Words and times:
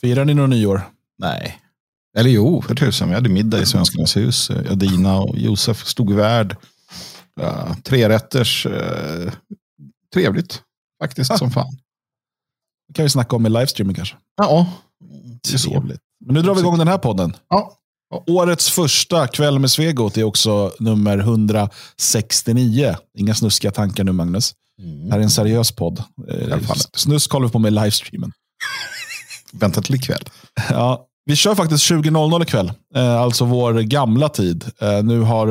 Firar 0.00 0.24
ni 0.24 0.34
någon 0.34 0.50
nyår? 0.50 0.82
Nej. 1.18 1.58
Eller 2.18 2.30
jo, 2.30 2.62
för 2.62 2.74
tusan. 2.74 3.08
Vi 3.08 3.14
hade 3.14 3.28
middag 3.28 3.60
i 3.60 3.66
Svenskarnas 3.66 4.16
hus. 4.16 4.50
Jag, 4.50 4.78
Dina 4.78 5.18
och 5.18 5.38
Josef 5.38 5.86
stod 5.86 6.12
värd. 6.12 6.56
Uh, 7.40 7.74
trerätters. 7.74 8.66
Uh, 8.66 9.32
trevligt 10.14 10.62
faktiskt 11.02 11.30
ah. 11.30 11.38
som 11.38 11.50
fan. 11.50 11.78
Det 12.88 12.94
kan 12.94 13.02
vi 13.02 13.08
snacka 13.08 13.36
om 13.36 13.46
i 13.46 13.48
livestreamen 13.48 13.94
kanske. 13.94 14.16
Ja. 14.36 14.66
Trevligt. 15.42 16.00
Men 16.24 16.34
nu 16.34 16.42
drar 16.42 16.54
vi 16.54 16.60
igång 16.60 16.78
den 16.78 16.88
här 16.88 16.98
podden. 16.98 17.36
Ja. 17.48 17.74
Årets 18.26 18.70
första 18.70 19.26
kväll 19.26 19.58
med 19.58 19.70
Svegot 19.70 20.16
är 20.16 20.24
också 20.24 20.72
nummer 20.78 21.18
169. 21.18 22.96
Inga 23.18 23.34
snuskiga 23.34 23.70
tankar 23.70 24.04
nu, 24.04 24.12
Magnus. 24.12 24.54
Mm. 24.82 25.04
Det 25.04 25.12
här 25.12 25.18
är 25.18 25.22
en 25.22 25.30
seriös 25.30 25.72
podd. 25.72 26.02
Eh, 26.28 26.58
snusk 26.96 27.32
håller 27.32 27.46
vi 27.46 27.52
på 27.52 27.58
med 27.58 27.72
livestreamen. 27.72 28.32
Vänta 29.52 29.82
till 29.82 29.94
ikväll. 29.94 30.22
Ja, 30.70 31.08
vi 31.28 31.36
kör 31.36 31.54
faktiskt 31.54 31.90
20.00 31.90 32.42
ikväll, 32.42 32.72
eh, 32.94 33.20
alltså 33.20 33.44
vår 33.44 33.74
gamla 33.74 34.28
tid. 34.28 34.64
Eh, 34.80 35.02
nu, 35.02 35.20
har, 35.20 35.46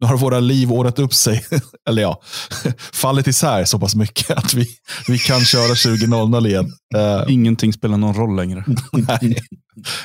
nu 0.00 0.06
har 0.06 0.16
våra 0.16 0.40
liv 0.40 0.72
året 0.72 0.98
upp 0.98 1.14
sig, 1.14 1.44
eller 1.88 2.02
ja, 2.02 2.20
fallit 2.92 3.26
isär 3.26 3.64
så 3.64 3.78
pass 3.78 3.94
mycket 3.94 4.30
att 4.30 4.54
vi, 4.54 4.68
vi 5.08 5.18
kan 5.18 5.40
köra 5.40 5.74
20.00 5.74 6.46
igen. 6.46 6.72
Eh, 6.94 7.32
Ingenting 7.32 7.72
spelar 7.72 7.96
någon 7.96 8.14
roll 8.14 8.36
längre. 8.36 8.64
nej, 8.92 9.36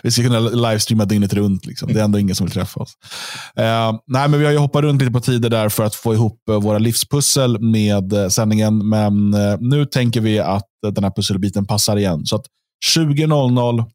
vi 0.03 0.11
ska 0.11 0.23
kunna 0.23 0.39
livestreama 0.39 1.05
dygnet 1.05 1.33
runt. 1.33 1.65
Liksom. 1.65 1.93
Det 1.93 1.99
är 1.99 2.03
ändå 2.03 2.19
ingen 2.19 2.35
som 2.35 2.45
vill 2.45 2.53
träffa 2.53 2.79
oss. 2.79 2.93
nej, 4.07 4.29
men 4.29 4.39
vi 4.39 4.45
har 4.45 4.51
ju 4.51 4.57
hoppat 4.57 4.81
runt 4.81 5.01
lite 5.01 5.13
på 5.13 5.19
tider 5.19 5.49
där 5.49 5.69
för 5.69 5.83
att 5.83 5.95
få 5.95 6.13
ihop 6.13 6.41
våra 6.61 6.77
livspussel 6.77 7.61
med 7.61 8.31
sändningen. 8.31 8.89
Men 8.89 9.35
nu 9.59 9.85
tänker 9.85 10.21
vi 10.21 10.39
att 10.39 10.67
den 10.93 11.03
här 11.03 11.11
pusselbiten 11.11 11.65
passar 11.65 11.97
igen. 11.97 12.25
Så 12.25 12.35
att 12.35 12.45
20.00 12.97 13.85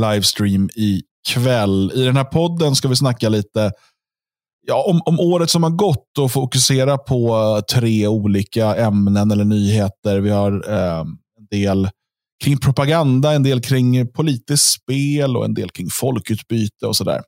livestream 0.00 0.70
i 0.76 1.02
kväll. 1.28 1.92
I 1.94 2.04
den 2.04 2.16
här 2.16 2.24
podden 2.24 2.74
ska 2.74 2.88
vi 2.88 2.96
snacka 2.96 3.28
lite 3.28 3.72
ja, 4.66 4.84
om, 4.88 5.00
om 5.04 5.20
året 5.20 5.50
som 5.50 5.62
har 5.62 5.70
gått 5.70 6.18
och 6.18 6.32
fokusera 6.32 6.98
på 6.98 7.36
eh, 7.36 7.76
tre 7.76 8.06
olika 8.06 8.76
ämnen 8.76 9.30
eller 9.30 9.44
nyheter. 9.44 10.20
Vi 10.20 10.30
har 10.30 10.70
eh, 10.70 11.00
en 11.38 11.46
del 11.50 11.88
kring 12.44 12.58
propaganda, 12.58 13.32
en 13.32 13.42
del 13.42 13.60
kring 13.60 14.08
politiskt 14.08 14.72
spel 14.72 15.36
och 15.36 15.44
en 15.44 15.54
del 15.54 15.70
kring 15.70 15.90
folkutbyte 15.90 16.86
och 16.86 16.96
sådär. 16.96 17.22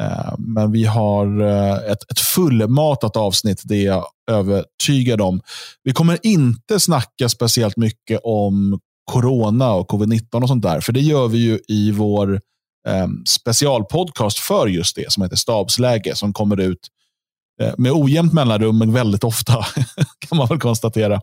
Eh, 0.00 0.34
men 0.38 0.72
vi 0.72 0.84
har 0.84 1.40
eh, 1.40 1.92
ett, 1.92 2.10
ett 2.10 2.20
fullmatat 2.20 3.16
avsnitt, 3.16 3.60
det 3.64 3.76
är 3.76 3.86
jag 3.86 4.06
övertygad 4.30 5.20
om. 5.20 5.40
Vi 5.82 5.92
kommer 5.92 6.18
inte 6.22 6.80
snacka 6.80 7.28
speciellt 7.28 7.76
mycket 7.76 8.20
om 8.24 8.80
corona 9.06 9.72
och 9.72 9.90
covid-19 9.90 10.42
och 10.42 10.48
sånt 10.48 10.62
där. 10.62 10.80
För 10.80 10.92
det 10.92 11.00
gör 11.00 11.28
vi 11.28 11.38
ju 11.38 11.60
i 11.68 11.90
vår 11.90 12.40
eh, 12.88 13.06
specialpodcast 13.28 14.38
för 14.38 14.66
just 14.66 14.96
det 14.96 15.12
som 15.12 15.22
heter 15.22 15.36
Stabsläge 15.36 16.14
som 16.14 16.32
kommer 16.32 16.60
ut 16.60 16.88
eh, 17.62 17.74
med 17.78 17.92
ojämnt 17.92 18.32
mellanrum, 18.32 18.78
men 18.78 18.92
väldigt 18.92 19.24
ofta 19.24 19.52
kan 20.28 20.38
man 20.38 20.46
väl 20.46 20.58
konstatera. 20.58 21.20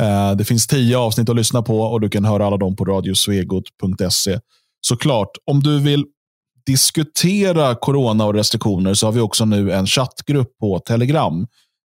Eh, 0.00 0.32
det 0.32 0.44
finns 0.44 0.66
tio 0.66 0.98
avsnitt 0.98 1.28
att 1.28 1.36
lyssna 1.36 1.62
på 1.62 1.80
och 1.80 2.00
du 2.00 2.08
kan 2.08 2.24
höra 2.24 2.46
alla 2.46 2.56
dem 2.56 2.76
på 2.76 2.84
radiosvegot.se. 2.84 4.40
Såklart, 4.80 5.30
om 5.44 5.62
du 5.62 5.80
vill 5.80 6.04
diskutera 6.66 7.74
corona 7.74 8.24
och 8.24 8.34
restriktioner 8.34 8.94
så 8.94 9.06
har 9.06 9.12
vi 9.12 9.20
också 9.20 9.44
nu 9.44 9.72
en 9.72 9.86
chattgrupp 9.86 10.58
på 10.58 10.78
Telegram. 10.78 11.46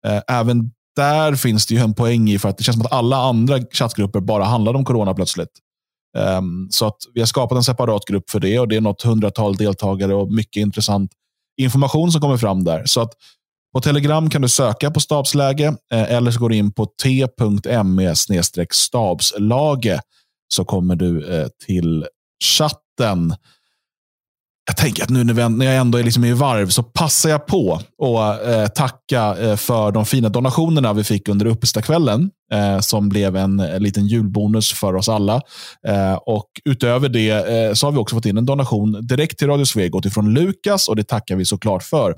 Eh, 0.08 0.22
även 0.28 0.72
där 0.98 1.36
finns 1.36 1.66
det 1.66 1.76
ju 1.76 1.82
en 1.82 1.94
poäng 1.94 2.30
i 2.30 2.40
för 2.40 2.50
att 2.50 2.58
det 2.58 2.64
känns 2.64 2.78
som 2.78 2.86
att 2.86 2.92
alla 2.92 3.18
andra 3.18 3.60
chattgrupper 3.72 4.20
bara 4.20 4.44
handlar 4.44 4.74
om 4.74 4.86
corona 4.86 5.14
plötsligt. 5.14 5.50
Um, 6.18 6.68
så 6.72 6.86
att 6.88 6.98
vi 7.14 7.22
har 7.22 7.26
skapat 7.26 7.56
en 7.56 7.64
separat 7.64 8.06
grupp 8.06 8.30
för 8.30 8.40
det 8.40 8.60
och 8.60 8.68
det 8.68 8.76
är 8.76 8.82
något 8.82 9.02
hundratal 9.02 9.56
deltagare 9.56 10.16
och 10.16 10.34
mycket 10.34 10.62
intressant 10.62 11.12
information 11.62 12.12
som 12.12 12.22
kommer 12.22 12.38
fram 12.38 12.64
där. 12.64 12.86
Så 12.86 13.02
att 13.02 13.14
på 13.74 13.82
Telegram 13.82 14.30
kan 14.30 14.42
du 14.42 14.50
söka 14.50 14.92
på 14.92 15.00
stabsläge 15.00 15.68
eh, 15.94 16.14
eller 16.14 16.32
så 16.32 16.40
går 16.40 16.50
du 16.50 16.56
in 16.56 16.72
på 16.72 16.86
t.me 17.04 18.16
stabslage 18.72 20.00
så 20.54 20.66
kommer 20.66 20.96
du 20.96 21.36
eh, 21.36 21.48
till 21.66 22.06
chatten 22.44 23.36
jag 24.68 24.78
tänker 24.78 25.04
att 25.04 25.10
nu 25.10 25.24
när 25.24 25.66
jag 25.66 25.76
ändå 25.76 25.98
är 25.98 26.04
liksom 26.04 26.26
i 26.26 26.34
varv 26.34 26.68
så 26.70 26.84
passar 26.84 27.30
jag 27.30 27.46
på 27.46 27.82
att 28.20 28.48
eh, 28.48 28.68
tacka 28.68 29.38
eh, 29.38 29.56
för 29.56 29.92
de 29.92 30.06
fina 30.06 30.30
donationerna 30.30 30.94
vi 30.94 31.04
fick 31.04 31.30
under 31.30 31.46
uppestakvällen. 31.46 32.30
Eh, 32.54 32.80
som 32.80 33.10
blev 33.10 33.36
en, 33.36 33.60
en, 33.60 33.84
liten 33.84 34.08
julbonus 34.08 34.74
för 34.74 34.96
oss 34.96 35.10
alla. 35.10 35.42
Eh, 35.88 36.14
och 36.14 36.48
Utöver 36.66 37.10
det 37.10 37.30
eh, 37.30 37.74
så 37.74 37.88
har 37.88 37.92
vi 37.92 37.98
också 37.98 38.16
fått 38.16 38.26
in 38.26 38.38
en 38.38 38.46
donation 38.46 39.08
direkt 39.08 39.40
till 39.40 39.48
Radio 39.48 39.66
Svegot 39.66 40.14
från 40.14 40.34
Lukas 40.34 40.88
och 40.88 40.96
det 40.96 41.04
tackar 41.04 41.36
vi 41.36 41.46
såklart 41.46 41.84
för. 41.84 42.16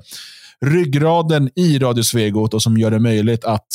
Ryggraden 0.66 1.50
i 1.56 1.78
Radio 1.78 2.02
Svegot 2.02 2.54
och 2.54 2.62
som 2.62 2.78
gör 2.78 2.90
det 2.90 2.98
möjligt 2.98 3.44
att 3.44 3.66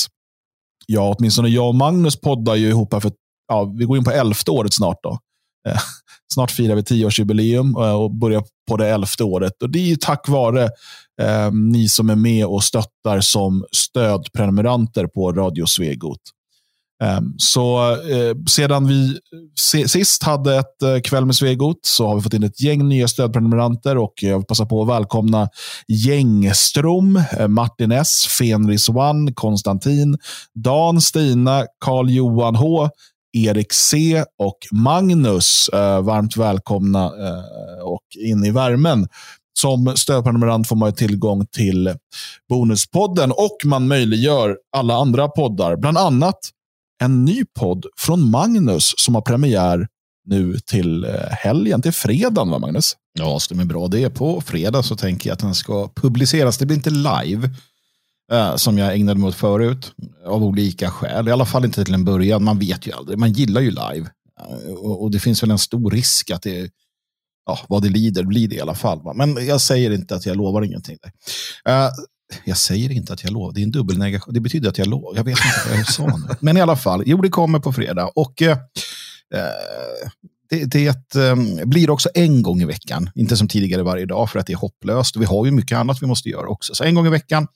ja, 0.88 1.16
åtminstone 1.18 1.50
jag 1.50 1.68
och 1.68 1.76
Magnus 1.76 2.22
poddar 2.22 2.56
ju 2.56 2.70
ihop 2.70 2.94
här 2.94 3.00
för 3.00 3.12
ja, 3.48 3.74
vi 3.78 3.86
går 3.86 3.98
in 3.98 4.04
på 4.04 4.12
elfte 4.12 4.52
året 4.52 4.74
snart. 4.74 5.00
då. 5.04 5.20
Eh, 5.68 5.80
snart 6.34 6.52
firar 6.52 6.76
vi 6.76 6.84
tioårsjubileum 6.84 7.76
eh, 7.76 7.96
och 7.96 8.12
börjar 8.12 8.44
på 8.70 8.78
det 8.78 8.88
elfte 8.88 9.24
året. 9.24 9.64
Och 9.64 9.70
Det 9.70 9.92
är 9.92 9.96
tack 9.96 10.28
vare 10.28 10.64
eh, 11.22 11.52
ni 11.52 11.90
som 11.90 12.10
är 12.10 12.16
med 12.16 12.46
och 12.46 12.64
stöttar 12.64 13.22
som 13.22 13.66
stödprenumeranter 13.72 15.08
på 15.08 15.32
Radio 15.32 15.66
Svegot. 15.66 16.22
Eh, 17.04 17.20
så 17.38 17.92
eh, 17.92 18.36
sedan 18.50 18.88
vi 18.88 19.20
se, 19.60 19.88
sist 19.88 20.24
hade 20.24 20.56
ett 20.56 20.82
eh, 20.82 21.00
kväll 21.00 21.26
med 21.26 21.36
Svegot 21.36 21.80
så 21.82 22.08
har 22.08 22.16
vi 22.16 22.22
fått 22.22 22.34
in 22.34 22.44
ett 22.44 22.62
gäng 22.62 22.88
nya 22.88 23.08
stödprenumeranter 23.08 23.98
och 23.98 24.14
jag 24.22 24.38
vill 24.38 24.46
passa 24.46 24.66
på 24.66 24.82
att 24.82 24.90
välkomna 24.90 25.50
Gängström, 25.88 27.22
eh, 27.38 27.48
Martin 27.48 27.92
S, 27.92 28.26
Fenris 28.40 28.90
One, 28.90 29.34
Konstantin, 29.34 30.18
Dan, 30.54 31.02
Stina, 31.02 31.66
Karl-Johan 31.86 32.56
H, 32.56 32.90
Erik 33.36 33.74
C 33.74 34.24
och 34.40 34.58
Magnus. 34.72 35.70
Eh, 35.70 36.02
varmt 36.02 36.38
välkomna 36.38 37.06
eh, 37.06 37.84
och 37.84 38.04
in 38.20 38.44
i 38.46 38.52
värmen. 38.52 39.08
Som 39.60 39.94
stödprenumerant 39.96 40.68
får 40.68 40.76
man 40.76 40.94
tillgång 40.94 41.46
till 41.46 41.94
Bonuspodden 42.50 43.32
och 43.32 43.58
man 43.66 43.88
möjliggör 43.88 44.58
alla 44.78 44.96
andra 44.96 45.28
poddar. 45.28 45.76
Bland 45.76 45.98
annat 45.98 46.40
en 47.04 47.26
ny 47.26 47.46
podd 47.60 47.86
från 47.98 48.30
Magnus 48.32 48.94
som 48.98 49.16
har 49.16 49.22
premiär 49.22 49.88
nu 50.26 50.58
till 50.60 51.04
eh, 51.04 51.12
helgen, 51.32 51.82
till 51.82 51.92
fredagen 51.92 52.50
va 52.50 52.60
Magnus? 52.60 52.98
Ja, 53.20 53.40
stämmer 53.40 53.66
bra. 53.66 53.88
Det 53.88 54.04
är 54.04 54.10
på 54.10 54.42
fredag 54.42 54.84
så 54.84 54.96
tänker 54.96 55.30
jag 55.30 55.34
att 55.34 55.40
den 55.40 55.56
ska 55.56 55.90
publiceras. 55.96 56.58
Det 56.58 56.66
blir 56.66 56.78
inte 56.78 56.90
live 56.90 57.50
som 58.56 58.78
jag 58.78 58.96
ägnade 58.96 59.20
mig 59.20 59.28
åt 59.28 59.36
förut. 59.36 59.94
Av 60.26 60.44
olika 60.44 60.92
skäl. 60.92 61.28
I 61.28 61.32
alla 61.32 61.46
fall 61.46 61.66
inte 61.66 61.86
till 61.86 61.94
en 61.94 62.06
början. 62.06 62.44
Man 62.44 62.60
vet 62.60 62.88
ju 62.88 62.92
aldrig. 62.92 63.20
Man 63.20 63.32
gillar 63.32 63.62
ju 63.62 63.70
live. 63.70 64.10
Uh, 64.42 64.76
och, 64.76 65.12
det 65.12 65.20
finns 65.20 65.44
väl 65.44 65.52
en 65.52 65.60
stor 65.60 65.92
risk 65.92 66.32
att 66.32 66.42
det, 66.42 66.70
ja, 67.46 67.60
vad 67.68 67.84
det 67.84 67.90
lider 67.90 68.24
blir 68.24 68.48
det 68.48 68.56
i 68.56 68.62
alla 68.62 68.76
fall. 68.76 69.16
Men 69.16 69.48
jag 69.48 69.62
säger 69.62 69.92
inte 69.92 70.16
att 70.16 70.26
jag 70.26 70.38
lovar 70.38 70.62
ingenting. 70.62 70.98
Uh, 71.70 71.90
jag 72.46 72.58
säger 72.58 72.92
inte 72.92 73.14
att 73.14 73.24
jag 73.24 73.34
lovar. 73.34 73.54
Det 73.54 73.62
är 73.62 73.64
en 73.64 73.72
dubbelnegation. 73.72 74.34
Det 74.34 74.40
betyder 74.40 74.70
att 74.70 74.78
jag 74.78 74.88
lovar. 74.88 75.14
Jag 75.16 75.24
vet 75.24 75.38
inte 75.38 75.70
vad 75.70 75.80
jag 75.80 75.88
sa 75.88 76.06
nu. 76.06 76.36
Men 76.40 76.58
i 76.58 76.62
alla 76.62 76.76
fall. 76.76 77.04
Jo, 77.06 77.22
det 77.22 77.30
kommer 77.30 77.60
på 77.60 77.74
fredag. 77.74 78.12
Och 78.16 78.34
det, 80.50 80.66
det 80.66 81.16
um, 81.16 81.70
blir 81.70 81.90
också 81.90 82.10
en 82.14 82.44
gång 82.44 82.62
i 82.62 82.66
veckan. 82.66 83.10
Inte 83.16 83.38
som 83.38 83.48
tidigare 83.48 83.84
varje 83.84 84.06
dag 84.06 84.30
för 84.30 84.40
att 84.40 84.48
det 84.48 84.54
är 84.54 84.58
hopplöst. 84.58 85.16
Och 85.16 85.22
vi 85.22 85.26
har 85.26 85.46
ju 85.46 85.52
mycket 85.52 85.78
annat 85.78 86.02
vi 86.02 86.08
måste 86.08 86.30
göra 86.30 86.48
också. 86.48 86.76
Så 86.76 86.84
en 86.84 86.96
gång 86.96 87.08
i 87.08 87.10
veckan 87.10 87.48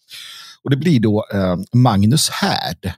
och 0.64 0.70
det 0.70 0.78
blir 0.78 1.00
då 1.00 1.25
eh, 1.34 1.58
Magnus 1.74 2.30
Härd. 2.30 2.94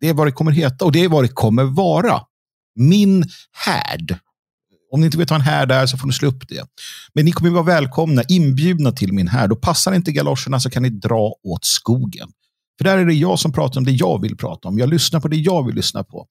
Det 0.00 0.08
är 0.08 0.14
vad 0.14 0.26
det 0.26 0.32
kommer 0.32 0.52
heta 0.52 0.84
och 0.84 0.92
det 0.92 1.04
är 1.04 1.08
vad 1.08 1.24
det 1.24 1.28
kommer 1.28 1.64
vara. 1.64 2.20
Min 2.74 3.24
härd. 3.52 4.18
Om 4.92 5.00
ni 5.00 5.06
inte 5.06 5.18
vet 5.18 5.30
vad 5.30 5.40
en 5.40 5.46
härd 5.46 5.72
är 5.72 5.86
så 5.86 5.98
får 5.98 6.06
ni 6.06 6.12
slå 6.12 6.28
upp 6.28 6.48
det. 6.48 6.66
Men 7.14 7.24
ni 7.24 7.32
kommer 7.32 7.50
vara 7.50 7.62
välkomna, 7.62 8.22
inbjudna 8.28 8.92
till 8.92 9.12
min 9.12 9.28
härd. 9.28 9.52
Och 9.52 9.60
passar 9.60 9.92
inte 9.92 10.12
galoscherna 10.12 10.60
så 10.60 10.70
kan 10.70 10.82
ni 10.82 10.88
dra 10.90 11.34
åt 11.42 11.64
skogen. 11.64 12.28
För 12.78 12.84
där 12.84 12.98
är 12.98 13.04
det 13.04 13.14
jag 13.14 13.38
som 13.38 13.52
pratar 13.52 13.80
om 13.80 13.84
det 13.84 13.92
jag 13.92 14.22
vill 14.22 14.36
prata 14.36 14.68
om. 14.68 14.78
Jag 14.78 14.88
lyssnar 14.88 15.20
på 15.20 15.28
det 15.28 15.36
jag 15.36 15.66
vill 15.66 15.74
lyssna 15.74 16.04
på. 16.04 16.26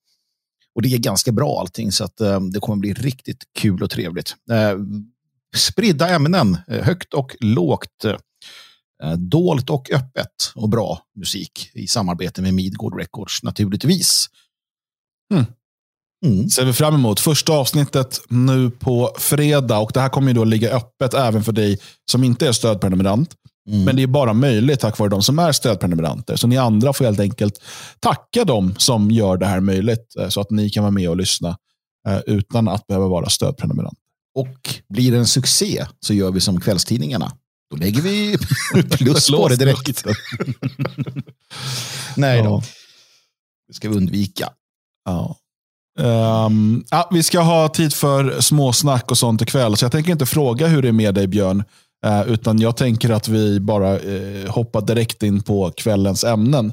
Och 0.74 0.82
det 0.82 0.94
är 0.94 0.98
ganska 0.98 1.32
bra 1.32 1.60
allting 1.60 1.92
så 1.92 2.04
att 2.04 2.20
eh, 2.20 2.40
det 2.40 2.60
kommer 2.60 2.76
bli 2.76 2.92
riktigt 2.92 3.44
kul 3.58 3.82
och 3.82 3.90
trevligt. 3.90 4.36
Eh, 4.50 4.78
spridda 5.56 6.08
ämnen, 6.08 6.58
eh, 6.68 6.84
högt 6.84 7.14
och 7.14 7.36
lågt. 7.40 8.04
Eh, 9.02 9.12
dolt 9.12 9.70
och 9.70 9.90
öppet 9.90 10.52
och 10.54 10.68
bra 10.68 10.98
musik 11.18 11.70
i 11.74 11.86
samarbete 11.86 12.42
med 12.42 12.54
Midgård 12.54 12.98
Records 13.00 13.42
naturligtvis. 13.42 14.26
Mm. 15.34 15.44
Mm. 16.26 16.48
Ser 16.48 16.64
vi 16.64 16.72
fram 16.72 16.94
emot. 16.94 17.20
Första 17.20 17.52
avsnittet 17.52 18.20
nu 18.28 18.70
på 18.70 19.10
fredag 19.18 19.78
och 19.78 19.90
det 19.94 20.00
här 20.00 20.08
kommer 20.08 20.28
ju 20.28 20.34
då 20.34 20.44
ligga 20.44 20.70
öppet 20.70 21.14
även 21.14 21.44
för 21.44 21.52
dig 21.52 21.78
som 22.10 22.24
inte 22.24 22.48
är 22.48 22.52
stödprenumerant. 22.52 23.34
Mm. 23.68 23.84
Men 23.84 23.96
det 23.96 24.02
är 24.02 24.06
bara 24.06 24.32
möjligt 24.32 24.80
tack 24.80 24.98
vare 24.98 25.08
de 25.08 25.22
som 25.22 25.38
är 25.38 25.52
stödprenumeranter. 25.52 26.36
Så 26.36 26.46
ni 26.46 26.56
andra 26.56 26.92
får 26.92 27.04
helt 27.04 27.20
enkelt 27.20 27.60
tacka 28.00 28.44
dem 28.44 28.74
som 28.78 29.10
gör 29.10 29.36
det 29.36 29.46
här 29.46 29.60
möjligt 29.60 30.16
eh, 30.18 30.28
så 30.28 30.40
att 30.40 30.50
ni 30.50 30.70
kan 30.70 30.82
vara 30.82 30.90
med 30.90 31.08
och 31.08 31.16
lyssna 31.16 31.56
eh, 32.08 32.20
utan 32.26 32.68
att 32.68 32.86
behöva 32.86 33.08
vara 33.08 33.28
stödprenumerant. 33.28 33.98
Och 34.34 34.74
blir 34.88 35.12
det 35.12 35.18
en 35.18 35.26
succé 35.26 35.86
så 36.00 36.14
gör 36.14 36.30
vi 36.30 36.40
som 36.40 36.60
kvällstidningarna. 36.60 37.32
Då 37.70 37.76
lägger 37.76 38.02
vi 38.02 38.38
plus 38.98 39.30
på 39.30 39.48
det 39.48 39.56
direkt. 39.56 40.04
Nej 42.16 42.42
då. 42.42 42.62
Det 43.68 43.74
ska 43.74 43.88
vi 43.88 43.96
undvika. 43.96 44.48
Ja. 45.04 45.36
Um, 45.98 46.84
ja, 46.90 47.08
vi 47.10 47.22
ska 47.22 47.40
ha 47.40 47.68
tid 47.68 47.94
för 47.94 48.40
småsnack 48.40 49.10
och 49.10 49.18
sånt 49.18 49.42
ikväll, 49.42 49.76
så 49.76 49.84
jag 49.84 49.92
tänker 49.92 50.12
inte 50.12 50.26
fråga 50.26 50.66
hur 50.66 50.82
det 50.82 50.88
är 50.88 50.92
med 50.92 51.14
dig 51.14 51.26
Björn. 51.26 51.64
Uh, 52.06 52.32
utan 52.32 52.58
jag 52.58 52.76
tänker 52.76 53.10
att 53.10 53.28
vi 53.28 53.60
bara 53.60 53.98
uh, 53.98 54.50
hoppar 54.50 54.80
direkt 54.80 55.22
in 55.22 55.42
på 55.42 55.72
kvällens 55.76 56.24
ämnen. 56.24 56.72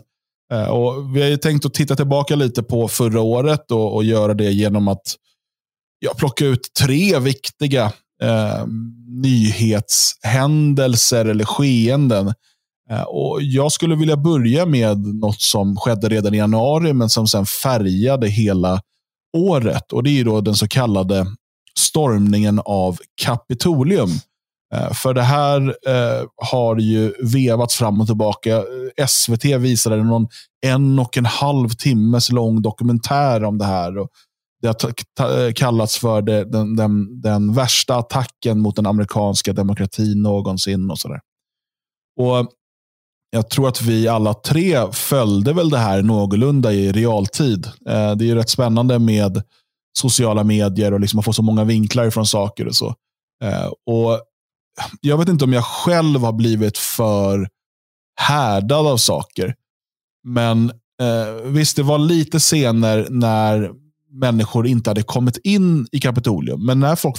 Uh, 0.54 0.68
och 0.68 1.16
vi 1.16 1.22
har 1.22 1.30
ju 1.30 1.38
tänkt 1.38 1.66
att 1.66 1.74
titta 1.74 1.96
tillbaka 1.96 2.36
lite 2.36 2.64
på 2.64 2.88
förra 2.88 3.22
året 3.22 3.72
och, 3.72 3.96
och 3.96 4.04
göra 4.04 4.34
det 4.34 4.52
genom 4.52 4.88
att 4.88 5.16
ja, 6.00 6.14
plocka 6.18 6.46
ut 6.46 6.74
tre 6.80 7.20
viktiga 7.20 7.92
Eh, 8.24 8.66
nyhetshändelser 9.22 11.26
eller 11.26 11.46
skeenden 11.46 12.34
Eh, 12.90 13.02
och 13.02 13.42
jag 13.42 13.72
skulle 13.72 13.96
vilja 13.96 14.18
börja 14.18 14.66
med 14.66 14.98
något 14.98 15.42
som 15.42 15.78
skedde 15.78 16.10
redan 16.10 16.34
i 16.34 16.38
januari, 16.38 16.94
men 16.94 17.10
som 17.10 17.28
sen 17.28 17.46
färgade 17.46 18.28
hela 18.28 18.82
året. 19.38 19.92
Och 19.92 20.04
Det 20.04 20.20
är 20.20 20.26
då 20.26 20.42
den 20.42 20.56
så 20.56 20.68
kallade 20.68 21.26
stormningen 21.80 22.62
av 22.66 22.98
Kapitolium. 23.22 24.10
Eh, 24.74 24.94
för 24.94 25.14
det 25.14 25.22
här 25.22 25.76
eh, 25.88 26.24
har 26.36 26.78
ju 26.78 27.14
vevats 27.24 27.76
fram 27.76 28.02
och 28.02 28.08
tillbaka. 28.08 28.64
SVT 29.08 29.46
visade 29.46 30.04
någon 30.04 30.28
en 30.66 31.00
och 31.00 31.18
en 31.18 31.26
halv 31.26 31.70
timmes 31.70 32.32
lång 32.32 32.62
dokumentär 32.62 33.44
om 33.44 33.58
det 33.58 33.66
här. 33.66 33.98
Och 33.98 34.10
det 34.74 34.84
har 35.20 35.52
kallats 35.52 35.98
för 35.98 36.22
det, 36.22 36.46
den, 36.46 36.76
den, 36.76 37.22
den, 37.22 37.54
värsta 37.54 37.96
attacken 37.96 38.60
mot 38.60 38.76
den 38.76 38.86
amerikanska 38.86 39.54
demokratin 39.54 40.22
någonsin. 40.22 40.92
och, 40.92 41.00
så 41.00 41.08
där. 41.08 41.20
och 42.20 42.52
jag 43.30 43.50
tror 43.50 43.68
att 43.68 43.82
vi 43.82 44.08
alla 44.08 44.34
tre 44.34 44.92
följde 44.92 45.54
väl 45.54 45.70
det 45.70 45.78
här 45.78 46.02
någorlunda 46.02 46.74
i 46.74 46.92
realtid. 46.92 47.66
Eh, 47.66 48.16
det 48.16 48.26
är 48.26 48.28
ju 48.28 48.36
rätt 48.36 48.50
spännande 48.50 49.00
med 49.00 49.44
sociala 50.00 50.44
medier 50.44 50.94
och 50.94 51.00
liksom 51.00 51.20
att 51.20 51.26
få 51.26 51.34
så 51.34 51.42
många 51.42 51.64
vinklar 51.64 52.10
från 52.10 52.26
saker 52.26 52.68
och 52.68 52.76
så. 52.76 52.96
Eh, 53.44 53.68
och 53.86 54.22
Jag 55.02 55.18
vet 55.18 55.30
inte 55.30 55.46
om 55.46 55.54
jag 55.54 55.66
själv 55.66 56.20
har 56.20 56.34
blivit 56.34 56.78
för 56.78 57.50
härdad 58.20 58.88
av 58.88 58.98
saker. 58.98 59.56
Men 60.24 60.72
eh, 61.02 61.34
visst, 61.44 61.76
det 61.76 61.84
var 61.84 61.98
lite 61.98 62.40
scener 62.40 63.08
när 63.10 63.72
människor 64.20 64.68
inte 64.68 64.90
hade 64.90 65.04
kommit 65.04 65.38
in 65.38 65.88
i 65.92 66.00
Kapitolium. 66.00 66.66
Men 66.66 66.80
när 66.80 66.96
folk, 66.96 67.16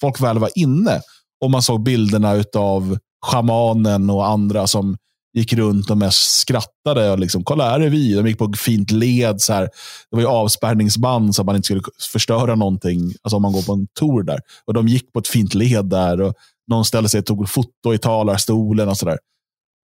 folk 0.00 0.20
väl 0.20 0.38
var 0.38 0.50
inne 0.54 1.00
och 1.40 1.50
man 1.50 1.62
såg 1.62 1.82
bilderna 1.82 2.44
av 2.56 2.98
schamanen 3.26 4.10
och 4.10 4.26
andra 4.26 4.66
som 4.66 4.96
gick 5.32 5.52
runt 5.52 5.90
och 5.90 5.98
mest 5.98 6.40
skrattade. 6.40 7.10
Och 7.10 7.18
liksom, 7.18 7.44
Kolla, 7.44 7.70
här 7.70 7.80
är 7.80 7.90
vi. 7.90 8.14
De 8.14 8.26
gick 8.26 8.38
på 8.38 8.52
fint 8.56 8.90
led. 8.90 9.40
Så 9.40 9.52
här. 9.52 9.62
Det 10.10 10.16
var 10.16 10.20
ju 10.20 10.26
avspärrningsband 10.26 11.34
så 11.34 11.42
att 11.42 11.46
man 11.46 11.56
inte 11.56 11.66
skulle 11.66 11.82
förstöra 12.12 12.54
någonting. 12.54 13.14
Alltså 13.22 13.36
om 13.36 13.42
man 13.42 13.52
går 13.52 13.62
på 13.62 13.72
en 13.72 13.86
tour 13.86 14.22
där. 14.22 14.40
Och 14.64 14.74
De 14.74 14.88
gick 14.88 15.12
på 15.12 15.18
ett 15.18 15.28
fint 15.28 15.54
led 15.54 15.84
där. 15.84 16.20
och 16.20 16.34
Någon 16.68 16.84
ställde 16.84 17.08
sig 17.08 17.20
och 17.20 17.26
tog 17.26 17.48
foto 17.48 17.94
i 17.94 17.98
talarstolen 17.98 18.88
och 18.88 18.96
sådär. 18.96 19.18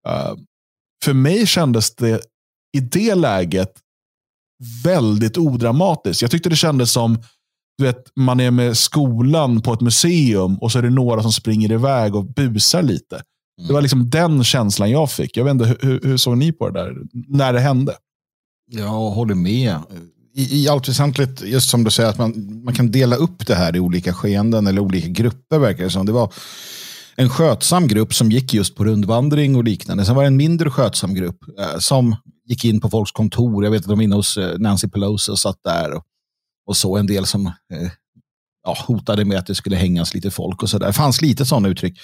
Uh, 0.08 0.36
för 1.04 1.14
mig 1.14 1.48
kändes 1.48 1.96
det 1.96 2.22
i 2.78 2.80
det 2.80 3.16
läget 3.16 3.72
väldigt 4.84 5.38
odramatiskt. 5.38 6.22
Jag 6.22 6.32
tyckte 6.32 6.50
det 6.50 6.56
kändes 6.56 6.92
som 6.92 7.18
du 7.78 7.84
vet, 7.84 8.12
man 8.16 8.40
är 8.40 8.52
med 8.52 8.78
skolan 8.78 9.62
på 9.62 9.74
ett 9.74 9.82
museum 9.82 10.58
och 10.58 10.72
så 10.72 10.78
är 10.78 10.84
det 10.84 10.90
några 10.90 11.22
som 11.22 11.32
springer 11.32 11.72
iväg 11.72 12.16
och 12.16 12.26
busar 12.26 12.82
lite. 12.82 13.22
Det 13.68 13.74
var 13.74 13.82
liksom 13.82 14.10
den 14.10 14.44
känslan 14.44 14.92
jag 14.92 15.12
fick. 15.12 15.38
Jag 15.38 15.44
vet 15.44 15.52
inte, 15.52 15.78
hur, 15.82 16.00
hur 16.04 16.18
såg 16.18 16.38
ni 16.38 16.52
på 16.52 16.70
det 16.70 16.80
där 16.80 16.96
när 17.28 17.54
det 17.54 17.60
hände? 17.60 17.96
Jag 18.72 18.88
håller 18.88 19.36
med. 19.36 19.78
I, 20.36 20.64
i 20.64 20.70
allt 20.70 20.90
väsentligt, 20.90 21.42
just 21.42 21.70
som 21.70 21.84
du 21.84 21.92
säger, 21.92 22.10
att 22.10 22.18
man, 22.18 22.62
man 22.64 22.74
kan 22.74 22.92
dela 22.92 23.16
upp 23.16 23.48
det 23.48 23.56
här 23.56 23.76
i 23.76 23.80
olika 23.80 24.14
skeenden 24.14 24.68
eller 24.68 24.82
olika 24.82 25.08
grupper 25.08 25.60
verkar 25.60 25.84
det 25.84 25.90
som. 25.90 26.06
Det 26.06 26.12
var 26.12 26.34
en 27.16 27.30
skötsam 27.30 27.88
grupp 27.88 28.14
som 28.14 28.32
gick 28.32 28.54
just 28.54 28.76
på 28.76 28.86
rundvandring 28.86 29.56
och 29.56 29.64
liknande. 29.64 30.06
Sen 30.06 30.16
var 30.16 30.24
det 30.24 30.28
en 30.28 30.38
mindre 30.38 30.70
skötsam 30.70 31.14
grupp 31.14 31.38
eh, 31.60 31.80
som 31.80 32.16
gick 32.46 32.66
in 32.66 32.82
på 32.82 32.90
folks 32.90 33.12
kontor. 33.12 33.64
Jag 33.64 33.72
vet 33.72 33.82
att 33.82 33.88
de 33.88 33.98
var 33.98 34.04
inne 34.04 34.16
hos 34.16 34.38
eh, 34.38 34.60
Nancy 34.60 34.88
Pelosi 34.88 35.32
och 35.32 35.40
satt 35.40 35.64
där. 35.64 35.94
Och, 35.94 36.04
och 36.66 36.78
så 36.78 36.98
en 36.98 37.08
del 37.08 37.26
som 37.26 37.46
eh, 37.46 37.90
ja, 38.64 38.78
hotade 38.88 39.26
med 39.26 39.38
att 39.38 39.48
det 39.48 39.56
skulle 39.56 39.76
hängas 39.76 40.14
lite 40.14 40.32
folk 40.32 40.64
och 40.64 40.70
så 40.70 40.78
där. 40.78 40.88
Det 40.88 40.94
fanns 40.94 41.22
lite 41.22 41.46
sådana 41.46 41.68
uttryck. 41.68 42.00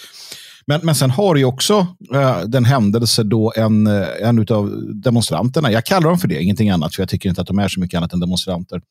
Men, 0.67 0.81
men 0.83 0.95
sen 0.95 1.09
har 1.09 1.35
du 1.35 1.43
också 1.43 1.87
eh, 2.13 2.41
den 2.41 2.65
händelse 2.65 3.23
då 3.23 3.53
en, 3.55 3.87
eh, 3.87 4.07
en 4.21 4.45
av 4.49 4.93
demonstranterna, 4.93 5.71
jag 5.71 5.85
kallar 5.85 6.09
dem 6.09 6.19
för 6.19 6.27
det, 6.27 6.41
ingenting 6.41 6.69
annat, 6.69 6.95
för 6.95 7.01
jag 7.01 7.09
tycker 7.09 7.29
inte 7.29 7.41
att 7.41 7.47
de 7.47 7.59
är 7.59 7.67
så 7.67 7.79
mycket 7.79 7.97
annat 7.97 8.13
än 8.13 8.19
demonstranter. 8.19 8.81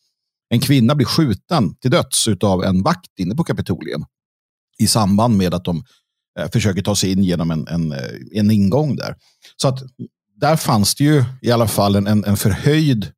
En 0.51 0.61
kvinna 0.61 0.95
blir 0.95 1.07
skjuten 1.07 1.75
till 1.75 1.91
döds 1.91 2.29
av 2.43 2.65
en 2.65 2.83
vakt 2.83 3.19
inne 3.19 3.35
på 3.35 3.45
Kapitolium 3.45 4.05
i 4.79 4.87
samband 4.87 5.37
med 5.37 5.55
att 5.55 5.65
de 5.65 5.85
eh, 6.39 6.51
försöker 6.51 6.83
ta 6.83 6.97
sig 6.97 7.13
in 7.13 7.25
genom 7.25 7.51
en, 7.51 7.69
en, 7.69 7.95
en 8.33 8.51
ingång 8.51 8.97
där. 8.97 9.15
Så 9.57 9.69
att 9.69 9.83
där 10.41 10.57
fanns 10.57 10.95
det 10.95 11.05
ju 11.05 11.25
i 11.43 11.51
alla 11.51 11.69
fall 11.69 11.97
en, 11.97 12.07
en, 12.07 12.25
en 12.25 12.37
förhöjd 12.37 13.13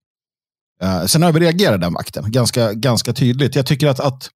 Uh, 0.84 1.06
sen 1.06 1.22
överreagerade 1.22 1.78
den 1.78 1.92
vakten 1.92 2.32
ganska, 2.32 2.72
ganska 2.72 3.12
tydligt. 3.12 3.56
Jag 3.56 3.66
tycker 3.66 3.88
att, 3.88 4.00
att 4.00 4.30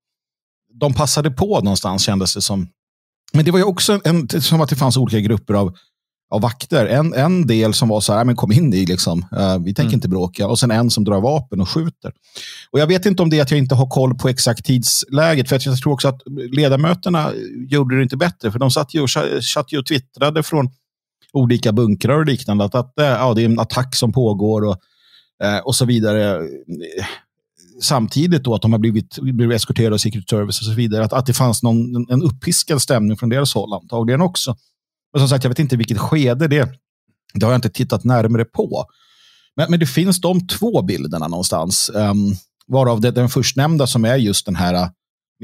de 0.81 0.95
passade 0.95 1.31
på 1.31 1.61
någonstans 1.61 2.03
kändes 2.03 2.35
det 2.35 2.43
som 2.43 2.69
men 3.33 3.45
det 3.45 3.51
var 3.51 3.59
ju 3.59 3.65
också 3.65 4.01
en, 4.05 4.29
som 4.29 4.61
att 4.61 4.69
det 4.69 4.77
fanns 4.77 4.97
olika 4.97 5.21
grupper 5.21 5.55
av, 5.55 5.77
av 6.31 6.41
vakter. 6.41 6.87
En, 6.87 7.15
en 7.15 7.47
del 7.47 7.75
som 7.75 7.89
var 7.89 8.01
så 8.01 8.13
här, 8.13 8.25
men 8.25 8.37
kom 8.37 8.53
in 8.53 8.75
i 8.75 8.87
liksom. 8.87 9.27
Uh, 9.33 9.59
vi 9.59 9.75
tänker 9.75 9.83
mm. 9.83 9.95
inte 9.95 10.09
bråka. 10.09 10.49
Och 10.49 10.59
sen 10.59 10.71
en 10.71 10.91
som 10.91 11.05
drar 11.05 11.21
vapen 11.21 11.61
och 11.61 11.69
skjuter. 11.69 12.13
Och 12.71 12.81
jag 12.81 12.87
vet 12.87 13.07
inte 13.07 13.23
om 13.23 13.31
det 13.31 13.39
är 13.39 13.43
att 13.43 13.51
jag 13.51 13.59
inte 13.59 13.75
har 13.75 13.87
koll 13.87 14.15
på 14.15 14.29
exakt 14.29 14.65
tidsläget. 14.65 15.49
För 15.49 15.61
jag 15.65 15.79
tror 15.79 15.93
också 15.93 16.09
att 16.09 16.21
ledamöterna 16.53 17.33
gjorde 17.69 17.97
det 17.97 18.03
inte 18.03 18.17
bättre. 18.17 18.53
För 18.53 18.59
de 18.59 18.71
satt 18.71 18.95
ju 18.95 19.01
och, 19.01 19.11
satt 19.55 19.73
ju 19.73 19.79
och 19.79 19.87
twittrade 19.87 20.43
från 20.43 20.71
olika 21.35 21.73
bunkrar 21.73 22.19
och 22.19 22.27
liknande. 22.27 22.65
Att, 22.65 22.75
att 22.75 22.99
eh, 22.99 23.07
ja, 23.07 23.35
det 23.35 23.43
är 23.43 23.47
en 23.47 23.61
attack 23.61 23.95
som 23.95 24.13
pågår 24.13 24.65
och, 24.65 24.77
eh, 25.45 25.59
och 25.59 25.75
så 25.75 25.85
vidare 25.85 26.49
samtidigt 27.81 28.45
då 28.45 28.55
att 28.55 28.63
de 28.63 28.73
har 28.73 28.79
blivit, 28.79 29.19
blivit 29.19 29.57
eskorterade 29.57 29.95
av 29.95 29.99
Secret 29.99 30.29
Service 30.29 30.61
och 30.61 30.67
så 30.67 30.73
vidare, 30.73 31.05
att, 31.05 31.13
att 31.13 31.27
det 31.27 31.33
fanns 31.33 31.63
någon, 31.63 32.11
en 32.11 32.23
uppiskad 32.23 32.83
stämning 32.83 33.17
från 33.17 33.29
deras 33.29 33.55
håll 33.55 33.73
antagligen 33.73 34.21
också. 34.21 34.57
Men 35.13 35.21
som 35.21 35.29
sagt, 35.29 35.45
jag 35.45 35.49
vet 35.49 35.59
inte 35.59 35.77
vilket 35.77 35.99
skede 35.99 36.49
det 36.49 36.69
Det 37.35 37.47
har 37.47 37.53
jag 37.53 37.59
inte 37.59 37.71
tittat 37.71 38.05
närmare 38.05 38.45
på. 38.45 38.85
Men, 39.57 39.71
men 39.71 39.81
det 39.81 39.87
finns 39.87 40.21
de 40.21 40.47
två 40.47 40.83
bilderna 40.83 41.29
någonstans. 41.29 41.91
Um, 41.95 42.37
varav 42.67 43.01
det, 43.01 43.11
den 43.11 43.29
förstnämnda 43.29 43.87
som 43.87 44.05
är 44.05 44.17
just 44.17 44.47
den 44.47 44.57
här 44.57 44.91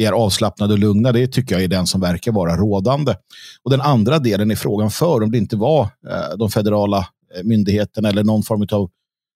vi 0.01 0.07
är 0.07 0.13
avslappnade 0.13 0.73
och 0.73 0.79
lugna, 0.79 1.13
det 1.13 1.27
tycker 1.27 1.55
jag 1.55 1.65
är 1.65 1.69
den 1.69 1.87
som 1.87 2.01
verkar 2.01 2.33
vara 2.33 2.57
rådande. 2.57 3.15
Och 3.63 3.71
den 3.71 3.81
andra 3.81 4.19
delen 4.19 4.51
är 4.51 4.57
frågan 4.57 4.91
för 4.91 5.23
om 5.23 5.31
det 5.31 5.39
inte 5.39 5.57
var 5.57 5.83
eh, 5.83 6.37
de 6.39 6.51
federala 6.51 6.99
eh, 6.99 7.45
myndigheterna 7.45 8.09
eller 8.09 8.25
någon 8.25 8.43
form 8.43 8.67
av 8.73 8.91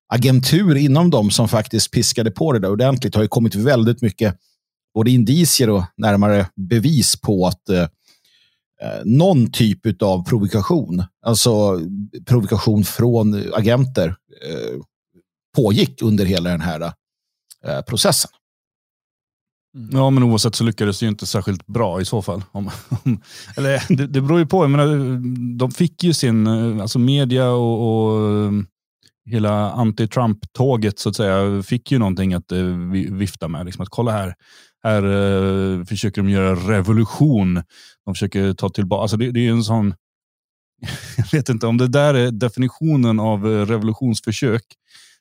agentur 0.08 0.76
inom 0.76 1.10
dem 1.10 1.30
som 1.30 1.48
faktiskt 1.48 1.90
piskade 1.90 2.30
på 2.30 2.52
det 2.52 2.58
där 2.58 2.70
ordentligt. 2.70 3.12
Det 3.12 3.18
har 3.18 3.24
ju 3.24 3.28
kommit 3.28 3.54
väldigt 3.54 4.02
mycket 4.02 4.36
både 4.94 5.10
indicier 5.10 5.70
och 5.70 5.82
närmare 5.96 6.46
bevis 6.56 7.20
på 7.20 7.46
att 7.46 7.68
eh, 7.68 7.82
eh, 8.82 9.04
någon 9.04 9.52
typ 9.52 10.02
av 10.02 10.24
provokation, 10.24 11.04
alltså 11.26 11.80
provokation 12.26 12.84
från 12.84 13.52
agenter, 13.54 14.08
eh, 14.48 14.80
pågick 15.56 16.02
under 16.02 16.24
hela 16.24 16.50
den 16.50 16.60
här 16.60 16.80
eh, 17.64 17.80
processen. 17.86 18.30
Mm. 19.74 19.88
Ja, 19.92 20.10
men 20.10 20.22
oavsett 20.22 20.54
så 20.54 20.64
lyckades 20.64 20.98
det 20.98 21.06
ju 21.06 21.10
inte 21.10 21.26
särskilt 21.26 21.66
bra 21.66 22.00
i 22.00 22.04
så 22.04 22.22
fall. 22.22 22.44
Om, 22.52 22.70
om, 22.88 23.20
eller 23.56 23.96
det, 23.96 24.06
det 24.06 24.20
beror 24.20 24.38
ju 24.38 24.46
på. 24.46 24.64
Jag 24.64 24.70
menar, 24.70 25.18
de 25.58 25.70
fick 25.70 26.04
ju 26.04 26.14
sin, 26.14 26.46
eh, 26.46 26.82
alltså 26.82 26.98
media 26.98 27.50
och, 27.50 28.12
och 28.12 28.28
eh, 28.30 28.52
hela 29.30 29.72
anti-Trump-tåget 29.72 30.98
så 30.98 31.08
att 31.08 31.16
säga 31.16 31.62
fick 31.62 31.92
ju 31.92 31.98
någonting 31.98 32.34
att 32.34 32.52
eh, 32.52 32.64
vifta 33.10 33.48
med. 33.48 33.66
Liksom 33.66 33.82
att 33.82 33.88
kolla 33.88 34.12
här, 34.12 34.34
här 34.82 35.84
försöker 35.84 36.22
de 36.22 36.30
göra 36.30 36.54
revolution. 36.54 37.62
De 38.04 38.14
försöker 38.14 38.52
ta 38.52 38.68
tillbaka, 38.68 39.02
alltså 39.02 39.16
det, 39.16 39.30
det 39.30 39.46
är 39.46 39.50
en 39.50 39.64
sån, 39.64 39.94
jag 41.16 41.32
vet 41.32 41.48
inte 41.48 41.66
om 41.66 41.78
det 41.78 41.88
där 41.88 42.14
är 42.14 42.30
definitionen 42.30 43.20
av 43.20 43.44
revolutionsförsök. 43.44 44.62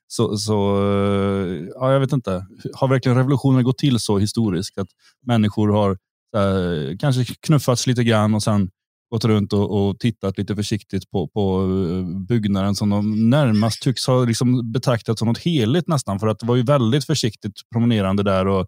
Så, 0.08 0.38
så 0.38 0.78
eh, 0.82 1.68
ja, 1.76 1.94
jag 1.94 2.00
vet 2.00 2.14
inte. 2.14 2.46
Har 2.74 2.88
verkligen 2.88 3.18
revolutionen 3.18 3.64
gått 3.64 3.78
till 3.78 4.00
så 4.00 4.18
historiskt 4.18 4.78
att 4.78 4.88
människor 5.26 5.70
har 5.70 5.98
här, 6.34 6.98
kanske 7.00 7.26
knuffats 7.40 7.88
lite 7.88 8.04
grann 8.04 8.34
och 8.36 8.44
sen 8.44 8.70
gått 9.14 9.26
runt 9.26 9.54
och, 9.54 9.88
och, 9.88 10.00
tittat 10.00 10.38
lite 10.38 10.56
försiktigt 10.56 11.12
på, 11.12 11.28
på 11.28 11.62
eh, 11.62 12.26
byggnaden 12.28 12.76
som 12.76 12.90
de 12.90 13.30
närmast 13.30 13.82
tycks 13.82 14.08
ha 14.08 14.26
liksom 14.26 14.72
betraktat 14.72 15.20
som 15.20 15.28
något 15.28 15.38
heligt 15.38 15.88
nästan. 15.88 16.20
För 16.20 16.28
att 16.28 16.40
det 16.40 16.46
var 16.46 16.56
ju 16.56 16.64
väldigt 16.64 17.06
försiktigt 17.06 17.54
promenerande 17.72 18.24
där 18.24 18.48
och 18.48 18.68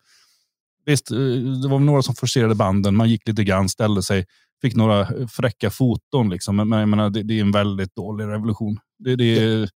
visst, 0.85 1.11
eh, 1.11 1.17
det 1.61 1.67
var 1.67 1.79
några 1.79 2.01
som 2.01 2.15
forcerade 2.15 2.55
banden. 2.55 2.95
Man 2.95 3.09
gick 3.09 3.27
lite 3.27 3.43
grann, 3.43 3.69
ställde 3.69 4.03
sig, 4.03 4.25
fick 4.61 4.75
några 4.75 5.27
fräcka 5.27 5.69
foton. 5.69 6.29
Liksom. 6.29 6.55
Men 6.55 6.79
jag 6.79 6.89
menar, 6.89 7.09
det, 7.09 7.23
det 7.23 7.37
är 7.37 7.41
en 7.41 7.51
väldigt 7.51 7.95
dålig 7.95 8.25
revolution. 8.25 8.79
Det, 8.99 9.15
det 9.15 9.39
är 9.39 9.69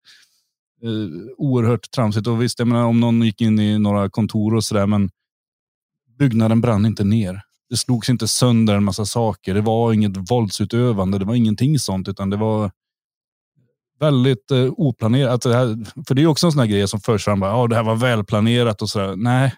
Eh, 0.82 1.30
oerhört 1.36 1.90
tramsigt. 1.90 2.26
Och 2.26 2.42
visst, 2.42 2.58
jag 2.58 2.68
menar, 2.68 2.84
om 2.84 3.00
någon 3.00 3.22
gick 3.22 3.40
in 3.40 3.58
i 3.58 3.78
några 3.78 4.10
kontor 4.10 4.54
och 4.54 4.64
sådär, 4.64 4.86
men 4.86 5.10
byggnaden 6.18 6.60
brann 6.60 6.86
inte 6.86 7.04
ner. 7.04 7.42
Det 7.70 7.76
slogs 7.76 8.08
inte 8.08 8.28
sönder 8.28 8.74
en 8.74 8.84
massa 8.84 9.04
saker. 9.04 9.54
Det 9.54 9.60
var 9.60 9.92
inget 9.92 10.30
våldsutövande. 10.30 11.18
Det 11.18 11.24
var 11.24 11.34
ingenting 11.34 11.78
sånt, 11.78 12.08
utan 12.08 12.30
det 12.30 12.36
var 12.36 12.70
väldigt 14.00 14.50
eh, 14.50 14.66
oplanerat. 14.76 15.32
Alltså 15.32 15.48
det 15.48 15.54
här, 15.54 16.04
för 16.06 16.14
det 16.14 16.22
är 16.22 16.26
också 16.26 16.46
en 16.46 16.52
sån 16.52 16.60
här 16.60 16.66
grej 16.66 16.88
som 16.88 17.00
förs 17.00 17.24
fram. 17.24 17.42
Ja, 17.42 17.66
det 17.66 17.76
här 17.76 17.82
var 17.82 17.96
välplanerat 17.96 18.82
och 18.82 18.90
sådär. 18.90 19.16
Nej, 19.16 19.54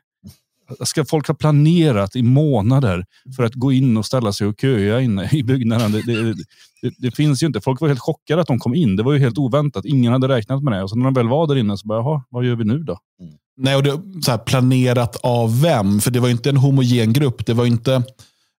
ska 0.85 1.05
folk 1.05 1.29
ha 1.29 1.35
planerat 1.35 2.17
i 2.17 2.23
månader 2.23 3.05
för 3.37 3.43
att 3.43 3.55
gå 3.55 3.73
in 3.73 3.97
och 3.97 4.07
ställa 4.07 4.33
sig 4.33 4.47
och 4.47 4.55
köa 4.61 5.01
inne 5.01 5.29
i 5.33 5.43
byggnaden? 5.43 5.93
Det, 5.93 6.03
det, 6.03 6.35
det, 6.83 6.93
det, 6.99 7.11
finns 7.11 7.43
ju 7.43 7.47
inte. 7.47 7.61
Folk 7.61 7.81
var 7.81 7.89
helt 7.89 8.01
chockade 8.01 8.41
att 8.41 8.47
de 8.47 8.59
kom 8.59 8.75
in. 8.75 8.97
Det 8.97 9.03
var 9.03 9.13
ju 9.13 9.19
helt 9.19 9.39
oväntat. 9.39 9.85
Ingen 9.85 10.13
hade 10.13 10.29
räknat 10.29 10.63
med 10.63 10.73
det. 10.73 10.83
Och 10.83 10.91
så 10.91 10.97
när 10.97 11.05
de 11.05 11.15
väl 11.15 11.29
var 11.29 11.47
där 11.47 11.57
inne 11.57 11.79
så 11.79 11.87
bara, 11.87 11.99
jaha, 11.99 12.23
vad 12.29 12.45
gör 12.45 12.57
vi 12.57 12.65
nu 12.65 12.79
då? 12.79 12.99
Mm. 13.21 13.35
Nej, 13.57 13.77
och 13.77 13.83
det, 13.83 14.01
så 14.25 14.31
här, 14.31 14.39
planerat 14.39 15.17
av 15.17 15.61
vem? 15.61 16.01
För 16.01 16.11
det 16.11 16.21
var 16.21 16.29
inte 16.29 16.49
en 16.49 16.57
homogen 16.57 17.13
grupp. 17.13 17.47
Det 17.47 17.55
var 17.55 17.67
inte 17.67 18.03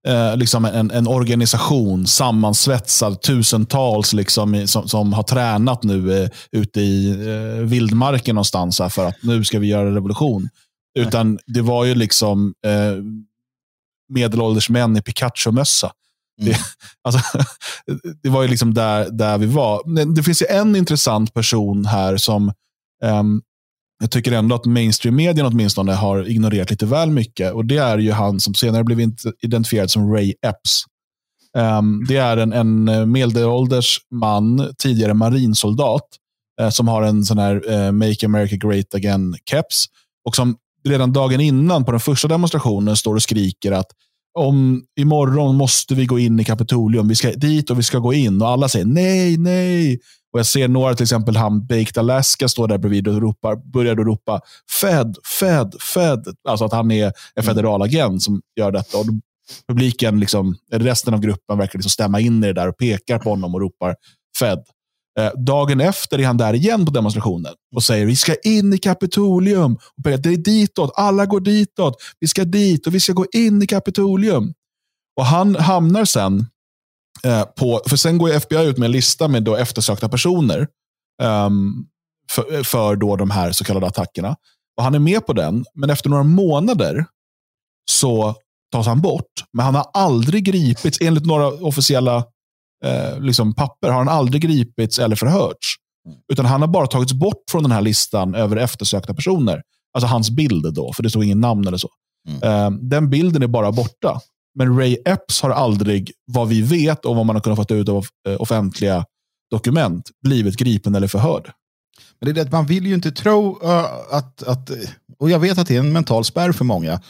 eh, 0.08 0.38
liksom 0.38 0.66
en, 0.66 0.92
en, 0.92 1.08
organisation 1.08 2.08
sammansvetsad, 2.08 3.22
tusentals 3.22 4.14
liksom, 4.14 4.68
som, 4.68 4.88
som 4.88 5.14
har 5.14 5.24
tränat 5.24 5.84
nu 5.84 6.24
eh, 6.24 6.30
ute 6.52 6.82
i 6.82 7.10
eh, 7.10 7.64
vildmarken 7.66 8.36
någonstans 8.36 8.80
här, 8.80 8.90
för 8.90 9.06
att 9.06 9.24
nu 9.24 9.44
ska 9.44 9.60
vi 9.60 9.68
göra 9.68 9.96
revolution. 9.96 10.50
Utan 11.00 11.40
det 11.48 11.62
var 11.62 11.86
ju 11.86 11.96
liksom 11.96 12.54
eh, 12.66 13.04
medelålders 14.10 14.70
män 14.70 14.98
i 14.98 15.02
Pikachu-mössa. 15.02 15.92
Mm. 16.42 16.54
Det, 16.54 16.60
alltså, 17.02 17.20
det 18.24 18.30
var 18.30 18.42
ju 18.42 18.48
liksom 18.48 18.74
där, 18.74 19.10
där 19.10 19.38
vi 19.38 19.46
var. 19.46 20.06
Det 20.16 20.24
finns 20.24 20.42
ju 20.42 20.46
en 20.46 20.76
intressant 20.76 21.34
person 21.34 21.86
här 21.86 22.18
som 22.18 22.54
um, 23.04 23.42
jag 24.00 24.12
tycker 24.12 24.32
ändå 24.32 24.56
att 24.56 24.66
mainstream-medien 24.66 25.46
åtminstone 25.46 25.94
har 25.94 26.30
ignorerat 26.30 26.70
lite 26.72 26.86
väl 26.86 27.12
mycket. 27.12 27.54
Och 27.54 27.66
Det 27.66 27.78
är 27.78 27.98
ju 27.98 28.12
han 28.12 28.40
som 28.40 28.54
senare 28.54 28.84
blev 28.84 29.12
identifierad 29.42 29.92
som 29.92 30.14
Ray 30.14 30.34
Epps. 30.42 30.84
Um, 31.58 32.06
det 32.08 32.18
är 32.18 32.38
en, 32.38 32.54
en 32.54 33.12
medelålders 33.12 34.00
man, 34.12 34.74
tidigare 34.78 35.14
marinsoldat, 35.14 36.08
uh, 36.62 36.70
som 36.70 36.88
har 36.88 37.04
en 37.04 37.26
sån 37.26 37.38
här 37.38 37.70
uh, 37.72 37.92
Make 37.92 38.26
America 38.26 38.56
Great 38.56 38.94
Again-keps. 38.96 39.86
Och 40.26 40.36
som 40.36 40.58
redan 40.84 41.14
dagen 41.14 41.42
innan 41.42 41.86
på 41.86 41.92
den 41.92 42.00
första 42.00 42.28
demonstrationen 42.28 42.96
står 42.96 43.16
och 43.16 43.24
skriker 43.24 43.72
att 43.72 43.88
om 44.34 44.84
imorgon 45.00 45.56
måste 45.56 45.96
vi 45.96 46.06
gå 46.06 46.20
in 46.20 46.40
i 46.40 46.44
Kapitolium. 46.44 47.08
Vi 47.08 47.16
ska 47.16 47.32
dit 47.32 47.70
och 47.70 47.80
vi 47.80 47.84
ska 47.84 48.00
gå 48.00 48.14
in. 48.14 48.42
Och 48.42 48.48
alla 48.48 48.70
säger 48.70 48.86
nej, 48.86 49.38
nej. 49.38 50.00
Och 50.34 50.40
Jag 50.40 50.46
ser 50.46 50.68
några, 50.68 50.96
till 50.96 51.04
exempel 51.04 51.36
han 51.36 51.66
Baked 51.66 51.98
Alaska, 51.98 52.48
står 52.48 52.68
där 52.68 52.78
bredvid 52.78 53.08
och 53.08 53.22
ropar, 53.22 53.56
börjar 53.56 53.96
då 53.96 54.04
ropa 54.04 54.42
Fed, 54.82 55.16
Fed, 55.40 55.76
Fed. 55.94 56.26
Alltså 56.50 56.66
att 56.66 56.72
han 56.72 56.92
är 56.92 57.14
en 57.36 57.44
federal 57.44 57.82
agent 57.82 58.24
som 58.24 58.42
gör 58.60 58.72
detta. 58.72 58.98
Och 58.98 59.06
publiken, 59.68 60.20
liksom, 60.20 60.56
resten 60.72 61.14
av 61.14 61.20
gruppen 61.20 61.58
verkar 61.58 61.80
liksom 61.80 61.90
stämma 61.90 62.20
in 62.20 62.44
i 62.44 62.48
det 62.48 62.54
där 62.54 62.68
och 62.68 62.78
pekar 62.78 63.20
på 63.20 63.30
honom 63.30 63.56
och 63.56 63.62
ropar 63.62 63.96
Fed. 64.40 64.60
Eh, 65.20 65.32
dagen 65.38 65.82
efter 65.82 66.20
är 66.20 66.26
han 66.26 66.38
där 66.38 66.54
igen 66.54 66.86
på 66.86 66.92
demonstrationen 66.92 67.54
och 67.76 67.84
säger 67.84 68.06
vi 68.06 68.16
ska 68.16 68.36
in 68.36 68.74
i 68.74 68.78
Kapitolium. 68.78 69.76
Och 69.76 70.04
det 70.04 70.30
är 70.30 70.38
ditåt, 70.38 70.92
alla 70.96 71.26
går 71.26 71.40
ditåt. 71.40 71.96
Vi 72.20 72.28
ska 72.28 72.46
dit 72.46 72.88
och 72.88 72.96
vi 72.96 73.00
ska 73.00 73.14
gå 73.14 73.26
in 73.34 73.62
i 73.62 73.68
Kapitolium. 73.68 74.54
Och 75.20 75.26
Han 75.26 75.56
hamnar 75.56 76.06
sen 76.06 76.46
eh, 77.24 77.44
på, 77.44 77.82
för 77.88 77.98
sen 77.98 78.18
går 78.18 78.30
FBI 78.30 78.66
ut 78.66 78.78
med 78.78 78.86
en 78.86 78.92
lista 78.92 79.28
med 79.28 79.44
då 79.44 79.56
eftersökta 79.56 80.10
personer 80.10 80.68
um, 81.24 81.88
för, 82.32 82.64
för 82.64 82.96
då 82.96 83.16
de 83.16 83.32
här 83.32 83.52
så 83.52 83.64
kallade 83.64 83.88
attackerna. 83.88 84.36
Och 84.78 84.84
Han 84.84 84.96
är 84.96 85.00
med 85.00 85.26
på 85.26 85.34
den, 85.34 85.66
men 85.76 85.90
efter 85.90 86.10
några 86.10 86.24
månader 86.24 87.06
så 87.92 88.36
tas 88.72 88.88
han 88.88 89.02
bort. 89.02 89.32
Men 89.54 89.66
han 89.66 89.76
har 89.76 89.90
aldrig 89.94 90.44
gripits, 90.44 91.02
enligt 91.02 91.26
några 91.26 91.48
officiella 91.48 92.26
eh, 92.86 93.20
liksom 93.20 93.54
papper 93.54 93.90
har 93.90 93.98
han 93.98 94.10
aldrig 94.10 94.42
gripits 94.42 95.00
eller 95.00 95.16
förhörts. 95.16 95.76
Mm. 96.08 96.18
Utan 96.34 96.46
han 96.46 96.62
har 96.62 96.68
bara 96.68 96.88
tagits 96.88 97.14
bort 97.14 97.44
från 97.52 97.64
den 97.64 97.72
här 97.72 97.82
listan 97.82 98.36
över 98.36 98.58
eftersökta 98.58 99.14
personer. 99.14 99.62
Alltså 99.94 100.08
hans 100.08 100.30
bild 100.30 100.74
då, 100.74 100.94
för 100.94 101.04
det 101.04 101.10
stod 101.10 101.24
ingen 101.24 101.42
namn 101.42 101.68
eller 101.68 101.78
så. 101.78 101.90
Mm. 102.28 102.44
Eh, 102.44 102.80
den 102.82 103.10
bilden 103.10 103.44
är 103.44 103.48
bara 103.48 103.72
borta. 103.72 104.20
Men 104.56 104.78
Ray 104.78 104.98
Epps 105.06 105.42
har 105.42 105.50
aldrig, 105.50 106.12
vad 106.26 106.48
vi 106.48 106.62
vet 106.62 107.06
och 107.06 107.16
vad 107.16 107.26
man 107.26 107.36
har 107.36 107.44
kunnat 107.44 107.68
få 107.68 107.76
ut 107.76 107.90
av 107.90 108.06
eh, 108.28 108.42
offentliga 108.42 109.06
dokument, 109.52 110.10
blivit 110.24 110.58
gripen 110.58 110.96
eller 110.96 111.08
förhörd. 111.08 111.52
Men 112.20 112.34
det 112.34 112.42
är 112.42 112.46
det, 112.46 112.52
man 112.52 112.66
vill 112.66 112.88
ju 112.88 112.94
inte 112.94 113.12
tro 113.12 113.64
uh, 113.64 113.86
att, 114.12 114.44
att, 114.44 114.72
och 115.20 115.30
jag 115.30 115.40
vet 115.40 115.58
att 115.58 115.68
det 115.68 115.76
är 115.76 115.80
en 115.80 115.94
mental 115.94 116.24
spärr 116.26 116.52
för 116.52 116.66
många, 116.66 117.02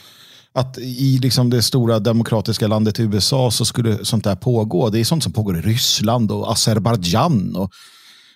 att 0.54 0.78
i 0.78 1.18
liksom 1.18 1.50
det 1.50 1.62
stora 1.62 1.98
demokratiska 1.98 2.66
landet 2.66 3.00
USA 3.00 3.50
så 3.50 3.64
skulle 3.64 4.04
sånt 4.04 4.24
där 4.24 4.36
pågå. 4.36 4.90
Det 4.90 5.00
är 5.00 5.04
sånt 5.04 5.22
som 5.22 5.32
pågår 5.32 5.58
i 5.58 5.60
Ryssland 5.60 6.32
och 6.32 6.52
Azerbajdzjan. 6.52 7.56
Och, 7.56 7.70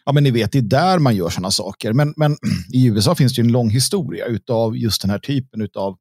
ja, 0.05 0.13
men 0.13 0.25
ni 0.25 0.31
vet, 0.31 0.53
det 0.53 0.59
är 0.59 0.63
där 0.63 0.99
man 0.99 1.17
gör 1.17 1.29
sådana 1.29 1.51
saker. 1.51 1.93
Men, 1.93 2.15
men 2.17 2.37
i 2.73 2.87
USA 2.87 3.15
finns 3.15 3.35
det 3.35 3.43
en 3.43 3.53
lång 3.53 3.71
historia 3.71 4.25
av 4.51 4.77
just 4.77 5.03
den 5.03 5.11
här 5.11 5.19
typen 5.19 5.69
av 5.75 5.97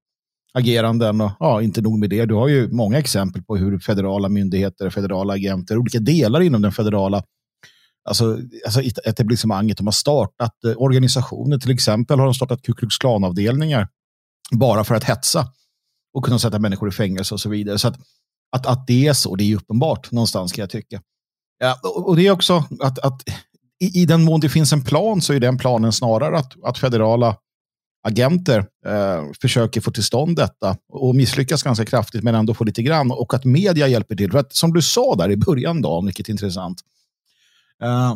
ageranden. 0.53 1.21
Och, 1.21 1.31
ja, 1.39 1.61
inte 1.61 1.81
nog 1.81 1.99
med 1.99 2.09
det, 2.09 2.25
du 2.25 2.33
har 2.33 2.47
ju 2.47 2.71
många 2.71 2.97
exempel 2.97 3.43
på 3.43 3.57
hur 3.57 3.79
federala 3.79 4.29
myndigheter, 4.29 4.89
federala 4.89 5.33
agenter, 5.33 5.77
olika 5.77 5.99
delar 5.99 6.41
inom 6.41 6.61
den 6.61 6.71
federala 6.71 7.23
alltså, 8.09 8.39
alltså 8.65 8.81
etablissemanget, 8.81 9.77
de 9.77 9.87
har 9.87 9.91
startat 9.91 10.63
eh, 10.65 10.73
organisationer. 10.77 11.57
Till 11.57 11.71
exempel 11.71 12.19
har 12.19 12.25
de 12.25 12.33
startat 12.33 12.61
Ku 12.61 12.73
Klux 12.73 12.97
Klan-avdelningar 12.97 13.87
bara 14.51 14.83
för 14.83 14.95
att 14.95 15.03
hetsa 15.03 15.47
och 16.15 16.25
kunna 16.25 16.39
sätta 16.39 16.59
människor 16.59 16.89
i 16.89 16.91
fängelse 16.91 17.33
och 17.33 17.39
så 17.39 17.49
vidare. 17.49 17.79
Så 17.79 17.87
att, 17.87 17.95
att, 18.51 18.65
att 18.65 18.87
det 18.87 19.07
är 19.07 19.13
så, 19.13 19.35
det 19.35 19.43
är 19.43 19.55
uppenbart 19.55 20.11
någonstans 20.11 20.51
kan 20.51 20.63
jag 20.63 20.69
tycka. 20.69 21.01
Ja, 21.59 21.79
och 21.83 22.15
det 22.15 22.27
är 22.27 22.31
också 22.31 22.63
att, 22.79 22.99
att 22.99 23.21
i, 23.79 24.01
i 24.01 24.05
den 24.05 24.23
mån 24.23 24.39
det 24.39 24.49
finns 24.49 24.73
en 24.73 24.83
plan 24.83 25.21
så 25.21 25.33
är 25.33 25.39
den 25.39 25.57
planen 25.57 25.91
snarare 25.91 26.37
att, 26.37 26.63
att 26.63 26.77
federala 26.77 27.37
agenter 28.07 28.65
eh, 28.85 29.23
försöker 29.41 29.81
få 29.81 29.91
till 29.91 30.03
stånd 30.03 30.35
detta 30.35 30.77
och 30.89 31.15
misslyckas 31.15 31.63
ganska 31.63 31.85
kraftigt 31.85 32.23
men 32.23 32.35
ändå 32.35 32.53
få 32.53 32.63
lite 32.63 32.81
grann 32.81 33.11
och 33.11 33.33
att 33.33 33.45
media 33.45 33.87
hjälper 33.87 34.15
till. 34.15 34.31
För 34.31 34.39
att, 34.39 34.55
som 34.55 34.73
du 34.73 34.81
sa 34.81 35.15
där 35.15 35.31
i 35.31 35.37
början, 35.37 35.81
då, 35.81 36.01
vilket 36.01 36.27
är 36.27 36.31
intressant. 36.31 36.81
Eh, 37.83 38.15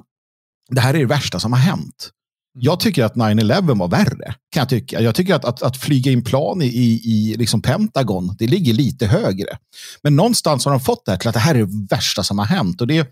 det 0.69 0.81
här 0.81 0.93
är 0.93 0.99
det 0.99 1.05
värsta 1.05 1.39
som 1.39 1.53
har 1.53 1.59
hänt. 1.59 2.11
Mm. 2.55 2.63
Jag 2.63 2.79
tycker 2.79 3.03
att 3.03 3.15
9-11 3.15 3.79
var 3.79 3.87
värre. 3.87 4.35
Kan 4.49 4.61
jag, 4.61 4.69
tycka. 4.69 5.01
jag 5.01 5.15
tycker 5.15 5.35
att, 5.35 5.45
att, 5.45 5.63
att 5.63 5.77
flyga 5.77 6.11
in 6.11 6.23
plan 6.23 6.61
i, 6.61 7.01
i 7.05 7.35
liksom 7.37 7.61
Pentagon, 7.61 8.35
det 8.39 8.47
ligger 8.47 8.73
lite 8.73 9.07
högre. 9.07 9.57
Men 10.03 10.15
någonstans 10.15 10.65
har 10.65 10.71
de 10.71 10.79
fått 10.79 11.05
det 11.05 11.11
här 11.11 11.19
till 11.19 11.29
att 11.29 11.33
det 11.33 11.39
här 11.39 11.55
är 11.55 11.59
det 11.59 11.87
värsta 11.89 12.23
som 12.23 12.39
har 12.39 12.45
hänt. 12.45 12.81
Och 12.81 12.87
det, 12.87 13.07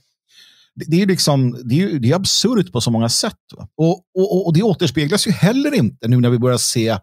det 0.75 1.01
är, 1.01 1.05
liksom, 1.05 1.61
det 1.63 1.81
är, 1.81 1.99
det 1.99 2.11
är 2.11 2.15
absurt 2.15 2.71
på 2.71 2.81
så 2.81 2.91
många 2.91 3.09
sätt. 3.09 3.33
Och, 3.77 4.01
och, 4.17 4.47
och 4.47 4.53
det 4.53 4.63
återspeglas 4.63 5.27
ju 5.27 5.31
heller 5.31 5.73
inte 5.73 6.07
nu 6.07 6.21
när 6.21 6.29
vi 6.29 6.39
börjar 6.39 6.57
se 6.57 6.97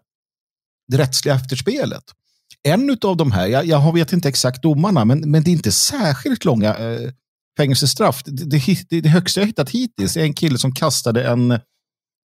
det 0.87 0.97
rättsliga 0.97 1.35
efterspelet. 1.35 2.03
En 2.63 2.97
av 3.01 3.17
de 3.17 3.31
här, 3.31 3.47
jag, 3.47 3.65
jag 3.65 3.93
vet 3.93 4.13
inte 4.13 4.29
exakt 4.29 4.61
domarna, 4.61 5.05
men, 5.05 5.31
men 5.31 5.43
det 5.43 5.49
är 5.49 5.51
inte 5.51 5.71
särskilt 5.71 6.45
långa 6.45 6.75
eh, 6.75 7.11
fängelsestraff. 7.57 8.23
Det, 8.25 8.45
det, 8.89 9.01
det, 9.01 9.09
högsta 9.09 9.39
jag 9.39 9.47
hittat 9.47 9.69
hittills 9.69 10.17
är 10.17 10.21
en 10.21 10.33
kille 10.33 10.57
som 10.57 10.71
kastade 10.71 11.27
en 11.27 11.59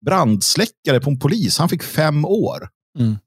brandsläckare 0.06 1.00
på 1.00 1.10
en 1.10 1.20
polis. 1.20 1.58
Han 1.58 1.70
fick 1.70 1.84
fem 1.84 2.26
år. 2.26 2.70
Mm. 3.00 3.18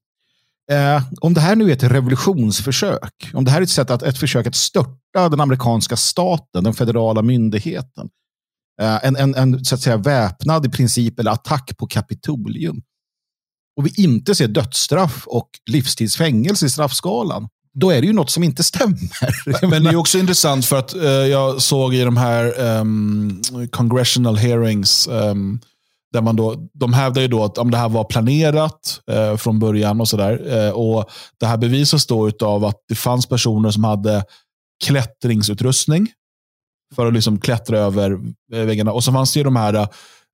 Eh, 0.70 1.02
om 1.20 1.34
det 1.34 1.40
här 1.40 1.56
nu 1.56 1.68
är 1.68 1.72
ett 1.72 1.82
revolutionsförsök, 1.82 3.30
om 3.34 3.44
det 3.44 3.50
här 3.50 3.58
är 3.58 3.62
ett 3.62 3.70
sätt 3.70 3.90
att 3.90 4.02
ett 4.02 4.18
försök 4.18 4.46
att 4.46 4.54
störta 4.54 5.28
den 5.28 5.40
amerikanska 5.40 5.96
staten, 5.96 6.64
den 6.64 6.74
federala 6.74 7.22
myndigheten, 7.22 8.08
eh, 8.80 9.04
en, 9.04 9.16
en, 9.16 9.34
en 9.34 9.64
så 9.64 9.74
att 9.74 9.80
säga 9.80 9.96
väpnad 9.96 10.66
i 10.66 10.68
princip 10.68 11.20
eller 11.20 11.30
attack 11.30 11.76
på 11.78 11.86
Kapitolium, 11.86 12.82
och 13.76 13.86
vi 13.86 13.92
inte 13.96 14.34
ser 14.34 14.48
dödsstraff 14.48 15.22
och 15.26 15.48
livstidsfängelse 15.70 16.66
i 16.66 16.70
straffskalan, 16.70 17.48
då 17.74 17.90
är 17.90 18.00
det 18.00 18.06
ju 18.06 18.12
något 18.12 18.30
som 18.30 18.42
inte 18.42 18.62
stämmer. 18.62 19.66
Men 19.70 19.84
det 19.84 19.90
är 19.90 19.96
också 19.96 20.18
intressant 20.18 20.66
för 20.66 20.78
att 20.78 20.94
eh, 20.94 21.10
jag 21.10 21.62
såg 21.62 21.94
i 21.94 22.00
de 22.00 22.16
här 22.16 22.60
um, 22.60 23.42
congressional 23.70 24.36
hearings 24.36 25.08
um, 25.08 25.60
där 26.12 26.22
man 26.22 26.36
då, 26.36 26.68
de 26.72 26.92
hävdar 26.92 27.22
ju 27.22 27.28
då 27.28 27.44
att 27.44 27.58
om 27.58 27.70
det 27.70 27.76
här 27.76 27.88
var 27.88 28.04
planerat 28.04 29.00
eh, 29.10 29.36
från 29.36 29.58
början 29.58 30.00
och 30.00 30.08
sådär. 30.08 30.66
Eh, 30.66 30.70
och 30.70 31.10
det 31.40 31.46
här 31.46 31.56
bevisas 31.56 32.06
då 32.06 32.30
av 32.42 32.64
att 32.64 32.84
det 32.88 32.94
fanns 32.94 33.26
personer 33.26 33.70
som 33.70 33.84
hade 33.84 34.24
klättringsutrustning 34.84 36.08
för 36.94 37.06
att 37.06 37.14
liksom 37.14 37.40
klättra 37.40 37.78
över 37.78 38.12
eh, 38.52 38.64
väggarna. 38.64 38.92
Och 38.92 39.04
så 39.04 39.12
fanns 39.12 39.32
det 39.32 39.40
ju 39.40 39.44
de 39.44 39.56
här 39.56 39.74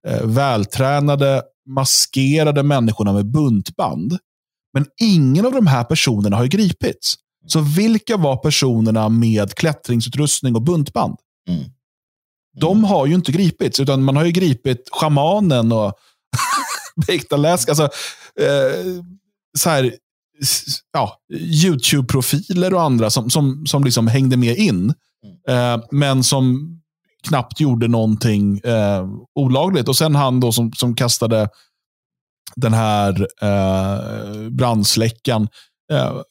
eh, 0.06 0.22
vältränade, 0.22 1.42
maskerade 1.66 2.62
människorna 2.62 3.12
med 3.12 3.26
buntband. 3.26 4.18
Men 4.74 4.86
ingen 5.00 5.46
av 5.46 5.52
de 5.52 5.66
här 5.66 5.84
personerna 5.84 6.36
har 6.36 6.42
ju 6.42 6.48
gripits. 6.48 7.14
Så 7.46 7.60
vilka 7.60 8.16
var 8.16 8.36
personerna 8.36 9.08
med 9.08 9.54
klättringsutrustning 9.54 10.54
och 10.54 10.62
buntband? 10.62 11.16
Mm. 11.48 11.64
De 12.60 12.84
har 12.84 13.06
ju 13.06 13.14
inte 13.14 13.32
gripits, 13.32 13.80
utan 13.80 14.02
man 14.02 14.16
har 14.16 14.24
ju 14.24 14.32
gripit 14.32 14.88
shamanen 14.92 15.72
och 15.72 15.92
Beiktaläsk. 17.06 17.68
Alltså, 17.68 17.84
eh, 18.40 19.02
så 19.58 19.70
här, 19.70 19.94
ja, 20.92 21.18
YouTube-profiler 21.34 22.74
och 22.74 22.82
andra 22.82 23.10
som, 23.10 23.30
som, 23.30 23.66
som 23.66 23.84
liksom 23.84 24.06
hängde 24.06 24.36
med 24.36 24.56
in. 24.56 24.94
Eh, 25.48 25.78
men 25.90 26.24
som 26.24 26.74
knappt 27.28 27.60
gjorde 27.60 27.88
någonting 27.88 28.58
eh, 28.58 29.06
olagligt. 29.34 29.88
Och 29.88 29.96
sen 29.96 30.14
han 30.14 30.40
då 30.40 30.52
som, 30.52 30.72
som 30.72 30.94
kastade 30.94 31.48
den 32.56 32.74
här 32.74 33.26
eh, 33.42 34.48
brandsläckan 34.50 35.48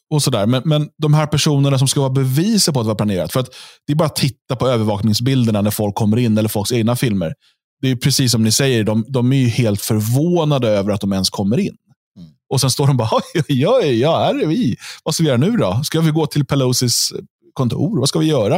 och 0.10 0.24
sådär. 0.24 0.46
Men, 0.46 0.62
men 0.66 0.90
de 0.98 1.14
här 1.14 1.28
personerna 1.28 1.78
som 1.78 1.88
ska 1.88 2.00
vara 2.00 2.10
beviset 2.10 2.74
på 2.74 2.80
att 2.80 2.86
det 2.86 2.88
var 2.88 2.96
planerat. 2.96 3.34
För 3.34 3.40
att 3.40 3.50
det 3.88 3.94
är 3.94 3.98
bara 3.98 4.06
att 4.06 4.16
titta 4.16 4.56
på 4.56 4.68
övervakningsbilderna 4.68 5.62
när 5.62 5.72
folk 5.72 5.96
kommer 5.96 6.18
in, 6.18 6.38
eller 6.38 6.50
folks 6.50 6.72
egna 6.72 6.96
filmer. 6.96 7.34
Det 7.82 7.92
är 7.92 7.96
precis 7.96 8.32
som 8.32 8.44
ni 8.44 8.52
säger, 8.52 8.84
de, 8.84 9.06
de 9.08 9.34
är 9.34 9.38
ju 9.38 9.48
helt 9.48 9.82
förvånade 9.82 10.70
över 10.70 10.92
att 10.92 11.02
de 11.02 11.14
ens 11.14 11.30
kommer 11.30 11.58
in. 11.58 11.76
Mm. 12.18 12.30
Och 12.50 12.62
sen 12.62 12.70
står 12.70 12.88
de 12.88 12.98
bara, 12.98 13.10
ja, 13.34 13.44
ja, 13.48 13.82
ja, 13.82 14.20
här 14.20 14.44
är 14.44 14.48
vi. 14.48 14.76
Vad 15.04 15.14
ska 15.14 15.24
vi 15.24 15.28
göra 15.28 15.38
nu 15.38 15.52
då? 15.52 15.82
Ska 15.84 16.02
vi 16.02 16.12
gå 16.12 16.28
till 16.28 16.46
Pelosis 16.46 17.14
kontor? 17.54 18.00
Vad 18.00 18.10
ska 18.10 18.20
vi 18.20 18.26
göra? 18.26 18.56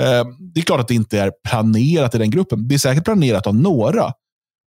Eh, 0.00 0.24
det 0.54 0.60
är 0.60 0.64
klart 0.64 0.80
att 0.80 0.88
det 0.88 0.94
inte 0.94 1.18
är 1.18 1.32
planerat 1.48 2.14
i 2.14 2.18
den 2.18 2.30
gruppen. 2.30 2.68
Det 2.68 2.74
är 2.74 2.78
säkert 2.78 3.04
planerat 3.04 3.46
av 3.46 3.54
några. 3.54 4.12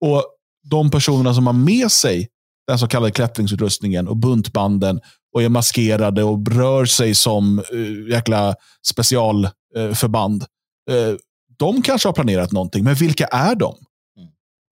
Och 0.05 0.25
de 0.69 0.91
personerna 0.91 1.33
som 1.33 1.47
har 1.47 1.53
med 1.53 1.91
sig 1.91 2.27
den 2.67 2.79
så 2.79 2.87
kallade 2.87 3.11
klättringsutrustningen 3.11 4.07
och 4.07 4.17
buntbanden 4.17 4.99
och 5.33 5.43
är 5.43 5.49
maskerade 5.49 6.23
och 6.23 6.47
rör 6.47 6.85
sig 6.85 7.15
som 7.15 7.63
uh, 7.73 8.09
jäkla 8.09 8.55
specialförband. 8.87 10.45
Uh, 10.91 10.97
uh, 10.97 11.15
de 11.57 11.81
kanske 11.81 12.07
har 12.07 12.13
planerat 12.13 12.51
någonting, 12.51 12.83
men 12.83 12.95
vilka 12.95 13.25
är 13.25 13.55
de? 13.55 13.75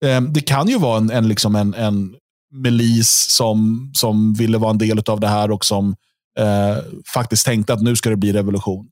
Mm. 0.04 0.32
det 0.32 0.40
kan 0.40 0.68
ju 0.68 0.78
vara 0.78 0.98
en, 0.98 1.10
en, 1.10 1.28
liksom 1.28 1.56
en, 1.56 1.74
en 1.74 2.14
milis 2.50 3.26
som, 3.28 3.90
som 3.94 4.34
ville 4.34 4.58
vara 4.58 4.70
en 4.70 4.78
del 4.78 5.02
av 5.06 5.20
det 5.20 5.28
här 5.28 5.50
och 5.50 5.64
som 5.64 5.96
eh, 6.38 6.76
faktiskt 7.14 7.46
tänkte 7.46 7.72
att 7.72 7.82
nu 7.82 7.96
ska 7.96 8.10
det 8.10 8.16
bli 8.16 8.32
revolution. 8.32 8.86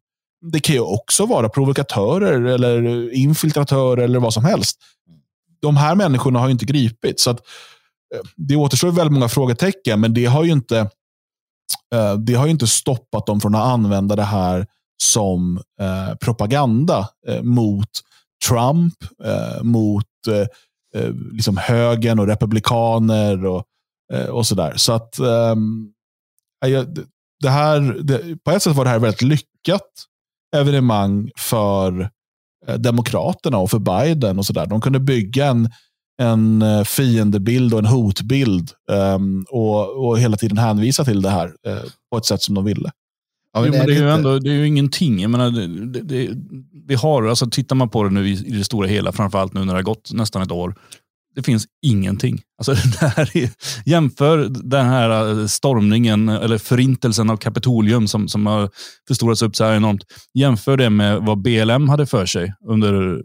Det 0.52 0.60
kan 0.60 0.74
ju 0.74 0.80
också 0.80 1.26
vara 1.26 1.48
provokatörer 1.48 2.42
eller 2.42 3.12
infiltratörer 3.14 4.02
eller 4.02 4.18
vad 4.18 4.34
som 4.34 4.44
helst. 4.44 4.78
De 5.62 5.76
här 5.76 5.94
människorna 5.94 6.38
har 6.38 6.46
ju 6.46 6.52
inte 6.52 6.64
gripit. 6.64 7.20
Så 7.20 7.30
att, 7.30 7.40
eh, 8.14 8.20
det 8.36 8.56
återstår 8.56 8.90
väldigt 8.90 9.12
många 9.12 9.28
frågetecken, 9.28 10.00
men 10.00 10.14
det 10.14 10.24
har 10.24 10.44
ju 10.44 10.52
inte, 10.52 10.78
eh, 10.78 10.86
Eh, 11.94 12.14
det 12.14 12.34
har 12.34 12.46
ju 12.46 12.50
inte 12.50 12.66
stoppat 12.66 13.26
dem 13.26 13.40
från 13.40 13.54
att 13.54 13.66
använda 13.66 14.16
det 14.16 14.22
här 14.22 14.66
som 15.02 15.56
eh, 15.80 16.14
propaganda 16.14 17.08
eh, 17.28 17.42
mot 17.42 17.90
Trump, 18.48 18.94
eh, 19.24 19.62
mot 19.62 20.04
eh, 20.28 21.02
eh 21.02 21.12
liksom 21.32 21.56
högern 21.56 22.18
och 22.18 22.26
republikaner 22.26 23.46
och, 23.46 23.64
eh, 24.12 24.26
och 24.26 24.46
sådär. 24.46 24.72
Så 24.76 24.92
att 24.92 25.18
ehm, 25.18 25.92
det 27.40 27.50
här, 27.50 27.80
det, 28.02 28.44
på 28.44 28.50
ett 28.50 28.62
sätt 28.62 28.76
var 28.76 28.84
det 28.84 28.90
här 28.90 28.98
väldigt 28.98 29.22
lyckat 29.22 29.90
evenemang 30.56 31.30
för 31.36 32.10
Demokraterna 32.76 33.58
och 33.58 33.70
för 33.70 33.78
Biden 33.78 34.38
och 34.38 34.46
sådär. 34.46 34.66
De 34.66 34.80
kunde 34.80 35.00
bygga 35.00 35.46
en, 35.46 35.70
en 36.22 36.64
fiendebild 36.84 37.72
och 37.72 37.78
en 37.78 37.86
hotbild 37.86 38.70
um, 38.90 39.46
och, 39.50 40.08
och 40.08 40.18
hela 40.18 40.36
tiden 40.36 40.58
hänvisa 40.58 41.04
till 41.04 41.22
det 41.22 41.30
här 41.30 41.46
uh, 41.46 41.82
på 42.10 42.18
ett 42.18 42.24
sätt 42.24 42.42
som 42.42 42.54
de 42.54 42.64
ville. 42.64 42.90
Ja, 43.52 43.60
men 43.60 43.72
jo, 43.72 43.78
men 43.78 43.86
det, 43.86 43.94
är 43.94 44.02
ju 44.02 44.10
ändå, 44.10 44.38
det 44.38 44.50
är 44.50 44.54
ju 44.54 44.66
ingenting. 44.66 45.20
Jag 45.20 45.30
menar, 45.30 45.50
det, 45.50 46.02
det, 46.02 46.30
vi 46.86 46.94
har, 46.94 47.26
alltså, 47.26 47.50
tittar 47.50 47.76
man 47.76 47.88
på 47.88 48.04
det 48.04 48.10
nu 48.10 48.28
i, 48.28 48.32
i 48.32 48.50
det 48.50 48.64
stora 48.64 48.86
hela, 48.86 49.12
framförallt 49.12 49.54
nu 49.54 49.60
när 49.60 49.66
det 49.66 49.78
har 49.78 49.82
gått 49.82 50.12
nästan 50.12 50.42
ett 50.42 50.52
år, 50.52 50.74
det 51.34 51.42
finns 51.42 51.66
ingenting. 51.82 52.40
Alltså, 52.58 52.72
det 53.00 53.06
här 53.06 53.36
är, 53.36 53.50
jämför 53.84 54.48
den 54.48 54.86
här 54.86 55.46
stormningen, 55.46 56.28
eller 56.28 56.58
förintelsen 56.58 57.30
av 57.30 57.36
Kapitolium 57.36 58.08
som, 58.08 58.28
som 58.28 58.46
har 58.46 58.70
förstorats 59.08 59.42
upp 59.42 59.56
så 59.56 59.64
här 59.64 59.76
enormt. 59.76 60.04
Jämför 60.34 60.76
det 60.76 60.90
med 60.90 61.18
vad 61.20 61.42
BLM 61.42 61.88
hade 61.88 62.06
för 62.06 62.26
sig 62.26 62.54
under 62.68 63.22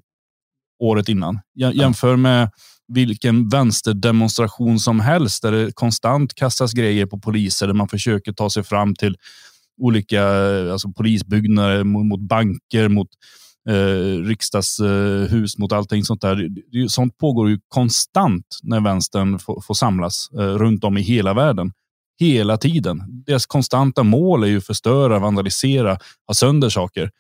året 0.84 1.10
innan. 1.10 1.40
Jämför 1.56 2.16
med 2.16 2.50
vilken 2.94 3.50
vänsterdemonstration 3.50 4.80
som 4.80 5.00
helst 5.00 5.42
där 5.42 5.52
det 5.52 5.72
konstant 5.76 6.36
kastas 6.36 6.74
grejer 6.74 7.06
på 7.06 7.20
poliser, 7.20 7.68
där 7.68 7.74
man 7.74 7.88
försöker 7.88 8.34
ta 8.34 8.50
sig 8.50 8.64
fram 8.64 8.96
till 8.96 9.18
olika 9.82 10.22
eh, 10.24 10.72
alltså 10.72 10.92
polisbyggnader, 10.92 11.84
mot, 11.84 12.06
mot 12.06 12.20
banker, 12.20 12.88
mot 12.88 13.08
eh, 13.70 14.26
riksdagshus, 14.26 15.56
eh, 15.56 15.60
mot 15.60 15.72
allting 15.72 16.04
sånt 16.04 16.22
där. 16.22 16.50
Sånt 16.88 17.18
pågår 17.18 17.50
ju 17.50 17.60
konstant 17.68 18.46
när 18.64 18.82
vänstern 18.82 19.40
får, 19.40 19.62
får 19.62 19.74
samlas 19.74 20.30
eh, 20.34 20.40
runt 20.40 20.84
om 20.84 20.98
i 20.98 21.02
hela 21.02 21.34
världen. 21.34 21.72
Hela 22.20 22.58
tiden. 22.58 23.24
Deras 23.26 23.46
konstanta 23.46 24.04
mål 24.04 24.44
är 24.44 24.48
ju 24.48 24.58
att 24.58 24.66
förstöra, 24.66 25.20
vandalisera, 25.20 25.98
ha 26.28 26.34
sönder 26.34 26.70
saker. 26.70 27.12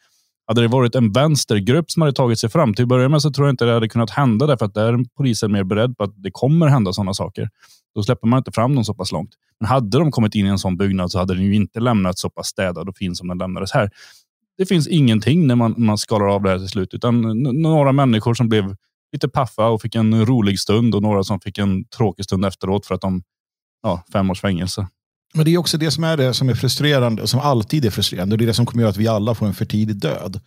Hade 0.48 0.62
det 0.62 0.68
varit 0.68 0.96
en 0.96 1.12
vänstergrupp 1.12 1.92
som 1.92 2.02
hade 2.02 2.14
tagit 2.14 2.40
sig 2.40 2.50
fram, 2.50 2.74
till 2.74 2.84
att 2.84 2.90
börja 2.90 3.10
med 3.10 3.22
så 3.22 3.32
tror 3.32 3.48
jag 3.48 3.54
inte 3.54 3.66
det 3.66 3.74
hade 3.74 3.90
kunnat 3.90 4.10
hända 4.10 4.48
därför 4.48 4.66
att 4.66 4.74
där 4.74 4.94
är 4.94 5.06
polisen 5.18 5.52
mer 5.52 5.64
beredd 5.64 5.98
på 5.98 6.04
att 6.04 6.24
det 6.24 6.32
kommer 6.32 6.68
hända 6.68 6.94
sådana 6.94 7.14
saker. 7.14 7.50
Då 7.96 8.04
släpper 8.04 8.28
man 8.28 8.38
inte 8.38 8.52
fram 8.52 8.76
dem 8.76 8.86
så 8.86 8.94
pass 8.94 9.12
långt. 9.12 9.30
Men 9.60 9.70
hade 9.70 10.00
de 10.00 10.12
kommit 10.12 10.36
in 10.36 10.46
i 10.46 10.50
en 10.50 10.60
sån 10.60 10.78
byggnad 10.78 11.12
så 11.12 11.20
hade 11.20 11.36
den 11.36 11.44
ju 11.44 11.56
inte 11.56 11.80
lämnats 11.80 12.22
så 12.22 12.30
pass 12.30 12.48
städad 12.48 12.90
och 12.90 12.98
fin 12.98 13.16
som 13.16 13.28
den 13.28 13.38
lämnades 13.38 13.72
här. 13.72 13.90
Det 14.58 14.66
finns 14.66 14.88
ingenting 14.88 15.48
när 15.48 15.56
man, 15.56 15.76
man 15.78 15.98
skalar 15.98 16.28
av 16.28 16.44
det 16.44 16.50
här 16.50 16.58
till 16.58 16.68
slut, 16.68 16.94
utan 16.94 17.22
några 17.62 17.92
människor 17.92 18.34
som 18.34 18.50
blev 18.50 18.76
lite 19.14 19.30
paffa 19.30 19.68
och 19.68 19.82
fick 19.82 19.96
en 19.96 20.26
rolig 20.26 20.60
stund 20.60 20.96
och 20.96 21.02
några 21.02 21.24
som 21.24 21.40
fick 21.40 21.58
en 21.58 21.86
tråkig 21.86 22.26
stund 22.26 22.46
efteråt 22.46 22.86
för 22.86 22.96
att 22.96 23.02
de, 23.02 23.24
ja, 23.84 24.04
fem 24.14 24.30
års 24.32 24.42
fängelse. 24.42 24.88
Men 25.34 25.46
det 25.46 25.54
är 25.54 25.58
också 25.58 25.78
det 25.78 25.92
som 25.92 26.04
är 26.04 26.18
det 26.18 26.34
som 26.34 26.50
är 26.50 26.56
frustrerande 26.56 27.22
och 27.22 27.30
som 27.30 27.40
alltid 27.40 27.86
är 27.86 27.90
frustrerande. 27.90 28.34
Och 28.34 28.38
det 28.38 28.46
är 28.46 28.48
det 28.48 28.54
som 28.54 28.66
kommer 28.66 28.82
att 28.82 28.84
göra 28.84 28.90
att 28.90 28.98
vi 28.98 29.08
alla 29.08 29.36
får 29.36 29.46
en 29.46 29.54
för 29.54 29.66
tidig 29.66 29.96
död. 29.96 30.40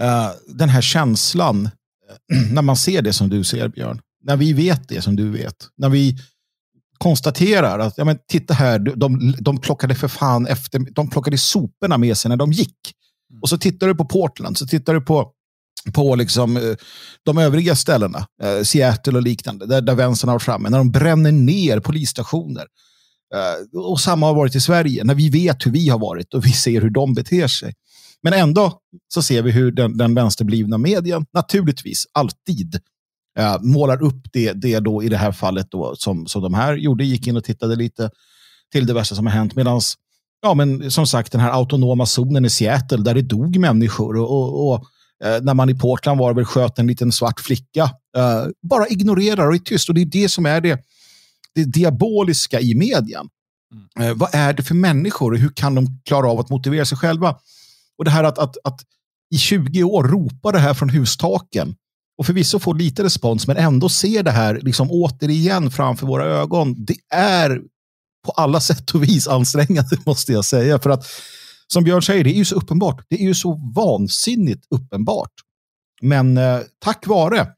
Uh, 0.00 0.30
den 0.48 0.68
här 0.68 0.80
känslan, 0.80 1.70
när 2.52 2.62
man 2.62 2.76
ser 2.76 3.02
det 3.02 3.12
som 3.12 3.28
du 3.28 3.44
ser 3.44 3.68
Björn, 3.68 4.00
när 4.22 4.36
vi 4.36 4.52
vet 4.52 4.88
det 4.88 5.02
som 5.02 5.16
du 5.16 5.30
vet, 5.30 5.68
när 5.76 5.88
vi 5.88 6.18
konstaterar 6.98 7.78
att 7.78 7.98
ja, 7.98 8.04
men 8.04 8.18
titta 8.28 8.54
här, 8.54 8.78
de, 8.78 9.34
de 9.38 9.58
plockade 9.58 9.94
för 9.94 10.08
fan 10.08 10.46
efter, 10.46 10.92
de 10.92 11.10
plockade 11.10 11.38
soporna 11.38 11.98
med 11.98 12.16
sig 12.16 12.28
när 12.28 12.36
de 12.36 12.52
gick. 12.52 12.94
Och 13.42 13.48
så 13.48 13.58
tittar 13.58 13.86
du 13.86 13.94
på 13.94 14.04
Portland, 14.04 14.58
så 14.58 14.66
tittar 14.66 14.94
du 14.94 15.00
på 15.00 15.32
på 15.92 16.14
liksom, 16.14 16.56
eh, 16.56 16.76
de 17.24 17.38
övriga 17.38 17.76
ställena, 17.76 18.26
eh, 18.42 18.62
Seattle 18.62 19.16
och 19.16 19.22
liknande, 19.22 19.66
där, 19.66 19.80
där 19.80 19.94
vänstern 19.94 20.28
har 20.28 20.34
varit 20.34 20.42
framme, 20.42 20.68
när 20.68 20.78
de 20.78 20.90
bränner 20.90 21.32
ner 21.32 21.80
polisstationer. 21.80 22.66
Eh, 23.34 23.80
och 23.80 24.00
samma 24.00 24.26
har 24.26 24.34
varit 24.34 24.54
i 24.54 24.60
Sverige, 24.60 25.04
när 25.04 25.14
vi 25.14 25.30
vet 25.30 25.66
hur 25.66 25.70
vi 25.70 25.88
har 25.88 25.98
varit 25.98 26.34
och 26.34 26.46
vi 26.46 26.52
ser 26.52 26.80
hur 26.80 26.90
de 26.90 27.14
beter 27.14 27.48
sig. 27.48 27.74
Men 28.22 28.32
ändå 28.32 28.78
så 29.14 29.22
ser 29.22 29.42
vi 29.42 29.50
hur 29.50 29.72
den, 29.72 29.96
den 29.96 30.14
vänsterblivna 30.14 30.78
medien, 30.78 31.26
naturligtvis, 31.32 32.06
alltid 32.12 32.80
eh, 33.38 33.56
målar 33.60 34.02
upp 34.02 34.22
det, 34.32 34.52
det 34.52 34.80
då 34.80 35.02
i 35.02 35.08
det 35.08 35.16
här 35.16 35.32
fallet 35.32 35.70
då, 35.70 35.94
som, 35.96 36.26
som 36.26 36.42
de 36.42 36.54
här 36.54 36.76
gjorde, 36.76 37.04
gick 37.04 37.26
in 37.26 37.36
och 37.36 37.44
tittade 37.44 37.76
lite 37.76 38.10
till 38.72 38.86
det 38.86 38.94
värsta 38.94 39.14
som 39.14 39.26
har 39.26 39.32
hänt. 39.32 39.56
Medan, 39.56 39.80
ja, 40.42 40.54
men 40.54 40.90
som 40.90 41.06
sagt, 41.06 41.32
den 41.32 41.40
här 41.40 41.50
autonoma 41.50 42.06
zonen 42.06 42.44
i 42.44 42.50
Seattle 42.50 42.96
där 42.96 43.14
det 43.14 43.22
dog 43.22 43.58
människor 43.58 44.16
och, 44.16 44.30
och, 44.30 44.68
och 44.68 44.84
eh, 45.24 45.42
när 45.42 45.54
man 45.54 45.70
i 45.70 45.74
Portland 45.74 46.18
var 46.20 46.34
väl 46.34 46.44
sköt 46.44 46.78
en 46.78 46.86
liten 46.86 47.12
svart 47.12 47.40
flicka, 47.40 47.82
eh, 48.16 48.44
bara 48.62 48.86
ignorerar 48.86 49.48
och 49.48 49.54
är 49.54 49.58
tyst. 49.58 49.88
Och 49.88 49.94
det 49.94 50.00
är 50.00 50.06
det 50.06 50.28
som 50.28 50.46
är 50.46 50.60
det, 50.60 50.84
det 51.54 51.64
diaboliska 51.64 52.60
i 52.60 52.74
medien. 52.74 53.28
Mm. 53.74 54.08
Eh, 54.08 54.16
vad 54.16 54.34
är 54.34 54.52
det 54.52 54.62
för 54.62 54.74
människor 54.74 55.32
och 55.32 55.38
hur 55.38 55.48
kan 55.48 55.74
de 55.74 56.00
klara 56.04 56.30
av 56.30 56.40
att 56.40 56.50
motivera 56.50 56.84
sig 56.84 56.98
själva? 56.98 57.36
Och 57.98 58.04
det 58.04 58.10
här 58.10 58.24
att, 58.24 58.38
att, 58.38 58.56
att 58.64 58.80
i 59.34 59.38
20 59.38 59.82
år 59.82 60.04
ropa 60.04 60.52
det 60.52 60.58
här 60.58 60.74
från 60.74 60.90
hustaken 60.90 61.74
och 62.18 62.26
förvisso 62.26 62.58
få 62.58 62.72
lite 62.72 63.04
respons, 63.04 63.46
men 63.46 63.56
ändå 63.56 63.88
se 63.88 64.22
det 64.22 64.30
här 64.30 64.60
liksom 64.62 64.90
återigen 64.90 65.70
framför 65.70 66.06
våra 66.06 66.24
ögon. 66.24 66.84
Det 66.84 66.96
är 67.14 67.60
på 68.26 68.32
alla 68.32 68.60
sätt 68.70 68.90
och 68.90 69.02
vis 69.02 69.28
ansträngande, 69.28 69.98
måste 70.06 70.32
jag 70.32 70.44
säga. 70.44 70.78
För 70.78 70.90
att, 70.90 71.06
som 71.66 71.84
Björn 71.84 72.02
säger, 72.02 72.24
det 72.24 72.34
är 72.34 72.38
ju 72.38 72.44
så 72.44 72.54
uppenbart. 72.54 73.04
Det 73.08 73.16
är 73.16 73.26
ju 73.26 73.34
så 73.34 73.72
vansinnigt 73.74 74.66
uppenbart. 74.70 75.32
Men 76.02 76.38
eh, 76.38 76.60
tack 76.78 77.06
vare, 77.06 77.48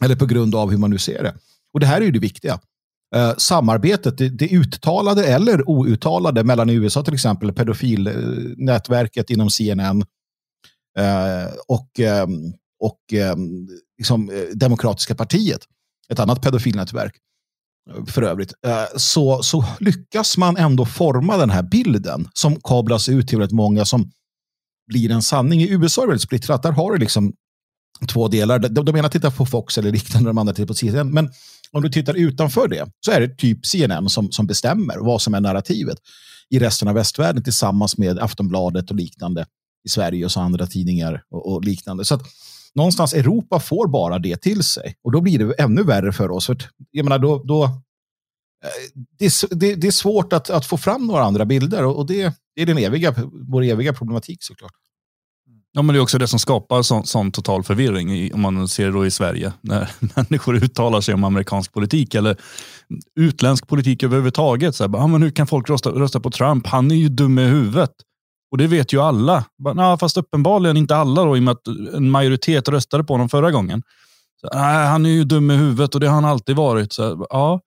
eller 0.00 0.16
på 0.16 0.26
grund 0.26 0.54
av 0.54 0.70
hur 0.70 0.78
man 0.78 0.90
nu 0.90 0.98
ser 0.98 1.22
det. 1.22 1.34
Och 1.74 1.80
det 1.80 1.86
här 1.86 2.00
är 2.00 2.04
ju 2.04 2.10
det 2.10 2.18
viktiga. 2.18 2.60
Eh, 3.14 3.34
samarbetet, 3.36 4.18
det, 4.18 4.28
det, 4.28 4.48
uttalade 4.48 5.26
eller 5.26 5.70
outtalade 5.70 6.44
mellan 6.44 6.70
USA 6.70 7.02
till 7.02 7.14
exempel, 7.14 7.52
pedofilnätverket 7.52 9.30
eh, 9.30 9.34
inom 9.34 9.50
CNN 9.50 10.04
eh, 10.98 11.52
och, 11.68 12.00
ehm, 12.00 12.52
ehm, 13.12 13.68
liksom, 13.98 14.30
eh, 14.30 14.34
och 14.34 14.40
liksom, 14.42 14.58
Demokratiska 14.58 15.14
partiet, 15.14 15.60
ett 16.08 16.18
annat 16.18 16.42
pedofilnätverk. 16.42 17.16
Eh, 17.90 18.04
för 18.04 18.22
övrigt, 18.22 18.52
eh, 18.66 18.84
så, 18.96 19.42
så 19.42 19.64
lyckas 19.80 20.36
man 20.36 20.56
ändå 20.56 20.86
forma 20.86 21.36
den 21.36 21.50
här 21.50 21.62
bilden 21.62 22.28
som 22.32 22.60
kablas 22.60 23.08
ut 23.08 23.28
till 23.28 23.38
väldigt 23.38 23.56
många 23.56 23.84
som 23.84 24.10
blir 24.86 25.10
en 25.10 25.22
sanning. 25.22 25.60
I 25.60 25.70
USA 25.70 26.02
är 26.02 26.06
det 26.06 26.10
väldigt 26.10 26.22
splittrat. 26.22 26.62
Där 26.62 26.72
har 26.72 26.92
du 26.92 26.98
liksom 26.98 27.32
två 28.08 28.28
delar. 28.28 28.58
De, 28.58 28.84
de 28.84 28.96
ena 28.96 29.08
tittar 29.08 29.30
på 29.30 29.46
Fox 29.46 29.78
eller 29.78 29.92
liknande, 29.92 30.28
de 30.28 30.38
andra 30.38 30.54
tittar 30.54 30.66
på 30.66 30.74
CNN. 30.74 31.10
Men 31.10 31.30
om 31.72 31.82
du 31.82 31.88
tittar 31.88 32.14
utanför 32.14 32.68
det 32.68 32.90
så 33.00 33.10
är 33.10 33.20
det 33.20 33.36
typ 33.36 33.66
CNN 33.66 34.08
som, 34.08 34.32
som 34.32 34.46
bestämmer 34.46 34.98
vad 34.98 35.22
som 35.22 35.34
är 35.34 35.40
narrativet 35.40 35.98
i 36.50 36.58
resten 36.58 36.88
av 36.88 36.94
västvärlden 36.94 37.42
tillsammans 37.42 37.98
med 37.98 38.18
Aftonbladet 38.18 38.90
och 38.90 38.96
liknande 38.96 39.46
i 39.84 39.88
Sverige 39.88 40.24
och 40.24 40.32
så 40.32 40.40
andra 40.40 40.66
tidningar 40.66 41.22
och, 41.30 41.52
och 41.52 41.64
liknande. 41.64 42.04
Så 42.04 42.14
att 42.14 42.22
någonstans 42.74 43.14
Europa 43.14 43.60
får 43.60 43.88
bara 43.88 44.18
det 44.18 44.36
till 44.36 44.62
sig 44.62 44.94
och 45.04 45.12
då 45.12 45.20
blir 45.20 45.38
det 45.38 45.54
ännu 45.54 45.82
värre 45.82 46.12
för 46.12 46.30
oss. 46.30 46.46
För 46.46 46.56
jag 46.90 47.04
menar, 47.04 47.18
då, 47.18 47.42
då, 47.44 47.64
eh, 47.64 47.70
det, 49.18 49.24
är, 49.24 49.54
det, 49.54 49.74
det 49.74 49.86
är 49.86 49.90
svårt 49.90 50.32
att, 50.32 50.50
att 50.50 50.66
få 50.66 50.76
fram 50.76 51.06
några 51.06 51.22
andra 51.22 51.44
bilder 51.44 51.84
och, 51.84 51.96
och 51.96 52.06
det, 52.06 52.34
det 52.54 52.62
är 52.62 52.66
den 52.66 52.78
eviga, 52.78 53.14
vår 53.48 53.64
eviga 53.64 53.92
problematik 53.92 54.42
såklart. 54.42 54.72
Ja, 55.72 55.82
men 55.82 55.94
det 55.94 55.98
är 55.98 56.02
också 56.02 56.18
det 56.18 56.28
som 56.28 56.38
skapar 56.38 56.82
sån, 56.82 57.06
sån 57.06 57.32
total 57.32 57.62
förvirring, 57.62 58.12
i, 58.12 58.32
om 58.32 58.40
man 58.40 58.68
ser 58.68 58.86
det 58.86 58.92
då 58.92 59.06
i 59.06 59.10
Sverige, 59.10 59.52
när 59.60 59.90
människor 60.16 60.54
uttalar 60.54 61.00
sig 61.00 61.14
om 61.14 61.24
amerikansk 61.24 61.72
politik 61.72 62.14
eller 62.14 62.36
utländsk 63.20 63.68
politik 63.68 64.02
överhuvudtaget. 64.02 64.74
Så 64.74 64.88
här, 64.88 64.96
ah, 64.96 65.06
men 65.06 65.22
hur 65.22 65.30
kan 65.30 65.46
folk 65.46 65.70
rösta, 65.70 65.90
rösta 65.90 66.20
på 66.20 66.30
Trump? 66.30 66.66
Han 66.66 66.90
är 66.90 66.94
ju 66.94 67.08
dum 67.08 67.38
i 67.38 67.44
huvudet. 67.44 67.90
Och 68.50 68.58
det 68.58 68.66
vet 68.66 68.92
ju 68.92 69.00
alla. 69.00 69.44
Nah, 69.74 69.98
fast 69.98 70.16
uppenbarligen 70.16 70.76
inte 70.76 70.96
alla 70.96 71.24
då, 71.24 71.36
i 71.36 71.40
och 71.40 71.42
med 71.42 71.52
att 71.52 71.68
en 71.94 72.10
majoritet 72.10 72.68
röstade 72.68 73.04
på 73.04 73.14
honom 73.14 73.28
förra 73.28 73.50
gången. 73.50 73.82
Så, 74.40 74.48
ah, 74.52 74.86
han 74.86 75.06
är 75.06 75.10
ju 75.10 75.24
dum 75.24 75.50
i 75.50 75.56
huvudet 75.56 75.94
och 75.94 76.00
det 76.00 76.06
har 76.06 76.14
han 76.14 76.24
alltid 76.24 76.56
varit. 76.56 76.92
Så, 76.92 77.26
ja, 77.30 77.60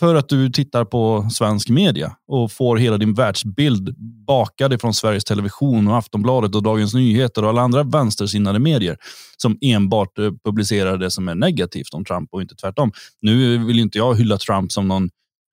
för 0.00 0.14
att 0.14 0.28
du 0.28 0.50
tittar 0.50 0.84
på 0.84 1.28
svensk 1.30 1.68
media 1.68 2.16
och 2.26 2.52
får 2.52 2.76
hela 2.76 2.98
din 2.98 3.14
världsbild 3.14 3.94
bakad 4.26 4.72
ifrån 4.72 4.94
Sveriges 4.94 5.24
Television 5.24 5.88
och 5.88 5.96
Aftonbladet 5.96 6.54
och 6.54 6.62
Dagens 6.62 6.94
Nyheter 6.94 7.42
och 7.42 7.48
alla 7.48 7.62
andra 7.62 7.82
vänstersinnade 7.82 8.58
medier 8.58 8.96
som 9.36 9.58
enbart 9.60 10.18
eh, 10.18 10.30
publicerar 10.44 10.98
det 10.98 11.10
som 11.10 11.28
är 11.28 11.34
negativt 11.34 11.94
om 11.94 12.04
Trump 12.04 12.28
och 12.32 12.42
inte 12.42 12.54
tvärtom. 12.54 12.92
Nu 13.20 13.58
vill 13.58 13.78
inte 13.78 13.98
jag 13.98 14.14
hylla 14.14 14.38
Trump 14.38 14.72
som 14.72 14.88
någon 14.88 15.10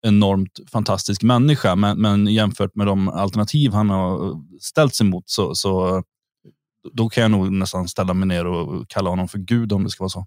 enormt 0.07 0.61
fantastisk 0.73 1.23
människa, 1.23 1.77
men, 1.77 2.01
men 2.01 2.27
jämfört 2.27 2.75
med 2.75 2.87
de 2.87 3.09
alternativ 3.09 3.73
han 3.73 3.91
har 3.91 4.27
eh, 4.27 4.37
ställt 4.61 4.95
sig 4.95 5.07
mot 5.07 5.31
så, 5.31 5.55
så 5.55 6.03
då 6.93 7.09
kan 7.09 7.23
jag 7.23 7.31
nog 7.31 7.53
nästan 7.53 7.89
ställa 7.89 8.15
mig 8.15 8.29
ner 8.29 8.47
och 8.47 8.89
kalla 8.89 9.11
honom 9.11 9.29
för 9.29 9.39
Gud 9.39 9.73
om 9.73 9.85
det 9.85 9.91
ska 9.91 10.05
vara 10.05 10.11
så. 10.11 10.27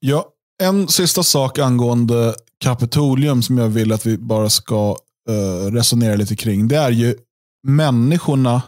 Ja, 0.00 0.32
en 0.60 0.88
sista 0.88 1.22
sak 1.22 1.58
angående 1.58 2.34
Kapitolium 2.64 3.42
som 3.42 3.58
jag 3.58 3.68
vill 3.68 3.92
att 3.92 4.06
vi 4.06 4.18
bara 4.18 4.50
ska 4.50 4.96
uh, 5.30 5.72
resonera 5.72 6.16
lite 6.16 6.36
kring. 6.36 6.68
Det 6.68 6.76
är 6.76 6.90
ju 6.90 7.14
människorna 7.66 8.62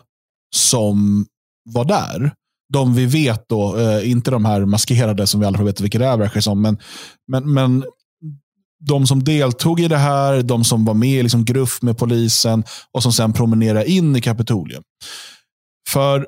som 0.56 1.26
var 1.64 1.84
där. 1.84 2.32
De 2.72 2.94
vi 2.94 3.06
vet 3.06 3.48
då, 3.48 3.76
uh, 3.76 4.10
inte 4.10 4.30
de 4.30 4.44
här 4.44 4.64
maskerade 4.64 5.26
som 5.26 5.40
vi 5.40 5.46
aldrig 5.46 5.66
vet 5.66 5.80
vilka 5.80 5.98
det 5.98 6.06
är 6.06 6.16
verkar 6.16 6.40
som, 6.40 6.62
men, 6.62 6.78
men, 7.28 7.52
men 7.52 7.84
de 8.88 9.06
som 9.06 9.24
deltog 9.24 9.80
i 9.80 9.88
det 9.88 9.96
här, 9.96 10.42
de 10.42 10.64
som 10.64 10.84
var 10.84 10.94
med 10.94 11.18
i 11.18 11.22
liksom 11.22 11.44
gruff 11.44 11.82
med 11.82 11.98
polisen 11.98 12.64
och 12.92 13.02
som 13.02 13.12
sen 13.12 13.32
promenerade 13.32 13.90
in 13.90 14.16
i 14.16 14.20
Kapitolium. 14.20 14.82
För 15.88 16.26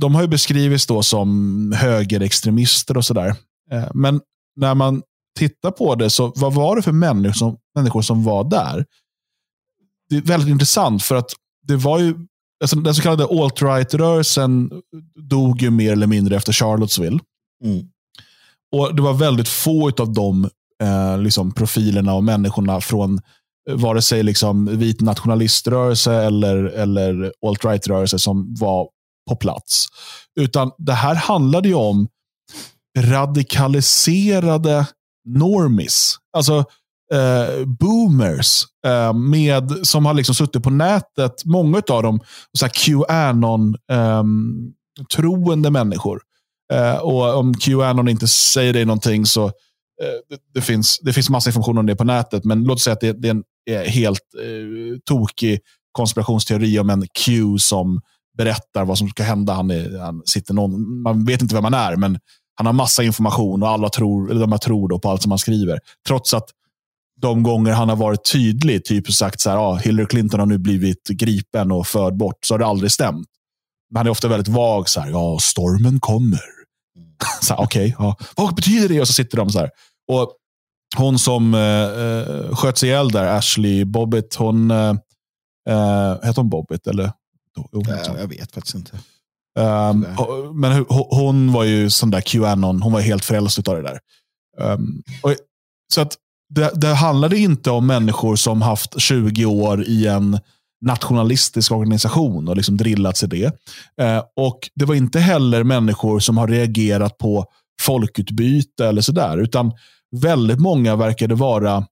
de 0.00 0.14
har 0.14 0.22
ju 0.22 0.28
beskrivits 0.28 0.86
då 0.86 1.02
som 1.02 1.72
högerextremister 1.76 2.96
och 2.96 3.04
sådär. 3.04 3.36
Eh, 3.72 3.88
men 3.94 4.20
när 4.56 4.74
man 4.74 5.02
tittar 5.38 5.70
på 5.70 5.94
det, 5.94 6.10
så 6.10 6.32
vad 6.36 6.54
var 6.54 6.76
det 6.76 6.82
för 6.82 6.92
människor 6.92 7.32
som, 7.32 7.56
människor 7.74 8.02
som 8.02 8.24
var 8.24 8.44
där? 8.44 8.84
Det 10.08 10.16
är 10.16 10.22
väldigt 10.22 10.48
intressant 10.48 11.02
för 11.02 11.14
att 11.14 11.30
det 11.66 11.76
var 11.76 11.98
ju 11.98 12.14
alltså 12.62 12.76
den 12.76 12.94
så 12.94 13.02
kallade 13.02 13.24
alt-right-rörelsen 13.24 14.70
dog 15.30 15.62
ju 15.62 15.70
mer 15.70 15.92
eller 15.92 16.06
mindre 16.06 16.36
efter 16.36 16.52
Charlottesville. 16.52 17.18
Mm. 17.64 17.86
Och 18.72 18.94
Det 18.94 19.02
var 19.02 19.12
väldigt 19.12 19.48
få 19.48 19.90
av 19.90 20.12
de 20.12 20.50
eh, 20.82 21.18
liksom 21.18 21.52
profilerna 21.52 22.14
och 22.14 22.24
människorna 22.24 22.80
från 22.80 23.20
eh, 23.70 23.76
vare 23.76 24.02
sig 24.02 24.22
liksom 24.22 24.78
vit 24.78 25.00
nationaliströrelse 25.00 26.14
eller, 26.14 26.64
eller 26.64 27.32
alt-right-rörelse 27.46 28.18
som 28.18 28.54
var 28.54 28.88
på 29.28 29.36
plats. 29.36 29.86
Utan 30.40 30.70
det 30.78 30.92
här 30.92 31.14
handlade 31.14 31.68
ju 31.68 31.74
om 31.74 32.08
radikaliserade 32.98 34.86
normis. 35.28 36.16
Alltså 36.36 36.64
eh, 37.12 37.64
boomers 37.66 38.62
eh, 38.86 39.12
med, 39.12 39.72
som 39.82 40.06
har 40.06 40.14
liksom 40.14 40.34
suttit 40.34 40.62
på 40.62 40.70
nätet. 40.70 41.44
Många 41.44 41.82
av 41.90 42.02
dem 42.02 42.20
så 42.58 42.68
Qanon-troende 42.68 45.68
ehm, 45.68 45.76
eh, 45.76 45.84
människor. 45.84 46.20
Eh, 46.72 46.96
och 46.96 47.38
om 47.38 47.54
Qanon 47.54 48.08
inte 48.08 48.28
säger 48.28 48.72
dig 48.72 48.84
någonting 48.84 49.26
så 49.26 49.44
eh, 49.46 49.52
det, 50.28 50.38
det, 50.54 50.60
finns, 50.60 50.98
det 51.02 51.12
finns 51.12 51.30
massa 51.30 51.50
information 51.50 51.78
om 51.78 51.86
det 51.86 51.96
på 51.96 52.04
nätet. 52.04 52.44
Men 52.44 52.64
låt 52.64 52.76
oss 52.76 52.84
säga 52.84 52.94
att 52.94 53.00
det, 53.00 53.12
det 53.12 53.28
är 53.28 53.30
en 53.30 53.42
är 53.66 53.84
helt 53.84 54.20
eh, 54.42 54.98
tokig 55.04 55.60
konspirationsteori 55.92 56.78
om 56.78 56.90
en 56.90 57.06
Q 57.24 57.58
som 57.58 58.00
berättar 58.38 58.84
vad 58.84 58.98
som 58.98 59.08
ska 59.08 59.22
hända. 59.22 59.52
Han, 59.52 59.70
är, 59.70 59.98
han 59.98 60.22
sitter 60.24 60.54
någon, 60.54 61.02
man 61.02 61.24
vet 61.24 61.42
inte 61.42 61.54
vem 61.54 61.64
han 61.64 61.74
är, 61.74 61.96
men 61.96 62.18
han 62.54 62.66
har 62.66 62.72
massa 62.72 63.02
information 63.02 63.62
och 63.62 63.68
alla 63.68 63.88
tror, 63.88 64.30
eller 64.30 64.46
de 64.46 64.58
tror 64.58 64.88
då 64.88 64.98
på 64.98 65.10
allt 65.10 65.22
som 65.22 65.32
han 65.32 65.38
skriver. 65.38 65.78
Trots 66.08 66.34
att 66.34 66.48
de 67.20 67.42
gånger 67.42 67.72
han 67.72 67.88
har 67.88 67.96
varit 67.96 68.32
tydlig, 68.32 68.84
typ 68.84 69.12
sagt 69.12 69.40
så 69.40 69.50
här, 69.50 69.56
ah, 69.56 69.74
Hillary 69.74 70.06
Clinton 70.06 70.40
har 70.40 70.46
nu 70.46 70.58
blivit 70.58 71.08
gripen 71.08 71.72
och 71.72 71.86
förd 71.86 72.16
bort, 72.16 72.38
så 72.44 72.54
har 72.54 72.58
det 72.58 72.66
aldrig 72.66 72.92
stämt. 72.92 73.28
Men 73.90 73.96
han 73.96 74.06
är 74.06 74.10
ofta 74.10 74.28
väldigt 74.28 74.48
vag. 74.48 74.88
Så 74.88 75.00
här, 75.00 75.10
ja, 75.10 75.38
stormen 75.40 76.00
kommer. 76.00 76.40
Okej, 77.50 77.64
okay, 77.64 77.94
ja. 77.98 78.16
vad 78.36 78.54
betyder 78.54 78.88
det? 78.88 79.00
Och 79.00 79.06
så 79.06 79.12
sitter 79.12 79.36
de 79.36 79.50
så 79.50 79.58
här. 79.58 79.70
Och 80.12 80.36
hon 80.96 81.18
som 81.18 81.54
eh, 81.54 81.60
eh 81.60 82.56
sköt 82.56 82.78
sig 82.78 82.88
ihjäl 82.88 83.10
där, 83.10 83.24
Ashley 83.24 83.84
Bobbitt, 83.84 84.34
hon... 84.34 84.70
Eh, 84.70 84.94
eh 85.68 86.14
heter 86.22 86.36
hon 86.36 86.50
Bobbitt? 86.50 86.86
Eller? 86.86 87.12
Jo, 87.72 87.82
jag 88.18 88.28
vet 88.28 88.52
faktiskt 88.52 88.74
inte. 88.74 88.98
Um, 89.58 90.06
men 90.60 90.84
hon 90.88 91.52
var 91.52 91.64
ju 91.64 91.90
sån 91.90 92.10
där 92.10 92.20
Qanon, 92.20 92.82
hon 92.82 92.92
var 92.92 93.00
helt 93.00 93.24
frälst 93.24 93.68
av 93.68 93.76
det 93.76 93.82
där. 93.82 93.98
Um, 94.60 95.02
och, 95.22 95.34
så 95.94 96.00
att 96.00 96.16
det, 96.54 96.70
det 96.74 96.94
handlade 96.94 97.38
inte 97.38 97.70
om 97.70 97.86
människor 97.86 98.36
som 98.36 98.62
haft 98.62 99.00
20 99.00 99.44
år 99.44 99.84
i 99.84 100.06
en 100.06 100.38
nationalistisk 100.84 101.72
organisation 101.72 102.48
och 102.48 102.56
liksom 102.56 102.76
drillat 102.76 103.16
sig 103.16 103.28
det. 103.28 103.46
Uh, 104.02 104.22
och 104.36 104.70
Det 104.74 104.84
var 104.84 104.94
inte 104.94 105.20
heller 105.20 105.64
människor 105.64 106.20
som 106.20 106.38
har 106.38 106.48
reagerat 106.48 107.18
på 107.18 107.46
folkutbyte 107.80 108.86
eller 108.86 109.02
sådär, 109.02 109.38
utan 109.38 109.72
väldigt 110.20 110.60
många 110.60 110.96
verkade 110.96 111.34
vara 111.34 111.86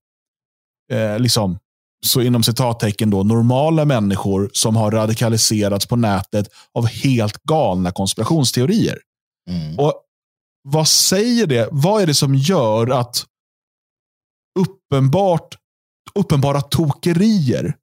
eh, 0.92 1.18
liksom 1.18 1.58
så 2.06 2.22
inom 2.22 2.42
citattecken 2.42 3.10
då, 3.10 3.22
normala 3.22 3.84
människor 3.84 4.50
som 4.52 4.76
har 4.76 4.90
radikaliserats 4.90 5.86
på 5.86 5.96
nätet 5.96 6.48
av 6.74 6.86
helt 6.86 7.42
galna 7.42 7.92
konspirationsteorier. 7.92 8.98
Mm. 9.50 9.78
Och 9.78 9.94
Vad 10.68 10.88
säger 10.88 11.46
det? 11.46 11.68
Vad 11.72 12.02
är 12.02 12.06
det 12.06 12.14
som 12.14 12.34
gör 12.34 12.90
att 12.90 13.24
uppenbart, 14.58 15.56
uppenbara 16.14 16.60
tokerier 16.60 17.76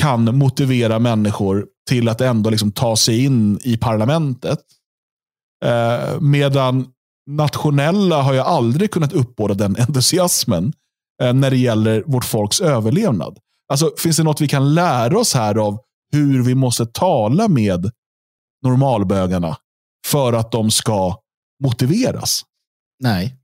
kan 0.00 0.38
motivera 0.38 0.98
människor 0.98 1.66
till 1.88 2.08
att 2.08 2.20
ändå 2.20 2.50
liksom 2.50 2.72
ta 2.72 2.96
sig 2.96 3.24
in 3.24 3.58
i 3.62 3.76
parlamentet? 3.76 4.58
Eh, 5.64 6.20
medan 6.20 6.92
nationella 7.30 8.22
har 8.22 8.34
jag 8.34 8.46
aldrig 8.46 8.90
kunnat 8.90 9.12
uppbåda 9.12 9.54
den 9.54 9.76
entusiasmen. 9.80 10.72
Eh, 11.22 11.32
när 11.34 11.50
det 11.50 11.56
gäller 11.56 12.02
vårt 12.06 12.24
folks 12.24 12.60
överlevnad. 12.60 13.38
Alltså, 13.68 13.90
finns 13.98 14.16
det 14.16 14.22
något 14.22 14.40
vi 14.40 14.48
kan 14.48 14.74
lära 14.74 15.18
oss 15.18 15.34
här 15.34 15.54
av 15.54 15.78
hur 16.12 16.42
vi 16.42 16.54
måste 16.54 16.86
tala 16.86 17.48
med 17.48 17.90
normalbögarna 18.62 19.56
för 20.06 20.32
att 20.32 20.52
de 20.52 20.70
ska 20.70 21.20
motiveras? 21.62 22.42
Nej, 23.02 23.36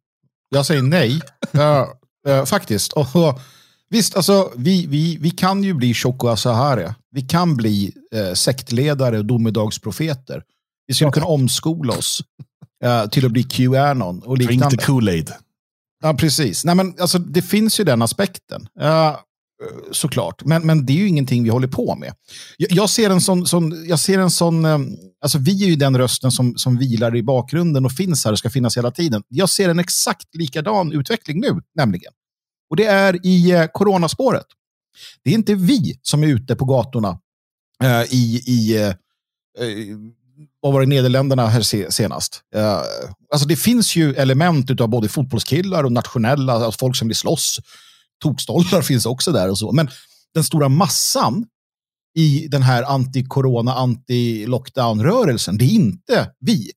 jag 0.48 0.66
säger 0.66 0.82
nej. 0.82 1.20
uh, 1.54 1.84
uh, 2.28 2.44
faktiskt. 2.44 2.92
Och, 2.92 3.16
uh, 3.16 3.38
visst, 3.90 4.16
alltså, 4.16 4.52
vi, 4.56 4.86
vi, 4.86 5.16
vi 5.16 5.30
kan 5.30 5.64
ju 5.64 5.74
bli 5.74 5.94
Choco 5.94 6.36
Sahara. 6.36 6.94
Vi 7.10 7.22
kan 7.22 7.56
bli 7.56 7.92
uh, 8.14 8.34
sektledare 8.34 9.18
och 9.18 9.24
domedagsprofeter. 9.24 10.42
Vi 10.86 10.94
skulle 10.94 11.10
kunna 11.10 11.26
omskola 11.26 11.92
oss 11.92 12.22
till 13.10 13.26
att 13.26 13.32
bli 13.32 13.42
Qanon 13.42 14.22
och 14.22 14.38
liknande. 14.38 14.66
Drink 14.66 14.80
the 14.80 14.86
Kool-Aid. 14.86 15.32
Ja, 16.02 16.14
precis. 16.14 16.64
Nej, 16.64 16.74
men, 16.74 16.94
alltså, 17.00 17.18
det 17.18 17.42
finns 17.42 17.80
ju 17.80 17.84
den 17.84 18.02
aspekten. 18.02 18.66
Uh, 18.82 19.16
såklart. 19.92 20.44
Men, 20.44 20.66
men 20.66 20.86
det 20.86 20.92
är 20.92 20.96
ju 20.96 21.08
ingenting 21.08 21.44
vi 21.44 21.50
håller 21.50 21.68
på 21.68 21.94
med. 21.94 22.14
Jag, 22.56 22.72
jag 22.72 22.90
ser 22.90 23.10
en 23.10 23.20
sån, 23.20 23.46
sån, 23.46 23.88
jag 23.88 23.98
ser 23.98 24.18
en 24.18 24.30
sån 24.30 24.64
um, 24.64 24.96
alltså 25.20 25.38
vi 25.38 25.64
är 25.64 25.68
ju 25.68 25.76
den 25.76 25.98
rösten 25.98 26.30
som, 26.30 26.56
som 26.56 26.78
vilar 26.78 27.16
i 27.16 27.22
bakgrunden 27.22 27.84
och 27.84 27.92
finns 27.92 28.24
här 28.24 28.32
och 28.32 28.38
ska 28.38 28.50
finnas 28.50 28.76
hela 28.76 28.90
tiden. 28.90 29.22
Jag 29.28 29.48
ser 29.48 29.68
en 29.68 29.78
exakt 29.78 30.34
likadan 30.34 30.92
utveckling 30.92 31.40
nu, 31.40 31.60
nämligen. 31.74 32.12
Och 32.70 32.76
det 32.76 32.84
är 32.84 33.26
i 33.26 33.54
uh, 33.54 33.66
coronaspåret. 33.72 34.46
Det 35.24 35.30
är 35.30 35.34
inte 35.34 35.54
vi 35.54 35.98
som 36.02 36.22
är 36.22 36.26
ute 36.26 36.56
på 36.56 36.64
gatorna 36.64 37.18
uh, 37.84 38.14
i, 38.14 38.42
i 38.46 38.88
uh, 38.88 38.94
vad 40.60 40.72
var 40.72 40.80
det, 40.80 40.86
Nederländerna 40.86 41.46
här 41.46 41.90
senast. 41.90 42.42
Alltså 43.32 43.48
det 43.48 43.56
finns 43.56 43.96
ju 43.96 44.14
element 44.14 44.80
av 44.80 44.88
både 44.88 45.08
fotbollskillar 45.08 45.84
och 45.84 45.92
nationella, 45.92 46.52
alltså 46.52 46.78
folk 46.78 46.96
som 46.96 47.08
vill 47.08 47.16
slåss. 47.16 47.60
Tokstollar 48.22 48.82
finns 48.82 49.06
också 49.06 49.32
där 49.32 49.50
och 49.50 49.58
så. 49.58 49.72
Men 49.72 49.88
den 50.34 50.44
stora 50.44 50.68
massan 50.68 51.46
i 52.14 52.48
den 52.50 52.62
här 52.62 52.82
anti-corona, 52.82 53.74
anti-lockdown-rörelsen, 53.74 55.58
det 55.58 55.64
är 55.64 55.74
inte 55.74 56.30
vi. 56.40 56.70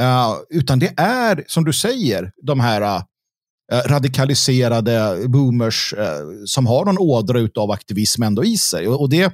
Uh, 0.00 0.36
utan 0.50 0.78
det 0.78 0.94
är, 0.96 1.44
som 1.46 1.64
du 1.64 1.72
säger, 1.72 2.32
de 2.42 2.60
här 2.60 2.82
uh, 2.82 3.02
radikaliserade 3.86 5.24
boomers 5.28 5.94
uh, 5.98 6.44
som 6.46 6.66
har 6.66 6.84
någon 6.84 6.98
ådra 6.98 7.48
av 7.62 7.70
aktivism 7.70 8.22
ändå 8.22 8.44
i 8.44 8.58
sig. 8.58 8.88
Och, 8.88 9.00
och 9.00 9.10
det 9.10 9.32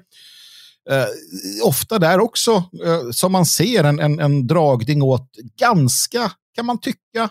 ofta 1.63 1.99
där 1.99 2.21
också 2.21 2.65
som 3.13 3.33
man 3.33 3.47
ser 3.47 3.85
en, 3.85 4.01
en, 4.01 4.21
en 4.21 4.47
dragning 4.47 5.03
åt 5.03 5.31
ganska, 5.59 6.33
kan 6.55 6.67
man 6.67 6.81
tycka, 6.81 7.31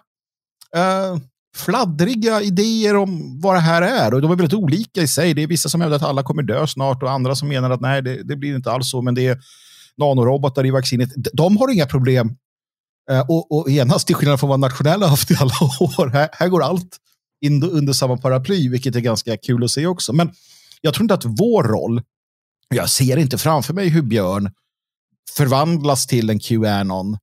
eh, 0.76 1.18
fladdriga 1.56 2.42
idéer 2.42 2.96
om 2.96 3.40
vad 3.42 3.56
det 3.56 3.60
här 3.60 3.82
är. 3.82 4.14
Och 4.14 4.22
de 4.22 4.32
är 4.32 4.36
väldigt 4.36 4.54
olika 4.54 5.02
i 5.02 5.08
sig. 5.08 5.34
Det 5.34 5.44
är 5.44 5.48
vissa 5.48 5.70
som 5.70 5.82
hävdar 5.82 5.98
att 5.98 6.04
alla 6.04 6.24
kommer 6.24 6.44
dö 6.44 6.68
snart 6.68 7.04
och 7.04 7.12
andra 7.12 7.36
som 7.36 7.48
menar 7.48 7.70
att 7.70 7.82
nej, 7.82 8.02
det, 8.02 8.24
det 8.24 8.36
blir 8.36 8.56
inte 8.56 8.72
alls 8.72 8.90
så, 8.90 9.02
men 9.02 9.16
det 9.16 9.28
är 9.28 9.42
nanorobotar 9.98 10.66
i 10.66 10.72
vaccinet. 10.72 11.10
De 11.34 11.58
har 11.58 11.74
inga 11.74 11.86
problem. 11.86 12.36
Eh, 13.12 13.26
och, 13.30 13.52
och 13.52 13.70
genast, 13.70 14.08
till 14.08 14.16
skillnad 14.16 14.40
från 14.40 14.50
vad 14.50 14.60
nationella 14.60 15.08
haft 15.08 15.32
i 15.32 15.36
alla 15.40 15.54
år, 15.80 16.10
här, 16.10 16.30
här 16.32 16.48
går 16.48 16.64
allt 16.64 16.98
in 17.42 17.64
under 17.64 17.94
samma 17.94 18.18
paraply, 18.18 18.70
vilket 18.70 18.96
är 18.96 19.00
ganska 19.00 19.38
kul 19.38 19.64
att 19.64 19.72
se 19.72 19.86
också. 19.86 20.14
Men 20.14 20.32
jag 20.82 20.94
tror 20.94 21.04
inte 21.04 21.14
att 21.14 21.26
vår 21.26 21.64
roll, 21.64 22.02
jag 22.70 22.90
ser 22.90 23.18
inte 23.18 23.38
framför 23.38 23.74
mig 23.74 23.90
hur 23.90 24.02
Björn 24.02 24.52
förvandlas 25.38 26.08
till 26.08 26.30
en 26.30 26.40
QAnon 26.40 27.18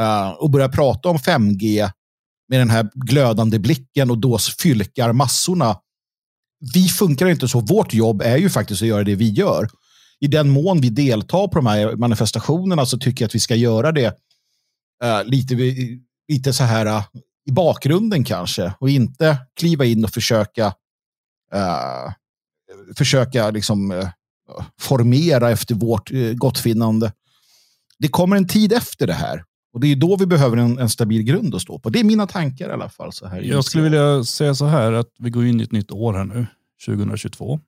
uh, 0.00 0.30
och 0.30 0.50
börjar 0.50 0.68
prata 0.68 1.08
om 1.08 1.16
5G 1.16 1.90
med 2.48 2.60
den 2.60 2.70
här 2.70 2.90
glödande 2.94 3.58
blicken 3.58 4.10
och 4.10 4.18
då 4.18 4.38
fylkar 4.38 5.12
massorna. 5.12 5.76
Vi 6.74 6.88
funkar 6.88 7.26
inte 7.26 7.48
så. 7.48 7.60
Vårt 7.60 7.94
jobb 7.94 8.22
är 8.22 8.36
ju 8.36 8.50
faktiskt 8.50 8.82
att 8.82 8.88
göra 8.88 9.04
det 9.04 9.14
vi 9.14 9.30
gör. 9.30 9.68
I 10.20 10.26
den 10.26 10.48
mån 10.48 10.80
vi 10.80 10.90
deltar 10.90 11.48
på 11.48 11.54
de 11.54 11.66
här 11.66 11.96
manifestationerna 11.96 12.86
så 12.86 12.98
tycker 12.98 13.24
jag 13.24 13.28
att 13.28 13.34
vi 13.34 13.40
ska 13.40 13.54
göra 13.54 13.92
det 13.92 14.16
uh, 15.04 15.24
lite, 15.24 15.54
lite 16.28 16.52
så 16.52 16.64
här 16.64 16.86
uh, 16.86 17.04
i 17.46 17.52
bakgrunden 17.52 18.24
kanske 18.24 18.74
och 18.80 18.90
inte 18.90 19.38
kliva 19.56 19.84
in 19.84 20.04
och 20.04 20.10
försöka 20.10 20.66
uh, 21.54 22.12
försöka 22.96 23.50
liksom 23.50 24.10
formera 24.80 25.50
efter 25.50 25.74
vårt 25.74 26.10
gottfinnande. 26.34 27.12
Det 27.98 28.08
kommer 28.08 28.36
en 28.36 28.46
tid 28.46 28.72
efter 28.72 29.06
det 29.06 29.12
här 29.12 29.44
och 29.74 29.80
det 29.80 29.92
är 29.92 29.96
då 29.96 30.16
vi 30.16 30.26
behöver 30.26 30.56
en, 30.56 30.78
en, 30.78 30.88
stabil 30.88 31.22
grund 31.22 31.54
att 31.54 31.62
stå 31.62 31.78
på. 31.78 31.90
Det 31.90 32.00
är 32.00 32.04
mina 32.04 32.26
tankar 32.26 32.68
i 32.68 32.72
alla 32.72 32.88
fall. 32.88 33.12
Så 33.12 33.26
här 33.26 33.40
Jag 33.40 33.64
skulle 33.64 33.84
vilja 33.84 34.24
säga 34.24 34.54
så 34.54 34.66
här 34.66 34.92
att 34.92 35.08
vi 35.18 35.30
går 35.30 35.46
in 35.46 35.60
i 35.60 35.62
ett 35.62 35.72
nytt 35.72 35.90
år 35.90 36.14
här 36.14 36.24
nu, 36.24 36.46
2022. 36.86 37.60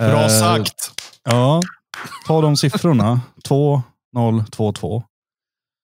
Bra 0.00 0.22
eh, 0.22 0.28
sagt. 0.28 0.90
Ja, 1.24 1.60
ta 2.26 2.40
de 2.40 2.56
siffrorna. 2.56 3.20
2022. 3.48 5.02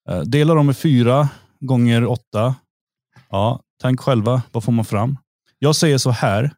Eh, 0.09 0.21
dela 0.21 0.55
dem 0.55 0.67
med 0.67 0.77
fyra 0.77 1.29
gånger 1.61 2.05
åtta. 2.05 2.55
Ja, 3.31 3.61
tänk 3.83 4.01
själva, 4.01 4.43
vad 4.53 4.65
får 4.65 4.73
man 4.73 4.85
fram? 4.85 5.19
Jag 5.59 5.77
säger 5.77 5.99
så 5.99 6.11
här. 6.11 6.53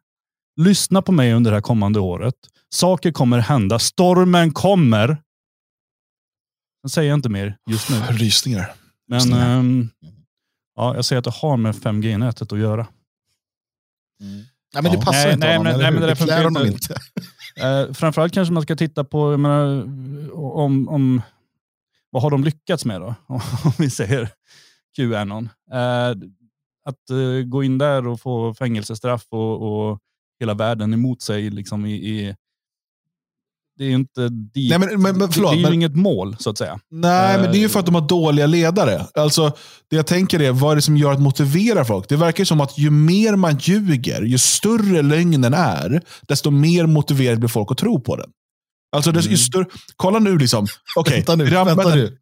Lyssna 0.61 1.01
på 1.01 1.11
mig 1.11 1.33
under 1.33 1.51
det 1.51 1.57
här 1.57 1.61
kommande 1.61 1.99
året. 1.99 2.35
Saker 2.69 3.11
kommer 3.11 3.39
hända. 3.39 3.79
Stormen 3.79 4.53
kommer. 4.53 5.17
Sen 6.81 6.89
säger 6.89 7.09
jag 7.09 7.17
inte 7.17 7.29
mer 7.29 7.57
just 7.67 7.89
nu. 7.89 7.95
Rysningar. 8.09 8.73
Men 9.07 9.33
ähm, 9.33 9.89
ja, 10.75 10.95
jag 10.95 11.05
säger 11.05 11.17
att 11.17 11.23
det 11.23 11.33
har 11.33 11.57
med 11.57 11.75
5G-nätet 11.75 12.53
att 12.53 12.59
göra. 12.59 12.87
Mm. 14.21 14.43
Ja, 14.73 14.81
men 14.81 14.91
det 14.91 14.97
passar 14.97 15.23
nej, 15.23 15.33
inte 15.33 15.47
nej, 15.47 15.57
honom, 15.57 15.73
men, 15.73 15.81
nej, 15.81 15.91
men 15.91 16.01
det 16.01 16.15
funkar 16.15 16.43
honom 16.43 16.65
inte. 16.65 16.93
uh, 16.93 17.93
framförallt 17.93 18.33
kanske 18.33 18.53
man 18.53 18.63
ska 18.63 18.75
titta 18.75 19.03
på, 19.03 19.37
menar, 19.37 19.83
om, 20.33 20.89
om, 20.89 21.21
vad 22.09 22.23
har 22.23 22.31
de 22.31 22.43
lyckats 22.43 22.85
med 22.85 23.01
då? 23.01 23.15
om 23.27 23.73
vi 23.77 23.89
säger 23.89 24.29
Qanon. 24.95 25.49
Uh, 25.73 26.29
att 26.85 27.11
uh, 27.11 27.43
gå 27.43 27.63
in 27.63 27.77
där 27.77 28.07
och 28.07 28.21
få 28.21 28.53
fängelsestraff 28.53 29.27
och, 29.29 29.89
och 29.89 29.99
hela 30.39 30.53
världen 30.53 30.93
emot 30.93 31.21
sig 31.21 31.49
liksom 31.49 31.85
i, 31.85 31.93
i 31.93 32.35
det 33.81 33.85
är 33.85 33.89
ju 33.89 33.95
inte 33.95 34.29
dit. 34.29 34.69
Nej, 34.69 34.79
men, 34.79 35.01
men, 35.01 35.17
men, 35.17 35.31
förlåt, 35.31 35.51
det 35.51 35.55
är 35.55 35.57
ju 35.57 35.63
men, 35.63 35.73
inget 35.73 35.95
mål, 35.95 36.35
så 36.39 36.49
att 36.49 36.57
säga. 36.57 36.79
Nej, 36.91 37.37
men 37.41 37.51
det 37.51 37.57
är 37.57 37.59
ju 37.59 37.69
för 37.69 37.79
att 37.79 37.85
de 37.85 37.95
har 37.95 38.07
dåliga 38.07 38.47
ledare. 38.47 39.05
Alltså, 39.13 39.51
det 39.89 39.95
jag 39.95 40.07
tänker 40.07 40.41
är, 40.41 40.51
vad 40.51 40.71
är 40.71 40.75
det 40.75 40.81
som 40.81 40.97
gör 40.97 41.11
att 41.11 41.21
motivera 41.21 41.85
folk? 41.85 42.09
Det 42.09 42.15
verkar 42.15 42.45
som 42.45 42.61
att 42.61 42.77
ju 42.77 42.89
mer 42.89 43.35
man 43.35 43.57
ljuger, 43.57 44.21
ju 44.21 44.37
större 44.37 45.01
lögnen 45.01 45.53
är, 45.53 46.01
desto 46.27 46.51
mer 46.51 46.85
motiverad 46.85 47.39
blir 47.39 47.49
folk 47.49 47.71
att 47.71 47.77
tro 47.77 48.01
på 48.01 48.15
den. 48.15 48.29
Alltså, 48.95 49.09
mm. 49.09 49.21
ju 49.21 49.37
större, 49.37 49.65
kolla 49.95 50.19
nu, 50.19 50.37
liksom. 50.37 50.67
Okay, 50.95 51.15
vänta 51.15 51.35
nu. 51.35 51.45
Ram, 51.45 51.67
vänta 51.67 51.95
nu. 51.95 52.17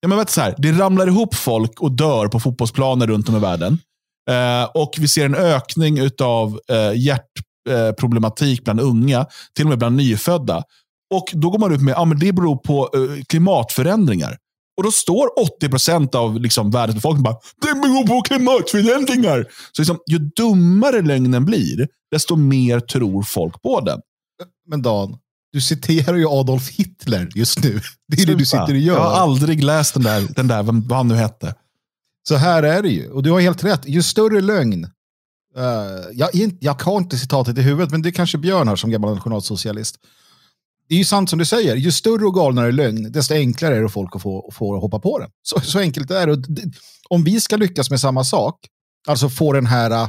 Ja, 0.00 0.08
men 0.08 0.18
vänta 0.18 0.32
så 0.32 0.40
här, 0.40 0.54
det 0.58 0.72
ramlar 0.72 1.06
ihop 1.06 1.34
folk 1.34 1.80
och 1.80 1.92
dör 1.92 2.28
på 2.28 2.40
fotbollsplaner 2.40 3.06
runt 3.06 3.28
om 3.28 3.36
i 3.36 3.40
världen. 3.40 3.78
Eh, 4.30 4.64
och 4.74 4.90
vi 4.98 5.08
ser 5.08 5.24
en 5.24 5.34
ökning 5.34 6.00
av 6.22 6.60
eh, 6.68 6.92
hjärtproblematik 6.94 8.64
bland 8.64 8.80
unga, 8.80 9.26
till 9.56 9.64
och 9.64 9.68
med 9.68 9.78
bland 9.78 9.96
nyfödda. 9.96 10.62
Och 11.12 11.30
Då 11.32 11.50
går 11.50 11.58
man 11.58 11.72
ut 11.72 11.82
med 11.82 11.94
att 11.94 12.00
ah, 12.00 12.14
det 12.14 12.32
beror 12.32 12.56
på 12.56 12.90
uh, 12.96 13.22
klimatförändringar. 13.22 14.38
Och 14.76 14.82
Då 14.82 14.92
står 14.92 15.28
80% 15.62 16.16
av 16.16 16.40
liksom, 16.40 16.70
världens 16.70 16.94
befolkning 16.94 17.22
bara 17.22 17.36
det 17.60 17.74
beror 17.74 18.06
på 18.06 18.22
klimatförändringar. 18.22 19.46
Så 19.72 19.82
liksom, 19.82 19.98
ju 20.06 20.18
dummare 20.18 21.02
lögnen 21.02 21.44
blir, 21.44 21.88
desto 22.10 22.36
mer 22.36 22.80
tror 22.80 23.22
folk 23.22 23.62
på 23.62 23.80
den. 23.80 24.00
Men 24.68 24.82
Dan, 24.82 25.16
du 25.52 25.60
citerar 25.60 26.16
ju 26.16 26.28
Adolf 26.28 26.70
Hitler 26.70 27.28
just 27.34 27.62
nu. 27.62 27.80
Det 28.08 28.22
är 28.22 28.26
det 28.26 28.34
du 28.34 28.46
sitter 28.46 28.62
och 28.62 28.78
gör. 28.78 28.94
Jag 28.94 29.04
har 29.04 29.20
aldrig 29.20 29.64
läst 29.64 29.94
den 29.94 30.02
där, 30.02 30.28
den 30.36 30.48
där 30.48 30.62
vad 30.62 30.96
han 30.98 31.08
nu 31.08 31.14
hette. 31.14 31.54
Så 32.28 32.36
här 32.36 32.62
är 32.62 32.82
det 32.82 32.88
ju. 32.88 33.10
Och 33.10 33.22
du 33.22 33.30
har 33.30 33.40
helt 33.40 33.64
rätt. 33.64 33.88
Ju 33.88 34.02
större 34.02 34.40
lögn. 34.40 34.84
Uh, 35.58 35.62
jag, 36.12 36.30
jag 36.60 36.82
har 36.82 36.98
inte 36.98 37.18
citatet 37.18 37.58
i 37.58 37.62
huvudet, 37.62 37.90
men 37.90 38.02
det 38.02 38.12
kanske 38.12 38.38
Björn 38.38 38.68
har 38.68 38.76
som 38.76 38.90
gammal 38.90 39.14
nationalsocialist 39.14 39.98
det 40.88 40.94
är 40.94 40.98
ju 40.98 41.04
sant 41.04 41.30
som 41.30 41.38
du 41.38 41.44
säger, 41.44 41.76
ju 41.76 41.92
större 41.92 42.26
och 42.26 42.34
galnare 42.34 42.72
lögn, 42.72 43.12
desto 43.12 43.34
enklare 43.34 43.76
är 43.76 43.82
det 43.82 43.88
folk 43.88 44.16
att 44.16 44.22
få, 44.22 44.50
få 44.52 44.80
hoppa 44.80 44.98
på 44.98 45.18
den. 45.18 45.30
Så, 45.42 45.60
så 45.60 45.78
enkelt 45.78 46.10
är 46.10 46.26
det. 46.26 46.70
Om 47.08 47.24
vi 47.24 47.40
ska 47.40 47.56
lyckas 47.56 47.90
med 47.90 48.00
samma 48.00 48.24
sak, 48.24 48.66
alltså 49.08 49.28
få 49.28 49.52
den 49.52 49.66
här... 49.66 49.90
Uh, 49.90 50.08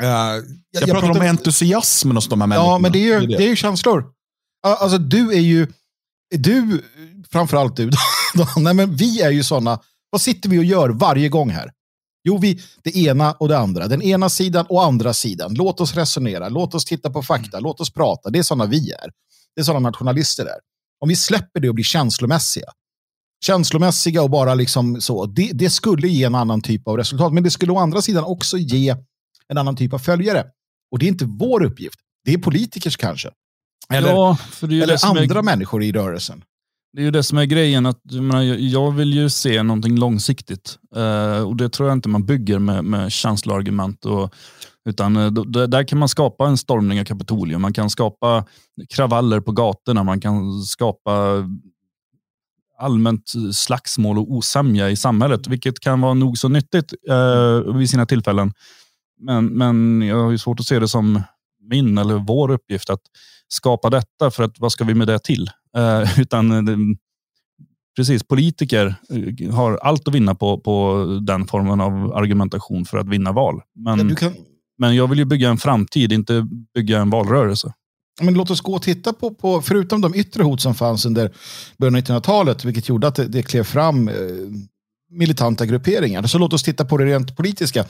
jag, 0.00 0.44
jag, 0.70 0.90
pratar, 0.90 1.10
om 1.10 1.20
entusiasmen 1.20 2.16
hos 2.16 2.28
de 2.28 2.40
här 2.40 2.46
människorna. 2.46 2.72
Ja, 2.72 2.78
men 2.78 2.92
det 2.92 2.98
är 2.98 3.20
ju, 3.20 3.26
det 3.26 3.44
är 3.44 3.48
ju 3.48 3.56
känslor. 3.56 4.04
Alltså 4.62 4.98
du 4.98 5.32
är 5.32 5.40
ju, 5.40 5.66
du, 6.30 6.82
framförallt 7.30 7.76
du, 7.76 7.90
nej 8.56 8.74
men 8.74 8.96
vi 8.96 9.22
är 9.22 9.30
ju 9.30 9.44
sådana, 9.44 9.80
vad 10.10 10.20
sitter 10.20 10.48
vi 10.48 10.58
och 10.58 10.64
gör 10.64 10.88
varje 10.88 11.28
gång 11.28 11.50
här? 11.50 11.70
Jo, 12.26 12.38
vi, 12.38 12.60
det 12.82 12.96
ena 12.96 13.32
och 13.32 13.48
det 13.48 13.58
andra. 13.58 13.88
Den 13.88 14.02
ena 14.02 14.28
sidan 14.28 14.66
och 14.68 14.84
andra 14.84 15.14
sidan. 15.14 15.54
Låt 15.54 15.80
oss 15.80 15.94
resonera, 15.94 16.48
låt 16.48 16.74
oss 16.74 16.84
titta 16.84 17.10
på 17.10 17.22
fakta, 17.22 17.60
låt 17.60 17.80
oss 17.80 17.92
prata. 17.92 18.30
Det 18.30 18.38
är 18.38 18.42
sådana 18.42 18.66
vi 18.66 18.90
är. 18.90 19.10
Det 19.54 19.60
är 19.60 19.64
sådana 19.64 19.88
nationalister 19.88 20.46
är. 20.46 20.58
Om 21.00 21.08
vi 21.08 21.16
släpper 21.16 21.60
det 21.60 21.68
och 21.68 21.74
blir 21.74 21.84
känslomässiga, 21.84 22.66
känslomässiga 23.44 24.22
och 24.22 24.30
bara 24.30 24.54
liksom 24.54 25.00
så, 25.00 25.26
det, 25.26 25.50
det, 25.54 25.70
skulle 25.70 26.08
ge 26.08 26.24
en 26.24 26.34
annan 26.34 26.60
typ 26.60 26.88
av 26.88 26.96
resultat. 26.96 27.32
Men 27.32 27.42
det 27.42 27.50
skulle 27.50 27.72
å 27.72 27.78
andra 27.78 28.02
sidan 28.02 28.24
också 28.24 28.58
ge 28.58 28.96
en 29.48 29.58
annan 29.58 29.76
typ 29.76 29.92
av 29.92 29.98
följare. 29.98 30.44
Och 30.92 30.98
det 30.98 31.06
är 31.06 31.08
inte 31.08 31.24
vår 31.24 31.62
uppgift. 31.62 31.98
Det 32.24 32.32
är 32.32 32.38
politikers 32.38 32.96
kanske. 32.96 33.30
Eller, 33.92 34.08
ja, 34.08 34.38
eller 34.60 35.06
andra 35.06 35.38
är... 35.38 35.42
människor 35.42 35.82
i 35.82 35.92
rörelsen. 35.92 36.44
Det 36.96 37.02
är 37.02 37.04
ju 37.04 37.10
det 37.10 37.22
som 37.22 37.38
är 37.38 37.44
grejen. 37.44 37.86
att 37.86 38.00
menar, 38.04 38.42
Jag 38.42 38.92
vill 38.92 39.14
ju 39.14 39.30
se 39.30 39.62
någonting 39.62 39.98
långsiktigt. 39.98 40.78
Eh, 40.96 41.48
och 41.48 41.56
Det 41.56 41.68
tror 41.68 41.88
jag 41.88 41.96
inte 41.96 42.08
man 42.08 42.26
bygger 42.26 42.58
med, 42.58 42.84
med 42.84 43.12
känsloargument. 43.12 44.04
Och, 44.04 44.34
utan 44.84 45.16
eh, 45.16 45.30
där 45.66 45.88
kan 45.88 45.98
man 45.98 46.08
skapa 46.08 46.46
en 46.46 46.56
stormning 46.56 47.00
av 47.00 47.04
Kapitolium. 47.04 47.62
Man 47.62 47.72
kan 47.72 47.90
skapa 47.90 48.44
kravaller 48.94 49.40
på 49.40 49.52
gatorna. 49.52 50.04
Man 50.04 50.20
kan 50.20 50.62
skapa 50.62 51.44
allmänt 52.78 53.32
slagsmål 53.52 54.18
och 54.18 54.32
osämja 54.32 54.90
i 54.90 54.96
samhället, 54.96 55.46
vilket 55.46 55.80
kan 55.80 56.00
vara 56.00 56.14
nog 56.14 56.38
så 56.38 56.48
nyttigt 56.48 56.94
eh, 57.08 57.74
vid 57.74 57.90
sina 57.90 58.06
tillfällen. 58.06 58.52
Men, 59.20 59.46
men 59.46 60.02
jag 60.02 60.24
har 60.24 60.36
svårt 60.36 60.60
att 60.60 60.66
se 60.66 60.78
det 60.78 60.88
som 60.88 61.22
min 61.70 61.98
eller 61.98 62.14
vår 62.14 62.50
uppgift 62.50 62.90
att 62.90 63.02
skapa 63.48 63.90
detta, 63.90 64.30
för 64.30 64.42
att 64.42 64.60
vad 64.60 64.72
ska 64.72 64.84
vi 64.84 64.94
med 64.94 65.06
det 65.06 65.18
till? 65.18 65.50
Uh, 65.78 66.20
utan 66.20 66.68
uh, 66.68 66.96
precis, 67.96 68.22
politiker 68.22 68.94
uh, 69.12 69.54
har 69.54 69.76
allt 69.76 70.08
att 70.08 70.14
vinna 70.14 70.34
på, 70.34 70.60
på 70.60 71.04
den 71.22 71.46
formen 71.46 71.80
av 71.80 72.14
argumentation 72.14 72.84
för 72.84 72.98
att 72.98 73.08
vinna 73.08 73.32
val. 73.32 73.60
Men... 73.74 74.08
Ja, 74.08 74.14
kan, 74.14 74.34
Men 74.78 74.96
jag 74.96 75.08
vill 75.08 75.18
ju 75.18 75.24
bygga 75.24 75.48
en 75.48 75.58
framtid, 75.58 76.12
inte 76.12 76.46
bygga 76.74 76.98
en 76.98 77.10
valrörelse. 77.10 77.72
Men 78.20 78.34
låt 78.34 78.50
oss 78.50 78.60
gå 78.60 78.74
och 78.74 78.82
titta 78.82 79.12
på, 79.12 79.34
på 79.34 79.62
förutom 79.62 80.00
de 80.00 80.14
yttre 80.14 80.42
hot 80.42 80.60
som 80.60 80.74
fanns 80.74 81.06
under 81.06 81.32
början 81.78 81.94
av 81.94 82.00
1900-talet, 82.00 82.64
vilket 82.64 82.88
gjorde 82.88 83.06
att 83.06 83.14
det, 83.14 83.28
det 83.28 83.42
klev 83.42 83.64
fram 83.64 84.08
eh, 84.08 84.14
militanta 85.10 85.66
grupperingar. 85.66 86.22
Så 86.22 86.38
låt 86.38 86.52
oss 86.52 86.62
titta 86.62 86.84
på 86.84 86.96
det 86.96 87.04
rent 87.04 87.36
politiska. 87.36 87.84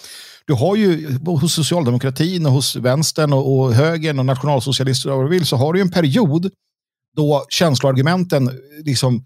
Du 0.46 0.52
har 0.52 0.76
ju 0.76 1.18
hos 1.24 1.54
socialdemokratin 1.54 2.46
och 2.46 2.52
hos 2.52 2.76
vänstern 2.76 3.32
och, 3.32 3.58
och 3.58 3.74
högern 3.74 4.18
och 4.18 4.26
nationalsocialister 4.26 5.10
och 5.10 5.16
vad 5.16 5.26
du 5.26 5.30
vill 5.30 5.46
så 5.46 5.56
har 5.56 5.72
du 5.72 5.80
en 5.80 5.90
period 5.90 6.50
då 7.16 7.46
känsloargumenten 7.48 8.50
liksom 8.84 9.16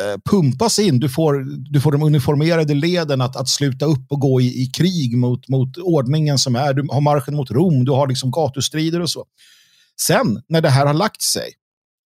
eh, 0.00 0.20
pumpas 0.30 0.78
in. 0.78 1.00
Du 1.00 1.08
får, 1.08 1.44
du 1.72 1.80
får 1.80 1.92
de 1.92 2.02
uniformerade 2.02 2.74
leden 2.74 3.20
att, 3.20 3.36
att 3.36 3.48
sluta 3.48 3.84
upp 3.84 4.06
och 4.08 4.20
gå 4.20 4.40
i, 4.40 4.62
i 4.62 4.66
krig 4.66 5.16
mot, 5.16 5.48
mot 5.48 5.78
ordningen 5.78 6.38
som 6.38 6.56
är. 6.56 6.74
Du 6.74 6.88
har 6.90 7.00
marschen 7.00 7.36
mot 7.36 7.50
Rom, 7.50 7.84
du 7.84 7.92
har 7.92 8.06
liksom 8.06 8.30
gatustrider 8.30 9.00
och 9.00 9.10
så. 9.10 9.24
Sen 10.00 10.42
när 10.48 10.60
det 10.60 10.70
här 10.70 10.86
har 10.86 10.94
lagt 10.94 11.22
sig, 11.22 11.52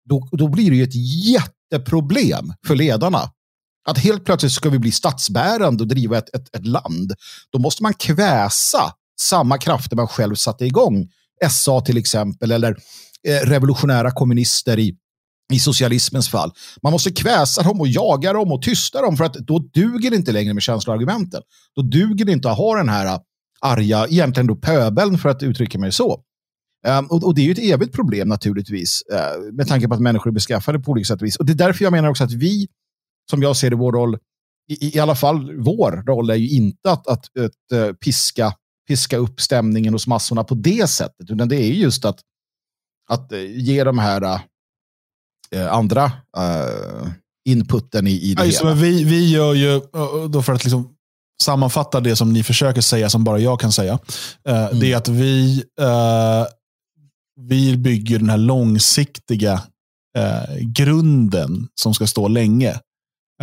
då, 0.08 0.28
då 0.32 0.48
blir 0.48 0.70
det 0.70 0.76
ju 0.76 0.82
ett 0.82 1.24
jätteproblem 1.24 2.52
för 2.66 2.74
ledarna. 2.74 3.30
Att 3.88 3.98
helt 3.98 4.24
plötsligt 4.24 4.52
ska 4.52 4.70
vi 4.70 4.78
bli 4.78 4.92
statsbärande 4.92 5.82
och 5.82 5.88
driva 5.88 6.18
ett, 6.18 6.34
ett, 6.34 6.56
ett 6.56 6.66
land. 6.66 7.12
Då 7.52 7.58
måste 7.58 7.82
man 7.82 7.94
kväsa 7.94 8.92
samma 9.20 9.58
krafter 9.58 9.96
man 9.96 10.08
själv 10.08 10.34
satte 10.34 10.64
igång. 10.64 11.08
SA 11.50 11.80
till 11.80 11.96
exempel, 11.96 12.52
eller 12.52 12.76
eh, 13.28 13.46
revolutionära 13.46 14.10
kommunister 14.10 14.78
i, 14.78 14.96
i 15.52 15.58
socialismens 15.58 16.28
fall. 16.28 16.50
Man 16.82 16.92
måste 16.92 17.10
kväsa 17.10 17.62
dem 17.62 17.80
och 17.80 17.88
jaga 17.88 18.32
dem 18.32 18.52
och 18.52 18.62
tysta 18.62 19.02
dem 19.02 19.16
för 19.16 19.24
att 19.24 19.34
då 19.34 19.58
duger 19.58 20.10
det 20.10 20.16
inte 20.16 20.32
längre 20.32 20.54
med 20.54 20.62
känsloargumenten. 20.62 21.42
Då 21.76 21.82
duger 21.82 22.24
det 22.24 22.32
inte 22.32 22.50
att 22.50 22.58
ha 22.58 22.76
den 22.76 22.88
här 22.88 23.06
äh, 23.06 23.18
arga, 23.60 24.06
egentligen 24.06 24.46
då 24.46 24.56
pöbeln 24.56 25.18
för 25.18 25.28
att 25.28 25.42
uttrycka 25.42 25.78
mig 25.78 25.92
så. 25.92 26.20
Um, 26.86 27.06
och, 27.06 27.24
och, 27.24 27.34
det 27.34 27.40
är 27.40 27.44
ju 27.44 27.52
ett 27.52 27.74
evigt 27.74 27.94
problem 27.94 28.28
naturligtvis, 28.28 29.02
uh, 29.12 29.52
med 29.52 29.68
tanke 29.68 29.88
på 29.88 29.94
att 29.94 30.00
människor 30.00 30.30
är 30.30 30.34
beskaffade 30.34 30.78
på 30.78 30.90
olika 30.90 31.04
sätt 31.04 31.20
och 31.20 31.26
vis. 31.26 31.36
Och 31.36 31.46
det 31.46 31.52
är 31.52 31.54
därför 31.54 31.84
jag 31.84 31.92
menar 31.92 32.08
också 32.08 32.24
att 32.24 32.32
vi, 32.32 32.68
som 33.30 33.42
jag 33.42 33.56
ser 33.56 33.70
det, 33.70 33.76
vår 33.76 33.92
roll, 33.92 34.18
i, 34.68 34.96
i 34.96 35.00
alla 35.00 35.14
fall 35.14 35.56
vår 35.56 36.04
roll 36.06 36.30
är 36.30 36.34
ju 36.34 36.48
inte 36.48 36.90
att, 36.90 37.06
att, 37.06 37.24
att, 37.38 37.78
uh, 37.78 37.92
piska, 37.92 38.52
piska 38.88 39.16
upp 39.16 39.40
stämningen 39.40 39.92
hos 39.92 40.06
massorna 40.06 40.44
på 40.44 40.54
det 40.54 40.90
sättet, 40.90 41.30
utan 41.30 41.48
det 41.48 41.56
är 41.56 41.72
just 41.72 42.04
att, 42.04 42.20
att 43.08 43.32
uh, 43.32 43.38
ge 43.40 43.84
de 43.84 43.98
här 43.98 44.40
andra 45.70 46.12
inputen 47.48 48.06
i, 48.06 48.10
i 48.10 48.34
det 48.34 48.46
ja, 48.46 48.58
hela. 48.58 48.74
Vi, 48.74 49.04
vi 49.04 49.30
gör 49.30 49.54
ju, 49.54 49.80
då 50.28 50.42
för 50.42 50.52
att 50.52 50.64
liksom 50.64 50.90
sammanfatta 51.42 52.00
det 52.00 52.16
som 52.16 52.32
ni 52.32 52.42
försöker 52.42 52.80
säga, 52.80 53.10
som 53.10 53.24
bara 53.24 53.38
jag 53.38 53.60
kan 53.60 53.72
säga, 53.72 53.98
mm. 54.48 54.80
det 54.80 54.92
är 54.92 54.96
att 54.96 55.08
vi 55.08 55.64
vi 57.40 57.76
bygger 57.76 58.18
den 58.18 58.30
här 58.30 58.38
långsiktiga 58.38 59.52
eh, 60.18 60.56
grunden 60.60 61.68
som 61.74 61.94
ska 61.94 62.06
stå 62.06 62.28
länge. 62.28 62.70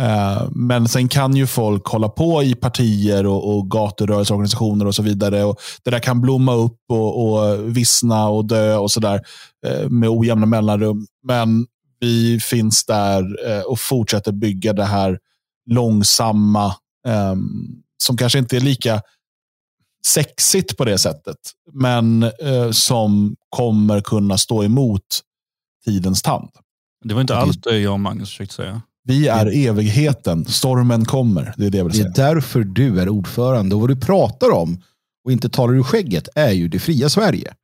Eh, 0.00 0.42
men 0.50 0.88
sen 0.88 1.08
kan 1.08 1.36
ju 1.36 1.46
folk 1.46 1.86
hålla 1.86 2.08
på 2.08 2.42
i 2.42 2.54
partier 2.54 3.26
och, 3.26 3.56
och 3.56 3.70
gaturörelseorganisationer 3.70 4.86
och 4.86 4.94
så 4.94 5.02
vidare. 5.02 5.44
Och 5.44 5.60
det 5.84 5.90
där 5.90 5.98
kan 5.98 6.20
blomma 6.20 6.54
upp 6.54 6.78
och, 6.88 7.32
och 7.32 7.76
vissna 7.76 8.28
och 8.28 8.44
dö 8.44 8.76
och 8.76 8.90
sådär 8.90 9.20
eh, 9.66 9.88
med 9.88 10.08
ojämna 10.08 10.46
mellanrum. 10.46 11.06
Men 11.26 11.66
vi 12.02 12.40
finns 12.40 12.84
där 12.84 13.50
eh, 13.50 13.62
och 13.62 13.80
fortsätter 13.80 14.32
bygga 14.32 14.72
det 14.72 14.84
här 14.84 15.18
långsamma 15.70 16.74
ehm, 17.06 17.82
som 18.02 18.16
kanske 18.16 18.38
inte 18.38 18.56
är 18.56 18.60
lika 18.60 19.02
sexigt 20.06 20.76
på 20.76 20.84
det 20.84 20.98
sättet, 20.98 21.36
men 21.72 22.22
eh, 22.22 22.70
som 22.70 23.36
kommer 23.48 24.00
kunna 24.00 24.38
stå 24.38 24.64
emot 24.64 25.20
tidens 25.84 26.22
tand. 26.22 26.50
Det 27.04 27.14
var 27.14 27.20
inte 27.20 27.36
alls 27.36 27.56
det 27.56 27.78
jag 27.78 27.92
och 27.92 28.00
Magnus 28.00 28.28
försökte 28.28 28.54
säga. 28.54 28.82
Vi 29.04 29.28
är 29.28 29.68
evigheten. 29.68 30.44
Stormen 30.44 31.04
kommer. 31.04 31.54
Det 31.56 31.66
är 31.66 31.70
det 31.70 31.78
jag 31.78 31.84
vill 31.84 31.94
säga. 31.94 32.08
Det 32.08 32.22
är 32.22 32.34
därför 32.34 32.64
du 32.64 33.00
är 33.00 33.08
ordförande. 33.08 33.74
Och 33.74 33.80
vad 33.80 33.90
du 33.90 33.96
pratar 33.96 34.50
om 34.50 34.82
och 35.24 35.32
inte 35.32 35.48
talar 35.48 35.74
ur 35.74 35.82
skägget 35.82 36.28
är 36.34 36.50
ju 36.50 36.68
det 36.68 36.78
fria 36.78 37.08
Sverige. 37.08 37.54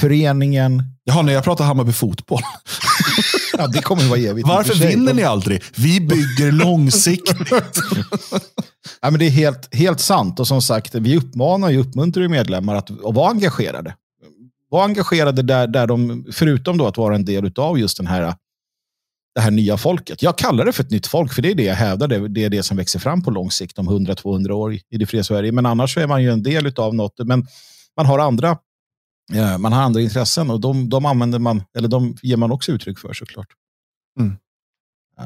Föreningen. 0.00 0.82
Jaha, 1.04 1.22
när 1.22 1.32
jag 1.32 1.44
pratar 1.44 1.64
Hammarby 1.64 1.92
fotboll. 1.92 2.40
ja, 3.58 3.66
det 3.66 3.82
kommer 3.82 4.02
att 4.02 4.08
vara 4.08 4.20
evigt. 4.20 4.48
Varför 4.48 4.74
vinner 4.74 5.14
ni 5.14 5.22
aldrig? 5.22 5.62
Vi 5.76 6.00
bygger 6.00 6.52
långsiktigt. 6.64 7.48
ja, 9.00 9.10
men 9.10 9.18
det 9.18 9.26
är 9.26 9.30
helt, 9.30 9.74
helt 9.74 10.00
sant. 10.00 10.40
Och 10.40 10.46
som 10.46 10.62
sagt, 10.62 10.94
vi 10.94 11.16
uppmanar 11.16 11.68
och 11.68 11.80
uppmuntrar 11.80 12.28
medlemmar 12.28 12.74
att, 12.74 12.90
att 12.90 13.14
vara 13.14 13.30
engagerade. 13.30 13.94
Var 14.70 14.84
engagerade 14.84 15.42
där, 15.42 15.66
där 15.66 15.86
de, 15.86 16.26
förutom 16.32 16.78
då 16.78 16.86
att 16.86 16.96
vara 16.96 17.14
en 17.14 17.24
del 17.24 17.52
av 17.56 17.78
just 17.78 17.96
den 17.96 18.06
här, 18.06 18.34
det 19.34 19.40
här 19.40 19.50
nya 19.50 19.76
folket. 19.76 20.22
Jag 20.22 20.38
kallar 20.38 20.64
det 20.64 20.72
för 20.72 20.82
ett 20.82 20.90
nytt 20.90 21.06
folk, 21.06 21.32
för 21.32 21.42
det 21.42 21.50
är 21.50 21.54
det 21.54 21.64
jag 21.64 21.74
hävdar. 21.74 22.08
Det, 22.08 22.44
är 22.44 22.50
det 22.50 22.62
som 22.62 22.76
växer 22.76 22.98
fram 22.98 23.22
på 23.22 23.30
lång 23.30 23.50
sikt 23.50 23.78
om 23.78 23.90
100-200 23.90 24.50
år 24.50 24.74
i 24.74 24.96
det 24.98 25.06
fria 25.06 25.24
Sverige. 25.24 25.52
Men 25.52 25.66
annars 25.66 25.96
är 25.96 26.06
man 26.06 26.22
ju 26.22 26.30
en 26.30 26.42
del 26.42 26.72
av 26.76 26.94
något. 26.94 27.14
Men 27.18 27.46
man 27.96 28.06
har 28.06 28.18
andra 28.18 28.58
man 29.58 29.72
har 29.72 29.82
andra 29.82 30.00
intressen 30.00 30.50
och 30.50 30.60
de, 30.60 30.88
de, 30.88 31.06
använder 31.06 31.38
man, 31.38 31.62
eller 31.76 31.88
de 31.88 32.16
ger 32.22 32.36
man 32.36 32.52
också 32.52 32.72
uttryck 32.72 32.98
för 32.98 33.12
såklart. 33.12 33.48
Mm. 34.20 34.36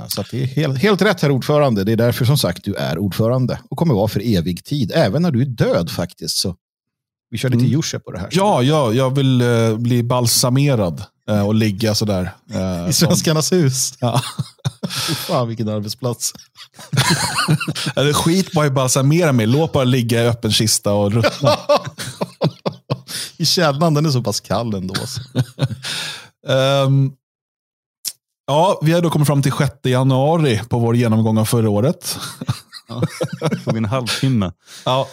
Så 0.08 0.24
det 0.30 0.42
är 0.42 0.46
helt, 0.46 0.78
helt 0.78 1.02
rätt 1.02 1.22
herr 1.22 1.30
ordförande. 1.30 1.84
Det 1.84 1.92
är 1.92 1.96
därför 1.96 2.24
som 2.24 2.38
sagt 2.38 2.64
du 2.64 2.74
är 2.74 2.98
ordförande 2.98 3.60
och 3.70 3.78
kommer 3.78 3.94
vara 3.94 4.08
för 4.08 4.36
evig 4.36 4.64
tid. 4.64 4.92
Även 4.94 5.22
när 5.22 5.30
du 5.30 5.40
är 5.40 5.46
död 5.46 5.90
faktiskt. 5.90 6.36
Så 6.36 6.56
vi 7.30 7.38
kör 7.38 7.48
lite 7.48 7.64
mm. 7.64 7.72
Jusche 7.72 7.98
på 7.98 8.12
det 8.12 8.18
här. 8.18 8.28
Ja, 8.32 8.62
ja, 8.62 8.92
jag 8.92 9.14
vill 9.14 9.42
uh, 9.42 9.76
bli 9.76 10.02
balsamerad 10.02 11.02
uh, 11.30 11.46
och 11.46 11.54
ligga 11.54 11.94
sådär. 11.94 12.30
Uh, 12.54 12.88
I 12.88 12.92
Svenskarnas 12.92 13.46
som... 13.46 13.58
hus? 13.58 13.94
Ja. 14.00 14.22
Fan 15.16 15.48
vilken 15.48 15.68
arbetsplats. 15.68 16.32
Skit 18.14 18.52
bara 18.52 18.66
i 18.66 18.70
balsamera 18.70 19.32
mig. 19.32 19.46
Låt 19.46 19.72
bara 19.72 19.84
ligga 19.84 20.24
i 20.24 20.28
öppen 20.28 20.52
kista 20.52 20.92
och 20.92 21.12
ruttna. 21.12 21.50
I 23.38 23.44
källan, 23.44 23.94
den 23.94 24.06
är 24.06 24.10
så 24.10 24.22
pass 24.22 24.40
kall 24.40 24.74
ändå. 24.74 24.94
um, 26.86 27.12
ja, 28.46 28.78
vi 28.82 28.92
har 28.92 29.00
då 29.00 29.10
kommit 29.10 29.26
fram 29.26 29.42
till 29.42 29.52
6 29.52 29.72
januari 29.84 30.60
på 30.68 30.78
vår 30.78 30.96
genomgång 30.96 31.38
av 31.38 31.44
förra 31.44 31.70
året. 31.70 32.18
Ja, 32.88 33.02
en 33.76 33.84
halvtimme. 33.84 34.52
Ja, 34.84 35.08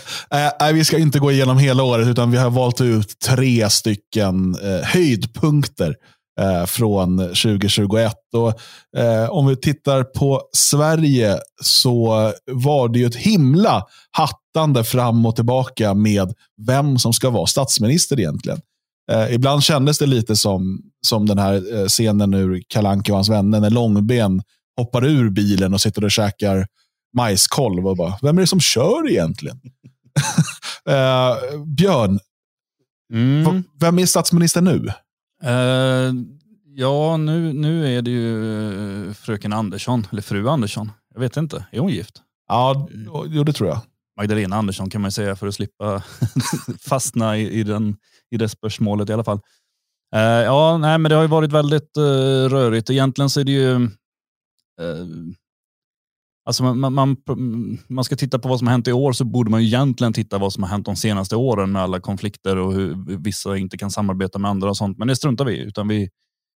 äh, 0.62 0.74
vi 0.74 0.86
ska 0.86 0.98
inte 0.98 1.20
gå 1.20 1.32
igenom 1.32 1.58
hela 1.58 1.84
året, 1.84 2.08
utan 2.08 2.32
vi 2.32 2.38
har 2.38 2.50
valt 2.50 2.82
ut 2.82 3.20
tre 3.20 3.70
stycken 3.70 4.56
eh, 4.64 4.88
höjdpunkter 4.88 5.96
eh, 6.40 6.66
från 6.66 7.18
2021. 7.18 8.14
Och, 8.34 8.60
eh, 9.02 9.30
om 9.30 9.48
vi 9.48 9.56
tittar 9.56 10.04
på 10.04 10.42
Sverige 10.58 11.40
så 11.64 12.32
var 12.52 12.90
det 12.90 13.00
ju 13.00 13.06
ett 13.06 13.16
himla 13.16 13.84
hattande 14.12 14.84
fram 14.84 15.26
och 15.26 15.36
tillbaka 15.36 15.94
med 15.94 16.34
vem 16.68 17.00
som 17.00 17.14
ska 17.14 17.30
vara 17.30 17.46
statsminister 17.48 18.20
egentligen. 18.20 18.62
Eh, 19.12 19.34
ibland 19.34 19.64
kändes 19.64 19.98
det 19.98 20.06
lite 20.06 20.36
som, 20.36 20.82
som 21.08 21.26
den 21.26 21.38
här 21.38 21.80
eh, 21.80 21.86
scenen 21.88 22.34
ur 22.34 22.64
Kalanka 22.68 23.12
och 23.12 23.18
hans 23.18 23.30
vänner 23.30 23.60
när 23.60 23.70
Långben 23.70 24.42
hoppar 24.78 25.06
ur 25.06 25.30
bilen 25.30 25.74
och 25.74 25.82
sitter 25.82 26.04
och 26.04 26.12
käkar 26.12 26.68
majskolv 27.18 27.88
och 27.88 27.98
bara, 27.98 28.18
vem 28.22 28.38
är 28.38 28.42
det 28.42 28.48
som 28.48 28.60
kör 28.60 29.10
egentligen? 29.10 29.60
eh, 30.90 31.60
Björn, 31.66 32.20
mm. 33.14 33.64
vem 33.80 34.00
är 34.00 34.06
statsminister 34.06 34.62
nu? 34.62 34.90
Uh, 35.44 36.14
ja, 36.76 37.18
nu, 37.18 37.54
nu 37.54 37.98
är 37.98 38.02
det 38.02 38.12
ju 38.12 39.14
fröken 39.14 39.54
Andersson, 39.54 40.08
eller 40.12 40.22
fru 40.22 40.50
Andersson. 40.50 40.92
Jag 41.14 41.20
vet 41.20 41.38
inte, 41.38 41.66
är 41.72 41.80
hon 41.80 41.90
gift? 41.90 42.22
Ja, 42.48 42.88
jo, 43.30 43.44
det 43.44 43.54
tror 43.54 43.70
jag. 43.70 43.82
Magdalena 44.18 44.56
Andersson 44.56 44.90
kan 44.90 45.02
man 45.02 45.12
säga 45.12 45.36
för 45.36 45.48
att 45.48 45.56
slippa 45.56 46.04
fastna 46.80 47.38
i, 47.38 47.60
i, 47.60 47.64
den, 47.64 47.98
i 48.32 48.38
det 48.38 48.50
spörsmålet 48.50 49.10
i 49.10 49.14
alla 49.14 49.24
fall. 49.24 49.40
Uh, 50.16 50.22
ja, 50.22 50.78
nej, 50.78 50.98
men 50.98 51.10
det 51.10 51.16
har 51.16 51.22
ju 51.22 51.28
varit 51.28 51.52
väldigt 51.52 51.98
uh, 51.98 52.50
rörigt. 52.50 52.90
Egentligen 52.90 53.30
så 53.30 53.40
är 53.40 53.44
det 53.44 53.52
ju 53.52 53.76
uh, 53.76 53.90
Alltså 56.48 56.64
man, 56.64 56.94
man, 56.94 57.18
man, 57.88 58.04
ska 58.04 58.16
titta 58.16 58.40
på 58.40 58.48
vad 58.48 58.60
som 58.60 58.68
har 58.68 58.72
hänt 58.72 58.88
i 58.88 58.92
år 58.92 59.12
så 59.12 59.26
borde 59.26 59.52
man 59.52 59.62
egentligen 59.62 60.14
titta 60.14 60.38
vad 60.38 60.54
som 60.54 60.64
har 60.64 60.70
hänt 60.70 60.86
de 60.86 60.96
senaste 60.96 61.36
åren 61.36 61.72
med 61.72 61.82
alla 61.82 62.00
konflikter 62.00 62.58
och 62.58 62.74
hur 62.74 63.18
vissa 63.18 63.58
inte 63.58 63.78
kan 63.78 63.92
samarbeta 63.92 64.40
med 64.40 64.52
andra 64.52 64.70
och 64.70 64.78
sånt. 64.78 64.98
Men 64.98 65.08
det 65.08 65.16
struntar 65.16 65.46
vi 65.46 65.58
utan 65.58 65.88
vi, 65.88 66.10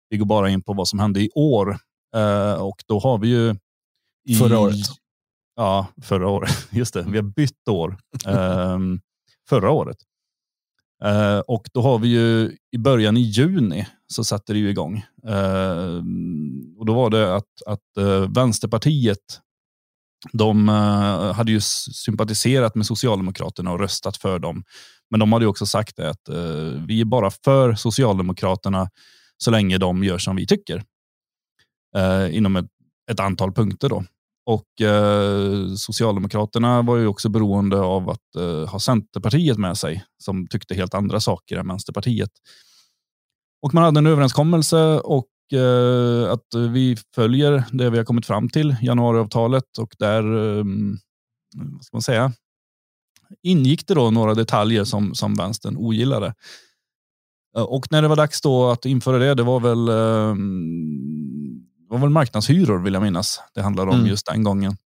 vi 0.09 0.17
går 0.17 0.25
bara 0.25 0.49
in 0.49 0.63
på 0.63 0.73
vad 0.73 0.87
som 0.87 0.99
hände 0.99 1.21
i 1.21 1.29
år. 1.35 1.77
Uh, 2.15 2.61
och 2.61 2.83
då 2.87 2.99
har 2.99 3.17
vi 3.17 3.27
ju... 3.27 3.55
I, 4.29 4.35
förra 4.35 4.59
året? 4.59 4.75
Ja, 5.55 5.87
förra 6.01 6.29
året. 6.29 6.51
Just 6.71 6.93
det, 6.93 7.05
vi 7.07 7.17
har 7.17 7.23
bytt 7.23 7.67
år. 7.69 7.97
Uh, 8.27 8.79
förra 9.49 9.71
året. 9.71 9.97
Uh, 11.05 11.39
och 11.39 11.69
då 11.73 11.81
har 11.81 11.99
vi 11.99 12.07
ju 12.07 12.57
i 12.71 12.77
början 12.77 13.17
i 13.17 13.21
juni 13.21 13.87
så 14.07 14.23
satte 14.23 14.53
det 14.53 14.59
ju 14.59 14.69
igång. 14.69 15.05
Uh, 15.27 16.03
och 16.77 16.85
då 16.85 16.93
var 16.93 17.09
det 17.09 17.35
att, 17.35 17.61
att 17.65 18.03
uh, 18.03 18.33
Vänsterpartiet 18.33 19.41
de 20.31 20.69
eh, 20.69 21.33
hade 21.33 21.51
ju 21.51 21.61
sympatiserat 21.61 22.75
med 22.75 22.85
Socialdemokraterna 22.85 23.71
och 23.71 23.79
röstat 23.79 24.17
för 24.17 24.39
dem. 24.39 24.63
Men 25.09 25.19
de 25.19 25.33
hade 25.33 25.47
också 25.47 25.65
sagt 25.65 25.95
det 25.95 26.09
att 26.09 26.29
eh, 26.29 26.83
vi 26.87 27.01
är 27.01 27.05
bara 27.05 27.31
för 27.31 27.75
Socialdemokraterna 27.75 28.89
så 29.37 29.51
länge 29.51 29.77
de 29.77 30.03
gör 30.03 30.17
som 30.17 30.35
vi 30.35 30.47
tycker. 30.47 30.83
Eh, 31.97 32.35
inom 32.35 32.55
ett, 32.55 32.65
ett, 33.11 33.19
antal 33.19 33.51
punkter. 33.53 33.89
då. 33.89 34.03
Och 34.45 34.67
Socialdemokraterna 35.77 36.81
var 36.81 36.97
ju 36.97 37.07
också 37.07 37.29
beroende 37.29 37.79
av 37.79 38.09
att 38.09 38.43
ha 38.69 38.79
Centerpartiet 38.79 39.57
med 39.57 39.77
sig 39.77 40.05
som 40.17 40.47
tyckte 40.47 40.75
helt 40.75 40.93
andra 40.93 41.19
saker 41.19 41.57
än 41.57 41.67
Vänsterpartiet. 41.67 42.29
Och 43.61 43.73
man 43.73 43.83
hade 43.83 43.99
en 43.99 44.07
överenskommelse 44.07 44.99
och 44.99 45.27
att 46.31 46.55
vi 46.69 46.97
följer 47.15 47.63
det 47.71 47.89
vi 47.89 47.97
har 47.97 48.05
kommit 48.05 48.25
fram 48.25 48.49
till, 48.49 48.75
januariavtalet 48.81 49.77
och 49.79 49.95
där, 49.99 50.23
eh, 50.57 50.63
vad 51.55 51.83
ska 51.83 51.95
man 51.97 52.01
säga, 52.01 52.31
ingick 53.43 53.87
det 53.87 53.93
då 53.93 54.11
några 54.11 54.33
detaljer 54.33 54.83
som, 54.83 55.15
som 55.15 55.35
vänstern 55.35 55.77
ogillade. 55.77 56.33
Eh, 57.57 57.63
och 57.63 57.91
när 57.91 58.01
det 58.01 58.07
var 58.07 58.15
dags 58.15 58.41
då 58.41 58.69
att 58.69 58.85
införa 58.85 59.17
det, 59.17 59.33
det 59.33 59.43
var 59.43 59.59
väl, 59.59 59.87
eh, 59.87 60.35
var 61.89 61.97
väl 61.97 62.09
marknadshyror 62.09 62.79
vill 62.79 62.93
jag 62.93 63.03
minnas 63.03 63.39
det 63.53 63.61
handlade 63.61 63.91
om 63.91 63.97
mm. 63.97 64.09
just 64.09 64.25
den 64.25 64.43
gången. 64.43 64.77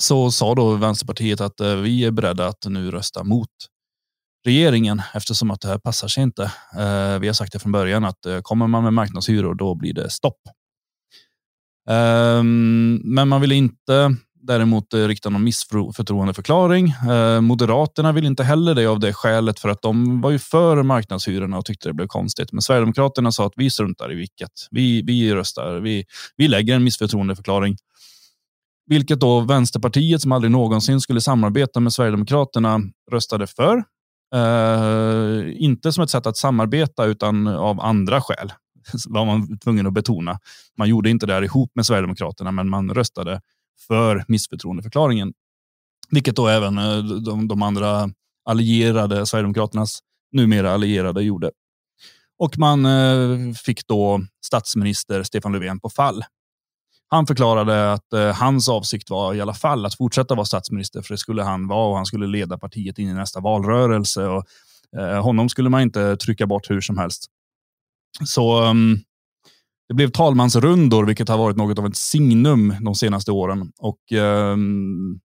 Så 0.00 0.30
sa 0.30 0.54
då 0.54 0.74
Vänsterpartiet 0.74 1.40
att 1.40 1.60
eh, 1.60 1.74
vi 1.74 2.04
är 2.04 2.10
beredda 2.10 2.46
att 2.46 2.64
nu 2.68 2.90
rösta 2.90 3.24
mot 3.24 3.48
regeringen 4.46 5.02
eftersom 5.14 5.50
att 5.50 5.60
det 5.60 5.68
här 5.68 5.78
passar 5.78 6.08
sig 6.08 6.22
inte. 6.22 6.42
Eh, 6.78 7.18
vi 7.18 7.26
har 7.26 7.32
sagt 7.32 7.52
det 7.52 7.58
från 7.58 7.72
början 7.72 8.04
att 8.04 8.26
eh, 8.26 8.40
kommer 8.42 8.66
man 8.66 8.84
med 8.84 8.92
marknadshyror 8.92 9.54
då 9.54 9.74
blir 9.74 9.94
det 9.94 10.10
stopp. 10.10 10.40
Eh, 11.90 12.42
men 13.02 13.28
man 13.28 13.40
vill 13.40 13.52
inte 13.52 14.16
däremot 14.46 14.94
eh, 14.94 14.98
rikta 14.98 15.30
någon 15.30 15.44
missförtroendeförklaring. 15.44 16.88
Eh, 17.10 17.40
Moderaterna 17.40 18.12
vill 18.12 18.26
inte 18.26 18.44
heller 18.44 18.74
det 18.74 18.86
av 18.86 19.00
det 19.00 19.12
skälet 19.12 19.58
för 19.58 19.68
att 19.68 19.82
de 19.82 20.20
var 20.20 20.30
ju 20.30 20.38
för 20.38 20.82
marknadshyrorna 20.82 21.58
och 21.58 21.64
tyckte 21.64 21.88
det 21.88 21.94
blev 21.94 22.06
konstigt. 22.06 22.52
Men 22.52 22.62
Sverigedemokraterna 22.62 23.32
sa 23.32 23.46
att 23.46 23.52
vi 23.56 23.70
struntar 23.70 24.12
i 24.12 24.14
vilket. 24.14 24.50
Vi, 24.70 25.02
vi 25.02 25.34
röstar. 25.34 25.80
Vi, 25.80 26.04
vi 26.36 26.48
lägger 26.48 26.74
en 26.74 26.84
missförtroendeförklaring. 26.84 27.76
Vilket 28.86 29.20
då 29.20 29.40
Vänsterpartiet 29.40 30.22
som 30.22 30.32
aldrig 30.32 30.50
någonsin 30.50 31.00
skulle 31.00 31.20
samarbeta 31.20 31.80
med 31.80 31.92
Sverigedemokraterna 31.92 32.80
röstade 33.12 33.46
för. 33.46 33.84
Uh, 34.34 35.62
inte 35.62 35.92
som 35.92 36.04
ett 36.04 36.10
sätt 36.10 36.26
att 36.26 36.36
samarbeta 36.36 37.04
utan 37.04 37.46
av 37.46 37.80
andra 37.80 38.20
skäl. 38.20 38.52
var 39.08 39.24
man 39.24 39.58
tvungen 39.58 39.86
att 39.86 39.92
betona. 39.92 40.38
Man 40.78 40.88
gjorde 40.88 41.10
inte 41.10 41.26
det 41.26 41.32
här 41.32 41.42
ihop 41.42 41.70
med 41.74 41.86
Sverigedemokraterna, 41.86 42.52
men 42.52 42.68
man 42.68 42.94
röstade 42.94 43.40
för 43.86 44.24
missförtroendeförklaringen. 44.28 45.32
Vilket 46.10 46.36
då 46.36 46.48
även 46.48 46.78
eh, 46.78 46.98
de, 46.98 47.48
de, 47.48 47.62
andra 47.62 48.10
allierade, 48.44 49.26
Sverigedemokraternas 49.26 50.00
numera 50.32 50.72
allierade, 50.74 51.22
gjorde. 51.22 51.50
Och 52.38 52.58
man 52.58 52.86
eh, 52.86 53.52
fick 53.64 53.86
då 53.86 54.20
statsminister 54.46 55.22
Stefan 55.22 55.52
Löfven 55.52 55.80
på 55.80 55.90
fall. 55.90 56.24
Han 57.08 57.26
förklarade 57.26 57.92
att 57.92 58.12
eh, 58.12 58.34
hans 58.34 58.68
avsikt 58.68 59.10
var 59.10 59.34
i 59.34 59.40
alla 59.40 59.54
fall 59.54 59.86
att 59.86 59.96
fortsätta 59.96 60.34
vara 60.34 60.44
statsminister, 60.44 61.02
för 61.02 61.14
det 61.14 61.18
skulle 61.18 61.42
han 61.42 61.68
vara 61.68 61.88
och 61.88 61.96
han 61.96 62.06
skulle 62.06 62.26
leda 62.26 62.58
partiet 62.58 62.98
in 62.98 63.08
i 63.08 63.14
nästa 63.14 63.40
valrörelse. 63.40 64.26
Och, 64.26 64.44
eh, 64.98 65.22
honom 65.22 65.48
skulle 65.48 65.68
man 65.68 65.82
inte 65.82 66.16
trycka 66.16 66.46
bort 66.46 66.70
hur 66.70 66.80
som 66.80 66.98
helst. 66.98 67.26
Så 68.24 68.64
um, 68.64 68.98
det 69.88 69.94
blev 69.94 70.10
talmansrundor, 70.10 71.04
vilket 71.04 71.28
har 71.28 71.38
varit 71.38 71.56
något 71.56 71.78
av 71.78 71.86
ett 71.86 71.96
signum 71.96 72.74
de 72.80 72.94
senaste 72.94 73.32
åren. 73.32 73.72
Och 73.78 74.12
um, 74.12 75.20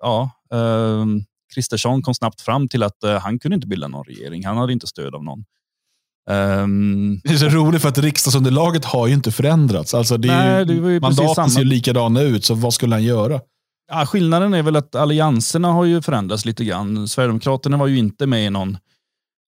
ja, 0.00 0.30
um, 0.50 1.24
Kristersson 1.54 2.02
kom 2.02 2.14
snabbt 2.14 2.40
fram 2.40 2.68
till 2.68 2.82
att 2.82 3.04
uh, 3.04 3.10
han 3.10 3.38
kunde 3.38 3.54
inte 3.54 3.66
bilda 3.66 3.88
någon 3.88 4.04
regering. 4.04 4.46
Han 4.46 4.56
hade 4.56 4.72
inte 4.72 4.86
stöd 4.86 5.14
av 5.14 5.24
någon. 5.24 5.44
Um, 6.30 7.20
det 7.24 7.32
är 7.32 7.36
så 7.36 7.48
roligt 7.48 7.82
för 7.82 7.88
att 7.88 7.98
riksdagsunderlaget 7.98 8.84
har 8.84 9.06
ju 9.06 9.14
inte 9.14 9.32
förändrats. 9.32 9.94
Alltså 9.94 10.16
det 10.16 10.28
nej, 10.28 10.58
ju, 10.58 10.64
det 10.64 11.00
mandaten 11.00 11.50
ser 11.50 11.60
ju 11.60 11.66
likadana 11.66 12.20
ut, 12.20 12.44
så 12.44 12.54
vad 12.54 12.74
skulle 12.74 12.94
han 12.94 13.04
göra? 13.04 13.40
Ja, 13.92 14.06
skillnaden 14.06 14.54
är 14.54 14.62
väl 14.62 14.76
att 14.76 14.94
allianserna 14.94 15.72
har 15.72 15.84
ju 15.84 16.02
förändrats 16.02 16.44
lite 16.44 16.64
grann. 16.64 17.08
Sverigedemokraterna 17.08 17.76
var 17.76 17.86
ju 17.86 17.98
inte 17.98 18.26
med 18.26 18.46
i 18.46 18.50
någon 18.50 18.78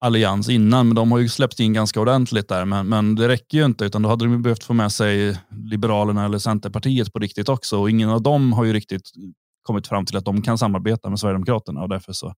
allians 0.05 0.49
innan, 0.49 0.87
men 0.87 0.95
de 0.95 1.13
har 1.13 1.19
ju 1.19 1.29
släppt 1.29 1.61
in 1.61 1.73
ganska 1.73 2.01
ordentligt 2.01 2.49
där. 2.49 2.65
Men, 2.65 2.89
men 2.89 3.15
det 3.15 3.29
räcker 3.29 3.59
ju 3.59 3.65
inte, 3.65 3.85
utan 3.85 4.03
då 4.03 4.09
hade 4.09 4.25
de 4.25 4.43
behövt 4.43 4.65
få 4.65 4.73
med 4.73 4.93
sig 4.93 5.39
Liberalerna 5.51 6.25
eller 6.25 6.39
Centerpartiet 6.39 7.13
på 7.13 7.19
riktigt 7.19 7.49
också. 7.49 7.81
Och 7.81 7.91
ingen 7.91 8.11
av 8.11 8.23
dem 8.23 8.53
har 8.53 8.65
ju 8.65 8.73
riktigt 8.73 9.11
kommit 9.63 9.87
fram 9.87 10.07
till 10.07 10.17
att 10.17 10.25
de 10.25 10.43
kan 10.43 10.59
samarbeta 10.59 11.11
med 11.11 11.19
Sverigedemokraterna 11.19 11.83
och 11.83 11.89
därför 11.89 12.13
så 12.13 12.35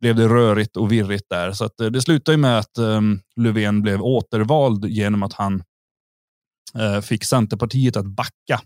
blev 0.00 0.16
det 0.16 0.28
rörigt 0.28 0.76
och 0.76 0.92
virrigt 0.92 1.28
där. 1.28 1.52
Så 1.52 1.64
att, 1.64 1.80
eh, 1.80 1.86
det 1.86 2.00
slutade 2.00 2.38
med 2.38 2.58
att 2.58 2.78
um, 2.78 3.20
Löfven 3.36 3.82
blev 3.82 4.02
återvald 4.02 4.84
genom 4.84 5.22
att 5.22 5.32
han 5.32 5.62
uh, 6.78 7.00
fick 7.00 7.24
Centerpartiet 7.24 7.96
att 7.96 8.06
backa 8.06 8.60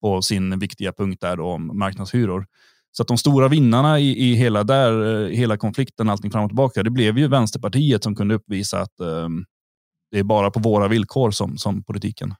på 0.00 0.22
sin 0.22 0.58
viktiga 0.58 0.92
punkt 0.92 1.20
där 1.20 1.40
om 1.40 1.78
marknadshyror. 1.78 2.46
Så 2.92 3.02
att 3.02 3.08
de 3.08 3.18
stora 3.18 3.48
vinnarna 3.48 4.00
i, 4.00 4.30
i 4.30 4.34
hela, 4.34 4.64
där, 4.64 4.92
uh, 4.92 5.28
hela 5.28 5.56
konflikten, 5.56 6.08
allting 6.08 6.30
fram 6.30 6.44
och 6.44 6.50
tillbaka, 6.50 6.82
det 6.82 6.90
blev 6.90 7.18
ju 7.18 7.28
Vänsterpartiet 7.28 8.02
som 8.02 8.16
kunde 8.16 8.34
uppvisa 8.34 8.80
att 8.80 9.00
um, 9.00 9.44
det 10.10 10.18
är 10.18 10.24
bara 10.24 10.50
på 10.50 10.60
våra 10.60 10.88
villkor 10.88 11.30
som, 11.30 11.58
som 11.58 11.82
politiken 11.84 12.34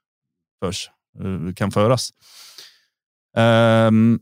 förs, 0.64 0.90
uh, 1.24 1.52
kan 1.54 1.70
föras. 1.70 2.10
Um, 3.36 4.20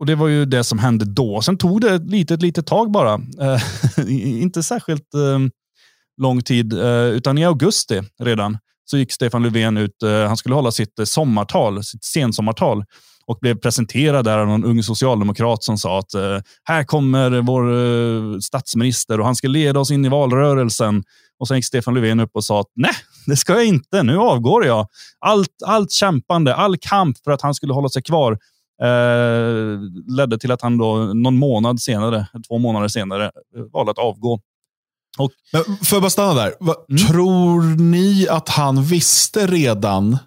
och 0.00 0.06
Det 0.06 0.14
var 0.14 0.28
ju 0.28 0.44
det 0.44 0.64
som 0.64 0.78
hände 0.78 1.04
då. 1.04 1.42
Sen 1.42 1.58
tog 1.58 1.80
det 1.80 1.94
ett 1.94 2.10
litet, 2.10 2.42
litet 2.42 2.66
tag 2.66 2.90
bara. 2.90 3.14
Eh, 3.14 3.62
inte 4.42 4.62
särskilt 4.62 5.14
eh, 5.14 5.38
lång 6.22 6.42
tid, 6.42 6.72
eh, 6.72 7.04
utan 7.04 7.38
i 7.38 7.44
augusti 7.44 8.02
redan 8.22 8.58
så 8.84 8.98
gick 8.98 9.12
Stefan 9.12 9.42
Löfven 9.42 9.76
ut. 9.76 10.02
Eh, 10.02 10.26
han 10.26 10.36
skulle 10.36 10.54
hålla 10.54 10.70
sitt 10.70 10.98
eh, 10.98 11.04
sommartal, 11.04 11.84
sitt 11.84 12.04
sensommartal 12.04 12.84
och 13.26 13.38
blev 13.40 13.54
presenterad 13.54 14.24
där 14.24 14.38
av 14.38 14.46
någon 14.46 14.64
ung 14.64 14.82
socialdemokrat 14.82 15.64
som 15.64 15.78
sa 15.78 15.98
att 15.98 16.14
eh, 16.14 16.40
här 16.64 16.84
kommer 16.84 17.30
vår 17.40 17.72
eh, 17.72 18.38
statsminister 18.38 19.20
och 19.20 19.26
han 19.26 19.36
ska 19.36 19.48
leda 19.48 19.80
oss 19.80 19.90
in 19.90 20.04
i 20.04 20.08
valrörelsen. 20.08 21.02
Och 21.38 21.48
sen 21.48 21.56
gick 21.56 21.66
Stefan 21.66 21.94
Löfven 21.94 22.20
upp 22.20 22.30
och 22.32 22.44
sa 22.44 22.60
att 22.60 22.70
nej, 22.76 22.94
det 23.26 23.36
ska 23.36 23.52
jag 23.52 23.66
inte. 23.66 24.02
Nu 24.02 24.18
avgår 24.18 24.66
jag. 24.66 24.86
Allt, 25.18 25.62
allt 25.66 25.92
kämpande, 25.92 26.54
all 26.54 26.76
kamp 26.76 27.16
för 27.24 27.30
att 27.30 27.42
han 27.42 27.54
skulle 27.54 27.72
hålla 27.72 27.88
sig 27.88 28.02
kvar 28.02 28.38
Eh, 28.82 29.78
ledde 30.16 30.38
till 30.38 30.52
att 30.52 30.62
han 30.62 30.78
då 30.78 30.96
någon 30.96 31.38
månad 31.38 31.80
senare, 31.80 32.26
två 32.48 32.58
månader 32.58 32.88
senare, 32.88 33.24
eh, 33.24 33.62
valde 33.72 33.90
att 33.90 33.98
avgå. 33.98 34.40
Och, 35.18 35.30
Men 35.52 35.64
får 35.64 35.96
jag 35.96 36.02
bara 36.02 36.10
stanna 36.10 36.34
där? 36.34 36.52
Mm. 36.60 37.06
Tror 37.08 37.62
ni 37.62 38.28
att 38.28 38.48
han 38.48 38.82
visste 38.82 39.46
redan 39.46 40.18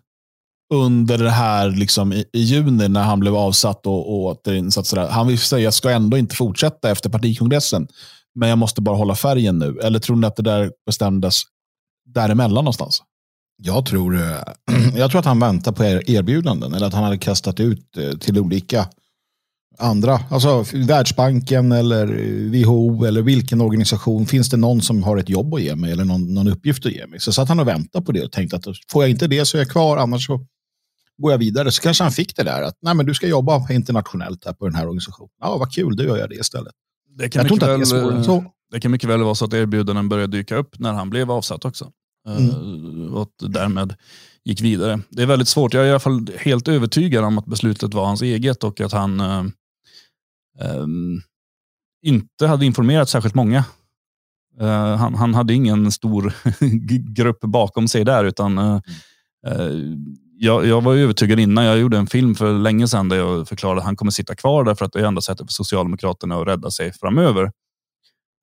under 0.73 1.17
det 1.17 1.29
här 1.29 1.69
liksom, 1.69 2.13
i, 2.13 2.25
i 2.33 2.39
juni 2.39 2.87
när 2.89 3.03
han 3.03 3.19
blev 3.19 3.35
avsatt 3.35 3.85
och, 3.85 4.09
och 4.09 4.25
återinsatt? 4.25 4.87
Sådär. 4.87 5.09
Han 5.09 5.27
visste 5.27 5.55
att 5.55 5.61
jag 5.61 5.73
ska 5.73 5.89
ändå 5.89 6.17
inte 6.17 6.35
fortsätta 6.35 6.91
efter 6.91 7.09
partikongressen, 7.09 7.87
men 8.35 8.49
jag 8.49 8.57
måste 8.57 8.81
bara 8.81 8.97
hålla 8.97 9.15
färgen 9.15 9.59
nu. 9.59 9.79
Eller 9.83 9.99
tror 9.99 10.15
ni 10.15 10.27
att 10.27 10.35
det 10.35 10.43
där 10.43 10.71
bestämdes 10.85 11.41
däremellan 12.05 12.63
någonstans? 12.63 13.03
Jag 13.65 13.85
tror, 13.85 14.15
eh, 14.15 14.41
jag 14.95 15.11
tror 15.11 15.19
att 15.19 15.25
han 15.25 15.39
väntar 15.39 15.71
på 15.71 15.83
erbjudanden 15.83 16.73
eller 16.73 16.87
att 16.87 16.93
han 16.93 17.03
hade 17.03 17.17
kastat 17.17 17.59
ut 17.59 17.97
eh, 17.97 18.17
till 18.17 18.39
olika 18.39 18.87
andra, 19.77 20.19
alltså 20.29 20.65
Världsbanken 20.73 21.71
eller 21.71 22.05
WHO 22.49 23.05
eller 23.05 23.21
vilken 23.21 23.61
organisation. 23.61 24.25
Finns 24.25 24.49
det 24.49 24.57
någon 24.57 24.81
som 24.81 25.03
har 25.03 25.17
ett 25.17 25.29
jobb 25.29 25.53
att 25.53 25.61
ge 25.61 25.75
mig 25.75 25.91
eller 25.91 26.05
någon, 26.05 26.33
någon 26.33 26.47
uppgift 26.47 26.85
att 26.85 26.91
ge 26.91 27.07
mig? 27.07 27.19
Så 27.19 27.33
satt 27.33 27.49
han 27.49 27.59
och 27.59 27.67
väntade 27.67 28.05
på 28.05 28.11
det 28.11 28.23
och 28.23 28.31
tänkte 28.31 28.55
att 28.55 28.65
får 28.91 29.03
jag 29.03 29.09
inte 29.09 29.27
det 29.27 29.45
så 29.45 29.57
är 29.57 29.61
jag 29.61 29.69
kvar, 29.69 29.97
annars 29.97 30.25
så 30.25 30.45
går 31.17 31.31
jag 31.31 31.39
vidare. 31.39 31.71
Så 31.71 31.81
kanske 31.81 32.03
han 32.03 32.11
fick 32.11 32.35
det 32.35 32.43
där 32.43 32.61
att 32.61 32.77
nej, 32.81 32.95
men 32.95 33.05
du 33.05 33.13
ska 33.13 33.27
jobba 33.27 33.71
internationellt 33.71 34.45
här 34.45 34.53
på 34.53 34.65
den 34.65 34.75
här 34.75 34.85
organisationen. 34.85 35.31
Ja, 35.41 35.57
vad 35.57 35.73
kul, 35.73 35.95
då 35.95 36.03
gör 36.03 36.17
jag 36.17 36.29
det 36.29 36.35
istället. 36.35 36.73
Det 37.17 37.29
kan, 37.29 37.43
mycket 37.43 37.63
väl, 37.63 37.79
det, 37.79 38.43
det 38.71 38.79
kan 38.79 38.91
mycket 38.91 39.09
väl 39.09 39.23
vara 39.23 39.35
så 39.35 39.45
att 39.45 39.53
erbjudanden 39.53 40.09
började 40.09 40.37
dyka 40.37 40.55
upp 40.55 40.79
när 40.79 40.93
han 40.93 41.09
blev 41.09 41.31
avsatt 41.31 41.65
också. 41.65 41.91
Mm. 42.27 42.49
Eh, 43.07 43.13
och 43.13 43.31
därmed 43.39 43.95
gick 44.45 44.61
vidare. 44.61 44.99
Det 45.09 45.21
är 45.21 45.25
väldigt 45.25 45.47
svårt. 45.47 45.73
Jag 45.73 45.83
är 45.83 45.87
i 45.87 45.89
alla 45.89 45.99
fall 45.99 46.27
helt 46.37 46.67
övertygad 46.67 47.23
om 47.23 47.37
att 47.37 47.45
beslutet 47.45 47.93
var 47.93 48.05
hans 48.05 48.21
eget 48.21 48.63
och 48.63 48.81
att 48.81 48.91
han 48.91 49.19
eh, 49.19 49.45
eh, 50.59 50.85
inte 52.05 52.47
hade 52.47 52.65
informerat 52.65 53.09
särskilt 53.09 53.35
många. 53.35 53.65
Eh, 54.59 54.95
han, 54.95 55.15
han, 55.15 55.33
hade 55.33 55.53
ingen 55.53 55.91
stor 55.91 56.33
grupp 57.13 57.41
bakom 57.41 57.87
sig 57.87 58.05
där, 58.05 58.23
utan 58.25 58.57
eh, 58.57 58.79
eh, 59.47 59.71
jag, 60.37 60.65
jag, 60.65 60.81
var 60.81 60.95
övertygad 60.95 61.39
innan. 61.39 61.65
Jag 61.65 61.79
gjorde 61.79 61.97
en 61.97 62.07
film 62.07 62.35
för 62.35 62.53
länge 62.53 62.87
sedan 62.87 63.09
där 63.09 63.17
jag 63.17 63.47
förklarade 63.47 63.79
att 63.79 63.85
han 63.85 63.95
kommer 63.95 64.11
sitta 64.11 64.35
kvar 64.35 64.63
därför 64.63 64.85
att 64.85 64.93
det 64.93 64.99
är 64.99 65.05
enda 65.05 65.21
sättet 65.21 65.47
för 65.47 65.53
Socialdemokraterna 65.53 66.35
att 66.35 66.47
rädda 66.47 66.71
sig 66.71 66.93
framöver. 66.93 67.51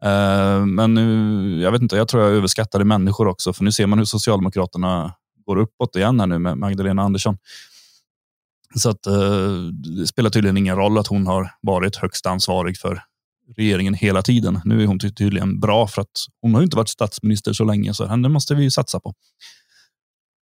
Eh, 0.04 0.66
men 0.66 0.94
nu, 0.94 1.60
jag 1.60 1.72
vet 1.72 1.82
inte, 1.82 1.96
jag 1.96 2.08
tror 2.08 2.22
jag 2.22 2.32
överskattade 2.32 2.84
människor 2.84 3.26
också, 3.26 3.52
för 3.52 3.64
nu 3.64 3.72
ser 3.72 3.86
man 3.86 3.98
hur 3.98 4.06
Socialdemokraterna 4.06 5.14
går 5.46 5.56
uppåt 5.56 5.96
igen 5.96 6.20
här 6.20 6.26
nu 6.26 6.38
med 6.38 6.58
Magdalena 6.58 7.02
Andersson. 7.02 7.36
Så 8.74 8.90
att, 8.90 9.06
eh, 9.06 9.52
det 9.98 10.06
spelar 10.06 10.30
tydligen 10.30 10.56
ingen 10.56 10.76
roll 10.76 10.98
att 10.98 11.06
hon 11.06 11.26
har 11.26 11.50
varit 11.62 11.96
högst 11.96 12.26
ansvarig 12.26 12.78
för 12.78 13.02
regeringen 13.56 13.94
hela 13.94 14.22
tiden. 14.22 14.60
Nu 14.64 14.82
är 14.82 14.86
hon 14.86 14.98
tydligen 14.98 15.60
bra 15.60 15.86
för 15.86 16.02
att 16.02 16.26
hon 16.42 16.54
har 16.54 16.62
inte 16.62 16.76
varit 16.76 16.88
statsminister 16.88 17.52
så 17.52 17.64
länge, 17.64 17.94
så 17.94 18.06
henne 18.06 18.28
måste 18.28 18.54
vi 18.54 18.70
satsa 18.70 19.00
på. 19.00 19.14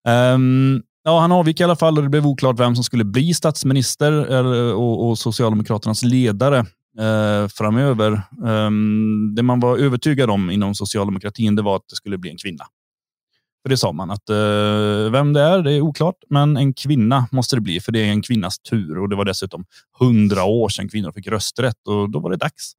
Um, 0.08 0.82
ja, 1.04 1.20
han 1.20 1.32
avgick 1.32 1.60
i 1.60 1.64
alla 1.64 1.76
fall 1.76 1.96
och 1.96 2.02
det 2.02 2.08
blev 2.08 2.26
oklart 2.26 2.60
vem 2.60 2.74
som 2.74 2.84
skulle 2.84 3.04
bli 3.04 3.34
statsminister 3.34 4.32
eh, 4.32 4.72
och, 4.72 5.08
och 5.08 5.18
Socialdemokraternas 5.18 6.02
ledare 6.02 6.66
eh, 6.98 7.48
framöver. 7.48 8.22
Um, 8.42 9.34
det 9.34 9.42
man 9.42 9.60
var 9.60 9.78
övertygad 9.78 10.30
om 10.30 10.50
inom 10.50 10.74
socialdemokratin 10.74 11.56
det 11.56 11.62
var 11.62 11.76
att 11.76 11.88
det 11.90 11.96
skulle 11.96 12.18
bli 12.18 12.30
en 12.30 12.36
kvinna. 12.36 12.64
För 13.62 13.68
det 13.68 13.76
sa 13.76 13.92
man 13.92 14.10
att 14.10 14.30
eh, 14.30 15.10
vem 15.12 15.32
det 15.32 15.40
är, 15.40 15.62
det 15.62 15.72
är 15.72 15.80
oklart, 15.80 16.14
men 16.28 16.56
en 16.56 16.74
kvinna 16.74 17.28
måste 17.32 17.56
det 17.56 17.60
bli, 17.60 17.80
för 17.80 17.92
det 17.92 18.00
är 18.00 18.10
en 18.10 18.22
kvinnas 18.22 18.58
tur. 18.58 18.98
Och 18.98 19.08
det 19.08 19.16
var 19.16 19.24
dessutom 19.24 19.64
hundra 19.98 20.44
år 20.44 20.68
sedan 20.68 20.88
kvinnor 20.88 21.12
fick 21.12 21.26
rösträtt 21.26 21.88
och 21.88 22.10
då 22.10 22.20
var 22.20 22.30
det 22.30 22.36
dags 22.36 22.72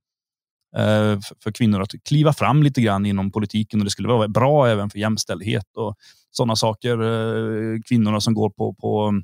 eh, 0.75 1.19
för 1.43 1.51
kvinnor 1.51 1.81
att 1.81 1.91
kliva 2.07 2.33
fram 2.33 2.63
lite 2.63 2.81
grann 2.81 3.05
inom 3.05 3.31
politiken 3.31 3.79
och 3.79 3.83
det 3.83 3.91
skulle 3.91 4.07
vara 4.07 4.27
bra 4.27 4.67
även 4.67 4.89
för 4.89 4.99
jämställdhet 4.99 5.77
och 5.77 5.95
sådana 6.31 6.55
saker. 6.55 7.01
Eh, 7.01 7.79
kvinnorna 7.87 8.21
som 8.21 8.33
går 8.33 8.49
på, 8.49 8.73
på 8.73 9.03
mm, 9.03 9.23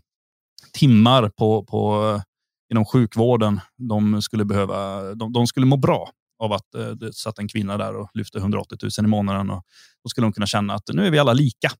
timmar 0.73 1.29
på, 1.29 1.63
på, 1.63 2.13
eh, 2.15 2.21
inom 2.71 2.85
sjukvården, 2.85 3.59
de 3.77 4.21
skulle, 4.21 4.45
behöva, 4.45 5.01
de, 5.15 5.33
de 5.33 5.47
skulle 5.47 5.65
må 5.65 5.77
bra 5.77 6.09
av 6.43 6.53
att 6.53 6.75
eh, 6.75 6.87
det 6.87 7.13
satt 7.13 7.39
en 7.39 7.47
kvinna 7.47 7.77
där 7.77 7.95
och 7.95 8.09
lyfte 8.13 8.37
180 8.37 8.77
000 8.81 8.91
i 9.05 9.07
månaden. 9.07 9.49
Och 9.49 9.63
då 10.03 10.09
skulle 10.09 10.25
de 10.25 10.33
kunna 10.33 10.47
känna 10.47 10.73
att 10.73 10.83
nu 10.93 11.07
är 11.07 11.11
vi 11.11 11.19
alla 11.19 11.33
lika. 11.33 11.71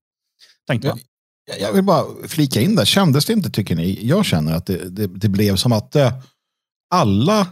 Tänkte 0.68 0.88
man. 0.88 1.00
Jag, 1.48 1.60
jag 1.60 1.74
vill 1.74 1.84
bara 1.84 2.06
flika 2.28 2.62
in 2.62 2.76
där. 2.76 2.86
Kändes 2.86 3.26
det 3.26 3.34
inte, 3.34 3.50
tycker 3.50 3.76
ni? 3.76 4.08
Jag 4.08 4.26
känner 4.26 4.54
att 4.54 4.66
det, 4.66 4.90
det, 4.90 5.08
det 5.08 5.30
blev 5.30 5.56
som 5.56 5.72
att 5.72 5.96
eh, 5.96 6.14
alla 6.96 7.48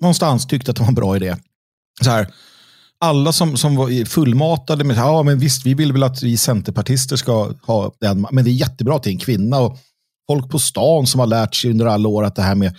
någonstans 0.00 0.46
tyckte 0.46 0.70
att 0.70 0.76
det 0.76 0.82
var 0.82 0.88
en 0.88 0.94
bra 0.94 1.16
idé. 1.16 1.36
Så 2.02 2.10
här, 2.10 2.34
alla 3.00 3.32
som, 3.32 3.56
som 3.56 3.76
var 3.76 4.04
fullmatade 4.04 4.84
med 4.84 4.96
ja 4.96 5.22
men 5.22 5.38
visst, 5.38 5.66
vi 5.66 5.74
vill 5.74 5.92
väl 5.92 6.02
att 6.02 6.22
vi 6.22 6.36
centerpartister 6.36 7.16
ska 7.16 7.52
ha 7.62 7.92
den, 8.00 8.26
men 8.30 8.44
det 8.44 8.50
är 8.50 8.52
jättebra 8.52 8.96
att 8.96 9.02
det 9.02 9.10
är 9.10 9.12
en 9.12 9.18
kvinna. 9.18 9.58
Och 9.60 9.78
folk 10.32 10.50
på 10.50 10.58
stan 10.58 11.06
som 11.06 11.20
har 11.20 11.26
lärt 11.26 11.54
sig 11.54 11.70
under 11.70 11.86
alla 11.86 12.08
år 12.08 12.24
att 12.24 12.36
det 12.36 12.42
här 12.42 12.54
med 12.54 12.76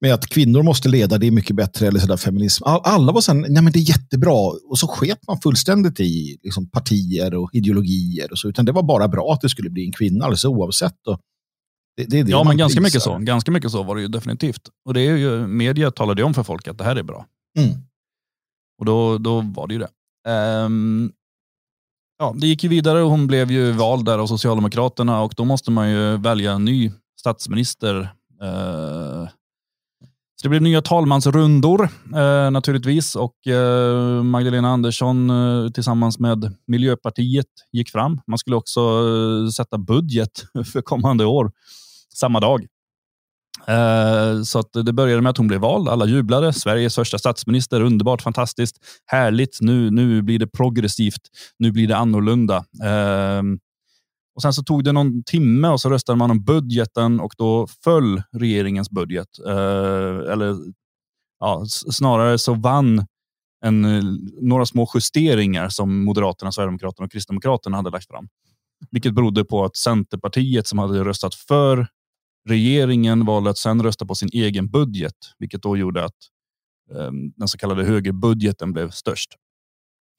med 0.00 0.14
att 0.14 0.26
kvinnor 0.26 0.62
måste 0.62 0.88
leda, 0.88 1.18
det 1.18 1.26
är 1.26 1.30
mycket 1.30 1.56
bättre, 1.56 1.86
eller 1.86 2.00
sådär 2.00 2.16
feminism. 2.16 2.64
Alla 2.66 3.12
var 3.12 3.20
sen, 3.20 3.40
nej 3.48 3.62
men 3.62 3.72
det 3.72 3.78
är 3.78 3.88
jättebra. 3.88 4.34
Och 4.70 4.78
så 4.78 4.86
sket 4.86 5.18
man 5.26 5.40
fullständigt 5.40 6.00
i 6.00 6.38
liksom, 6.42 6.70
partier 6.70 7.34
och 7.34 7.50
ideologier 7.52 8.32
och 8.32 8.38
så, 8.38 8.48
utan 8.48 8.64
det 8.64 8.72
var 8.72 8.82
bara 8.82 9.08
bra 9.08 9.32
att 9.32 9.40
det 9.40 9.48
skulle 9.48 9.70
bli 9.70 9.86
en 9.86 9.92
kvinna, 9.92 10.24
alldeles 10.24 10.44
oavsett. 10.44 11.06
Och 11.06 11.20
det, 11.96 12.04
det, 12.04 12.22
det 12.22 12.30
ja, 12.30 12.44
men 12.44 12.56
ganska 12.56 12.80
mycket 12.80 13.02
så. 13.02 13.18
Ganska 13.18 13.50
mycket 13.50 13.70
så 13.70 13.82
var 13.82 13.96
det 13.96 14.02
ju 14.02 14.08
definitivt. 14.08 14.62
Och 14.84 14.94
det 14.94 15.00
är 15.00 15.16
ju, 15.16 15.46
media 15.46 15.90
talade 15.90 16.20
ju 16.20 16.26
om 16.26 16.34
för 16.34 16.42
folk 16.42 16.68
att 16.68 16.78
det 16.78 16.84
här 16.84 16.96
är 16.96 17.02
bra. 17.02 17.26
Mm. 17.58 17.70
Och 18.78 18.84
då, 18.84 19.18
då 19.18 19.40
var 19.40 19.66
det 19.66 19.74
ju 19.74 19.80
det. 19.80 19.90
Um, 20.30 21.12
ja, 22.18 22.34
det 22.36 22.46
gick 22.46 22.62
ju 22.62 22.68
vidare 22.68 23.02
och 23.02 23.10
hon 23.10 23.26
blev 23.26 23.50
ju 23.50 23.72
vald 23.72 24.04
där 24.04 24.18
av 24.18 24.26
Socialdemokraterna 24.26 25.22
och 25.22 25.34
då 25.36 25.44
måste 25.44 25.70
man 25.70 25.90
ju 25.90 26.16
välja 26.16 26.52
en 26.52 26.64
ny 26.64 26.92
statsminister. 27.20 28.00
Eh, 28.42 29.28
så 30.36 30.42
det 30.42 30.48
blev 30.48 30.62
nya 30.62 30.82
talmansrundor 30.82 31.88
eh, 32.14 32.50
naturligtvis 32.50 33.16
och 33.16 33.46
eh, 33.46 34.22
Magdalena 34.22 34.68
Andersson 34.68 35.30
tillsammans 35.74 36.18
med 36.18 36.56
Miljöpartiet 36.66 37.46
gick 37.72 37.90
fram. 37.90 38.20
Man 38.26 38.38
skulle 38.38 38.56
också 38.56 38.80
sätta 39.50 39.78
budget 39.78 40.30
för 40.72 40.82
kommande 40.82 41.24
år 41.24 41.52
samma 42.14 42.40
dag. 42.40 42.66
Eh, 43.68 44.42
så 44.42 44.58
att 44.58 44.72
det 44.72 44.92
började 44.92 45.22
med 45.22 45.30
att 45.30 45.38
hon 45.38 45.48
blev 45.48 45.60
vald. 45.60 45.88
Alla 45.88 46.06
jublade. 46.06 46.52
Sveriges 46.52 46.94
första 46.94 47.18
statsminister. 47.18 47.80
Underbart, 47.80 48.22
fantastiskt, 48.22 48.76
härligt. 49.06 49.58
Nu, 49.60 49.90
nu 49.90 50.22
blir 50.22 50.38
det 50.38 50.46
progressivt. 50.46 51.20
Nu 51.58 51.72
blir 51.72 51.88
det 51.88 51.96
annorlunda. 51.96 52.56
Eh, 52.84 53.42
och 54.34 54.42
Sen 54.42 54.52
så 54.52 54.62
tog 54.62 54.84
det 54.84 54.92
någon 54.92 55.24
timme 55.24 55.68
och 55.68 55.80
så 55.80 55.90
röstade 55.90 56.18
man 56.18 56.30
om 56.30 56.44
budgeten 56.44 57.20
och 57.20 57.34
då 57.38 57.66
föll 57.84 58.22
regeringens 58.32 58.90
budget. 58.90 59.28
Eh, 59.46 60.32
eller 60.32 60.56
ja, 61.40 61.64
snarare 61.90 62.38
så 62.38 62.54
vann 62.54 63.06
en, 63.64 64.02
några 64.40 64.66
små 64.66 64.90
justeringar 64.94 65.68
som 65.68 66.04
Moderaterna, 66.04 66.52
Sverigedemokraterna 66.52 67.04
och 67.04 67.12
Kristdemokraterna 67.12 67.76
hade 67.76 67.90
lagt 67.90 68.06
fram. 68.06 68.28
Vilket 68.90 69.14
berodde 69.14 69.44
på 69.44 69.64
att 69.64 69.76
Centerpartiet 69.76 70.66
som 70.66 70.78
hade 70.78 71.04
röstat 71.04 71.34
för 71.34 71.86
regeringen 72.48 73.24
valde 73.24 73.50
att 73.50 73.58
sen 73.58 73.82
rösta 73.82 74.06
på 74.06 74.14
sin 74.14 74.28
egen 74.32 74.70
budget, 74.70 75.14
vilket 75.38 75.62
då 75.62 75.76
gjorde 75.76 76.04
att 76.04 76.16
eh, 76.94 77.10
den 77.36 77.48
så 77.48 77.58
kallade 77.58 77.84
högerbudgeten 77.84 78.72
blev 78.72 78.90
störst. 78.90 79.30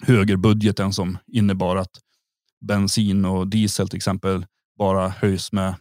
Högerbudgeten 0.03 0.93
som 0.93 1.17
innebar 1.27 1.75
att 1.75 1.99
bensin 2.61 3.25
och 3.25 3.47
diesel 3.47 3.89
till 3.89 3.97
exempel 3.97 4.45
bara 4.77 5.09
höjs 5.09 5.51
med 5.51 5.75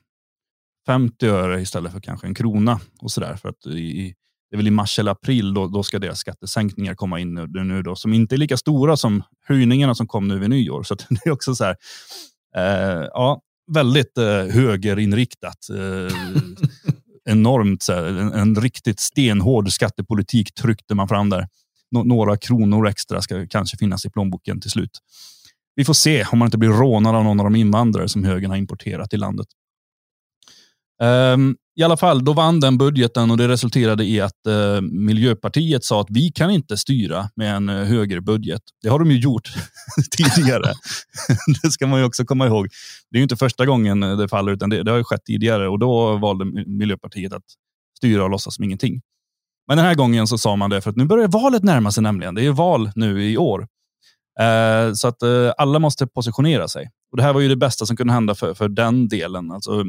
50 0.87 1.27
öre 1.27 1.61
istället 1.61 1.93
för 1.93 2.01
kanske 2.01 2.27
en 2.27 2.35
krona 2.35 2.81
och 3.01 3.11
så 3.11 3.21
där. 3.21 3.37
För 3.37 3.49
att 3.49 3.67
i, 3.67 4.15
det 4.51 4.55
är 4.55 4.57
väl 4.57 4.67
i 4.67 4.71
mars 4.71 4.99
eller 4.99 5.13
april 5.13 5.55
då, 5.55 5.67
då 5.67 5.83
ska 5.83 5.99
deras 5.99 6.19
skattesänkningar 6.19 6.95
komma 6.95 7.21
in 7.21 7.35
nu, 7.35 7.65
nu 7.65 7.83
då, 7.83 7.97
som 7.97 8.13
inte 8.13 8.35
är 8.35 8.37
lika 8.37 8.57
stora 8.57 8.97
som 8.97 9.23
höjningarna 9.47 9.95
som 9.95 10.07
kom 10.07 10.29
nu 10.29 10.39
vid 10.39 10.51
nyår. 10.51 10.83
Så 10.83 10.95
det 11.09 11.27
är 11.27 11.31
också 11.31 11.55
så 11.55 11.65
här, 11.65 11.77
eh, 12.57 13.09
ja, 13.13 13.43
väldigt 13.69 14.19
eh, 14.19 14.25
högerinriktat. 14.27 15.69
Eh, 15.71 16.17
enormt, 17.33 17.83
så 17.83 17.93
här, 17.93 18.05
en, 18.05 18.33
en, 18.33 18.57
riktigt 18.57 19.01
stenhård 19.01 19.73
skattepolitik 19.73 20.55
tryckte 20.55 20.95
man 20.95 21.09
fram 21.09 21.31
där. 21.31 21.49
Nå, 21.91 22.05
några 22.05 22.37
kronor 22.37 22.89
extra 22.89 23.23
ska 23.23 23.47
kanske 23.47 23.77
finnas 23.77 24.05
i 24.05 24.11
plånboken 24.11 24.61
till 24.61 24.71
slut. 24.71 24.99
Vi 25.75 25.85
får 25.85 25.95
se 25.95 26.25
om 26.33 26.39
man 26.39 26.47
inte 26.47 26.59
blir 26.59 26.69
rånad 26.69 27.15
av 27.15 27.25
någon 27.25 27.41
av 27.41 27.45
de 27.45 27.57
invandrare 27.57 28.09
som 28.09 28.25
högern 28.25 28.51
har 28.51 28.59
importerat 28.59 29.11
till 29.11 29.21
landet. 29.21 29.47
Um, 31.03 31.57
i 31.79 31.83
alla 31.83 31.97
fall, 31.97 32.25
då 32.25 32.33
vann 32.33 32.61
den 32.61 32.79
budgeten 32.79 33.31
och 33.31 33.37
det 33.37 33.49
resulterade 33.49 34.05
i 34.05 34.21
att 34.21 34.47
eh, 34.47 34.81
Miljöpartiet 34.81 35.85
sa 35.85 36.01
att 36.01 36.07
vi 36.11 36.31
kan 36.31 36.51
inte 36.51 36.77
styra 36.77 37.31
med 37.37 37.57
en 37.57 37.69
eh, 37.69 37.77
uh, 37.77 37.85
högerbudget. 37.85 38.63
Det 38.83 38.89
har 38.89 38.99
de 38.99 39.11
ju 39.11 39.19
gjort 39.19 39.53
tidigare. 40.17 40.73
det 41.63 41.71
ska 41.71 41.87
man 41.87 42.01
ju 42.01 42.07
också 42.07 42.25
komma 42.25 42.47
ihåg. 42.47 42.69
Det 43.11 43.17
är 43.17 43.19
ju 43.19 43.23
inte 43.23 43.37
första 43.37 43.67
gången 43.67 44.03
eh, 44.03 44.17
det 44.17 44.29
faller, 44.29 44.53
utan 44.53 44.71
det, 44.71 44.83
det 44.83 44.91
har 44.91 44.99
ju 44.99 45.05
skett 45.05 45.25
tidigare 45.25 45.69
och 45.69 45.79
då 45.79 46.17
valde 46.17 46.45
Miljöpartiet 46.67 47.33
att 47.33 47.45
styra 47.97 48.25
och 48.25 48.31
låtsas 48.31 48.55
som 48.55 48.65
ingenting. 48.65 49.01
Men 49.69 49.77
den 49.77 49.87
här 49.87 49.95
gången 49.95 50.27
så 50.27 50.39
sa 50.39 50.57
man 50.57 50.71
det 50.71 50.81
för 50.81 50.91
att 50.91 50.97
nu 50.97 51.05
börjar 51.05 51.29
valet 51.29 51.63
närma 51.63 51.91
sig 51.91 52.03
nämligen. 52.03 52.35
Det 52.35 52.47
är 52.47 52.51
val 52.51 52.91
nu 52.95 53.31
i 53.31 53.37
år. 53.37 53.67
Eh, 54.41 54.93
så 54.93 55.09
att 55.09 55.23
eh, 55.23 55.53
alla 55.59 55.79
måste 55.79 56.07
positionera 56.07 56.69
sig. 56.69 56.91
Och 57.11 57.17
Det 57.17 57.23
här 57.23 57.33
var 57.33 57.41
ju 57.41 57.49
det 57.49 57.57
bästa 57.57 57.87
som 57.87 57.97
kunde 57.97 58.13
hända 58.13 58.35
för, 58.35 58.55
för 58.55 58.69
den 58.69 59.09
delen. 59.09 59.51
Alltså, 59.51 59.85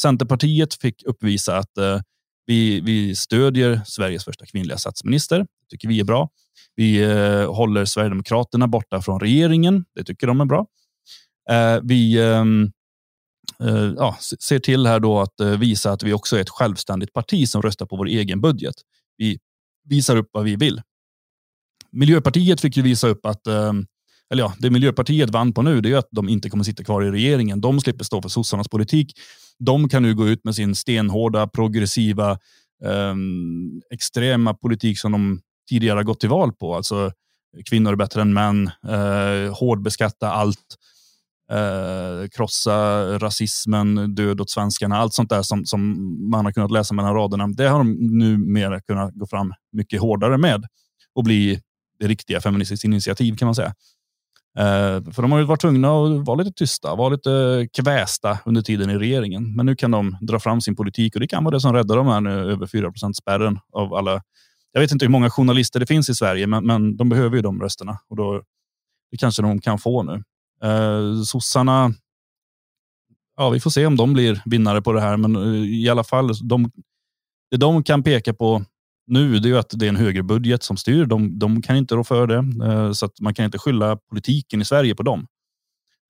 Centerpartiet 0.00 0.74
fick 0.74 1.02
uppvisa 1.02 1.56
att 1.56 1.78
eh, 1.78 2.00
vi, 2.46 2.80
vi 2.80 3.16
stödjer 3.16 3.80
Sveriges 3.86 4.24
första 4.24 4.46
kvinnliga 4.46 4.78
statsminister. 4.78 5.38
Det 5.38 5.46
tycker 5.70 5.88
vi 5.88 6.00
är 6.00 6.04
bra. 6.04 6.28
Vi 6.74 7.02
eh, 7.02 7.54
håller 7.54 7.84
Sverigedemokraterna 7.84 8.66
borta 8.68 9.02
från 9.02 9.20
regeringen. 9.20 9.84
Det 9.94 10.04
tycker 10.04 10.26
de 10.26 10.40
är 10.40 10.44
bra. 10.44 10.66
Eh, 11.50 11.80
vi 11.82 12.18
ehm, 12.22 12.70
eh, 13.60 13.92
ja, 13.96 14.16
ser 14.20 14.58
till 14.58 14.86
här 14.86 15.00
då 15.00 15.20
att 15.20 15.40
visa 15.58 15.92
att 15.92 16.02
vi 16.02 16.12
också 16.12 16.36
är 16.36 16.40
ett 16.40 16.50
självständigt 16.50 17.12
parti 17.12 17.48
som 17.48 17.62
röstar 17.62 17.86
på 17.86 17.96
vår 17.96 18.06
egen 18.06 18.40
budget. 18.40 18.74
Vi 19.16 19.38
visar 19.88 20.16
upp 20.16 20.28
vad 20.32 20.44
vi 20.44 20.56
vill. 20.56 20.82
Miljöpartiet 21.90 22.60
fick 22.60 22.76
ju 22.76 22.82
visa 22.82 23.08
upp 23.08 23.26
att 23.26 23.46
ehm, 23.46 23.86
eller 24.32 24.42
ja, 24.42 24.54
det 24.58 24.70
Miljöpartiet 24.70 25.30
vann 25.30 25.52
på 25.52 25.62
nu 25.62 25.80
det 25.80 25.92
är 25.92 25.96
att 25.96 26.08
de 26.10 26.28
inte 26.28 26.50
kommer 26.50 26.64
sitta 26.64 26.84
kvar 26.84 27.02
i 27.02 27.10
regeringen. 27.10 27.60
De 27.60 27.80
slipper 27.80 28.04
stå 28.04 28.22
för 28.22 28.28
sossarnas 28.28 28.68
politik. 28.68 29.12
De 29.58 29.88
kan 29.88 30.02
nu 30.02 30.14
gå 30.14 30.28
ut 30.28 30.44
med 30.44 30.54
sin 30.54 30.74
stenhårda, 30.74 31.46
progressiva, 31.46 32.30
eh, 32.84 33.14
extrema 33.90 34.54
politik 34.54 34.98
som 34.98 35.12
de 35.12 35.40
tidigare 35.68 35.96
har 35.96 36.04
gått 36.04 36.20
till 36.20 36.28
val 36.28 36.52
på. 36.52 36.74
Alltså 36.74 37.12
kvinnor 37.70 37.92
är 37.92 37.96
bättre 37.96 38.20
än 38.20 38.32
män, 38.32 38.70
eh, 38.88 39.54
hårdbeskatta 39.54 40.32
allt, 40.32 40.76
eh, 41.50 42.28
krossa 42.28 43.02
rasismen, 43.18 44.14
död 44.14 44.40
åt 44.40 44.50
svenskarna. 44.50 44.96
Allt 44.96 45.14
sånt 45.14 45.30
där 45.30 45.42
som, 45.42 45.66
som 45.66 45.80
man 46.30 46.44
har 46.44 46.52
kunnat 46.52 46.70
läsa 46.70 46.94
mellan 46.94 47.14
raderna. 47.14 47.46
Det 47.46 47.68
har 47.68 47.78
de 47.78 47.92
numera 48.18 48.80
kunnat 48.80 49.14
gå 49.14 49.26
fram 49.26 49.52
mycket 49.72 50.00
hårdare 50.00 50.38
med 50.38 50.64
och 51.14 51.24
bli 51.24 51.60
det 51.98 52.08
riktiga 52.08 52.40
feministiskt 52.40 52.84
initiativ 52.84 53.36
kan 53.36 53.46
man 53.46 53.54
säga. 53.54 53.74
Eh, 54.58 55.12
för 55.12 55.22
de 55.22 55.32
har 55.32 55.38
ju 55.38 55.44
varit 55.44 55.60
tvungna 55.60 55.88
att 55.88 56.26
vara 56.26 56.36
lite 56.36 56.52
tysta, 56.52 56.94
vara 56.94 57.08
lite 57.08 57.68
kvästa 57.72 58.38
under 58.44 58.62
tiden 58.62 58.90
i 58.90 58.98
regeringen. 58.98 59.56
Men 59.56 59.66
nu 59.66 59.76
kan 59.76 59.90
de 59.90 60.16
dra 60.20 60.40
fram 60.40 60.60
sin 60.60 60.76
politik 60.76 61.14
och 61.14 61.20
det 61.20 61.26
kan 61.26 61.44
vara 61.44 61.54
det 61.54 61.60
som 61.60 61.72
räddar 61.72 61.96
dem 61.96 62.06
här 62.06 62.20
nu, 62.20 62.30
över 62.30 62.66
4% 62.66 63.12
spärren 63.12 63.58
av 63.72 63.94
alla. 63.94 64.22
Jag 64.72 64.80
vet 64.80 64.92
inte 64.92 65.04
hur 65.04 65.10
många 65.10 65.30
journalister 65.30 65.80
det 65.80 65.86
finns 65.86 66.08
i 66.08 66.14
Sverige, 66.14 66.46
men, 66.46 66.66
men 66.66 66.96
de 66.96 67.08
behöver 67.08 67.36
ju 67.36 67.42
de 67.42 67.60
rösterna 67.60 67.98
och 68.08 68.16
då 68.16 68.42
det 69.10 69.16
kanske 69.16 69.42
de 69.42 69.60
kan 69.60 69.78
få 69.78 70.02
nu. 70.02 70.22
Eh, 70.62 71.22
sossarna 71.22 71.94
ja, 73.36 73.50
vi 73.50 73.60
får 73.60 73.70
se 73.70 73.86
om 73.86 73.96
de 73.96 74.12
blir 74.12 74.42
vinnare 74.44 74.82
på 74.82 74.92
det 74.92 75.00
här, 75.00 75.16
men 75.16 75.36
eh, 75.36 75.70
i 75.70 75.88
alla 75.88 76.04
fall, 76.04 76.30
de, 76.48 76.70
det 77.50 77.56
de 77.56 77.84
kan 77.84 78.02
peka 78.02 78.34
på 78.34 78.64
nu 79.12 79.38
det 79.38 79.50
är 79.50 79.54
att 79.54 79.72
det 79.74 79.86
är 79.86 79.88
en 79.88 79.96
högerbudget 79.96 80.62
som 80.62 80.76
styr. 80.76 81.06
De, 81.06 81.38
de 81.38 81.62
kan 81.62 81.76
inte 81.76 81.94
rå 81.94 82.04
för 82.04 82.26
det, 82.26 82.66
eh, 82.66 82.92
så 82.92 83.06
att 83.06 83.20
man 83.20 83.34
kan 83.34 83.44
inte 83.44 83.58
skylla 83.58 83.96
politiken 83.96 84.60
i 84.60 84.64
Sverige 84.64 84.94
på 84.94 85.02
dem. 85.02 85.26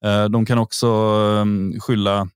Eh, 0.05 0.25
de 0.25 0.47
kan 0.47 0.59
också 0.59 0.87
ehm, 1.41 1.81
skylla 1.81 2.29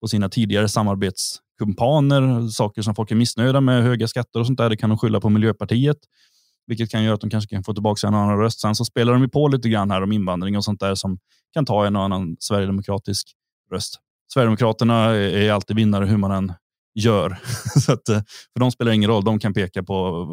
på 0.00 0.08
sina 0.08 0.28
tidigare 0.28 0.68
samarbetskumpaner, 0.68 2.48
saker 2.48 2.82
som 2.82 2.94
folk 2.94 3.10
är 3.10 3.14
missnöjda 3.14 3.60
med, 3.60 3.82
höga 3.82 4.08
skatter 4.08 4.40
och 4.40 4.46
sånt 4.46 4.58
där. 4.58 4.70
Det 4.70 4.76
kan 4.76 4.90
de 4.90 4.98
skylla 4.98 5.20
på 5.20 5.28
Miljöpartiet, 5.28 5.96
vilket 6.66 6.90
kan 6.90 7.04
göra 7.04 7.14
att 7.14 7.20
de 7.20 7.30
kanske 7.30 7.54
kan 7.54 7.64
få 7.64 7.74
tillbaka 7.74 8.06
en 8.06 8.14
annan 8.14 8.38
röst. 8.38 8.60
Sen 8.60 8.74
så 8.74 8.84
spelar 8.84 9.12
de 9.12 9.22
ju 9.22 9.28
på 9.28 9.48
lite 9.48 9.68
grann 9.68 9.90
här 9.90 10.02
om 10.02 10.12
invandring 10.12 10.56
och 10.56 10.64
sånt 10.64 10.80
där 10.80 10.94
som 10.94 11.18
kan 11.54 11.66
ta 11.66 11.86
en 11.86 11.96
och 11.96 12.02
annan 12.02 12.36
sverigedemokratisk 12.40 13.32
röst. 13.72 14.00
Sverigedemokraterna 14.32 15.04
är 15.14 15.52
alltid 15.52 15.76
vinnare 15.76 16.06
hur 16.06 16.16
man 16.16 16.30
än 16.30 16.52
gör. 16.96 17.38
så 17.80 17.92
att, 17.92 18.08
eh, 18.08 18.22
för 18.52 18.60
de 18.60 18.70
spelar 18.70 18.92
ingen 18.92 19.10
roll. 19.10 19.24
De 19.24 19.38
kan 19.38 19.54
peka 19.54 19.82
på 19.82 20.26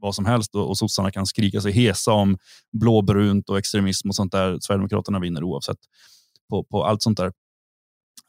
vad 0.00 0.14
som 0.14 0.26
helst 0.26 0.54
och, 0.54 0.68
och 0.68 0.78
sossarna 0.78 1.10
kan 1.10 1.26
skrika 1.26 1.60
sig 1.60 1.72
hesa 1.72 2.12
om 2.12 2.38
blåbrunt 2.80 3.50
och 3.50 3.58
extremism 3.58 4.08
och 4.08 4.14
sånt 4.14 4.32
där. 4.32 4.58
Sverigedemokraterna 4.60 5.18
vinner 5.18 5.44
oavsett 5.44 5.78
på, 6.50 6.64
på 6.64 6.84
allt 6.84 7.02
sånt 7.02 7.18
där. 7.18 7.32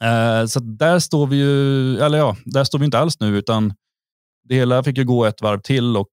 Eh, 0.03 0.45
så 0.45 0.59
där 0.59 0.99
står 0.99 1.27
vi 1.27 1.37
ju, 1.37 1.97
eller 1.99 2.17
ja, 2.17 2.37
där 2.45 2.63
står 2.63 2.79
vi 2.79 2.85
inte 2.85 2.99
alls 2.99 3.19
nu, 3.19 3.37
utan 3.37 3.73
det 4.43 4.55
hela 4.55 4.83
fick 4.83 4.97
ju 4.97 5.05
gå 5.05 5.25
ett 5.25 5.41
varv 5.41 5.61
till 5.61 5.97
och 5.97 6.09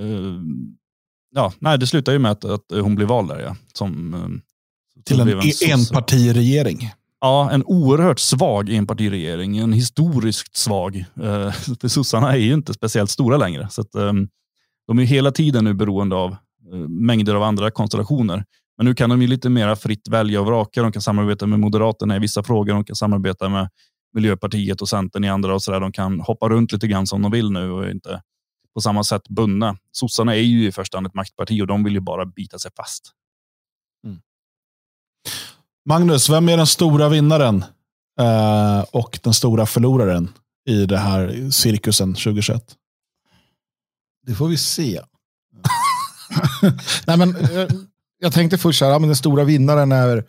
eh, 0.00 0.40
ja, 1.30 1.52
nej, 1.58 1.78
det 1.78 1.86
slutar 1.86 2.12
ju 2.12 2.18
med 2.18 2.30
att, 2.30 2.44
att 2.44 2.64
hon 2.70 2.94
blir 2.94 3.06
vald 3.06 3.28
där. 3.28 3.40
Ja, 3.40 3.56
som, 3.74 4.14
eh, 4.14 4.20
till 5.04 5.20
en, 5.20 5.28
en 5.28 5.52
enpartiregering. 5.70 6.90
Ja, 7.20 7.50
en 7.50 7.64
oerhört 7.64 8.18
svag 8.18 8.70
enpartiregering. 8.70 9.58
En 9.58 9.72
historiskt 9.72 10.56
svag. 10.56 11.04
Eh, 11.22 11.52
sossarna 11.88 12.32
är 12.32 12.36
ju 12.36 12.54
inte 12.54 12.74
speciellt 12.74 13.10
stora 13.10 13.36
längre. 13.36 13.68
Så 13.70 13.80
att, 13.80 13.94
eh, 13.94 14.12
de 14.86 14.98
är 14.98 15.04
hela 15.04 15.32
tiden 15.32 15.64
nu 15.64 15.74
beroende 15.74 16.16
av 16.16 16.30
eh, 16.72 16.78
mängder 16.88 17.34
av 17.34 17.42
andra 17.42 17.70
konstellationer. 17.70 18.44
Men 18.76 18.86
nu 18.86 18.94
kan 18.94 19.10
de 19.10 19.22
ju 19.22 19.28
lite 19.28 19.48
mer 19.48 19.74
fritt 19.74 20.08
välja 20.08 20.40
och 20.40 20.46
vraka. 20.46 20.82
De 20.82 20.92
kan 20.92 21.02
samarbeta 21.02 21.46
med 21.46 21.60
Moderaterna 21.60 22.16
i 22.16 22.18
vissa 22.18 22.42
frågor. 22.42 22.74
De 22.74 22.84
kan 22.84 22.96
samarbeta 22.96 23.48
med 23.48 23.68
Miljöpartiet 24.14 24.80
och 24.80 24.88
Centern 24.88 25.24
i 25.24 25.28
andra. 25.28 25.54
och 25.54 25.62
så 25.62 25.72
där. 25.72 25.80
De 25.80 25.92
kan 25.92 26.20
hoppa 26.20 26.48
runt 26.48 26.72
lite 26.72 26.86
grann 26.86 27.06
som 27.06 27.22
de 27.22 27.32
vill 27.32 27.50
nu 27.50 27.70
och 27.70 27.90
inte 27.90 28.22
på 28.74 28.80
samma 28.80 29.04
sätt 29.04 29.28
bundna. 29.28 29.76
Sossarna 29.92 30.36
är 30.36 30.40
ju 30.40 30.66
i 30.66 30.72
första 30.72 30.96
hand 30.96 31.06
ett 31.06 31.14
maktparti 31.14 31.62
och 31.62 31.66
de 31.66 31.84
vill 31.84 31.94
ju 31.94 32.00
bara 32.00 32.26
bita 32.26 32.58
sig 32.58 32.70
fast. 32.76 33.12
Magnus, 35.88 36.28
vem 36.28 36.48
är 36.48 36.56
den 36.56 36.66
stora 36.66 37.08
vinnaren 37.08 37.64
eh, 38.20 38.80
och 38.80 39.18
den 39.22 39.34
stora 39.34 39.66
förloraren 39.66 40.28
i 40.68 40.86
det 40.86 40.98
här 40.98 41.50
cirkusen 41.50 42.14
2021? 42.14 42.76
Det 44.26 44.34
får 44.34 44.48
vi 44.48 44.56
se. 44.56 45.00
Nej, 47.06 47.16
men, 47.16 47.36
jag, 47.40 47.62
eh, 47.62 47.68
jag 48.18 48.32
tänkte 48.32 48.58
först 48.58 48.80
här, 48.80 48.88
ja, 48.88 48.98
men 48.98 49.08
den 49.08 49.16
stora 49.16 49.44
vinnaren 49.44 49.92
är 49.92 50.24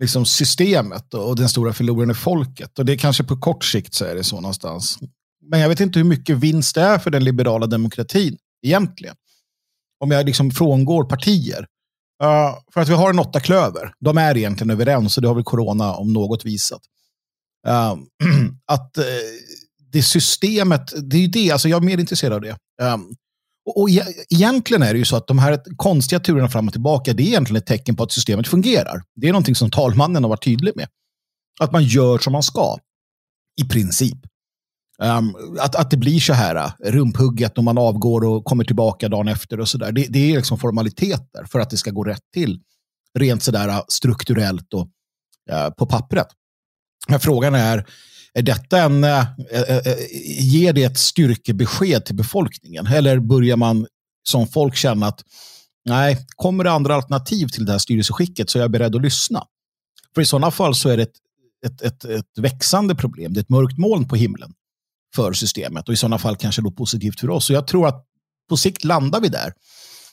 liksom 0.00 0.26
systemet 0.26 1.14
och 1.14 1.36
den 1.36 1.48
stora 1.48 1.72
förloraren 1.72 2.10
är 2.10 2.14
folket. 2.14 2.78
Och 2.78 2.84
det 2.84 2.92
är 2.92 2.98
kanske 2.98 3.24
på 3.24 3.36
kort 3.36 3.64
sikt 3.64 3.94
så 3.94 4.04
är 4.04 4.14
det 4.14 4.24
så 4.24 4.40
någonstans. 4.40 4.98
Men 5.42 5.60
jag 5.60 5.68
vet 5.68 5.80
inte 5.80 5.98
hur 5.98 6.06
mycket 6.06 6.36
vinst 6.36 6.74
det 6.74 6.80
är 6.80 6.98
för 6.98 7.10
den 7.10 7.24
liberala 7.24 7.66
demokratin 7.66 8.38
egentligen. 8.62 9.16
Om 10.00 10.10
jag 10.10 10.26
liksom 10.26 10.50
frångår 10.50 11.04
partier. 11.04 11.66
Uh, 12.24 12.58
för 12.74 12.80
att 12.80 12.88
vi 12.88 12.94
har 12.94 13.10
en 13.10 13.18
åtta 13.18 13.40
klöver. 13.40 13.92
De 14.00 14.18
är 14.18 14.36
egentligen 14.36 14.70
överens 14.70 15.16
och 15.16 15.22
det 15.22 15.28
har 15.28 15.34
väl 15.34 15.44
corona 15.44 15.94
om 15.94 16.12
något 16.12 16.44
visat. 16.44 16.80
Uh, 17.68 17.72
att 18.66 18.98
uh, 18.98 19.04
det 19.92 20.02
systemet, 20.02 21.10
det 21.10 21.16
är 21.16 21.20
ju 21.20 21.26
det, 21.26 21.50
alltså 21.50 21.68
jag 21.68 21.82
är 21.82 21.86
mer 21.86 21.98
intresserad 21.98 22.32
av 22.32 22.40
det. 22.40 22.56
Um, 22.82 23.14
och, 23.66 23.80
och 23.80 23.90
e-, 23.90 24.14
egentligen 24.30 24.82
är 24.82 24.92
det 24.92 24.98
ju 24.98 25.04
så 25.04 25.16
att 25.16 25.26
de 25.26 25.38
här 25.38 25.62
konstiga 25.76 26.20
turerna 26.20 26.48
fram 26.48 26.66
och 26.66 26.72
tillbaka, 26.72 27.12
det 27.12 27.22
är 27.22 27.26
egentligen 27.26 27.58
ett 27.58 27.66
tecken 27.66 27.96
på 27.96 28.02
att 28.02 28.12
systemet 28.12 28.48
fungerar. 28.48 29.02
Det 29.14 29.28
är 29.28 29.32
någonting 29.32 29.54
som 29.54 29.70
talmannen 29.70 30.24
har 30.24 30.30
varit 30.30 30.44
tydlig 30.44 30.76
med. 30.76 30.88
Att 31.60 31.72
man 31.72 31.84
gör 31.84 32.18
som 32.18 32.32
man 32.32 32.42
ska. 32.42 32.78
I 33.60 33.64
princip. 33.64 34.18
Um, 35.02 35.36
att, 35.60 35.74
att 35.74 35.90
det 35.90 35.96
blir 35.96 36.20
så 36.20 36.32
här 36.32 36.56
äh, 36.56 36.90
rumphugget 36.90 37.58
och 37.58 37.64
man 37.64 37.78
avgår 37.78 38.24
och 38.24 38.44
kommer 38.44 38.64
tillbaka 38.64 39.08
dagen 39.08 39.28
efter 39.28 39.60
och 39.60 39.68
sådär. 39.68 39.92
Det, 39.92 40.06
det 40.08 40.32
är 40.32 40.36
liksom 40.36 40.58
formaliteter 40.58 41.44
för 41.44 41.60
att 41.60 41.70
det 41.70 41.76
ska 41.76 41.90
gå 41.90 42.04
rätt 42.04 42.30
till. 42.34 42.60
Rent 43.18 43.42
sådär 43.42 43.68
äh, 43.68 43.80
strukturellt 43.88 44.74
och 44.74 44.88
uh, 45.52 45.70
på 45.70 45.86
pappret. 45.86 46.26
Men 47.08 47.20
frågan 47.20 47.54
är, 47.54 47.86
är 48.34 48.42
detta 48.42 48.82
en, 48.82 49.04
uh, 49.04 49.10
uh, 49.10 49.94
ger 50.40 50.72
det 50.72 50.84
ett 50.84 50.98
styrkebesked 50.98 52.04
till 52.04 52.16
befolkningen? 52.16 52.86
Eller 52.86 53.18
börjar 53.18 53.56
man 53.56 53.86
som 54.28 54.48
folk 54.48 54.76
känna 54.76 55.06
att 55.06 55.22
nej, 55.84 56.26
kommer 56.36 56.64
det 56.64 56.70
andra 56.70 56.94
alternativ 56.94 57.46
till 57.46 57.64
det 57.64 57.72
här 57.72 57.78
styrelseskicket 57.78 58.50
så 58.50 58.58
är 58.58 58.62
jag 58.62 58.70
beredd 58.70 58.96
att 58.96 59.02
lyssna. 59.02 59.44
För 60.14 60.22
i 60.22 60.24
sådana 60.24 60.50
fall 60.50 60.74
så 60.74 60.88
är 60.88 60.96
det 60.96 61.02
ett, 61.02 61.16
ett, 61.66 61.82
ett, 61.82 62.04
ett 62.04 62.38
växande 62.38 62.94
problem. 62.94 63.32
Det 63.32 63.40
är 63.40 63.42
ett 63.42 63.48
mörkt 63.48 63.78
moln 63.78 64.08
på 64.08 64.16
himlen 64.16 64.52
för 65.16 65.32
systemet 65.32 65.88
och 65.88 65.94
i 65.94 65.96
sådana 65.96 66.18
fall 66.18 66.36
kanske 66.36 66.62
då 66.62 66.70
positivt 66.70 67.20
för 67.20 67.30
oss. 67.30 67.46
Så 67.46 67.52
jag 67.52 67.66
tror 67.66 67.88
att 67.88 68.04
på 68.48 68.56
sikt 68.56 68.84
landar 68.84 69.20
vi 69.20 69.28
där. 69.28 69.52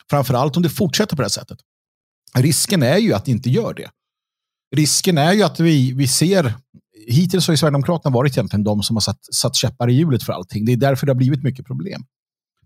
Framförallt 0.10 0.58
om 0.58 0.64
det 0.64 0.70
fortsätter 0.70 1.16
på 1.16 1.22
det 1.22 1.26
här 1.26 1.30
sättet. 1.30 1.58
Risken 2.36 2.84
är 2.84 2.98
ju 2.98 3.14
att 3.14 3.26
det 3.26 3.32
inte 3.32 3.50
gör 3.50 3.74
det. 3.74 3.90
Risken 4.76 5.18
är 5.18 5.34
ju 5.34 5.44
att 5.44 5.60
vi, 5.60 5.94
vi 5.94 6.08
ser, 6.08 6.54
hittills 7.08 7.48
har 7.48 7.54
ju 7.54 7.58
Sverigedemokraterna 7.58 8.14
varit 8.14 8.34
egentligen 8.34 8.64
de 8.64 8.84
som 8.84 8.96
har 8.96 9.02
satt, 9.02 9.20
satt 9.34 9.56
käppar 9.56 9.90
i 9.90 9.94
hjulet 9.94 10.24
för 10.24 10.34
allting. 10.34 10.66
Det 10.66 10.72
är 10.72 10.78
därför 10.78 11.06
det 11.06 11.10
har 11.12 11.18
blivit 11.18 11.44
mycket 11.44 11.66
problem. 11.66 12.06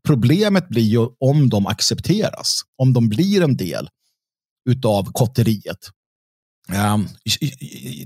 Problemet 0.04 0.70
blir 0.70 0.84
ju 0.84 1.08
om 1.20 1.50
de 1.50 1.68
accepteras, 1.68 2.62
om 2.78 2.94
de 2.94 3.10
blir 3.10 3.42
en 3.42 3.58
del 3.58 3.90
utav 4.70 5.12
kotteriet. 5.12 5.90
Um, 6.94 7.08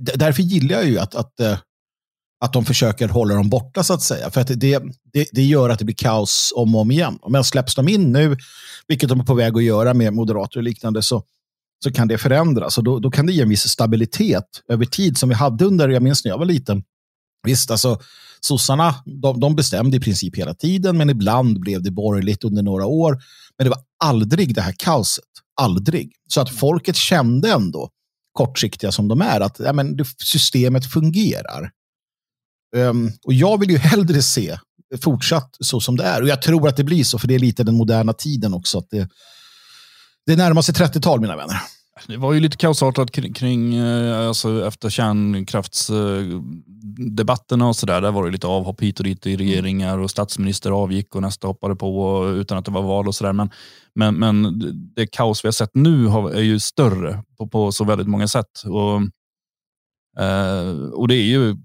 därför 0.02 0.44
gillar 0.44 0.76
jag 0.76 0.86
ju 0.86 1.00
att, 1.00 1.16
att 1.16 1.34
uh, 1.42 1.58
att 2.42 2.54
de 2.54 2.66
försöker 2.66 3.08
hålla 3.08 3.36
dem 3.36 3.50
borta 3.50 3.84
så 3.84 3.94
att 3.94 4.02
säga. 4.02 4.32
För 4.32 4.42
att 4.42 4.48
det, 4.48 4.84
det, 5.14 5.28
det 5.32 5.44
gör 5.44 5.70
att 5.70 5.80
det 5.80 5.86
blir 5.86 5.96
kaos 5.96 6.54
om 6.56 6.76
och 6.76 6.82
om 6.82 6.92
igen. 6.92 7.20
Men 7.30 7.44
släpps 7.44 7.76
de 7.76 7.88
in 7.88 8.12
nu, 8.12 8.38
vilket 8.88 9.10
de 9.10 9.20
är 9.20 9.24
på 9.24 9.34
väg 9.34 9.58
att 9.58 9.64
göra 9.64 9.94
med 9.94 10.14
moderater 10.14 10.58
och 10.58 10.64
liknande, 10.64 11.04
så, 11.04 11.24
så 11.84 11.92
kan 11.92 12.08
det 12.08 12.18
förändras. 12.18 12.78
Och 12.78 12.84
då, 12.84 13.00
då 13.00 13.12
kan 13.12 13.26
det 13.26 13.34
ge 13.34 13.42
en 13.42 13.50
viss 13.50 13.70
stabilitet 13.70 14.46
över 14.70 14.86
tid 14.86 15.18
som 15.18 15.30
vi 15.30 15.36
hade 15.36 15.66
under, 15.66 15.90
jag 15.90 16.04
minns 16.04 16.26
när 16.26 16.32
jag 16.32 16.38
var 16.38 16.46
liten. 16.46 16.84
Visst, 17.48 17.72
alltså 17.72 18.00
sossarna, 18.40 18.96
de, 19.06 19.40
de 19.40 19.56
bestämde 19.56 19.98
i 19.98 20.00
princip 20.00 20.38
hela 20.38 20.54
tiden, 20.54 20.98
men 20.98 21.10
ibland 21.10 21.60
blev 21.60 21.84
det 21.84 21.92
borgerligt 21.92 22.44
under 22.44 22.64
några 22.64 22.86
år. 22.86 23.18
Men 23.58 23.66
det 23.66 23.70
var 23.70 23.80
aldrig 24.04 24.56
det 24.56 24.62
här 24.62 24.76
kaoset. 24.78 25.24
Aldrig. 25.62 26.12
Så 26.28 26.42
att 26.42 26.50
folket 26.50 26.96
kände 26.96 27.52
ändå, 27.52 27.90
kortsiktiga 28.34 28.92
som 28.92 29.08
de 29.08 29.22
är, 29.22 29.42
att 29.42 29.60
ja, 29.60 29.74
men, 29.74 29.98
systemet 30.24 30.86
fungerar. 30.86 31.72
Um, 32.76 33.12
och 33.24 33.34
jag 33.34 33.60
vill 33.60 33.70
ju 33.70 33.78
hellre 33.78 34.22
se 34.22 34.58
fortsatt 35.04 35.58
så 35.60 35.80
som 35.80 35.98
det 35.98 36.04
är. 36.04 36.22
Och 36.22 36.28
jag 36.28 36.42
tror 36.42 36.68
att 36.68 36.78
det 36.78 36.84
blir 36.84 37.04
så, 37.04 37.20
för 37.20 37.28
det 37.28 37.36
är 37.36 37.40
lite 37.40 37.64
den 37.64 37.76
moderna 37.76 38.14
tiden 38.14 38.54
också. 38.54 38.78
Att 38.78 38.90
det, 38.90 39.10
det 40.26 40.36
närmar 40.36 40.62
sig 40.62 40.76
30-tal, 40.76 41.22
mina 41.22 41.36
vänner. 41.36 41.62
Det 42.08 42.18
var 42.18 42.34
ju 42.34 42.40
lite 42.40 42.58
kaosartat 42.58 43.12
kring, 43.12 43.34
kring 43.34 43.76
eh, 43.76 44.28
alltså 44.28 44.68
efter 44.68 44.90
kärnkraftsdebatterna 44.90 47.68
och 47.68 47.76
sådär. 47.76 48.02
Där 48.02 48.12
var 48.12 48.26
det 48.26 48.32
lite 48.32 48.48
avhopp 48.48 48.82
hit 48.82 49.00
och 49.00 49.04
dit 49.04 49.28
i 49.28 49.38
regeringar 49.38 49.98
och 49.98 50.12
statsminister 50.12 50.72
avgick 50.72 51.16
och 51.16 51.22
nästa 51.22 51.48
hoppade 51.48 51.76
på 51.76 52.24
utan 52.30 52.58
att 52.58 52.66
det 52.66 52.72
var 52.72 52.82
val 52.82 53.08
och 53.08 53.16
sådär. 53.16 53.34
Men, 53.34 53.50
men, 53.96 54.16
men 54.16 54.62
det 54.96 55.08
kaos 55.08 55.44
vi 55.44 55.48
har 55.48 55.54
sett 55.54 55.72
nu 55.74 56.08
är 56.08 56.42
ju 56.42 56.60
större 56.60 57.24
på, 57.38 57.48
på 57.48 57.72
så 57.72 57.84
väldigt 57.84 58.08
många 58.08 58.28
sätt. 58.28 58.64
Och, 58.66 59.02
eh, 60.24 60.72
och 60.94 61.08
det 61.08 61.16
är 61.16 61.26
ju 61.26 61.56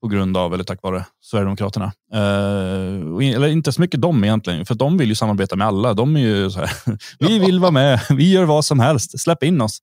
på 0.00 0.08
grund 0.08 0.36
av, 0.36 0.54
eller 0.54 0.64
tack 0.64 0.82
vare, 0.82 1.04
Sverigedemokraterna. 1.20 1.92
Eh, 2.12 3.34
eller 3.34 3.48
inte 3.48 3.72
så 3.72 3.80
mycket 3.80 4.00
de 4.00 4.24
egentligen, 4.24 4.66
för 4.66 4.74
de 4.74 4.98
vill 4.98 5.08
ju 5.08 5.14
samarbeta 5.14 5.56
med 5.56 5.66
alla. 5.66 5.94
De 5.94 6.16
är 6.16 6.20
ju 6.20 6.50
så 6.50 6.58
här, 6.58 6.70
vi 7.18 7.38
vill 7.38 7.60
vara 7.60 7.70
med, 7.70 8.00
vi 8.10 8.32
gör 8.32 8.44
vad 8.44 8.64
som 8.64 8.80
helst, 8.80 9.20
släpp 9.20 9.42
in 9.42 9.60
oss. 9.60 9.78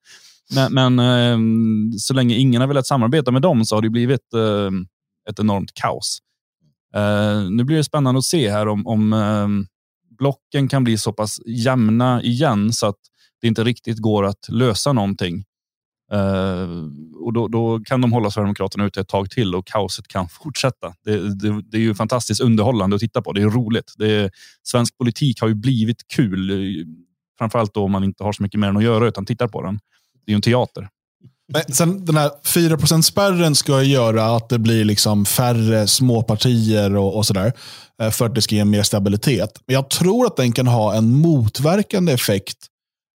Men, 0.56 0.74
men 0.74 1.00
eh, 1.00 1.38
så 1.98 2.14
länge 2.14 2.36
ingen 2.36 2.62
har 2.62 2.68
velat 2.68 2.88
samarbeta 2.88 3.32
med 3.32 3.42
dem 3.42 3.66
så 3.66 3.76
har 3.76 3.82
det 3.82 3.90
blivit 3.90 4.34
eh, 4.34 4.72
ett 5.30 5.40
enormt 5.40 5.74
kaos. 5.74 6.20
Eh, 6.96 7.50
nu 7.50 7.64
blir 7.64 7.78
det 7.78 7.84
spännande 7.84 8.18
att 8.18 8.26
se 8.26 8.52
här 8.52 8.68
om, 8.68 8.88
om 8.88 9.14
eh, 9.14 9.48
blocken 10.18 10.68
kan 10.68 10.84
bli 10.84 10.98
så 10.98 11.14
pass 11.14 11.40
jämna 11.46 12.22
igen 12.22 12.74
så 12.74 12.88
att 12.88 13.00
det 13.42 13.48
inte 13.48 13.64
riktigt 13.64 13.98
går 13.98 14.26
att 14.26 14.50
lösa 14.50 14.94
någonting. 14.94 15.44
Uh, 16.14 16.90
och 17.22 17.34
då, 17.34 17.48
då, 17.48 17.80
kan 17.80 18.02
de 18.02 18.14
hålla 18.14 18.32
Sverigedemokraterna 18.32 18.86
ute 18.86 19.02
ett 19.02 19.08
tag 19.08 19.30
till 19.30 19.56
och 19.56 19.68
kaoset 19.68 20.08
kan 20.08 20.30
fortsätta. 20.30 20.94
Det, 21.04 21.36
det, 21.36 21.62
det 21.62 21.78
är 21.78 21.82
ju 21.82 21.96
fantastiskt 21.96 22.42
underhållande 22.42 22.96
att 22.96 23.00
titta 23.00 23.22
på. 23.22 23.34
Det 23.34 23.42
är 23.42 23.50
roligt. 23.50 23.94
Det 23.98 24.12
är, 24.12 24.32
svensk 24.64 24.98
politik 24.98 25.42
har 25.42 25.48
ju 25.48 25.54
blivit 25.54 26.08
kul. 26.08 26.50
Eh, 26.50 26.86
framförallt 27.38 27.74
då 27.74 27.84
om 27.84 27.92
man 27.92 28.04
inte 28.04 28.24
har 28.24 28.34
så 28.34 28.44
mycket 28.44 28.60
mer 28.60 28.68
än 28.68 28.78
att 28.78 28.84
göra 28.84 29.08
utan 29.08 29.26
tittar 29.26 29.48
på 29.48 29.62
den. 29.62 29.80
Det 30.26 30.32
är 30.32 30.34
ju 30.34 30.36
en 30.36 30.42
teater. 30.42 30.90
Men 31.48 31.62
sen 31.74 32.06
den 32.06 32.18
här 32.18 32.32
4 32.46 33.02
spärren 33.02 33.56
ska 33.56 33.84
göra 33.84 34.36
att 34.36 34.50
det 34.50 34.60
blir 34.60 34.86
liksom 34.86 35.26
färre 35.26 35.88
småpartier 35.88 36.96
och, 36.96 37.18
och 37.18 37.26
sådär. 37.26 37.54
Eh, 38.02 38.10
för 38.10 38.26
att 38.26 38.36
det 38.36 38.42
ska 38.42 38.56
ge 38.56 38.66
mer 38.66 38.84
stabilitet. 38.84 39.60
Men 39.68 39.74
jag 39.74 39.90
tror 39.90 40.26
att 40.26 40.36
den 40.36 40.52
kan 40.52 40.68
ha 40.68 40.96
en 40.96 41.12
motverkande 41.12 42.14
effekt 42.14 42.58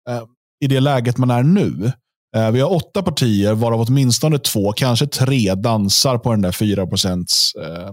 eh, 0.09 0.23
i 0.61 0.67
det 0.67 0.81
läget 0.81 1.19
man 1.19 1.31
är 1.31 1.43
nu. 1.43 1.93
Eh, 2.37 2.51
vi 2.51 2.61
har 2.61 2.73
åtta 2.73 3.03
partier, 3.03 3.55
varav 3.55 3.81
åtminstone 3.81 4.39
två, 4.39 4.73
kanske 4.73 5.07
tre, 5.07 5.55
dansar 5.55 6.19
på 6.19 6.31
den 6.31 6.43
där 6.43 6.53
4 6.53 6.83
eh, 6.83 7.93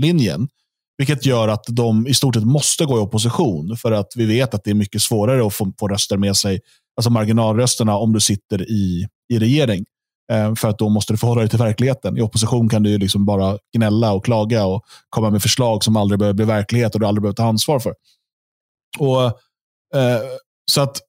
linjen. 0.00 0.48
Vilket 0.98 1.26
gör 1.26 1.48
att 1.48 1.64
de 1.68 2.06
i 2.06 2.14
stort 2.14 2.34
sett 2.34 2.44
måste 2.44 2.84
gå 2.84 2.98
i 2.98 3.00
opposition. 3.00 3.76
För 3.76 3.92
att 3.92 4.12
vi 4.16 4.26
vet 4.26 4.54
att 4.54 4.64
det 4.64 4.70
är 4.70 4.74
mycket 4.74 5.02
svårare 5.02 5.46
att 5.46 5.54
få, 5.54 5.72
få 5.80 5.88
röster 5.88 6.16
med 6.16 6.36
sig, 6.36 6.60
alltså 6.96 7.10
marginalrösterna, 7.10 7.96
om 7.96 8.12
du 8.12 8.20
sitter 8.20 8.70
i, 8.70 9.08
i 9.32 9.38
regering. 9.38 9.84
Eh, 10.32 10.54
för 10.54 10.68
att 10.68 10.78
då 10.78 10.88
måste 10.88 11.12
du 11.12 11.16
förhålla 11.16 11.40
dig 11.40 11.50
till 11.50 11.58
verkligheten. 11.58 12.16
I 12.16 12.20
opposition 12.20 12.68
kan 12.68 12.82
du 12.82 12.90
ju 12.90 12.98
liksom 12.98 13.26
bara 13.26 13.58
gnälla 13.76 14.12
och 14.12 14.24
klaga 14.24 14.66
och 14.66 14.84
komma 15.08 15.30
med 15.30 15.42
förslag 15.42 15.84
som 15.84 15.96
aldrig 15.96 16.18
behöver 16.18 16.34
bli 16.34 16.44
verklighet 16.44 16.94
och 16.94 17.00
du 17.00 17.06
aldrig 17.06 17.22
behöver 17.22 17.36
ta 17.36 17.44
ansvar 17.44 17.78
för. 17.78 17.94
Och, 18.98 19.22
eh, 20.00 20.20
så 20.70 20.80
att 20.80 21.00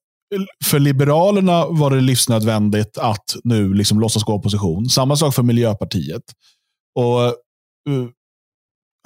för 0.66 0.80
Liberalerna 0.80 1.66
var 1.66 1.92
det 1.92 2.02
livsnödvändigt 2.02 2.98
att 2.98 3.36
nu 3.44 3.74
liksom 3.74 4.00
låtsas 4.00 4.24
gå 4.24 4.34
opposition. 4.34 4.90
Samma 4.90 5.16
sak 5.16 5.36
för 5.36 5.44
Miljöpartiet. 5.44 6.24
Och 7.00 7.22
uh, 7.90 8.10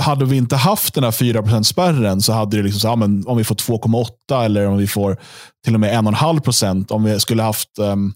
hade 0.02 0.26
vi 0.26 0.38
inte 0.38 0.56
haft 0.56 0.94
den 0.94 1.04
här 1.04 1.12
4% 1.12 1.64
spärren 1.64 2.22
så 2.22 2.34
hade 2.34 2.58
det 2.58 2.64
liksom 2.64 2.80
så, 2.80 2.88
ja, 2.88 2.96
men 2.96 3.28
om 3.28 3.38
vi 3.38 3.44
får 3.44 3.56
2,8 3.56 4.46
eller 4.46 4.68
om 4.68 4.78
vi 4.78 4.88
får 4.88 5.18
till 5.66 5.74
och 5.74 5.80
med 5.80 6.04
1,5 6.04 6.40
procent. 6.40 6.92
Om 6.92 7.04
vi 7.04 7.20
skulle 7.20 7.44
haft 7.44 7.80
um, 7.80 8.14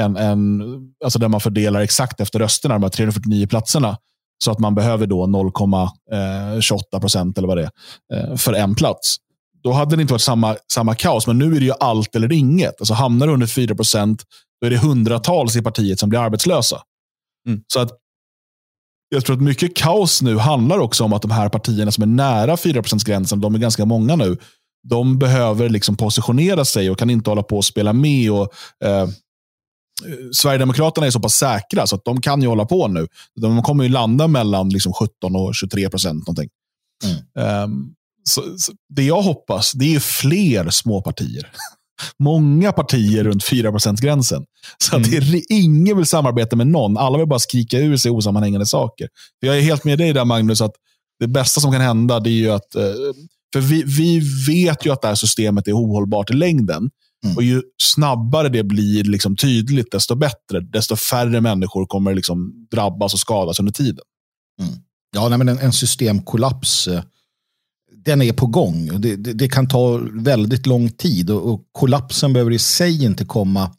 en, 0.00 0.16
en, 0.16 0.62
alltså 1.04 1.18
där 1.18 1.28
man 1.28 1.40
fördelar 1.40 1.80
exakt 1.80 2.20
efter 2.20 2.38
rösterna, 2.38 2.74
de 2.74 2.82
här 2.82 2.90
349 2.90 3.46
platserna. 3.46 3.96
Så 4.44 4.50
att 4.50 4.58
man 4.58 4.74
behöver 4.74 5.06
då 5.06 5.26
0,28 5.26 6.80
eh, 6.92 7.00
procent 7.00 7.38
eller 7.38 7.48
vad 7.48 7.56
det 7.56 7.70
är 8.14 8.36
för 8.36 8.52
en 8.52 8.74
plats. 8.74 9.16
Då 9.64 9.72
hade 9.72 9.96
det 9.96 10.02
inte 10.02 10.14
varit 10.14 10.22
samma, 10.22 10.56
samma 10.72 10.94
kaos, 10.94 11.26
men 11.26 11.38
nu 11.38 11.56
är 11.56 11.60
det 11.60 11.66
ju 11.66 11.72
allt 11.80 12.16
eller 12.16 12.32
inget. 12.32 12.80
Alltså 12.80 12.94
hamnar 12.94 13.26
du 13.26 13.32
under 13.32 13.46
4 13.46 13.74
procent, 13.74 14.22
då 14.60 14.66
är 14.66 14.70
det 14.70 14.78
hundratals 14.78 15.56
i 15.56 15.62
partiet 15.62 15.98
som 15.98 16.08
blir 16.08 16.20
arbetslösa. 16.20 16.82
Mm. 17.48 17.60
Så 17.72 17.80
att 17.80 17.90
jag 19.08 19.24
tror 19.24 19.36
att 19.36 19.42
mycket 19.42 19.76
kaos 19.76 20.22
nu 20.22 20.38
handlar 20.38 20.78
också 20.78 21.04
om 21.04 21.12
att 21.12 21.22
de 21.22 21.30
här 21.30 21.48
partierna 21.48 21.92
som 21.92 22.02
är 22.02 22.06
nära 22.06 22.56
4% 22.56 23.06
gränsen 23.06 23.40
de 23.40 23.54
är 23.54 23.58
ganska 23.58 23.84
många 23.84 24.16
nu, 24.16 24.36
de 24.88 25.18
behöver 25.18 25.68
liksom 25.68 25.96
positionera 25.96 26.64
sig 26.64 26.90
och 26.90 26.98
kan 26.98 27.10
inte 27.10 27.30
hålla 27.30 27.42
på 27.42 27.56
och 27.56 27.64
spela 27.64 27.92
med. 27.92 28.32
och 28.32 28.52
eh, 28.84 29.08
Sverigedemokraterna 30.32 31.06
är 31.06 31.10
så 31.10 31.20
pass 31.20 31.34
säkra 31.34 31.86
så 31.86 31.96
att 31.96 32.04
de 32.04 32.20
kan 32.20 32.42
ju 32.42 32.48
hålla 32.48 32.64
på 32.64 32.88
nu. 32.88 33.06
De 33.40 33.62
kommer 33.62 33.84
ju 33.84 33.90
landa 33.90 34.28
mellan 34.28 34.68
liksom 34.68 34.92
17 34.92 35.36
och 35.36 35.54
23 35.54 35.90
procent. 35.90 36.28
Mm. 36.28 37.62
Um, 37.64 37.94
så, 38.28 38.58
så, 38.58 38.72
det 38.88 39.02
jag 39.02 39.22
hoppas 39.22 39.72
det 39.72 39.94
är 39.94 40.00
fler 40.00 40.70
småpartier. 40.70 41.50
Många 42.18 42.72
partier 42.72 43.24
runt 43.24 43.44
4 43.44 43.72
gränsen 44.00 44.44
Så 44.78 44.96
att 44.96 45.06
mm. 45.06 45.30
det 45.32 45.42
ingen 45.48 45.96
vill 45.96 46.06
samarbeta 46.06 46.56
med 46.56 46.66
någon. 46.66 46.96
Alla 46.96 47.18
vill 47.18 47.28
bara 47.28 47.38
skrika 47.38 47.78
ur 47.78 47.96
sig 47.96 48.10
osammanhängande 48.10 48.66
saker. 48.66 49.08
Jag 49.40 49.58
är 49.58 49.62
helt 49.62 49.84
med 49.84 49.98
dig 49.98 50.12
där 50.12 50.24
Magnus, 50.24 50.60
att 50.60 50.74
det 51.20 51.28
bästa 51.28 51.60
som 51.60 51.72
kan 51.72 51.80
hända 51.80 52.20
det 52.20 52.30
är 52.30 52.32
ju 52.32 52.50
att 52.50 52.74
eh, 52.74 52.82
för 53.52 53.60
vi, 53.60 53.82
vi 53.82 54.20
vet 54.46 54.86
ju 54.86 54.92
att 54.92 55.02
det 55.02 55.08
här 55.08 55.14
systemet 55.14 55.68
är 55.68 55.72
ohållbart 55.72 56.30
i 56.30 56.34
längden. 56.34 56.90
Mm. 57.24 57.36
Och 57.36 57.42
Ju 57.42 57.62
snabbare 57.82 58.48
det 58.48 58.62
blir 58.62 59.04
liksom 59.04 59.36
tydligt, 59.36 59.92
desto 59.92 60.14
bättre. 60.14 60.60
Desto 60.60 60.96
färre 60.96 61.40
människor 61.40 61.86
kommer 61.86 62.14
liksom 62.14 62.66
drabbas 62.70 63.14
och 63.14 63.20
skadas 63.20 63.60
under 63.60 63.72
tiden. 63.72 64.04
Mm. 64.62 64.74
Ja, 65.16 65.28
nej, 65.28 65.38
men 65.38 65.48
en, 65.48 65.58
en 65.58 65.72
systemkollaps 65.72 66.86
eh, 66.86 67.02
den 68.04 68.22
är 68.22 68.32
på 68.32 68.46
gång. 68.46 69.00
Det, 69.00 69.16
det, 69.16 69.32
det, 69.32 69.48
kan 69.48 69.68
ta 69.68 70.00
väldigt 70.12 70.66
lång 70.66 70.90
tid 70.90 71.30
och, 71.30 71.52
och, 71.52 71.60
kollapsen 71.72 72.32
behöver 72.32 72.50
i 72.50 72.58
sig 72.58 73.04
inte 73.04 73.24
komma 73.24 73.70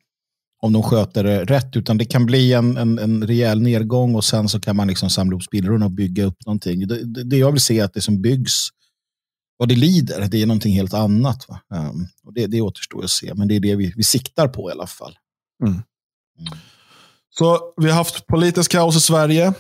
om 0.62 0.74
de 0.74 0.84
sköter 0.84 1.24
det 1.24 1.46
rätt, 1.46 1.76
utan 1.76 1.98
det 1.98 2.06
kan 2.06 2.26
bli 2.26 2.54
en, 2.54 2.78
en, 2.78 3.00
en 3.00 3.28
rejäl 3.28 3.62
nedgång 3.62 4.16
och 4.16 4.24
sen 4.24 4.50
så 4.50 4.60
kan 4.60 4.76
man 4.76 4.88
liksom 4.88 5.10
samla 5.10 5.34
ihop 5.34 5.44
spillrorna 5.44 5.86
och 5.86 5.92
bygga 5.92 6.26
upp 6.26 6.46
någonting. 6.46 6.88
Det, 6.88 7.24
det, 7.24 7.38
jag 7.38 7.52
vill 7.52 7.62
se 7.62 7.80
är 7.80 7.84
att 7.84 7.94
det 7.94 8.02
som 8.02 8.22
byggs 8.22 8.70
vad 9.58 9.70
det 9.70 9.76
lider, 9.76 10.28
det 10.28 10.42
är 10.42 10.46
någonting 10.46 10.74
helt 10.76 10.94
annat. 10.94 11.48
Um, 11.50 12.08
och 12.24 12.34
det, 12.34 12.48
det 12.48 12.62
återstår 12.62 13.04
att 13.04 13.10
se, 13.10 13.34
men 13.34 13.48
det 13.48 13.56
är 13.56 13.60
det 13.60 13.76
vi, 13.76 13.94
vi 13.96 14.04
siktar 14.04 14.48
på 14.48 14.70
i 14.70 14.74
alla 14.74 14.88
fall. 14.88 15.18
Mm. 15.64 15.74
Mm. 15.74 16.58
Så 17.30 17.74
vi 17.78 17.90
har 17.90 17.96
haft 17.96 18.28
politisk 18.28 18.72
kaos 18.72 18.98
i 18.98 19.00
Sverige. 19.00 19.54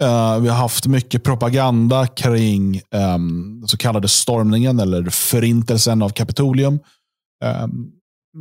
Uh, 0.00 0.38
vi 0.38 0.48
har 0.48 0.56
haft 0.56 0.86
mycket 0.86 1.24
propaganda 1.24 2.06
kring 2.06 2.80
um, 3.14 3.64
så 3.66 3.76
kallade 3.76 4.08
stormningen 4.08 4.80
eller 4.80 5.10
förintelsen 5.10 6.02
av 6.02 6.10
Kapitolium. 6.10 6.78
Um, 7.44 7.92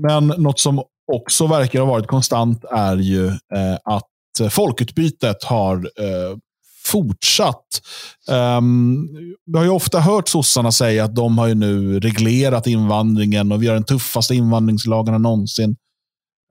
men 0.04 0.28
något 0.28 0.60
som 0.60 0.84
också 1.14 1.48
verkar 1.48 1.80
ha 1.80 1.88
varit 1.88 2.08
konstant 2.08 2.64
är 2.72 2.96
ju 2.96 3.26
uh, 3.28 3.78
att 3.86 4.52
folkutbytet 4.52 5.44
har 5.44 5.76
uh, 5.78 6.38
fortsatt. 6.86 7.82
Um, 8.30 9.10
vi 9.46 9.58
har 9.58 9.64
ju 9.64 9.70
ofta 9.70 10.00
hört 10.00 10.28
sossarna 10.28 10.72
säga 10.72 11.04
att 11.04 11.16
de 11.16 11.38
har 11.38 11.48
ju 11.48 11.56
nu 11.56 12.00
reglerat 12.00 12.68
invandringen 12.68 13.52
och 13.52 13.64
vi 13.64 13.68
har 13.68 13.74
den 13.74 13.84
tuffaste 13.84 14.36
invandringslagarna 14.36 15.18
någonsin. 15.18 15.76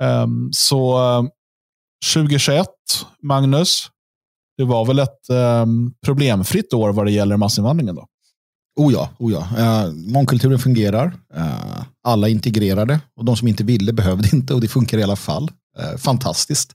Um, 0.02 0.48
så 0.52 0.98
2021, 2.14 2.66
Magnus, 3.22 3.88
det 4.58 4.64
var 4.64 4.84
väl 4.84 4.98
ett 4.98 5.30
um, 5.62 5.94
problemfritt 6.04 6.72
år 6.72 6.92
vad 6.92 7.06
det 7.06 7.12
gäller 7.12 7.36
massinvandringen? 7.36 7.94
då? 7.94 8.06
Oh 8.78 8.92
ja, 8.92 9.10
oh 9.18 9.32
ja. 9.32 9.48
Eh, 9.58 9.92
mångkulturen 9.92 10.58
fungerar. 10.58 11.16
Eh, 11.34 11.82
alla 12.04 12.28
integrerade 12.28 13.00
och 13.16 13.24
de 13.24 13.36
som 13.36 13.48
inte 13.48 13.64
ville 13.64 13.92
behövde 13.92 14.28
inte 14.36 14.54
och 14.54 14.60
det 14.60 14.68
funkar 14.68 14.98
i 14.98 15.02
alla 15.02 15.16
fall. 15.16 15.50
Eh, 15.78 15.96
fantastiskt. 15.96 16.72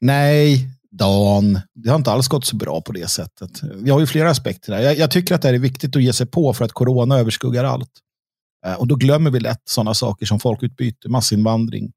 Nej, 0.00 0.68
Dan, 0.90 1.60
det 1.74 1.90
har 1.90 1.96
inte 1.96 2.12
alls 2.12 2.28
gått 2.28 2.44
så 2.44 2.56
bra 2.56 2.80
på 2.80 2.92
det 2.92 3.10
sättet. 3.10 3.60
Vi 3.74 3.90
har 3.90 4.00
ju 4.00 4.06
flera 4.06 4.30
aspekter 4.30 4.72
där. 4.72 4.80
Jag, 4.80 4.98
jag 4.98 5.10
tycker 5.10 5.34
att 5.34 5.42
det 5.42 5.48
är 5.48 5.58
viktigt 5.58 5.96
att 5.96 6.02
ge 6.02 6.12
sig 6.12 6.26
på 6.26 6.54
för 6.54 6.64
att 6.64 6.72
corona 6.72 7.18
överskuggar 7.18 7.64
allt. 7.64 7.90
Eh, 8.66 8.74
och 8.74 8.86
då 8.86 8.94
glömmer 8.94 9.30
vi 9.30 9.40
lätt 9.40 9.62
sådana 9.64 9.94
saker 9.94 10.26
som 10.26 10.40
folkutbyte, 10.40 11.08
massinvandring, 11.08 11.92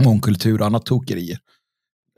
mångkultur 0.00 0.60
och 0.60 0.66
annat 0.66 0.86
tokerier. 0.86 1.38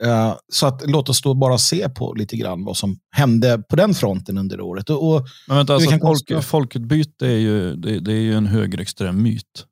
Uh, 0.05 0.35
så 0.51 0.67
att, 0.67 0.89
låt 0.89 1.09
oss 1.09 1.21
då 1.21 1.33
bara 1.33 1.57
se 1.57 1.89
på 1.89 2.13
lite 2.13 2.37
grann 2.37 2.63
vad 2.63 2.77
som 2.77 2.99
hände 3.11 3.63
på 3.69 3.75
den 3.75 3.93
fronten 3.93 4.37
under 4.37 4.61
året. 4.61 4.89
Och, 4.89 5.13
och 5.13 5.27
Men 5.47 5.57
vänta, 5.57 5.73
alltså, 5.73 5.99
folk, 5.99 6.43
folkutbyte 6.43 7.27
är 7.27 7.37
ju, 7.37 7.75
det, 7.75 7.99
det, 7.99 8.11
är 8.11 8.21
ju 8.21 8.33
en 8.33 8.45
högerextrem 8.45 9.23
myt. 9.23 9.65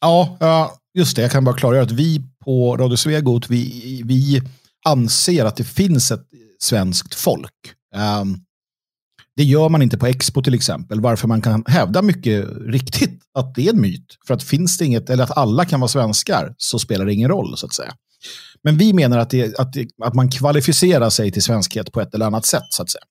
Ja, 0.00 0.38
uh, 0.42 0.98
just 0.98 1.16
det. 1.16 1.22
Jag 1.22 1.30
kan 1.30 1.44
bara 1.44 1.56
klargöra 1.56 1.82
att 1.82 1.90
vi 1.90 2.22
på 2.44 2.76
Radio 2.76 2.96
Svegot, 2.96 3.50
vi, 3.50 4.02
vi 4.04 4.42
anser 4.84 5.44
att 5.44 5.56
det 5.56 5.64
finns 5.64 6.10
ett 6.10 6.26
svenskt 6.58 7.14
folk. 7.14 7.52
Um, 8.20 8.44
det 9.36 9.44
gör 9.44 9.68
man 9.68 9.82
inte 9.82 9.98
på 9.98 10.06
Expo 10.06 10.42
till 10.42 10.54
exempel, 10.54 11.00
varför 11.00 11.28
man 11.28 11.42
kan 11.42 11.64
hävda 11.66 12.02
mycket 12.02 12.46
riktigt 12.66 13.22
att 13.34 13.54
det 13.54 13.66
är 13.66 13.72
en 13.72 13.80
myt. 13.80 14.18
För 14.26 14.34
att 14.34 14.42
finns 14.42 14.78
det 14.78 14.84
inget, 14.84 15.10
eller 15.10 15.24
att 15.24 15.36
alla 15.36 15.64
kan 15.64 15.80
vara 15.80 15.88
svenskar, 15.88 16.54
så 16.56 16.78
spelar 16.78 17.06
det 17.06 17.12
ingen 17.14 17.28
roll 17.28 17.56
så 17.56 17.66
att 17.66 17.74
säga. 17.74 17.94
Men 18.64 18.76
vi 18.78 18.92
menar 18.92 19.18
att, 19.18 19.30
det, 19.30 19.58
att, 19.58 19.72
det, 19.72 19.88
att 20.02 20.14
man 20.14 20.30
kvalificerar 20.30 21.10
sig 21.10 21.32
till 21.32 21.42
svenskhet 21.42 21.92
på 21.92 22.00
ett 22.00 22.14
eller 22.14 22.26
annat 22.26 22.46
sätt. 22.46 22.66
så 22.68 22.82
att 22.82 22.90
säga. 22.90 23.04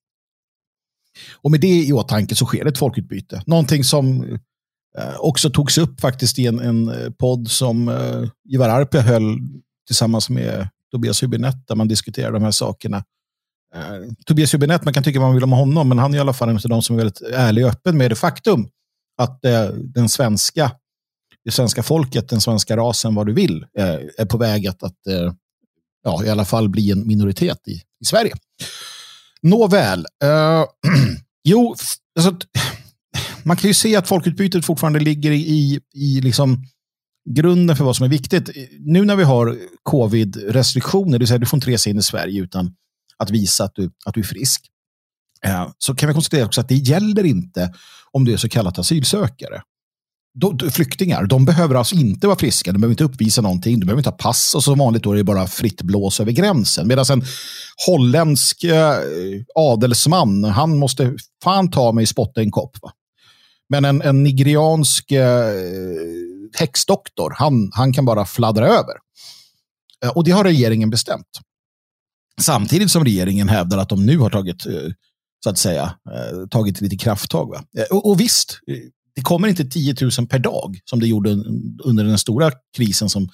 Och 1.42 1.50
med 1.50 1.60
det 1.60 1.84
i 1.84 1.92
åtanke 1.92 2.34
så 2.34 2.46
sker 2.46 2.64
det 2.64 2.70
ett 2.70 2.78
folkutbyte. 2.78 3.42
Någonting 3.46 3.84
som 3.84 4.24
eh, 4.98 5.16
också 5.18 5.50
togs 5.50 5.78
upp 5.78 6.00
faktiskt 6.00 6.38
i 6.38 6.46
en, 6.46 6.60
en 6.60 6.88
eh, 6.88 7.10
podd 7.10 7.50
som 7.50 7.88
eh, 7.88 8.28
Ivar 8.48 8.68
Arpe 8.68 9.00
höll 9.00 9.38
tillsammans 9.86 10.30
med 10.30 10.68
Tobias 10.90 11.22
Hübinette 11.22 11.62
där 11.66 11.74
man 11.74 11.88
diskuterar 11.88 12.32
de 12.32 12.42
här 12.42 12.50
sakerna. 12.50 12.96
Eh, 13.74 14.12
Tobias 14.26 14.54
Hübinette, 14.54 14.84
man 14.84 14.94
kan 14.94 15.02
tycka 15.02 15.20
vad 15.20 15.28
man 15.28 15.34
vill 15.34 15.44
om 15.44 15.52
honom, 15.52 15.88
men 15.88 15.98
han 15.98 16.14
är 16.14 16.18
i 16.18 16.20
alla 16.20 16.32
fall 16.32 16.48
en 16.48 16.56
av 16.56 16.62
de 16.68 16.82
som 16.82 16.96
är 16.96 16.98
väldigt 16.98 17.22
ärlig 17.22 17.64
och 17.64 17.70
öppen 17.70 17.96
med 17.96 18.10
det 18.10 18.16
faktum 18.16 18.68
att 19.22 19.44
eh, 19.44 19.66
den 19.68 20.08
svenska 20.08 20.70
det 21.44 21.50
svenska 21.50 21.82
folket, 21.82 22.28
den 22.28 22.40
svenska 22.40 22.76
rasen, 22.76 23.14
vad 23.14 23.26
du 23.26 23.32
vill, 23.32 23.66
eh, 23.78 23.94
är 24.18 24.26
på 24.26 24.38
väg 24.38 24.66
att, 24.66 24.82
att 24.82 25.06
eh, 25.06 25.32
ja, 26.04 26.24
i 26.24 26.28
alla 26.28 26.44
fall 26.44 26.68
bli 26.68 26.90
en 26.90 27.06
minoritet 27.06 27.68
i, 27.68 27.72
i 27.72 28.04
Sverige. 28.04 28.32
Nåväl. 29.42 30.06
Uh, 30.24 30.64
jo, 31.44 31.74
alltså, 32.18 32.36
man 33.42 33.56
kan 33.56 33.68
ju 33.68 33.74
se 33.74 33.96
att 33.96 34.08
folkutbytet 34.08 34.64
fortfarande 34.64 35.00
ligger 35.00 35.30
i, 35.30 35.80
i 35.94 36.20
liksom 36.20 36.64
grunden 37.30 37.76
för 37.76 37.84
vad 37.84 37.96
som 37.96 38.04
är 38.04 38.10
viktigt. 38.10 38.50
Nu 38.80 39.04
när 39.04 39.16
vi 39.16 39.24
har 39.24 39.58
covid-restriktioner, 39.82 41.12
det 41.12 41.18
vill 41.18 41.28
säga 41.28 41.38
du 41.38 41.46
får 41.46 41.56
inte 41.56 41.70
resa 41.70 41.90
in 41.90 41.98
i 41.98 42.02
Sverige 42.02 42.42
utan 42.42 42.74
att 43.16 43.30
visa 43.30 43.64
att 43.64 43.74
du, 43.74 43.90
att 44.04 44.14
du 44.14 44.20
är 44.20 44.24
frisk, 44.24 44.66
eh, 45.44 45.68
så 45.78 45.94
kan 45.94 46.08
vi 46.08 46.14
konstatera 46.14 46.46
också 46.46 46.60
att 46.60 46.68
det 46.68 46.74
gäller 46.74 47.24
inte 47.24 47.74
om 48.12 48.24
du 48.24 48.32
är 48.32 48.36
så 48.36 48.48
kallat 48.48 48.78
asylsökare 48.78 49.62
de, 50.34 50.70
flyktingar, 50.70 51.26
de 51.26 51.44
behöver 51.44 51.74
alltså 51.74 51.94
inte 51.94 52.26
vara 52.26 52.38
friska, 52.38 52.72
de 52.72 52.80
behöver 52.80 52.92
inte 52.92 53.04
uppvisa 53.04 53.42
någonting, 53.42 53.80
de 53.80 53.86
behöver 53.86 54.00
inte 54.00 54.10
ha 54.10 54.16
pass 54.16 54.54
och 54.54 54.64
som 54.64 54.78
vanligt 54.78 55.02
då 55.02 55.12
är 55.12 55.16
det 55.16 55.24
bara 55.24 55.46
fritt 55.46 55.82
blås 55.82 56.20
över 56.20 56.32
gränsen. 56.32 56.88
Medan 56.88 57.04
en 57.10 57.22
holländsk 57.86 58.64
eh, 58.64 58.96
adelsman, 59.54 60.44
han 60.44 60.78
måste 60.78 61.16
fan 61.44 61.70
ta 61.70 61.92
mig 61.92 62.06
spotta 62.06 62.40
en 62.40 62.50
kopp. 62.50 62.76
Va? 62.82 62.92
Men 63.68 63.84
en, 63.84 64.02
en 64.02 64.22
nigeriansk 64.22 65.10
eh, 65.12 65.54
häxdoktor, 66.58 67.34
han, 67.36 67.70
han 67.72 67.92
kan 67.92 68.04
bara 68.04 68.24
fladdra 68.24 68.68
över. 68.68 68.94
Eh, 70.04 70.10
och 70.10 70.24
det 70.24 70.30
har 70.30 70.44
regeringen 70.44 70.90
bestämt. 70.90 71.40
Samtidigt 72.40 72.90
som 72.90 73.04
regeringen 73.04 73.48
hävdar 73.48 73.78
att 73.78 73.88
de 73.88 74.06
nu 74.06 74.18
har 74.18 74.30
tagit, 74.30 74.66
eh, 74.66 74.92
så 75.44 75.50
att 75.50 75.58
säga, 75.58 75.82
eh, 75.82 76.48
tagit 76.48 76.80
lite 76.80 76.96
krafttag. 76.96 77.50
Va? 77.50 77.64
Eh, 77.78 77.96
och, 77.96 78.10
och 78.10 78.20
visst, 78.20 78.58
eh, 78.66 78.76
det 79.14 79.22
kommer 79.22 79.48
inte 79.48 79.64
10 79.64 79.94
000 80.18 80.26
per 80.28 80.38
dag 80.38 80.78
som 80.84 81.00
det 81.00 81.06
gjorde 81.06 81.30
under 81.84 82.04
den 82.04 82.18
stora 82.18 82.50
krisen 82.76 83.08
som 83.08 83.28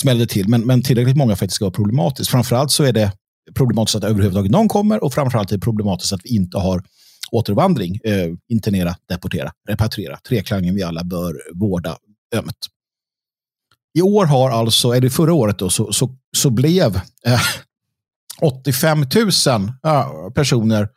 smällde 0.00 0.26
till. 0.26 0.48
Men, 0.48 0.60
men 0.60 0.82
tillräckligt 0.82 1.16
många 1.16 1.36
för 1.36 1.44
att 1.44 1.50
det 1.50 1.54
ska 1.54 1.64
vara 1.64 1.72
problematiskt. 1.74 2.30
Framförallt 2.30 2.70
så 2.70 2.84
är 2.84 2.92
det 2.92 3.12
problematiskt 3.54 3.96
att 3.96 4.04
överhuvudtaget 4.04 4.50
någon 4.50 4.68
kommer 4.68 5.04
och 5.04 5.14
framförallt 5.14 5.52
är 5.52 5.56
det 5.56 5.60
problematiskt 5.60 6.12
att 6.12 6.20
vi 6.24 6.36
inte 6.36 6.58
har 6.58 6.82
återvandring. 7.30 8.00
Eh, 8.04 8.26
internera, 8.48 8.96
deportera, 9.08 9.52
repatriera. 9.68 10.18
Treklangen 10.28 10.74
vi 10.74 10.82
alla 10.82 11.04
bör 11.04 11.40
vårda 11.54 11.96
ömt. 12.34 12.66
I 13.98 14.02
år 14.02 14.26
har 14.26 14.50
alltså, 14.50 14.94
eller 14.94 15.08
förra 15.08 15.32
året 15.32 15.58
då, 15.58 15.70
så, 15.70 15.92
så, 15.92 16.16
så 16.36 16.50
blev 16.50 16.96
eh, 17.26 17.40
85 18.40 18.98
000 19.00 19.08
eh, 19.86 20.30
personer 20.34 20.88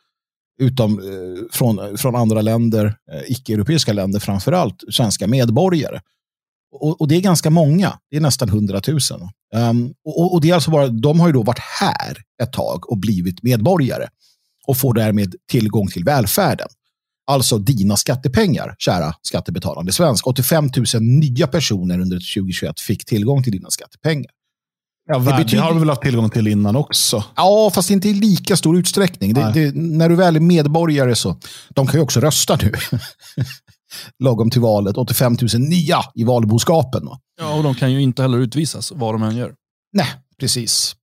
utom 0.57 0.99
eh, 0.99 1.43
från, 1.51 1.97
från 1.97 2.15
andra 2.15 2.41
länder, 2.41 2.97
eh, 3.11 3.31
icke-europeiska 3.31 3.93
länder 3.93 4.19
framför 4.19 4.51
allt, 4.51 4.83
svenska 4.91 5.27
medborgare. 5.27 5.99
Och, 6.71 7.01
och, 7.01 7.07
det 7.07 7.15
är 7.15 7.21
ganska 7.21 7.49
många, 7.49 7.99
det 8.11 8.17
är 8.17 8.21
nästan 8.21 8.49
100 8.49 8.81
000. 8.87 8.99
Um, 9.55 9.93
och, 10.05 10.33
och, 10.33 10.41
det 10.41 10.49
är 10.49 10.53
alltså 10.53 10.71
bara, 10.71 10.87
de 10.87 11.19
har 11.19 11.27
ju 11.27 11.33
då 11.33 11.43
varit 11.43 11.59
här 11.59 12.17
ett 12.43 12.53
tag 12.53 12.91
och 12.91 12.97
blivit 12.97 13.43
medborgare 13.43 14.07
och 14.67 14.77
får 14.77 14.93
därmed 14.93 15.35
tillgång 15.51 15.87
till 15.87 16.03
välfärden. 16.03 16.67
Alltså 17.27 17.57
dina 17.57 17.97
skattepengar, 17.97 18.75
kära 18.77 19.13
skattebetalande 19.21 19.91
svensk. 19.91 20.27
85 20.27 20.69
000 20.93 21.03
nya 21.03 21.47
personer 21.47 21.99
under 21.99 22.17
2021 22.17 22.79
fick 22.79 23.05
tillgång 23.05 23.43
till 23.43 23.51
dina 23.51 23.69
skattepengar. 23.69 24.31
Ja, 25.07 25.19
det, 25.19 25.37
betyder... 25.37 25.63
har 25.63 25.73
vi 25.73 25.79
väl 25.79 25.89
haft 25.89 26.01
tillgång 26.01 26.29
till 26.29 26.47
innan 26.47 26.75
också? 26.75 27.23
Ja, 27.35 27.71
fast 27.73 27.89
inte 27.89 28.09
i 28.09 28.13
lika 28.13 28.57
stor 28.57 28.77
utsträckning. 28.77 29.33
Det, 29.33 29.51
det, 29.53 29.75
när 29.75 30.09
du 30.09 30.15
väl 30.15 30.35
är 30.35 30.39
medborgare 30.39 31.15
så, 31.15 31.37
de 31.69 31.87
kan 31.87 31.95
ju 31.95 32.03
också 32.03 32.19
rösta 32.19 32.57
nu. 32.61 32.71
Lagom 34.23 34.49
till 34.49 34.61
valet, 34.61 34.97
85 34.97 35.37
000 35.53 35.61
nya 35.61 35.99
i 36.15 36.23
valboskapen. 36.23 37.09
Ja, 37.39 37.53
och 37.53 37.63
de 37.63 37.75
kan 37.75 37.91
ju 37.91 38.01
inte 38.01 38.21
heller 38.21 38.37
utvisas 38.37 38.91
vad 38.95 39.13
de 39.13 39.23
än 39.23 39.35
gör. 39.35 39.53
Nej, 39.93 40.07
precis. 40.39 40.95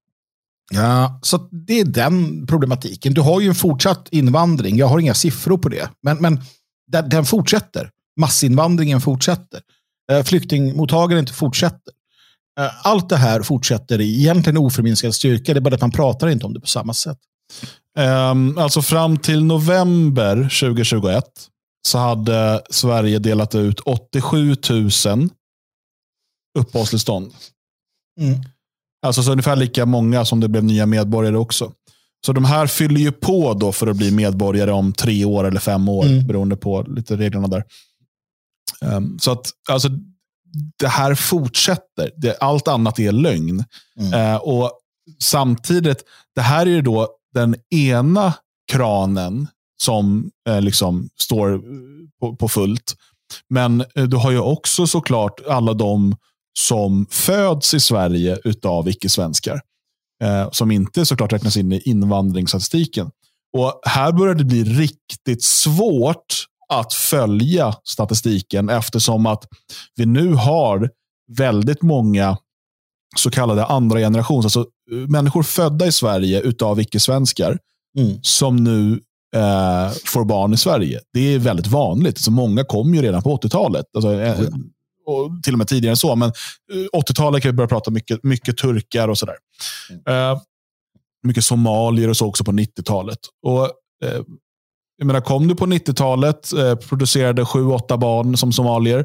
Ja, 0.73 1.21
så 1.23 1.39
det 1.67 1.81
är 1.81 1.85
den 1.85 2.47
problematiken. 2.47 3.15
Du 3.15 3.21
har 3.21 3.41
ju 3.41 3.49
en 3.49 3.55
fortsatt 3.55 4.09
invandring. 4.11 4.77
Jag 4.77 4.87
har 4.87 4.99
inga 4.99 5.15
siffror 5.15 5.59
på 5.59 5.69
det. 5.69 5.91
Men, 6.03 6.17
men 6.17 6.41
den, 6.93 7.09
den 7.09 7.25
fortsätter. 7.25 7.91
Massinvandringen 8.21 9.01
fortsätter. 9.01 9.61
Eh, 10.13 10.23
flyktingmottagandet 10.23 11.31
fortsätter. 11.31 11.93
Eh, 12.61 12.87
allt 12.87 13.09
det 13.09 13.17
här 13.17 13.43
fortsätter 13.43 14.01
i 14.01 14.21
egentligen 14.21 14.57
oförminskad 14.57 15.15
styrka. 15.15 15.55
Det 15.55 15.59
är 15.59 15.61
bara 15.61 15.75
att 15.75 15.81
man 15.81 15.91
pratar 15.91 16.29
inte 16.29 16.47
om 16.47 16.55
det 16.55 16.61
på 16.61 16.67
samma 16.67 16.95
sätt. 16.95 17.19
Um, 17.99 18.59
alltså 18.59 18.83
fram 18.83 19.17
till 19.17 19.45
november 19.45 20.37
2021 20.37 21.25
så 21.87 21.99
hade 21.99 22.63
Sverige 22.71 23.19
delat 23.19 23.55
ut 23.55 23.81
87 23.81 24.55
000 24.71 25.29
uppehållstillstånd. 26.59 27.33
Mm. 28.21 28.41
Alltså 29.07 29.23
så 29.23 29.33
ungefär 29.33 29.57
lika 29.57 29.87
många 29.87 30.25
som 30.25 30.41
det 30.41 30.49
blev 30.49 30.65
nya 30.65 30.87
medborgare 30.87 31.37
också. 31.37 31.73
Så 32.27 32.33
de 32.33 32.45
här 32.45 32.67
fyller 32.67 33.01
ju 33.01 33.13
på 33.13 33.55
då 33.55 33.73
för 33.73 33.87
att 33.87 33.97
bli 33.97 34.11
medborgare 34.11 34.71
om 34.71 34.93
tre 34.93 35.25
år 35.25 35.45
eller 35.45 35.61
fem 35.61 35.89
år, 35.89 36.05
mm. 36.07 36.27
beroende 36.27 36.57
på 36.57 36.83
lite 36.83 37.17
reglerna 37.17 37.49
där. 37.49 37.65
Um, 38.83 39.19
så 39.19 39.31
att 39.33 39.51
alltså, 39.69 39.89
det 40.79 40.89
här 40.89 41.15
fortsätter. 41.15 42.11
Det, 42.17 42.37
allt 42.41 42.69
annat 42.69 42.99
är 42.99 43.13
lögn. 43.13 43.65
Mm. 44.01 44.35
Uh, 44.35 44.37
och 44.37 44.81
Samtidigt, 45.19 46.05
det 46.35 46.41
här 46.41 46.69
är 46.69 46.83
då 46.83 47.09
den 47.35 47.57
ena 47.71 48.35
kranen 48.73 49.49
som 49.83 50.31
eh, 50.49 50.61
liksom 50.61 51.09
står 51.21 51.63
på, 52.21 52.37
på, 52.37 52.49
fullt. 52.49 52.95
Men 53.49 53.81
eh, 53.95 54.05
du 54.05 54.17
har 54.17 54.31
ju 54.31 54.39
också 54.39 54.87
såklart 54.87 55.41
alla 55.49 55.75
de 55.75 56.17
som 56.59 57.07
föds 57.11 57.75
i 57.75 57.81
Sverige 57.81 58.39
utav 58.45 58.89
icke-svenskar. 58.89 59.61
Eh, 60.23 60.51
som 60.51 60.71
inte 60.71 61.07
såklart 61.07 61.33
räknas 61.33 61.57
in 61.57 61.73
i 61.73 61.83
invandringsstatistiken. 61.85 63.11
Och 63.57 63.81
här 63.87 64.13
börjar 64.13 64.35
det 64.35 64.45
bli 64.45 64.65
riktigt 64.65 65.45
svårt 65.45 66.47
att 66.69 66.93
följa 66.93 67.75
statistiken 67.85 68.69
eftersom 68.69 69.27
att 69.27 69.45
vi 69.97 70.07
nu 70.07 70.33
har 70.33 70.91
väldigt 71.39 71.83
många 71.83 72.37
så 73.17 73.31
kallade 73.31 73.65
andra 73.65 73.99
generations, 73.99 74.47
alltså 74.47 74.61
eh, 74.93 74.97
människor 74.97 75.43
födda 75.43 75.87
i 75.87 75.93
Sverige 75.93 76.41
utav 76.41 76.81
icke-svenskar 76.81 77.59
mm. 77.99 78.19
som 78.23 78.57
nu 78.57 79.01
eh, 79.37 79.93
får 80.05 80.25
barn 80.25 80.53
i 80.53 80.57
Sverige. 80.57 81.01
Det 81.13 81.35
är 81.35 81.39
väldigt 81.39 81.67
vanligt. 81.67 82.19
Så 82.19 82.31
många 82.31 82.65
kom 82.65 82.95
ju 82.95 83.03
redan 83.03 83.23
på 83.23 83.37
80-talet. 83.37 83.87
Alltså, 83.95 84.13
eh, 84.13 84.41
och 85.07 85.43
till 85.43 85.55
och 85.55 85.59
med 85.59 85.69
tidigare 85.69 85.93
än 85.93 85.97
så. 85.97 86.17
Men 86.17 86.33
80-talet 86.97 87.39
eh, 87.39 87.43
kan 87.43 87.49
vi 87.49 87.57
börja 87.57 87.69
prata 87.69 87.91
mycket, 87.91 88.25
mycket 88.25 88.57
turkar 88.57 89.09
och 89.09 89.19
sådär. 89.19 89.37
Mm. 89.91 90.33
Eh, 90.33 90.41
mycket 91.23 91.45
somalier 91.45 92.09
och 92.09 92.17
så 92.17 92.27
också 92.27 92.45
på 92.45 92.53
90-talet. 92.53 93.19
Och 93.43 93.65
eh, 94.05 94.23
jag 94.97 95.07
menar, 95.07 95.21
kom 95.21 95.49
du 95.49 95.55
på 95.55 95.67
90-talet, 95.67 96.53
eh, 96.53 96.75
producerade 96.75 97.45
sju, 97.45 97.67
åtta 97.67 97.97
barn 97.97 98.37
som 98.37 98.53
somalier. 98.53 99.05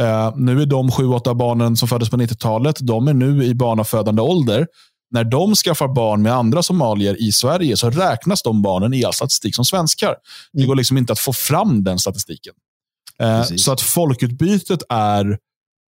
Eh, 0.00 0.36
nu 0.36 0.62
är 0.62 0.66
de 0.66 0.90
sju, 0.90 1.06
åtta 1.06 1.34
barnen 1.34 1.76
som 1.76 1.88
föddes 1.88 2.10
på 2.10 2.16
90-talet, 2.16 2.78
de 2.80 3.08
är 3.08 3.14
nu 3.14 3.44
i 3.44 3.54
barnafödande 3.54 4.22
ålder. 4.22 4.66
När 5.10 5.24
de 5.24 5.54
skaffar 5.54 5.88
barn 5.88 6.22
med 6.22 6.32
andra 6.32 6.62
somalier 6.62 7.22
i 7.22 7.32
Sverige 7.32 7.76
så 7.76 7.90
räknas 7.90 8.42
de 8.42 8.62
barnen 8.62 8.94
i 8.94 9.04
all 9.04 9.12
statistik 9.12 9.54
som 9.54 9.64
svenskar. 9.64 10.08
Mm. 10.08 10.18
Det 10.52 10.64
går 10.64 10.74
liksom 10.74 10.98
inte 10.98 11.12
att 11.12 11.18
få 11.18 11.32
fram 11.32 11.84
den 11.84 11.98
statistiken. 11.98 12.54
Eh, 13.20 13.42
så 13.42 13.72
att 13.72 13.80
folkutbytet 13.80 14.82
är, 14.88 15.38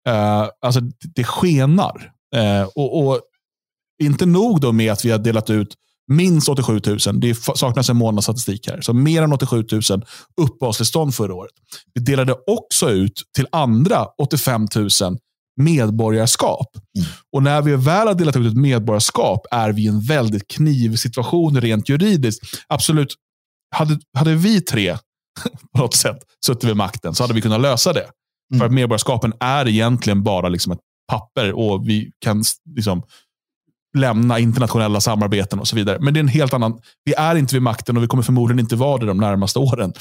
eh, 0.07 0.47
alltså 0.61 0.79
det 1.15 1.23
skenar. 1.23 2.11
Eh, 2.35 2.63
och, 2.75 3.07
och, 3.07 3.21
inte 4.03 4.25
nog 4.25 4.61
då 4.61 4.71
med 4.71 4.91
att 4.91 5.05
vi 5.05 5.11
har 5.11 5.19
delat 5.19 5.49
ut 5.49 5.73
minst 6.11 6.49
87 6.49 6.81
000. 6.85 7.19
Det 7.19 7.35
saknas 7.35 7.89
en 7.89 7.97
månads 7.97 8.25
statistik 8.25 8.67
här. 8.67 8.81
Så 8.81 8.93
mer 8.93 9.21
än 9.21 9.33
87 9.33 9.65
000 9.71 9.81
uppehållstillstånd 10.41 11.15
förra 11.15 11.33
året. 11.33 11.51
Vi 11.93 12.01
delade 12.01 12.35
också 12.47 12.89
ut 12.89 13.23
till 13.35 13.47
andra 13.51 14.05
85 14.21 14.67
000 14.75 14.89
medborgarskap. 15.61 16.67
Mm. 16.97 17.09
Och 17.33 17.43
när 17.43 17.61
vi 17.61 17.75
väl 17.75 18.07
har 18.07 18.13
delat 18.15 18.35
ut 18.35 18.47
ett 18.47 18.57
medborgarskap 18.57 19.45
är 19.51 19.71
vi 19.71 19.83
i 19.83 19.87
en 19.87 20.01
väldigt 20.01 20.47
knivig 20.47 20.99
situation 20.99 21.61
rent 21.61 21.89
juridiskt. 21.89 22.43
Absolut, 22.67 23.15
hade, 23.75 23.99
hade 24.17 24.35
vi 24.35 24.61
tre 24.61 24.97
på 25.75 25.81
något 25.81 25.95
sätt 25.95 26.17
suttit 26.45 26.63
vid 26.63 26.77
makten 26.77 27.15
så 27.15 27.23
hade 27.23 27.33
vi 27.33 27.41
kunnat 27.41 27.61
lösa 27.61 27.93
det. 27.93 28.09
Mm. 28.53 28.59
För 28.59 28.65
att 28.65 28.73
medborgarskapen 28.73 29.33
är 29.39 29.67
egentligen 29.67 30.23
bara 30.23 30.49
liksom 30.49 30.73
ett 30.73 30.79
papper 31.11 31.53
och 31.53 31.89
vi 31.89 32.11
kan 32.19 32.43
liksom 32.75 33.03
lämna 33.97 34.39
internationella 34.39 35.01
samarbeten 35.01 35.59
och 35.59 35.67
så 35.67 35.75
vidare. 35.75 35.97
Men 36.01 36.13
det 36.13 36.17
är 36.17 36.21
en 36.21 36.27
helt 36.27 36.53
annan... 36.53 36.79
Vi 37.05 37.13
är 37.13 37.35
inte 37.35 37.55
vid 37.55 37.61
makten 37.61 37.97
och 37.97 38.03
vi 38.03 38.07
kommer 38.07 38.23
förmodligen 38.23 38.59
inte 38.59 38.75
vara 38.75 38.97
det 38.97 39.05
de 39.05 39.17
närmaste 39.17 39.59
åren. 39.59 39.93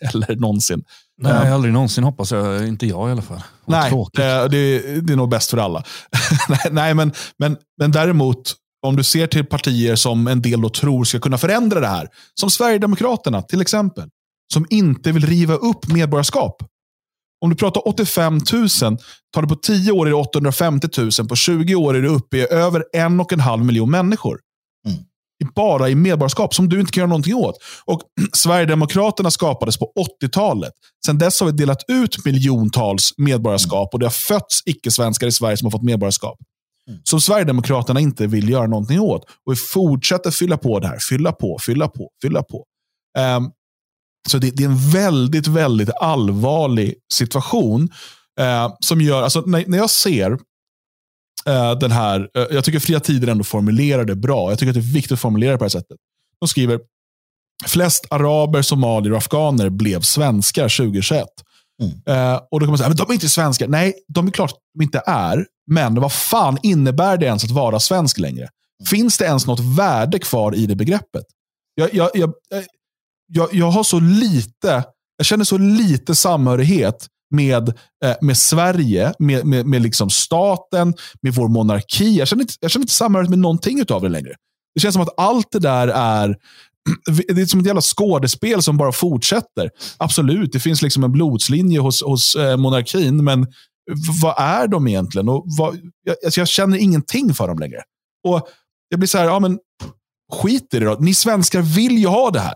Eller 0.00 0.36
någonsin. 0.36 0.84
Nej, 1.22 1.46
uh, 1.46 1.54
aldrig 1.54 1.72
någonsin 1.74 2.04
hoppas 2.04 2.32
jag. 2.32 2.68
Inte 2.68 2.86
jag 2.86 3.08
i 3.08 3.12
alla 3.12 3.22
fall. 3.22 3.42
nej, 3.66 3.92
det, 4.12 4.48
det, 4.48 5.00
det, 5.00 5.12
är 5.12 5.16
nog 5.16 5.28
bäst 5.28 5.50
för 5.50 5.58
alla. 5.58 5.82
nej, 6.70 6.94
men, 6.94 7.12
men, 7.38 7.56
men 7.78 7.92
däremot, 7.92 8.54
om 8.86 8.96
du 8.96 9.04
ser 9.04 9.26
till 9.26 9.44
partier 9.44 9.96
som 9.96 10.26
en 10.26 10.42
del 10.42 10.60
då 10.60 10.68
tror 10.68 11.04
ska 11.04 11.18
kunna 11.18 11.38
förändra 11.38 11.80
det 11.80 11.88
här. 11.88 12.08
Som 12.40 12.50
Sverigedemokraterna 12.50 13.42
till 13.42 13.60
exempel. 13.60 14.08
Som 14.52 14.66
inte 14.70 15.12
vill 15.12 15.26
riva 15.26 15.54
upp 15.54 15.88
medborgarskap. 15.88 16.62
Om 17.40 17.50
du 17.50 17.56
pratar 17.56 17.88
85 17.88 18.34
000, 18.34 18.40
tar 19.34 19.42
det 19.42 19.48
på 19.48 19.54
10 19.54 19.92
år 19.92 20.06
är 20.06 20.10
det 20.10 20.16
850 20.16 20.88
000. 20.98 21.28
På 21.28 21.36
20 21.36 21.74
år 21.74 21.96
är 21.96 22.02
det 22.02 22.08
uppe 22.08 22.36
i 22.36 22.46
över 22.52 22.84
en 22.92 23.20
och 23.20 23.32
en 23.32 23.40
halv 23.40 23.64
miljon 23.64 23.90
människor. 23.90 24.40
Mm. 24.88 24.98
Bara 25.54 25.88
i 25.88 25.94
medborgarskap 25.94 26.54
som 26.54 26.68
du 26.68 26.80
inte 26.80 26.92
kan 26.92 27.00
göra 27.00 27.08
någonting 27.08 27.34
åt. 27.34 27.56
Och 27.84 28.02
Sverigedemokraterna 28.32 29.30
skapades 29.30 29.78
på 29.78 29.92
80-talet. 30.22 30.72
Sedan 31.06 31.18
dess 31.18 31.40
har 31.40 31.46
vi 31.46 31.52
delat 31.52 31.84
ut 31.88 32.24
miljontals 32.24 33.14
medborgarskap 33.16 33.94
och 33.94 33.98
det 33.98 34.06
har 34.06 34.10
fötts 34.10 34.62
icke-svenskar 34.66 35.26
i 35.26 35.32
Sverige 35.32 35.56
som 35.56 35.66
har 35.66 35.70
fått 35.70 35.82
medborgarskap. 35.82 36.38
Mm. 36.88 37.00
Som 37.04 37.20
Sverigedemokraterna 37.20 38.00
inte 38.00 38.26
vill 38.26 38.48
göra 38.48 38.66
någonting 38.66 39.00
åt. 39.00 39.24
Och 39.46 39.52
vi 39.52 39.56
fortsätter 39.56 40.30
fylla 40.30 40.56
på 40.56 40.78
det 40.78 40.86
här. 40.86 40.98
Fylla 41.08 41.32
på, 41.32 41.58
fylla 41.62 41.88
på, 41.88 42.10
fylla 42.22 42.42
på. 42.42 42.64
Um, 43.18 43.50
Så 44.26 44.38
det, 44.38 44.50
det, 44.50 44.62
är 44.62 44.68
en 44.68 44.90
väldigt, 44.90 45.46
väldigt 45.46 45.90
allvarlig 46.00 46.94
situation. 47.12 47.88
Eh, 48.40 48.74
som 48.80 49.00
gör, 49.00 49.22
alltså, 49.22 49.40
när, 49.40 49.64
när 49.66 49.78
jag 49.78 49.90
ser 49.90 50.32
eh, 51.46 51.78
den 51.78 51.90
här, 51.90 52.28
eh, 52.36 52.46
jag 52.50 52.64
tycker 52.64 52.78
Fria 52.78 53.00
Tider 53.00 53.28
ändå 53.28 53.44
formulerar 53.44 54.04
det 54.04 54.16
bra. 54.16 54.50
Jag 54.50 54.58
tycker 54.58 54.70
att 54.70 54.74
det 54.74 54.80
är 54.80 54.94
viktigt 54.94 55.12
att 55.12 55.20
formulera 55.20 55.52
det 55.52 55.58
på 55.58 55.64
det 55.64 55.66
här 55.66 55.80
sättet. 55.80 55.96
De 56.40 56.48
skriver, 56.48 56.80
flest 57.66 58.06
araber, 58.10 58.62
somalier 58.62 59.12
och 59.12 59.18
afghaner 59.18 59.68
blev 59.70 60.00
svenskar 60.00 60.68
2021. 60.68 61.26
Mm. 61.82 61.92
Eh, 62.06 62.40
och 62.50 62.60
då 62.60 62.66
kan 62.66 62.68
man 62.68 62.78
säga, 62.78 62.88
men 62.88 62.96
de 62.96 63.10
är 63.10 63.14
inte 63.14 63.28
svenskar. 63.28 63.68
Nej, 63.68 63.94
de 64.08 64.26
är 64.26 64.30
klart 64.30 64.54
de 64.74 64.82
inte 64.82 65.02
är. 65.06 65.46
Men 65.70 65.94
vad 65.94 66.12
fan 66.12 66.58
innebär 66.62 67.16
det 67.16 67.26
ens 67.26 67.44
att 67.44 67.50
vara 67.50 67.80
svensk 67.80 68.18
längre? 68.18 68.42
Mm. 68.42 68.86
Finns 68.90 69.18
det 69.18 69.24
ens 69.24 69.46
något 69.46 69.60
värde 69.60 70.18
kvar 70.18 70.54
i 70.54 70.66
det 70.66 70.76
begreppet? 70.76 71.24
Jag, 71.74 71.94
jag, 71.94 72.10
jag, 72.14 72.32
jag, 73.26 73.54
jag 73.54 73.70
har 73.70 73.84
så 73.84 74.00
lite, 74.00 74.84
jag 75.16 75.26
känner 75.26 75.44
så 75.44 75.58
lite 75.58 76.14
samhörighet 76.14 77.06
med, 77.30 77.68
eh, 78.04 78.16
med 78.20 78.36
Sverige, 78.36 79.12
med, 79.18 79.46
med, 79.46 79.66
med 79.66 79.82
liksom 79.82 80.10
staten, 80.10 80.94
med 81.22 81.34
vår 81.34 81.48
monarki. 81.48 82.18
Jag 82.18 82.28
känner, 82.28 82.42
inte, 82.42 82.54
jag 82.60 82.70
känner 82.70 82.84
inte 82.84 82.94
samhörighet 82.94 83.30
med 83.30 83.38
någonting 83.38 83.84
av 83.90 84.02
det 84.02 84.08
längre. 84.08 84.34
Det 84.74 84.80
känns 84.80 84.92
som 84.92 85.02
att 85.02 85.14
allt 85.16 85.50
det 85.50 85.58
där 85.58 85.88
är 85.88 86.36
det 87.34 87.42
är 87.42 87.46
som 87.46 87.60
ett 87.60 87.66
jävla 87.66 87.80
skådespel 87.80 88.62
som 88.62 88.76
bara 88.76 88.92
fortsätter. 88.92 89.70
Absolut, 89.98 90.52
det 90.52 90.60
finns 90.60 90.82
liksom 90.82 91.04
en 91.04 91.12
blodslinje 91.12 91.80
hos, 91.80 92.02
hos 92.02 92.36
eh, 92.36 92.56
monarkin, 92.56 93.24
men 93.24 93.46
vad 94.22 94.34
är 94.38 94.66
de 94.66 94.88
egentligen? 94.88 95.28
Och 95.28 95.44
vad, 95.58 95.78
jag, 96.02 96.16
alltså 96.24 96.40
jag 96.40 96.48
känner 96.48 96.78
ingenting 96.78 97.34
för 97.34 97.48
dem 97.48 97.58
längre. 97.58 97.82
Och 98.28 98.48
Jag 98.88 99.00
blir 99.00 99.08
så 99.08 99.18
här, 99.18 99.24
ja 99.24 99.40
men 99.40 99.58
skit 100.32 100.74
i 100.74 100.78
det 100.78 100.84
då. 100.84 100.96
Ni 101.00 101.14
svenskar 101.14 101.62
vill 101.62 101.98
ju 101.98 102.06
ha 102.06 102.30
det 102.30 102.40
här. 102.40 102.54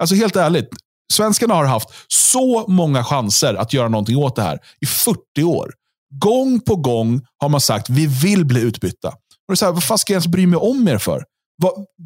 Alltså 0.00 0.14
helt 0.14 0.36
ärligt, 0.36 0.68
svenskarna 1.12 1.54
har 1.54 1.64
haft 1.64 1.88
så 2.08 2.64
många 2.68 3.04
chanser 3.04 3.54
att 3.54 3.72
göra 3.72 3.88
någonting 3.88 4.16
åt 4.16 4.36
det 4.36 4.42
här 4.42 4.58
i 4.80 4.86
40 4.86 5.42
år. 5.42 5.72
Gång 6.14 6.60
på 6.60 6.76
gång 6.76 7.20
har 7.38 7.48
man 7.48 7.60
sagt 7.60 7.90
vi 7.90 8.06
vill 8.06 8.44
bli 8.44 8.60
utbytta. 8.60 9.08
Och 9.08 9.14
det 9.48 9.54
är 9.54 9.56
så 9.56 9.64
här, 9.64 9.72
vad 9.72 9.84
fan 9.84 9.98
ska 9.98 10.12
jag 10.12 10.14
ens 10.14 10.26
bry 10.26 10.46
mig 10.46 10.58
om 10.58 10.88
er 10.88 10.98
för? 10.98 11.24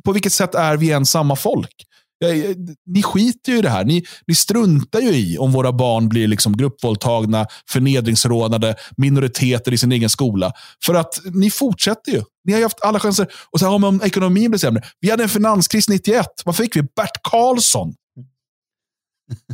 på 0.05 0.13
vilket 0.13 0.33
sätt 0.33 0.55
är 0.55 0.77
vi 0.77 0.89
ens 0.89 1.11
samma 1.11 1.37
folk? 1.37 1.75
Ni 2.87 3.03
skiter 3.03 3.53
ju 3.53 3.59
i 3.59 3.63
det 3.63 3.69
här. 3.69 3.85
Ni, 3.85 4.05
ni 4.27 4.35
struntar 4.35 5.01
ju 5.01 5.11
i 5.11 5.39
om 5.39 5.53
våra 5.53 5.73
barn 5.73 6.09
blir 6.09 6.29
liksom 6.29 6.57
gruppvåldtagna, 6.57 7.47
förnedringsrånade, 7.69 8.75
minoriteter 8.97 9.73
i 9.73 9.79
sin 9.79 9.93
egen 9.93 10.11
skola. 10.11 10.53
För 10.85 10.95
att 10.95 11.21
ni 11.25 11.51
fortsätter 11.51 12.13
ju. 12.13 12.23
Ni 12.45 12.53
har 12.53 12.59
ju 12.59 12.65
haft 12.65 12.81
alla 12.83 13.01
chanser. 13.01 13.27
Och 13.51 13.61
så 13.61 13.67
här, 13.67 13.85
om 13.85 14.01
ekonomin 14.05 14.51
blir 14.51 14.59
sämre. 14.59 14.83
Vi 15.01 15.11
hade 15.11 15.23
en 15.23 15.29
finanskris 15.29 15.89
91. 15.89 16.27
Vad 16.45 16.57
fick 16.57 16.77
vi? 16.77 16.83
Bert 16.83 17.23
Karlsson. 17.23 17.95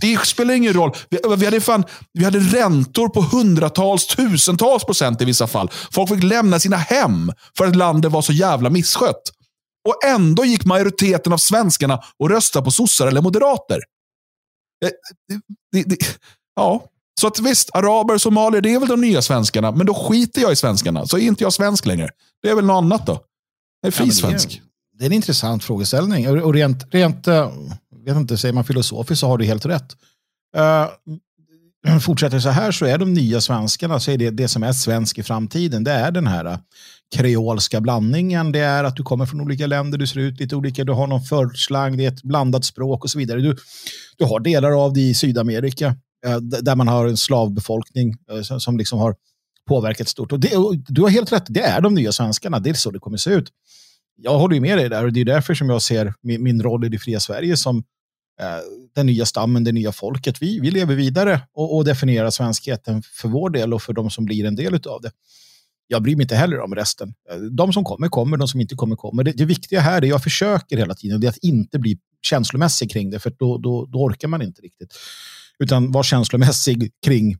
Det 0.00 0.26
spelar 0.26 0.54
ingen 0.54 0.72
roll. 0.72 0.92
Vi, 1.08 1.18
vi, 1.36 1.44
hade 1.44 1.61
fan, 1.61 1.84
vi 2.12 2.24
hade 2.24 2.38
räntor 2.38 3.08
på 3.08 3.20
hundratals, 3.20 4.06
tusentals 4.06 4.84
procent 4.84 5.22
i 5.22 5.24
vissa 5.24 5.46
fall. 5.46 5.70
Folk 5.90 6.08
fick 6.08 6.22
lämna 6.22 6.58
sina 6.58 6.76
hem 6.76 7.32
för 7.58 7.66
att 7.66 7.76
landet 7.76 8.12
var 8.12 8.22
så 8.22 8.32
jävla 8.32 8.70
misskött. 8.70 9.22
Och 9.89 10.05
ändå 10.07 10.45
gick 10.45 10.64
majoriteten 10.64 11.33
av 11.33 11.39
svenskarna 11.39 12.03
och 12.18 12.31
röstade 12.31 12.64
på 12.64 12.70
sossar 12.70 13.07
eller 13.07 13.22
moderater. 13.22 13.81
Eh, 14.85 14.91
det, 15.72 15.83
det, 15.83 15.97
ja, 16.57 16.85
så 17.20 17.26
att 17.26 17.41
visst, 17.41 17.70
araber, 17.74 18.14
och 18.14 18.22
somalier, 18.22 18.61
det 18.61 18.74
är 18.74 18.81
väl 18.81 18.89
de 18.89 19.01
nya 19.01 19.22
svenskarna. 19.22 19.70
Men 19.70 19.87
då 19.87 19.95
skiter 19.95 20.43
jag 20.43 20.53
i 20.53 20.57
svenskarna, 20.57 21.07
så 21.07 21.18
är 21.18 21.20
inte 21.20 21.45
jag 21.45 21.53
svensk 21.53 21.87
längre. 21.87 22.11
Det 22.43 22.49
är 22.49 22.55
väl 22.55 22.64
något 22.64 22.83
annat 22.85 23.07
då. 23.07 23.20
Jag 23.81 23.89
är 23.89 23.91
frisvensk. 23.91 24.62
Ja, 24.62 24.99
det, 24.99 25.05
är 25.05 25.07
en 25.07 25.12
intressant 25.12 25.64
frågeställning. 25.64 26.43
Och 26.43 26.55
rent, 26.55 26.95
rent 26.95 27.28
uh, 27.28 27.53
vet 28.05 28.16
inte, 28.16 28.39
säger 28.39 28.53
man 28.53 28.64
filosofiskt 28.64 29.20
så 29.20 29.26
har 29.26 29.39
du 29.39 29.45
helt 29.45 29.66
rätt. 29.66 29.97
Uh, 30.57 31.99
fortsätter 32.01 32.41
så 32.41 32.49
här 32.49 32.72
så 32.72 32.87
är 32.87 32.99
de 32.99 33.14
nya 33.14 33.41
svenskarna, 33.41 34.01
så 34.01 34.11
är 34.11 34.18
det 34.18 34.31
det 34.31 34.49
som 34.49 34.62
är 34.62 34.72
svensk 34.72 35.18
i 35.18 35.22
framtiden. 35.22 35.85
Det 35.85 35.93
är 35.93 36.11
den 36.11 36.26
här 36.26 36.59
kreolska 37.16 37.80
blandningen. 37.80 38.52
Det 38.52 38.58
är 38.58 38.84
att 38.84 38.96
du 38.96 39.02
kommer 39.02 39.26
från 39.26 39.40
olika 39.40 39.66
länder, 39.66 39.98
du 39.98 40.06
ser 40.06 40.20
ut 40.20 40.40
lite 40.40 40.56
olika, 40.56 40.84
du 40.84 40.92
har 40.92 41.06
någon 41.06 41.22
förslang, 41.22 41.96
det 41.96 42.04
är 42.04 42.08
ett 42.08 42.22
blandat 42.22 42.64
språk 42.64 43.04
och 43.04 43.11
så 43.11 43.18
vidare. 43.18 43.40
Du, 43.40 43.56
du 44.18 44.24
har 44.24 44.40
delar 44.40 44.84
av 44.84 44.92
det 44.92 45.00
i 45.00 45.14
Sydamerika 45.14 45.86
eh, 46.26 46.36
där 46.36 46.76
man 46.76 46.88
har 46.88 47.06
en 47.06 47.16
slavbefolkning 47.16 48.14
eh, 48.30 48.58
som 48.58 48.78
liksom 48.78 48.98
har 48.98 49.16
påverkat 49.68 50.08
stort. 50.08 50.32
Och, 50.32 50.40
det, 50.40 50.56
och 50.56 50.76
du 50.76 51.02
har 51.02 51.08
helt 51.08 51.32
rätt, 51.32 51.44
det 51.48 51.62
är 51.62 51.80
de 51.80 51.94
nya 51.94 52.12
svenskarna, 52.12 52.58
det 52.58 52.70
är 52.70 52.74
så 52.74 52.90
det 52.90 52.98
kommer 52.98 53.16
se 53.16 53.30
ut. 53.30 53.48
Jag 54.16 54.38
håller 54.38 54.54
ju 54.54 54.61
med 54.61 54.78
dig 54.78 54.88
där 54.88 55.04
och 55.04 55.12
det 55.12 55.20
är 55.20 55.24
därför 55.24 55.54
som 55.54 55.70
jag 55.70 55.82
ser 55.82 56.14
min, 56.22 56.42
min 56.42 56.62
roll 56.62 56.84
i 56.84 56.88
det 56.88 56.98
fria 56.98 57.20
Sverige 57.20 57.56
som 57.56 57.76
eh, 58.40 58.58
den 58.94 59.06
nya 59.06 59.26
stammen, 59.26 59.64
det 59.64 59.72
nya 59.72 59.92
folket. 59.92 60.42
Vi, 60.42 60.61
vi 60.61 60.70
lever 60.70 60.94
vidare 60.94 61.40
och, 61.54 61.76
och 61.76 61.84
definierar 61.84 62.30
svenskheten 62.30 63.02
för 63.02 63.28
vår 63.28 63.50
del 63.50 63.74
och 63.74 63.82
för 63.82 63.92
de 63.92 64.11
som 64.11 64.24
blir 64.24 64.44
en 64.44 64.56
del 64.56 64.74
av 64.74 65.00
det 65.02 65.11
jag 65.91 66.03
bryr 66.03 66.16
mig 66.16 66.24
inte 66.24 66.36
heller 66.36 66.61
om 66.61 66.74
resten. 66.74 67.14
Eh, 67.30 67.36
de 67.36 67.72
som 67.72 67.84
kommer, 67.84 68.09
kommer. 68.09 68.36
De 68.36 68.49
som 68.49 68.61
inte 68.61 68.74
kommer, 68.74 68.97
kommer. 68.97 69.24
Det, 69.24 69.32
det 69.32 69.45
viktiga 69.45 69.80
här, 69.80 70.01
det 70.01 70.07
jag 70.07 70.22
försöker 70.22 70.76
hela 70.76 70.95
tiden, 70.95 71.20
det 71.20 71.26
är 71.26 71.28
att 71.28 71.36
inte 71.36 71.78
bli 71.78 71.99
känslomässig 72.22 72.91
kring 72.91 73.11
det, 73.11 73.18
för 73.18 73.32
då, 73.38 73.59
då, 73.59 73.86
då 73.86 73.99
orkar 73.99 74.28
man 74.28 74.43
inte 74.43 74.62
riktigt. 74.62 74.95
Utan 75.59 75.93
vara 75.93 76.05
känslomässig 76.05 76.93
kring, 77.07 77.36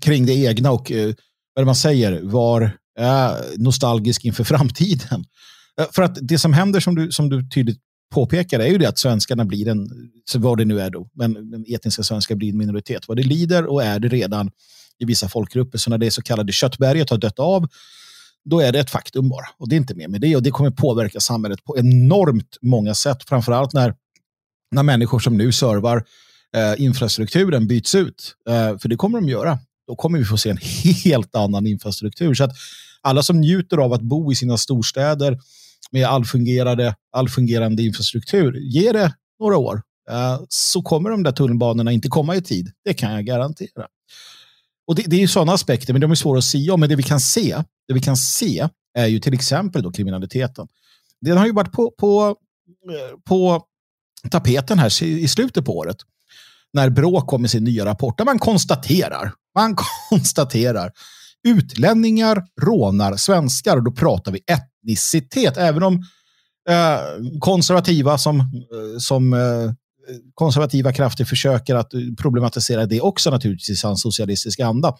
kring 0.00 0.26
det 0.26 0.32
egna 0.32 0.70
och 0.70 0.92
eh, 0.92 1.14
vad 1.54 1.66
man 1.66 1.76
säger, 1.76 2.20
var 2.22 2.62
eh, 2.98 3.32
nostalgisk 3.56 4.24
inför 4.24 4.44
framtiden. 4.54 5.24
Eh, 5.80 5.86
för 5.92 6.02
att 6.02 6.18
det 6.22 6.38
som 6.38 6.52
händer, 6.52 6.80
som 6.80 6.94
du, 6.94 7.12
som 7.12 7.28
du 7.28 7.48
tydligt 7.48 7.80
påpekar, 8.14 8.60
är 8.60 8.66
ju 8.66 8.78
det 8.78 8.88
att 8.88 8.98
svenskarna 8.98 9.44
blir 9.44 9.68
en, 9.68 9.88
vad 10.36 10.58
det 10.58 10.64
nu 10.64 10.80
är 10.80 10.90
då, 10.90 11.08
men 11.12 11.50
den 11.50 11.64
etniska 11.68 12.02
svenska 12.02 12.36
blir 12.36 12.48
en 12.48 12.58
minoritet. 12.58 13.08
Vad 13.08 13.16
det 13.16 13.22
lider 13.22 13.66
och 13.66 13.82
är 13.82 13.98
det 13.98 14.08
redan 14.08 14.50
i 14.98 15.04
vissa 15.04 15.28
folkgrupper. 15.28 15.78
Så 15.78 15.90
när 15.90 15.98
det 15.98 16.10
så 16.10 16.22
kallade 16.22 16.52
köttberget 16.52 17.10
har 17.10 17.18
dött 17.18 17.38
av, 17.38 17.68
då 18.44 18.60
är 18.60 18.72
det 18.72 18.80
ett 18.80 18.90
faktum 18.90 19.28
bara. 19.28 19.46
Och 19.58 19.68
det 19.68 19.74
är 19.74 19.76
inte 19.76 19.94
mer 19.94 20.08
med 20.08 20.20
det. 20.20 20.36
Och 20.36 20.42
det 20.42 20.50
kommer 20.50 20.70
påverka 20.70 21.20
samhället 21.20 21.64
på 21.64 21.78
enormt 21.78 22.58
många 22.62 22.94
sätt. 22.94 23.28
Framförallt 23.28 23.72
när, 23.72 23.94
när 24.70 24.82
människor 24.82 25.18
som 25.18 25.36
nu 25.36 25.52
servar 25.52 26.04
eh, 26.56 26.84
infrastrukturen 26.84 27.66
byts 27.66 27.94
ut. 27.94 28.34
Eh, 28.48 28.78
för 28.78 28.88
det 28.88 28.96
kommer 28.96 29.20
de 29.20 29.28
göra. 29.28 29.58
Då 29.86 29.96
kommer 29.96 30.18
vi 30.18 30.24
få 30.24 30.36
se 30.36 30.50
en 30.50 30.58
helt 31.04 31.36
annan 31.36 31.66
infrastruktur. 31.66 32.34
Så 32.34 32.44
att 32.44 32.52
alla 33.02 33.22
som 33.22 33.40
njuter 33.40 33.78
av 33.78 33.92
att 33.92 34.02
bo 34.02 34.32
i 34.32 34.34
sina 34.34 34.56
storstäder 34.56 35.38
med 35.90 36.06
all 37.12 37.28
fungerande 37.28 37.82
infrastruktur, 37.82 38.58
ge 38.60 38.92
det 38.92 39.14
några 39.40 39.56
år. 39.56 39.82
Eh, 40.10 40.40
så 40.48 40.82
kommer 40.82 41.10
de 41.10 41.22
där 41.22 41.32
tunnelbanorna 41.32 41.92
inte 41.92 42.08
komma 42.08 42.36
i 42.36 42.42
tid. 42.42 42.70
Det 42.84 42.94
kan 42.94 43.12
jag 43.12 43.24
garantera. 43.24 43.86
Och 44.86 44.94
det, 44.94 45.02
det 45.06 45.16
är 45.16 45.20
ju 45.20 45.28
sådana 45.28 45.52
aspekter, 45.52 45.92
men 45.92 46.00
de 46.00 46.10
är 46.10 46.14
svåra 46.14 46.38
att 46.38 46.44
se 46.44 46.70
om. 46.70 46.80
Men 46.80 46.88
det 46.88 46.96
vi 46.96 47.02
kan 47.02 47.20
se, 47.20 47.62
det 47.88 47.94
vi 47.94 48.00
kan 48.00 48.16
se 48.16 48.68
är 48.98 49.06
ju 49.06 49.20
till 49.20 49.34
exempel 49.34 49.82
då 49.82 49.92
kriminaliteten. 49.92 50.68
Den 51.20 51.36
har 51.36 51.46
ju 51.46 51.52
varit 51.52 51.72
på, 51.72 51.90
på, 51.98 52.36
eh, 52.90 53.18
på 53.24 53.64
tapeten 54.30 54.78
här 54.78 55.02
i 55.02 55.28
slutet 55.28 55.64
på 55.64 55.76
året. 55.76 55.96
När 56.72 56.90
Brå 56.90 57.20
kom 57.20 57.40
med 57.40 57.50
sin 57.50 57.64
nya 57.64 57.84
rapport 57.84 58.18
där 58.18 58.24
man 58.24 58.38
konstaterar, 58.38 59.32
man 59.54 59.76
konstaterar 60.10 60.92
utlänningar 61.44 62.44
rånar 62.62 63.16
svenskar. 63.16 63.76
Och 63.76 63.84
då 63.84 63.92
pratar 63.92 64.32
vi 64.32 64.40
etnicitet. 64.46 65.56
Även 65.56 65.82
om 65.82 65.94
eh, 66.68 67.38
konservativa 67.40 68.18
som, 68.18 68.40
eh, 68.40 68.98
som 68.98 69.32
eh, 69.32 69.72
konservativa 70.34 70.92
krafter 70.92 71.24
försöker 71.24 71.74
att 71.74 71.94
eh, 71.94 72.00
problematisera 72.18 72.86
det 72.86 73.00
också 73.00 73.30
naturligtvis 73.30 73.70
i 73.70 73.76
sann 73.76 73.96
socialistisk 73.96 74.60
anda. 74.60 74.96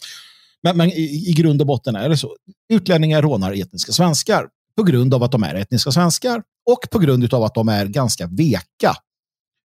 Men, 0.63 0.77
men 0.77 0.89
i, 0.89 1.31
i, 1.31 1.33
grund 1.33 1.61
och 1.61 1.67
botten 1.67 1.97
är 1.97 2.09
det 2.09 2.17
så. 2.17 2.37
Utlänningar 2.73 3.23
rånar 3.23 3.53
etniska 3.53 3.93
svenskar 3.93 4.49
på 4.77 4.83
grund 4.83 5.15
av 5.15 5.23
att 5.23 5.33
de 5.33 5.43
är 5.43 5.55
etniska 5.55 5.93
svenskar 5.93 6.43
och 6.71 6.91
på 6.91 6.99
grund 6.99 7.35
av 7.35 7.43
att 7.43 7.55
de 7.55 7.69
är 7.69 7.87
ganska 7.87 8.27
veka. 8.27 8.97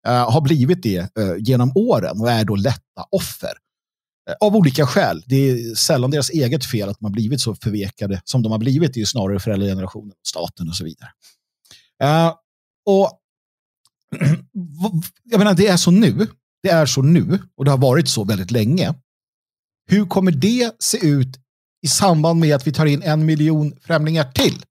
Uh, 0.09 0.31
har 0.31 0.41
blivit 0.41 0.83
det 0.83 1.01
uh, 1.01 1.35
genom 1.39 1.73
åren 1.75 2.21
och 2.21 2.31
är 2.31 2.45
då 2.45 2.57
lätta 2.57 3.05
offer. 3.11 3.53
Uh, 4.31 4.35
av 4.41 4.57
olika 4.57 4.87
skäl. 4.87 5.23
Det 5.27 5.37
är 5.37 5.75
sällan 5.75 6.11
deras 6.11 6.31
eget 6.31 6.65
fel 6.65 6.89
att 6.89 6.99
de 6.99 7.05
har 7.05 7.13
blivit 7.13 7.41
så 7.41 7.55
förvekade 7.55 8.21
som 8.25 8.43
de 8.43 8.53
har 8.53 8.59
blivit. 8.59 8.95
Det 8.95 9.01
är 9.01 9.05
snarare 9.05 9.41
föräldragenerationen, 9.41 10.13
staten 10.27 10.69
och 10.69 10.77
så 10.77 10.85
vidare. 10.85 11.11
och 12.87 13.18
jag 15.25 15.39
menar, 15.39 15.55
det 15.55 15.67
är 15.67 15.77
så 15.77 15.91
nu. 15.91 16.27
Det 16.63 16.69
är 16.69 16.87
så 16.87 17.03
nu 17.03 17.39
och 17.57 17.65
det 17.65 17.71
har 17.71 17.79
varit 17.79 18.09
så 18.09 18.25
väldigt 18.25 18.51
länge. 18.51 18.95
Hur 19.91 20.07
kommer 20.07 20.31
det 20.31 20.73
se 20.79 21.07
ut 21.07 21.39
i 21.83 21.89
samband 21.89 22.41
med 22.41 22.55
att 22.55 22.67
vi 22.67 22.73
tar 22.73 22.87
in 22.87 23.03
en 23.03 23.27
miljon 23.27 23.77
främlingar 23.81 24.33
till? 24.33 24.65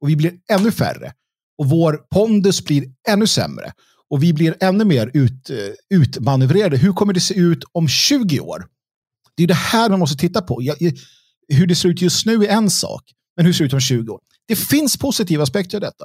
Och 0.00 0.08
vi 0.08 0.16
blir 0.16 0.32
ännu 0.50 0.72
färre. 0.72 1.12
Och 1.58 1.70
vår 1.70 2.00
pondus 2.10 2.64
blir 2.64 2.84
ännu 3.08 3.26
sämre. 3.26 3.72
Och 4.10 4.22
vi 4.22 4.32
blir 4.32 4.56
ännu 4.60 4.84
mer 4.84 5.10
ut, 5.14 5.50
eh, 5.50 5.56
utmanövrerade. 5.90 6.76
Hur 6.76 6.92
kommer 6.92 7.12
det 7.12 7.20
se 7.20 7.34
ut 7.34 7.64
om 7.72 7.88
20 7.88 8.40
år? 8.40 8.66
Det 9.36 9.42
är 9.42 9.46
det 9.46 9.54
här 9.54 9.90
man 9.90 9.98
måste 9.98 10.16
titta 10.16 10.42
på. 10.42 10.62
Jag, 10.62 10.76
hur 11.48 11.66
det 11.66 11.74
ser 11.74 11.88
ut 11.88 12.02
just 12.02 12.26
nu 12.26 12.44
är 12.44 12.48
en 12.48 12.70
sak. 12.70 13.02
Men 13.36 13.46
hur 13.46 13.52
ser 13.52 13.64
det 13.64 13.66
ut 13.66 13.72
om 13.72 13.80
20 13.80 14.12
år? 14.12 14.20
Det 14.48 14.56
finns 14.56 14.96
positiva 14.96 15.42
aspekter 15.42 15.76
av 15.76 15.80
detta. 15.80 16.04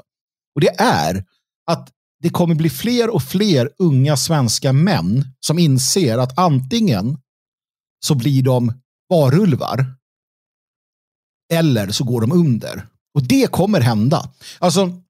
Och 0.55 0.61
det 0.61 0.81
är 0.81 1.25
att 1.71 1.89
det 2.21 2.29
kommer 2.29 2.55
bli 2.55 2.69
fler 2.69 3.09
och 3.09 3.23
fler 3.23 3.69
unga 3.77 4.17
svenska 4.17 4.73
män 4.73 5.25
som 5.39 5.59
inser 5.59 6.17
att 6.17 6.37
antingen 6.39 7.17
så 8.05 8.15
blir 8.15 8.43
de 8.43 8.73
varulvar 9.09 9.95
eller 11.53 11.91
så 11.91 12.03
går 12.03 12.21
de 12.21 12.31
under. 12.31 12.87
Och 13.13 13.23
det 13.23 13.51
kommer 13.51 13.81
hända. 13.81 14.29
Alltså, 14.59 15.01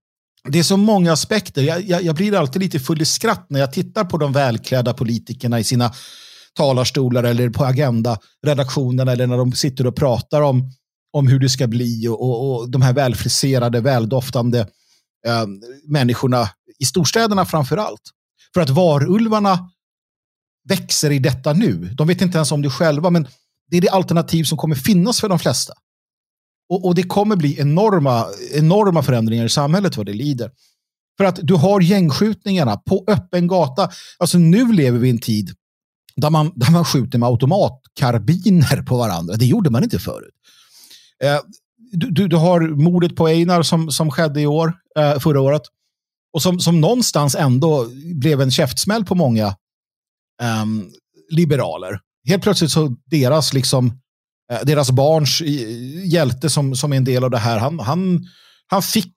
det 0.43 0.59
är 0.59 0.63
så 0.63 0.77
många 0.77 1.13
aspekter. 1.13 1.61
Jag, 1.61 1.81
jag, 1.81 2.03
jag, 2.03 2.15
blir 2.15 2.35
alltid 2.35 2.61
lite 2.61 2.79
full 2.79 3.01
i 3.01 3.05
skratt 3.05 3.45
när 3.49 3.59
jag 3.59 3.73
tittar 3.73 4.05
på 4.05 4.17
de 4.17 4.31
välklädda 4.31 4.93
politikerna 4.93 5.59
i 5.59 5.63
sina 5.63 5.93
talarstolar 6.53 7.23
eller 7.23 7.49
på 7.49 7.65
Agenda-redaktionerna 7.65 9.11
eller 9.11 9.27
när 9.27 9.37
de 9.37 9.53
sitter 9.53 9.87
och 9.87 9.95
pratar 9.95 10.41
om, 10.41 10.71
om 11.13 11.27
hur 11.27 11.39
det 11.39 11.49
ska 11.49 11.67
bli 11.67 12.07
och, 12.07 12.21
och, 12.21 12.55
och 12.55 12.69
de 12.69 12.81
här 12.81 12.93
välfriserade, 12.93 13.81
väldoftande 13.81 14.59
eh, 15.27 15.45
människorna 15.87 16.49
i 16.79 16.85
storstäderna 16.85 17.45
framför 17.45 17.77
allt. 17.77 18.01
För 18.53 18.61
att 18.61 18.69
varulvarna 18.69 19.69
växer 20.69 21.11
i 21.11 21.19
detta 21.19 21.53
nu. 21.53 21.89
De 21.93 22.07
vet 22.07 22.21
inte 22.21 22.37
ens 22.37 22.51
om 22.51 22.61
det 22.61 22.69
själva, 22.69 23.09
men 23.09 23.27
det 23.71 23.77
är 23.77 23.81
det 23.81 23.89
alternativ 23.89 24.43
som 24.43 24.57
kommer 24.57 24.75
finnas 24.75 25.21
för 25.21 25.29
de 25.29 25.39
flesta. 25.39 25.73
Och, 26.69 26.85
och 26.85 26.95
det 26.95 27.03
kommer 27.03 27.35
bli 27.35 27.59
enorma, 27.59 28.25
enorma 28.53 29.03
förändringar 29.03 29.45
i 29.45 29.49
samhället 29.49 29.97
vad 29.97 30.05
det 30.05 30.13
lider. 30.13 30.51
För 31.17 31.25
att 31.25 31.39
du 31.43 31.53
har 31.53 31.81
gängskjutningarna 31.81 32.77
på 32.77 33.03
öppen 33.07 33.47
gata. 33.47 33.89
Alltså 34.17 34.37
nu 34.37 34.73
lever 34.73 34.99
vi 34.99 35.07
i 35.07 35.11
en 35.11 35.19
tid 35.19 35.55
där 36.15 36.29
man, 36.29 36.51
där 36.55 36.71
man 36.71 36.85
skjuter 36.85 37.19
med 37.19 37.29
automatkarbiner 37.29 38.81
på 38.81 38.97
varandra. 38.97 39.35
Det 39.35 39.45
gjorde 39.45 39.69
man 39.69 39.83
inte 39.83 39.99
förut. 39.99 40.33
Eh, 41.23 41.39
du, 41.91 42.11
du, 42.11 42.27
du, 42.27 42.35
har 42.35 42.61
mordet 42.61 43.15
på 43.15 43.27
Einar 43.27 43.63
som, 43.63 43.91
som 43.91 44.11
skedde 44.11 44.41
i 44.41 44.47
år, 44.47 44.73
eh, 44.99 45.19
förra 45.19 45.41
året. 45.41 45.61
Och 46.33 46.41
som, 46.41 46.59
som 46.59 46.81
någonstans 46.81 47.35
ändå 47.35 47.87
blev 48.15 48.41
en 48.41 48.51
käftsmäll 48.51 49.05
på 49.05 49.15
många 49.15 49.55
um, 50.63 50.91
liberaler. 51.29 51.99
Helt 52.27 52.43
plötsligt 52.43 52.71
så 52.71 52.95
deras 53.05 53.53
liksom 53.53 53.99
eh, 54.51 54.59
deras 54.63 54.91
barns 54.91 55.41
hjälte 56.05 56.49
som, 56.49 56.75
som 56.75 56.93
är 56.93 56.97
en 56.97 57.03
del 57.03 57.23
av 57.23 57.29
det 57.29 57.37
här, 57.37 57.57
han, 57.57 57.79
han, 57.79 58.25
han 58.67 58.81
fick 58.81 59.15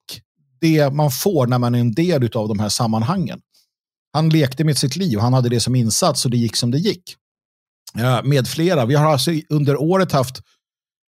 det 0.61 0.91
man 0.91 1.11
får 1.11 1.47
när 1.47 1.59
man 1.59 1.75
är 1.75 1.79
en 1.79 1.93
del 1.93 2.37
av 2.37 2.49
de 2.49 2.59
här 2.59 2.69
sammanhangen. 2.69 3.41
Han 4.13 4.29
lekte 4.29 4.65
med 4.65 4.79
sitt 4.79 4.97
liv, 4.97 5.19
han 5.19 5.33
hade 5.33 5.49
det 5.49 5.61
som 5.61 5.75
insats 5.75 6.25
och 6.25 6.31
det 6.31 6.37
gick 6.37 6.57
som 6.57 6.71
det 6.71 6.79
gick. 6.79 7.17
Med 8.25 8.49
flera. 8.49 8.87
Vi 8.87 8.95
har 8.95 9.13
alltså 9.13 9.31
under 9.49 9.83
året 9.83 10.13
haft, 10.13 10.37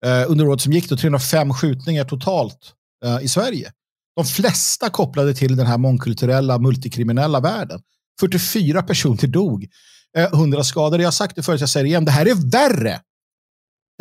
eh, 0.05 0.31
under 0.31 0.49
året 0.49 0.61
som 0.61 0.73
gick, 0.73 0.89
då, 0.89 0.97
305 0.97 1.55
skjutningar 1.55 2.05
totalt 2.05 2.73
eh, 3.05 3.19
i 3.23 3.29
Sverige. 3.29 3.73
De 4.17 4.25
flesta 4.25 4.91
kopplade 4.91 5.35
till 5.35 5.57
den 5.57 5.67
här 5.67 5.79
mångkulturella, 5.79 6.59
multikriminella 6.59 7.41
världen. 7.41 7.81
44 8.21 8.83
personer 8.83 9.27
dog, 9.27 9.67
eh, 10.19 10.33
100 10.33 10.65
skadade. 10.65 11.03
Jag 11.03 11.07
har 11.07 11.13
sagt 11.13 11.37
det 11.37 11.43
förut, 11.43 11.61
jag 11.61 11.69
säger 11.69 11.85
det 11.85 11.89
igen, 11.89 12.05
det 12.05 12.11
här 12.11 12.27
är 12.27 12.51
värre 12.51 13.01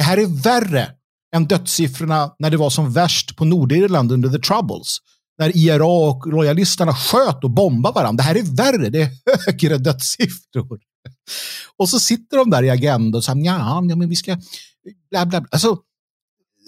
det 0.01 0.03
här 0.05 0.17
är 0.17 0.25
värre 0.25 0.91
än 1.35 1.47
dödssiffrorna 1.47 2.35
när 2.39 2.49
det 2.49 2.57
var 2.57 2.69
som 2.69 2.93
värst 2.93 3.35
på 3.35 3.45
Nordirland 3.45 4.11
under 4.11 4.29
the 4.29 4.39
troubles. 4.39 4.97
När 5.37 5.57
IRA 5.57 5.85
och 5.85 6.27
lojalisterna 6.27 6.93
sköt 6.93 7.43
och 7.43 7.51
bombade 7.51 7.95
varandra. 7.95 8.23
Det 8.23 8.27
här 8.27 8.35
är 8.35 8.55
värre, 8.55 8.89
det 8.89 9.01
är 9.01 9.09
högre 9.45 9.77
dödssiffror. 9.77 10.79
Och 11.77 11.89
så 11.89 11.99
sitter 11.99 12.37
de 12.37 12.49
där 12.49 12.63
i 12.63 12.69
Agenda 12.69 13.17
och 13.17 13.23
säger 13.23 13.45
ja, 13.45 13.81
men 13.81 14.09
vi 14.09 14.15
ska... 14.15 14.37
Bla, 15.09 15.25
bla, 15.25 15.41
bla. 15.41 15.49
Alltså, 15.51 15.77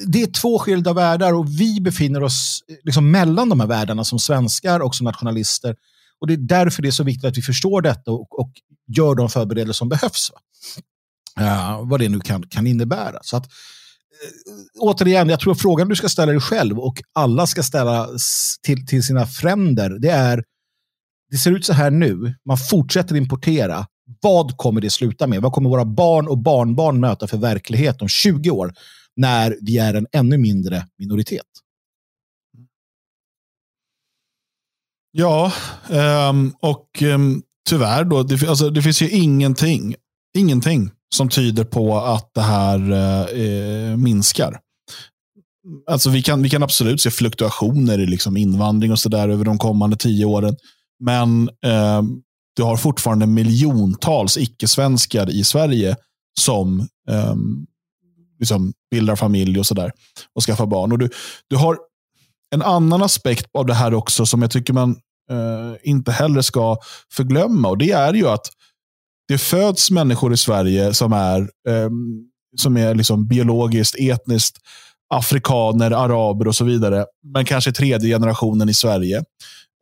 det 0.05 0.21
är 0.21 0.27
två 0.27 0.59
skilda 0.59 0.93
världar 0.93 1.33
och 1.33 1.49
vi 1.49 1.81
befinner 1.81 2.23
oss 2.23 2.63
eh, 2.69 2.75
liksom 2.83 3.11
mellan 3.11 3.49
de 3.49 3.59
här 3.59 3.67
världarna 3.67 4.03
som 4.03 4.19
svenskar 4.19 4.79
och 4.79 4.95
som 4.95 5.05
nationalister. 5.05 5.75
Och 6.21 6.27
det 6.27 6.33
är 6.33 6.37
därför 6.37 6.81
det 6.81 6.87
är 6.87 6.91
så 6.91 7.03
viktigt 7.03 7.25
att 7.25 7.37
vi 7.37 7.41
förstår 7.41 7.81
detta 7.81 8.11
och, 8.11 8.39
och 8.39 8.51
gör 8.87 9.15
de 9.15 9.29
förberedelser 9.29 9.77
som 9.77 9.89
behövs. 9.89 10.31
Va? 10.31 10.39
Uh, 11.41 11.89
vad 11.89 11.99
det 11.99 12.09
nu 12.09 12.19
kan, 12.19 12.43
kan 12.43 12.67
innebära. 12.67 13.19
Så 13.21 13.37
att, 13.37 13.43
uh, 13.43 13.49
återigen, 14.79 15.29
jag 15.29 15.39
tror 15.39 15.55
frågan 15.55 15.87
du 15.89 15.95
ska 15.95 16.09
ställa 16.09 16.31
dig 16.31 16.41
själv 16.41 16.79
och 16.79 17.01
alla 17.13 17.47
ska 17.47 17.63
ställa 17.63 18.09
till, 18.61 18.87
till 18.87 19.03
sina 19.03 19.25
fränder, 19.25 19.97
det 19.99 20.09
är 20.09 20.43
det 21.33 21.37
ser 21.37 21.51
ut 21.51 21.65
så 21.65 21.73
här 21.73 21.91
nu, 21.91 22.35
man 22.45 22.57
fortsätter 22.57 23.15
importera. 23.15 23.85
Vad 24.21 24.57
kommer 24.57 24.81
det 24.81 24.89
sluta 24.89 25.27
med? 25.27 25.41
Vad 25.41 25.53
kommer 25.53 25.69
våra 25.69 25.85
barn 25.85 26.27
och 26.27 26.37
barnbarn 26.37 26.99
möta 26.99 27.27
för 27.27 27.37
verklighet 27.37 28.01
om 28.01 28.07
20 28.07 28.49
år 28.49 28.73
när 29.16 29.57
vi 29.61 29.78
är 29.78 29.93
en 29.93 30.07
ännu 30.11 30.38
mindre 30.38 30.88
minoritet? 30.99 31.45
Ja, 35.11 35.53
ehm, 35.89 36.53
och 36.59 37.01
ehm, 37.01 37.41
tyvärr 37.70 38.03
då, 38.03 38.24
det, 38.24 38.47
alltså, 38.47 38.70
det 38.70 38.82
finns 38.82 39.01
ju 39.01 39.09
ingenting, 39.09 39.95
ingenting 40.38 40.91
som 41.16 41.30
tyder 41.30 41.64
på 41.64 41.97
att 41.97 42.32
det 42.34 42.41
här 42.41 42.91
eh, 42.91 43.41
eh, 43.41 43.97
minskar. 43.97 44.59
Alltså 45.89 46.09
vi 46.09 46.22
kan, 46.22 46.43
vi 46.43 46.49
kan 46.49 46.64
absolut 46.64 47.01
se 47.01 47.11
fluktuationer 47.11 47.99
i 47.99 48.05
liksom 48.05 48.38
invandring 48.38 48.91
och 48.91 48.99
så 48.99 49.09
där 49.09 49.30
över 49.30 49.45
de 49.45 49.57
kommande 49.57 49.97
tio 49.97 50.26
åren. 50.26 50.55
Men 50.99 51.49
eh, 51.66 52.01
du 52.55 52.64
har 52.64 52.78
fortfarande 52.78 53.28
miljontals 53.28 54.38
icke-svenskar 54.38 55.30
i 55.30 55.43
Sverige 55.43 55.95
som 56.39 56.80
eh, 57.09 57.36
liksom 58.43 58.73
bildar 58.91 59.15
familj 59.15 59.59
och 59.59 59.65
sådär 59.65 59.91
och 60.35 60.43
skaffar 60.43 60.65
barn. 60.65 60.91
Och 60.91 60.97
du, 60.97 61.09
du 61.49 61.55
har 61.55 61.77
en 62.55 62.61
annan 62.61 63.03
aspekt 63.03 63.45
av 63.53 63.65
det 63.65 63.73
här 63.73 63.93
också 63.93 64.25
som 64.25 64.41
jag 64.41 64.51
tycker 64.51 64.73
man 64.73 64.91
eh, 65.31 65.73
inte 65.83 66.11
heller 66.11 66.41
ska 66.41 66.77
förglömma. 67.11 67.69
Och 67.69 67.77
Det 67.77 67.91
är 67.91 68.13
ju 68.13 68.27
att 68.27 68.47
det 69.27 69.37
föds 69.37 69.91
människor 69.91 70.33
i 70.33 70.37
Sverige 70.37 70.93
som 70.93 71.13
är, 71.13 71.41
eh, 71.41 71.89
som 72.57 72.77
är 72.77 72.95
liksom 72.95 73.27
biologiskt, 73.27 73.95
etniskt 73.99 74.57
afrikaner, 75.13 75.91
araber 75.91 76.47
och 76.47 76.55
så 76.55 76.65
vidare. 76.65 77.05
Men 77.33 77.45
kanske 77.45 77.71
tredje 77.71 78.15
generationen 78.15 78.69
i 78.69 78.73
Sverige. 78.73 79.17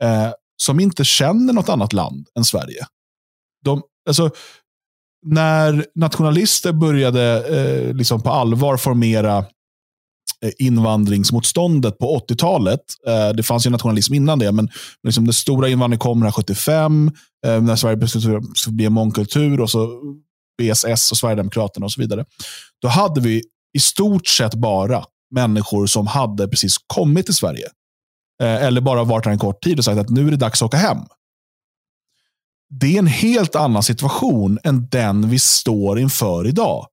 Eh, 0.03 0.31
som 0.57 0.79
inte 0.79 1.05
känner 1.05 1.53
något 1.53 1.69
annat 1.69 1.93
land 1.93 2.27
än 2.37 2.43
Sverige. 2.43 2.85
De, 3.65 3.81
alltså, 4.07 4.29
när 5.25 5.85
nationalister 5.95 6.71
började 6.71 7.47
eh, 7.47 7.93
liksom 7.93 8.21
på 8.21 8.29
allvar 8.29 8.77
formera 8.77 9.37
eh, 9.37 10.51
invandringsmotståndet 10.59 11.97
på 11.97 12.19
80-talet. 12.29 12.81
Eh, 13.07 13.29
det 13.29 13.43
fanns 13.43 13.65
ju 13.65 13.69
nationalism 13.69 14.13
innan 14.13 14.39
det, 14.39 14.51
men 14.51 14.69
liksom 15.03 15.25
den 15.25 15.33
stora 15.33 15.69
invandringen 15.69 15.99
kom 15.99 16.21
här 16.21 16.31
75, 16.31 17.11
eh, 17.45 17.61
när 17.61 17.75
Sverige 17.75 17.97
beslutade 17.97 18.55
sig 18.63 18.73
bli 18.73 18.85
en 18.85 18.93
mångkultur 18.93 19.61
och 19.61 19.69
så 19.69 20.01
BSS 20.61 21.11
och 21.11 21.17
Sverigedemokraterna 21.17 21.85
och 21.85 21.91
så 21.91 22.01
vidare. 22.01 22.25
Då 22.81 22.87
hade 22.87 23.21
vi 23.21 23.43
i 23.77 23.79
stort 23.79 24.27
sett 24.27 24.53
bara 24.53 25.03
människor 25.35 25.85
som 25.85 26.07
hade 26.07 26.47
precis 26.47 26.75
kommit 26.87 27.25
till 27.25 27.35
Sverige. 27.35 27.65
Eh, 28.43 28.63
eller 28.65 28.81
bara 28.81 29.03
varit 29.03 29.25
här 29.25 29.31
en 29.31 29.39
kort 29.39 29.63
tid 29.63 29.77
och 29.77 29.85
sagt 29.85 29.99
att 29.99 30.09
nu 30.09 30.27
är 30.27 30.31
det 30.31 30.37
dags 30.37 30.61
att 30.61 30.65
åka 30.65 30.77
hem. 30.77 30.97
Det 32.79 32.95
är 32.95 32.99
en 32.99 33.07
helt 33.07 33.55
annan 33.55 33.83
situation 33.83 34.59
än 34.63 34.87
den 34.91 35.29
vi 35.29 35.39
står 35.39 35.99
inför 35.99 36.47
idag. 36.47 36.87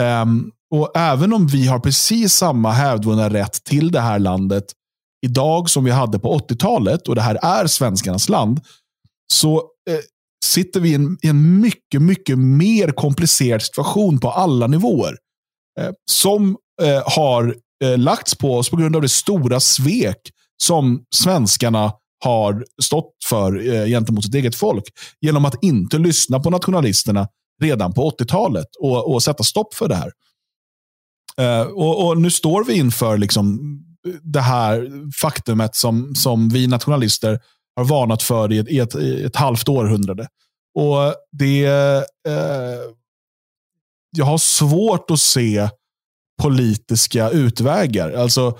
Um, 0.00 0.52
och 0.74 0.96
även 0.96 1.32
om 1.32 1.46
vi 1.46 1.66
har 1.66 1.78
precis 1.78 2.34
samma 2.34 2.72
hävdvunna 2.72 3.30
rätt 3.30 3.64
till 3.64 3.92
det 3.92 4.00
här 4.00 4.18
landet 4.18 4.64
idag 5.26 5.70
som 5.70 5.84
vi 5.84 5.90
hade 5.90 6.18
på 6.18 6.38
80-talet 6.38 7.08
och 7.08 7.14
det 7.14 7.20
här 7.20 7.38
är 7.42 7.66
svenskarnas 7.66 8.28
land, 8.28 8.60
så 9.32 9.56
eh, 9.90 9.98
sitter 10.44 10.80
vi 10.80 10.90
i 10.90 10.94
en, 10.94 11.18
i 11.22 11.28
en, 11.28 11.60
mycket, 11.60 12.02
mycket 12.02 12.38
mer 12.38 12.88
komplicerad 12.88 13.62
situation 13.62 14.20
på 14.20 14.30
alla 14.30 14.66
nivåer. 14.66 15.16
Eh, 15.80 15.90
som 16.10 16.56
eh, 16.82 17.02
har 17.06 17.56
eh, 17.84 17.98
lagts 17.98 18.34
på 18.34 18.54
oss 18.54 18.70
på 18.70 18.76
grund 18.76 18.96
av 18.96 19.02
det 19.02 19.08
stora 19.08 19.60
svek 19.60 20.30
som 20.62 21.04
svenskarna 21.14 21.92
har 22.24 22.64
stått 22.82 23.14
för 23.28 23.74
eh, 23.74 23.86
gentemot 23.86 24.24
sitt 24.24 24.34
eget 24.34 24.54
folk. 24.54 24.84
Genom 25.20 25.44
att 25.44 25.64
inte 25.64 25.98
lyssna 25.98 26.40
på 26.40 26.50
nationalisterna 26.50 27.28
redan 27.62 27.92
på 27.92 28.10
80-talet 28.10 28.66
och, 28.78 29.12
och 29.12 29.22
sätta 29.22 29.44
stopp 29.44 29.74
för 29.74 29.88
det 29.88 29.94
här. 29.94 30.12
Eh, 31.38 31.66
och, 31.66 32.06
och, 32.06 32.18
Nu 32.18 32.30
står 32.30 32.64
vi 32.64 32.74
inför 32.74 33.18
liksom 33.18 33.60
det 34.22 34.40
här 34.40 34.90
faktumet 35.20 35.76
som, 35.76 36.14
som 36.14 36.48
vi 36.48 36.66
nationalister 36.66 37.40
har 37.76 37.84
varnat 37.84 38.22
för 38.22 38.52
i 38.52 38.58
ett, 38.58 38.68
i 38.68 38.78
ett, 38.78 38.94
i 38.94 39.24
ett 39.24 39.36
halvt 39.36 39.68
århundrade. 39.68 40.28
Och 40.74 41.14
det, 41.32 41.66
eh, 42.28 42.82
jag 44.16 44.24
har 44.24 44.38
svårt 44.38 45.10
att 45.10 45.20
se 45.20 45.68
politiska 46.42 47.30
utvägar. 47.30 48.12
Alltså, 48.12 48.58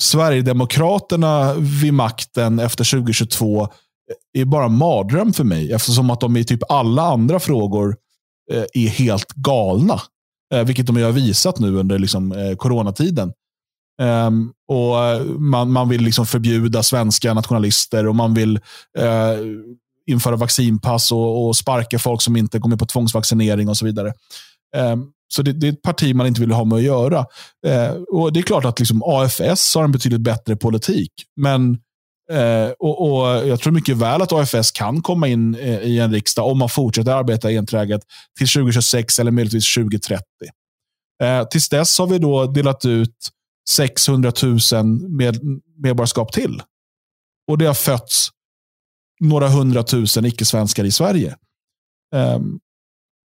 Sverigedemokraterna 0.00 1.54
vid 1.54 1.94
makten 1.94 2.58
efter 2.58 2.90
2022 2.90 3.68
är 4.32 4.44
bara 4.44 4.64
en 4.64 4.76
mardröm 4.76 5.32
för 5.32 5.44
mig 5.44 5.72
eftersom 5.72 6.10
att 6.10 6.20
de 6.20 6.36
i 6.36 6.44
typ 6.44 6.60
alla 6.68 7.02
andra 7.02 7.40
frågor 7.40 7.96
eh, 8.52 8.64
är 8.72 8.88
helt 8.88 9.32
galna. 9.32 10.00
Eh, 10.54 10.64
vilket 10.64 10.86
de 10.86 10.96
har 10.96 11.12
visat 11.12 11.58
nu 11.58 11.76
under 11.76 11.98
liksom, 11.98 12.32
eh, 12.32 12.56
coronatiden. 12.56 13.32
Um, 14.02 14.52
och 14.68 14.96
man, 15.40 15.72
man 15.72 15.88
vill 15.88 16.02
liksom 16.02 16.26
förbjuda 16.26 16.82
svenska 16.82 17.34
nationalister 17.34 18.06
och 18.06 18.16
man 18.16 18.34
vill 18.34 18.56
uh, 18.98 19.64
införa 20.06 20.36
vaccinpass 20.36 21.12
och, 21.12 21.46
och, 21.46 21.56
sparka 21.56 21.98
folk 21.98 22.22
som 22.22 22.36
inte 22.36 22.58
kommer 22.58 22.76
på 22.76 22.86
tvångsvaccinering 22.86 23.68
och 23.68 23.76
så 23.76 23.84
vidare. 23.84 24.12
Um, 24.76 25.12
så 25.32 25.42
det, 25.42 25.52
det, 25.52 25.68
är 25.68 25.72
ett 25.72 25.82
parti 25.82 26.14
man 26.14 26.26
inte 26.26 26.40
vill 26.40 26.50
ha 26.50 26.64
med 26.64 26.76
att 26.76 26.82
göra. 26.82 27.26
Eh, 27.66 27.90
och 27.92 28.32
Det 28.32 28.40
är 28.40 28.42
klart 28.42 28.64
att 28.64 28.78
liksom 28.78 29.02
AFS 29.04 29.74
har 29.74 29.84
en 29.84 29.92
betydligt 29.92 30.20
bättre 30.20 30.56
politik. 30.56 31.12
Men 31.36 31.78
eh, 32.32 32.70
och, 32.78 33.10
och, 33.10 33.48
Jag 33.48 33.60
tror 33.60 33.72
mycket 33.72 33.96
väl 33.96 34.22
att 34.22 34.32
AFS 34.32 34.70
kan 34.70 35.02
komma 35.02 35.28
in 35.28 35.54
eh, 35.54 35.78
i 35.78 35.98
en 35.98 36.12
riksdag 36.12 36.46
om 36.46 36.58
man 36.58 36.68
fortsätter 36.68 37.12
arbeta 37.12 37.48
enträget 37.50 38.00
till 38.38 38.48
2026 38.48 39.18
eller 39.18 39.30
möjligtvis 39.30 39.74
2030. 39.74 40.24
Eh, 41.22 41.44
tills 41.44 41.68
dess 41.68 41.98
har 41.98 42.06
vi 42.06 42.18
då 42.18 42.46
delat 42.46 42.84
ut 42.84 43.16
600 43.68 44.32
000 44.42 44.84
med, 45.08 45.38
medborgarskap 45.76 46.32
till. 46.32 46.62
Och 47.48 47.58
det 47.58 47.66
har 47.66 47.74
fötts 47.74 48.28
några 49.20 49.48
hundratusen 49.48 50.24
icke-svenskar 50.24 50.84
i 50.84 50.92
Sverige. 50.92 51.36
Um, 52.14 52.60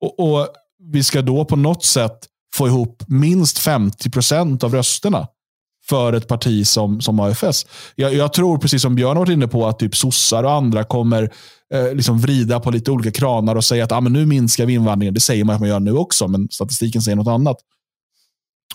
och, 0.01 0.19
och, 0.19 0.47
vi 0.79 1.03
ska 1.03 1.21
då 1.21 1.45
på 1.45 1.55
något 1.55 1.85
sätt 1.85 2.17
få 2.55 2.67
ihop 2.67 3.03
minst 3.07 3.57
50 3.57 4.09
procent 4.09 4.63
av 4.63 4.73
rösterna 4.75 5.27
för 5.89 6.13
ett 6.13 6.27
parti 6.27 6.67
som, 6.67 7.01
som 7.01 7.19
AFS. 7.19 7.65
Jag, 7.95 8.13
jag, 8.13 8.33
tror, 8.33 8.57
precis 8.57 8.81
som 8.81 8.95
Björn 8.95 9.17
har 9.17 9.25
varit 9.25 9.33
inne 9.33 9.47
på, 9.47 9.67
att 9.67 9.79
typ 9.79 9.95
sossar 9.95 10.43
och 10.43 10.51
andra 10.51 10.83
kommer 10.83 11.33
eh, 11.73 11.93
liksom 11.93 12.19
vrida 12.19 12.59
på 12.59 12.71
lite 12.71 12.91
olika 12.91 13.11
kranar 13.11 13.55
och 13.55 13.65
säga 13.65 13.83
att 13.83 13.91
ah, 13.91 14.01
men 14.01 14.13
nu 14.13 14.25
minskar 14.25 14.65
vi 14.65 14.73
invandringen. 14.73 15.13
Det 15.13 15.19
säger 15.19 15.43
man 15.43 15.55
att 15.55 15.61
man 15.61 15.69
gör 15.69 15.79
nu 15.79 15.91
också, 15.91 16.27
men 16.27 16.47
statistiken 16.51 17.01
säger 17.01 17.15
något 17.15 17.27
annat. 17.27 17.57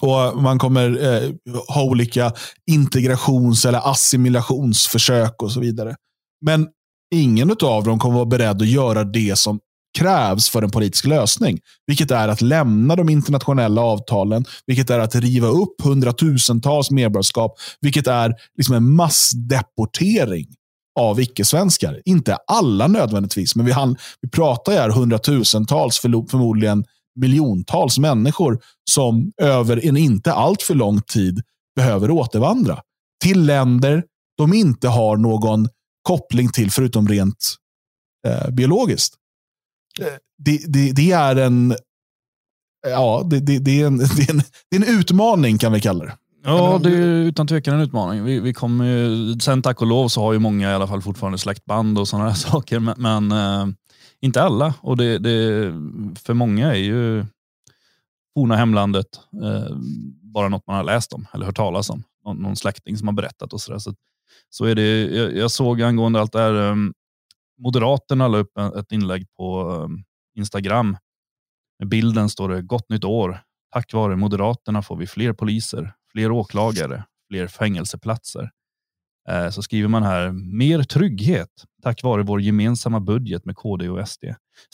Och 0.01 0.43
Man 0.43 0.59
kommer 0.59 1.15
eh, 1.15 1.31
ha 1.69 1.83
olika 1.83 2.33
integrations 2.71 3.65
eller 3.65 3.91
assimilationsförsök 3.91 5.43
och 5.43 5.53
så 5.53 5.61
vidare. 5.61 5.97
Men 6.41 6.69
ingen 7.15 7.51
av 7.63 7.85
dem 7.85 7.99
kommer 7.99 8.15
vara 8.15 8.27
beredd 8.27 8.63
att 8.63 8.69
göra 8.69 9.05
det 9.05 9.39
som 9.39 9.61
krävs 9.99 10.51
för 10.51 10.63
en 10.63 10.71
politisk 10.71 11.07
lösning. 11.07 11.61
Vilket 11.87 12.11
är 12.11 12.29
att 12.29 12.41
lämna 12.41 12.97
de 12.97 13.09
internationella 13.09 13.83
avtalen, 13.83 14.45
vilket 14.67 14.91
är 14.91 14.99
att 14.99 15.15
riva 15.15 15.49
upp 15.49 15.81
hundratusentals 15.83 16.91
medborgarskap, 16.91 17.59
vilket 17.81 18.07
är 18.07 18.35
liksom 18.57 18.75
en 18.75 18.95
massdeportering 18.95 20.47
av 21.01 21.21
icke-svenskar. 21.21 22.03
Inte 22.05 22.37
alla 22.47 22.87
nödvändigtvis, 22.87 23.57
men 23.57 23.67
vi, 23.67 23.73
hann, 23.73 23.97
vi 24.21 24.29
pratar 24.29 24.73
här 24.73 24.91
hundratusentals, 24.91 25.99
förmodligen 25.99 26.85
miljontals 27.21 27.99
människor 27.99 28.61
som 28.91 29.33
över 29.43 29.87
en 29.87 29.97
inte 29.97 30.33
alltför 30.33 30.75
lång 30.75 31.03
tid 31.03 31.43
behöver 31.77 32.11
återvandra 32.11 32.81
till 33.23 33.47
länder 33.47 34.05
de 34.37 34.55
inte 34.55 34.89
har 34.89 35.17
någon 35.17 35.69
koppling 36.03 36.49
till 36.49 36.71
förutom 36.71 37.09
rent 37.09 37.55
eh, 38.27 38.51
biologiskt. 38.51 39.15
Eh, 40.01 40.07
det, 40.39 40.61
det, 40.67 40.93
det, 40.93 41.13
är 41.13 41.37
en 41.37 41.77
Ja, 42.87 43.23
det, 43.27 43.41
det, 43.41 43.59
det, 43.59 43.83
är 43.83 43.87
en, 43.87 43.99
det, 44.17 44.23
är 44.23 44.31
en, 44.31 44.43
det 44.71 44.77
är 44.77 44.83
en 44.83 45.01
utmaning 45.01 45.59
kan 45.59 45.73
vi 45.73 45.81
kalla 45.81 46.05
det. 46.05 46.17
Ja, 46.45 46.81
det 46.83 46.89
är 46.89 46.99
utan 47.03 47.47
tvekan 47.47 47.75
en 47.75 47.81
utmaning. 47.81 48.25
Vi, 48.25 48.41
vi 48.41 48.55
kommer, 48.55 49.41
sen 49.41 49.63
tack 49.63 49.81
och 49.81 49.87
lov 49.87 50.09
så 50.09 50.21
har 50.21 50.33
ju 50.33 50.39
många 50.39 50.71
i 50.71 50.75
alla 50.75 50.87
fall 50.87 51.03
fortfarande 51.03 51.39
släktband 51.39 51.99
och 51.99 52.09
sådana 52.09 52.29
här 52.29 52.35
saker. 52.51 52.79
Men, 52.79 52.95
men 52.99 53.33
eh, 53.33 53.75
inte 54.21 54.43
alla. 54.43 54.75
Och 54.81 54.97
det, 54.97 55.19
det, 55.19 55.73
för 56.25 56.35
många 56.35 56.75
är 56.75 56.79
ju 56.79 57.25
forna 58.35 58.57
hemlandet 58.57 59.07
eh, 59.43 59.77
bara 60.23 60.49
något 60.49 60.67
man 60.67 60.77
har 60.77 60.85
läst 60.85 61.13
om 61.13 61.27
eller 61.35 61.47
hört 61.47 61.57
talas 61.57 61.91
om. 61.91 62.03
Någon, 62.25 62.37
någon 62.37 62.57
släkting 62.57 62.97
som 62.97 63.09
har 63.09 63.13
berättat 63.13 63.53
och 63.53 63.61
sådär. 63.61 63.79
Så, 63.79 63.95
så 64.51 64.65
är 64.65 64.75
det, 64.75 65.07
jag, 65.07 65.37
jag 65.37 65.51
såg 65.51 65.83
angående 65.83 66.21
allt 66.21 66.33
det 66.33 66.41
här, 66.41 66.55
um, 66.55 66.95
Moderaterna 67.59 68.29
la 68.29 68.39
upp 68.39 68.59
ett 68.59 68.93
inlägg 68.93 69.27
på 69.37 69.71
ehm, 69.85 70.05
Instagram. 70.37 70.97
Med 71.79 71.89
bilden 71.89 72.29
står 72.29 72.49
det 72.49 72.63
Gott 72.63 72.89
nytt 72.89 73.05
år. 73.05 73.41
Tack 73.73 73.93
vare 73.93 74.17
Moderaterna 74.17 74.83
får 74.83 74.97
vi 74.97 75.07
fler 75.07 75.33
poliser, 75.33 75.95
fler 76.13 76.31
åklagare, 76.31 77.05
fler 77.31 77.47
fängelseplatser. 77.47 78.51
Eh, 79.29 79.51
så 79.51 79.63
skriver 79.63 79.89
man 79.89 80.03
här, 80.03 80.33
mer 80.33 80.83
trygghet 80.83 81.65
tack 81.85 82.03
vare 82.03 82.23
vår 82.23 82.41
gemensamma 82.41 83.01
budget 83.01 83.45
med 83.45 83.57
KD 83.57 83.89
och 83.89 84.09
SD. 84.09 84.25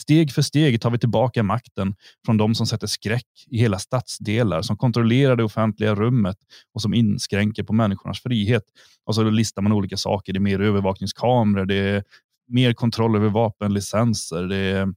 Steg 0.01 0.31
för 0.31 0.41
steg 0.41 0.81
tar 0.81 0.89
vi 0.89 0.99
tillbaka 0.99 1.43
makten 1.43 1.95
från 2.25 2.37
de 2.37 2.55
som 2.55 2.67
sätter 2.67 2.87
skräck 2.87 3.27
i 3.47 3.57
hela 3.57 3.79
stadsdelar, 3.79 4.61
som 4.61 4.77
kontrollerar 4.77 5.35
det 5.35 5.43
offentliga 5.43 5.95
rummet 5.95 6.37
och 6.73 6.81
som 6.81 6.93
inskränker 6.93 7.63
på 7.63 7.73
människornas 7.73 8.21
frihet. 8.21 8.63
Och 9.05 9.15
så 9.15 9.23
listar 9.23 9.61
man 9.61 9.71
olika 9.71 9.97
saker. 9.97 10.33
Det 10.33 10.37
är 10.37 10.41
mer 10.41 10.61
övervakningskameror, 10.61 11.65
det 11.65 11.75
är 11.75 12.03
mer 12.51 12.73
kontroll 12.73 13.15
över 13.15 13.29
vapenlicenser, 13.29 14.43
det 14.43 14.55
är 14.55 14.87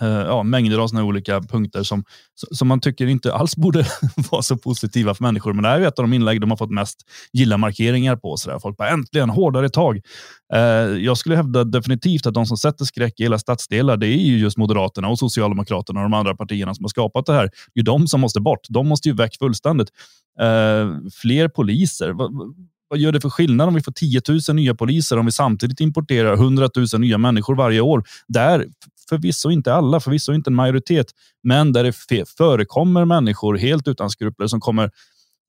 eh, 0.00 0.08
ja, 0.08 0.42
mängder 0.42 0.78
av 0.78 0.88
såna 0.88 1.04
olika 1.04 1.40
punkter 1.40 1.82
som, 1.82 2.04
som 2.50 2.68
man 2.68 2.80
tycker 2.80 3.06
inte 3.06 3.34
alls 3.34 3.56
borde 3.66 3.86
vara 4.30 4.42
så 4.42 4.56
positiva 4.56 5.14
för 5.14 5.24
människor. 5.24 5.52
Men 5.52 5.62
det 5.62 5.68
här 5.68 5.80
är 5.80 5.88
ett 5.88 5.98
av 5.98 6.04
de 6.04 6.12
inlägg 6.12 6.40
de 6.40 6.50
har 6.50 6.56
fått 6.56 6.70
mest 6.70 6.98
gilla-markeringar 7.32 8.16
på. 8.16 8.36
Så 8.36 8.50
där. 8.50 8.58
Folk 8.58 8.76
bara 8.76 8.88
äntligen 8.88 9.30
hårdare 9.30 9.68
tag. 9.68 10.00
Eh, 10.54 10.60
jag 11.04 11.18
skulle 11.18 11.36
hävda 11.36 11.64
definitivt 11.64 12.26
att 12.26 12.34
de 12.34 12.46
som 12.46 12.56
sätter 12.56 12.84
skräck 12.84 13.20
i 13.20 13.22
hela 13.22 13.38
stadsdelar, 13.38 13.96
det 13.96 14.06
är 14.06 14.26
ju 14.26 14.38
just 14.38 14.58
Moderaterna 14.58 15.08
och 15.08 15.18
Socialdemokraterna 15.18 16.00
och 16.00 16.04
de 16.04 16.14
andra 16.14 16.36
partierna 16.36 16.74
som 16.74 16.84
har 16.84 16.88
skapat 16.88 17.26
det 17.26 17.32
här. 17.32 17.50
Det 17.74 17.80
är 17.80 17.84
de 17.84 18.06
som 18.06 18.20
måste 18.20 18.40
bort. 18.40 18.66
De 18.68 18.88
måste 18.88 19.08
ju 19.08 19.14
väck 19.14 19.38
fullständigt. 19.38 19.88
Eh, 20.40 21.10
fler 21.22 21.48
poliser 21.48 22.14
vad 22.88 22.98
gör 22.98 23.12
det 23.12 23.20
för 23.20 23.30
skillnad 23.30 23.68
om 23.68 23.74
vi 23.74 23.82
får 23.82 23.92
10 23.92 24.20
000 24.48 24.56
nya 24.56 24.74
poliser 24.74 25.18
om 25.18 25.26
vi 25.26 25.32
samtidigt 25.32 25.80
importerar 25.80 26.34
100 26.34 26.68
000 26.76 27.00
nya 27.00 27.18
människor 27.18 27.54
varje 27.54 27.80
år? 27.80 28.04
Där 28.28 28.66
förvisso 29.08 29.50
inte 29.50 29.74
alla, 29.74 30.00
förvisso 30.00 30.32
inte 30.32 30.50
en 30.50 30.54
majoritet, 30.54 31.06
men 31.42 31.72
där 31.72 31.84
det 31.84 32.28
förekommer 32.36 33.04
människor 33.04 33.56
helt 33.56 33.88
utan 33.88 34.10
skrupler 34.10 34.46
som 34.46 34.60
kommer 34.60 34.90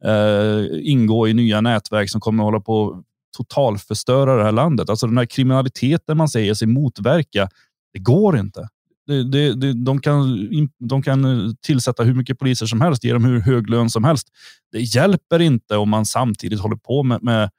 eh, 0.06 0.66
ingå 0.82 1.28
i 1.28 1.34
nya 1.34 1.62
nätverk 1.62 2.10
som 2.10 2.22
kommer 2.22 2.44
hålla 2.44 2.60
på 2.60 3.04
totalförstöra 3.38 4.36
det 4.36 4.44
här 4.44 4.52
landet. 4.52 4.90
Alltså 4.90 5.08
den 5.08 5.18
här 5.18 5.26
kriminaliteten 5.26 6.18
man 6.18 6.30
säger 6.30 6.54
sig 6.54 6.68
motverka, 6.68 7.50
det 7.94 8.00
går 8.00 8.38
inte. 8.38 8.68
Det, 9.08 9.24
det, 9.24 9.54
det, 9.54 9.74
de, 9.74 10.02
kan, 10.02 10.50
de 10.80 11.02
kan 11.02 11.26
eh, 11.26 11.54
tillsätta 11.62 12.04
hur 12.04 12.14
mycket 12.14 12.40
poliser 12.40 12.66
som 12.66 12.82
helst, 12.82 13.04
ge 13.04 13.14
dem 13.14 13.26
hur 13.26 13.40
hög 13.40 13.70
lön 13.70 13.90
som 13.90 14.04
helst. 14.04 14.28
Det 14.72 14.80
hjälper 14.80 15.40
inte 15.40 15.78
om 15.78 15.90
man 15.90 16.06
samtidigt 16.06 16.60
håller 16.60 16.76
på 16.76 17.04
med, 17.04 17.24
med 17.24 17.50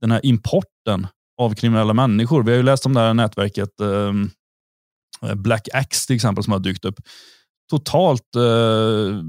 den 0.00 0.10
här 0.10 0.26
importen 0.26 1.06
av 1.38 1.54
kriminella 1.54 1.94
människor. 1.94 2.42
Vi 2.42 2.50
har 2.50 2.56
ju 2.56 2.62
läst 2.62 2.86
om 2.86 2.94
det 2.94 3.00
här 3.00 3.14
nätverket 3.14 3.80
eh, 3.80 4.12
eh 5.30 5.34
Black 5.34 5.68
Axe 5.72 6.06
till 6.06 6.16
exempel 6.16 6.44
som 6.44 6.52
har 6.52 6.60
dykt 6.60 6.84
upp. 6.84 7.00
Totalt 7.70 8.36
eh, 8.36 9.22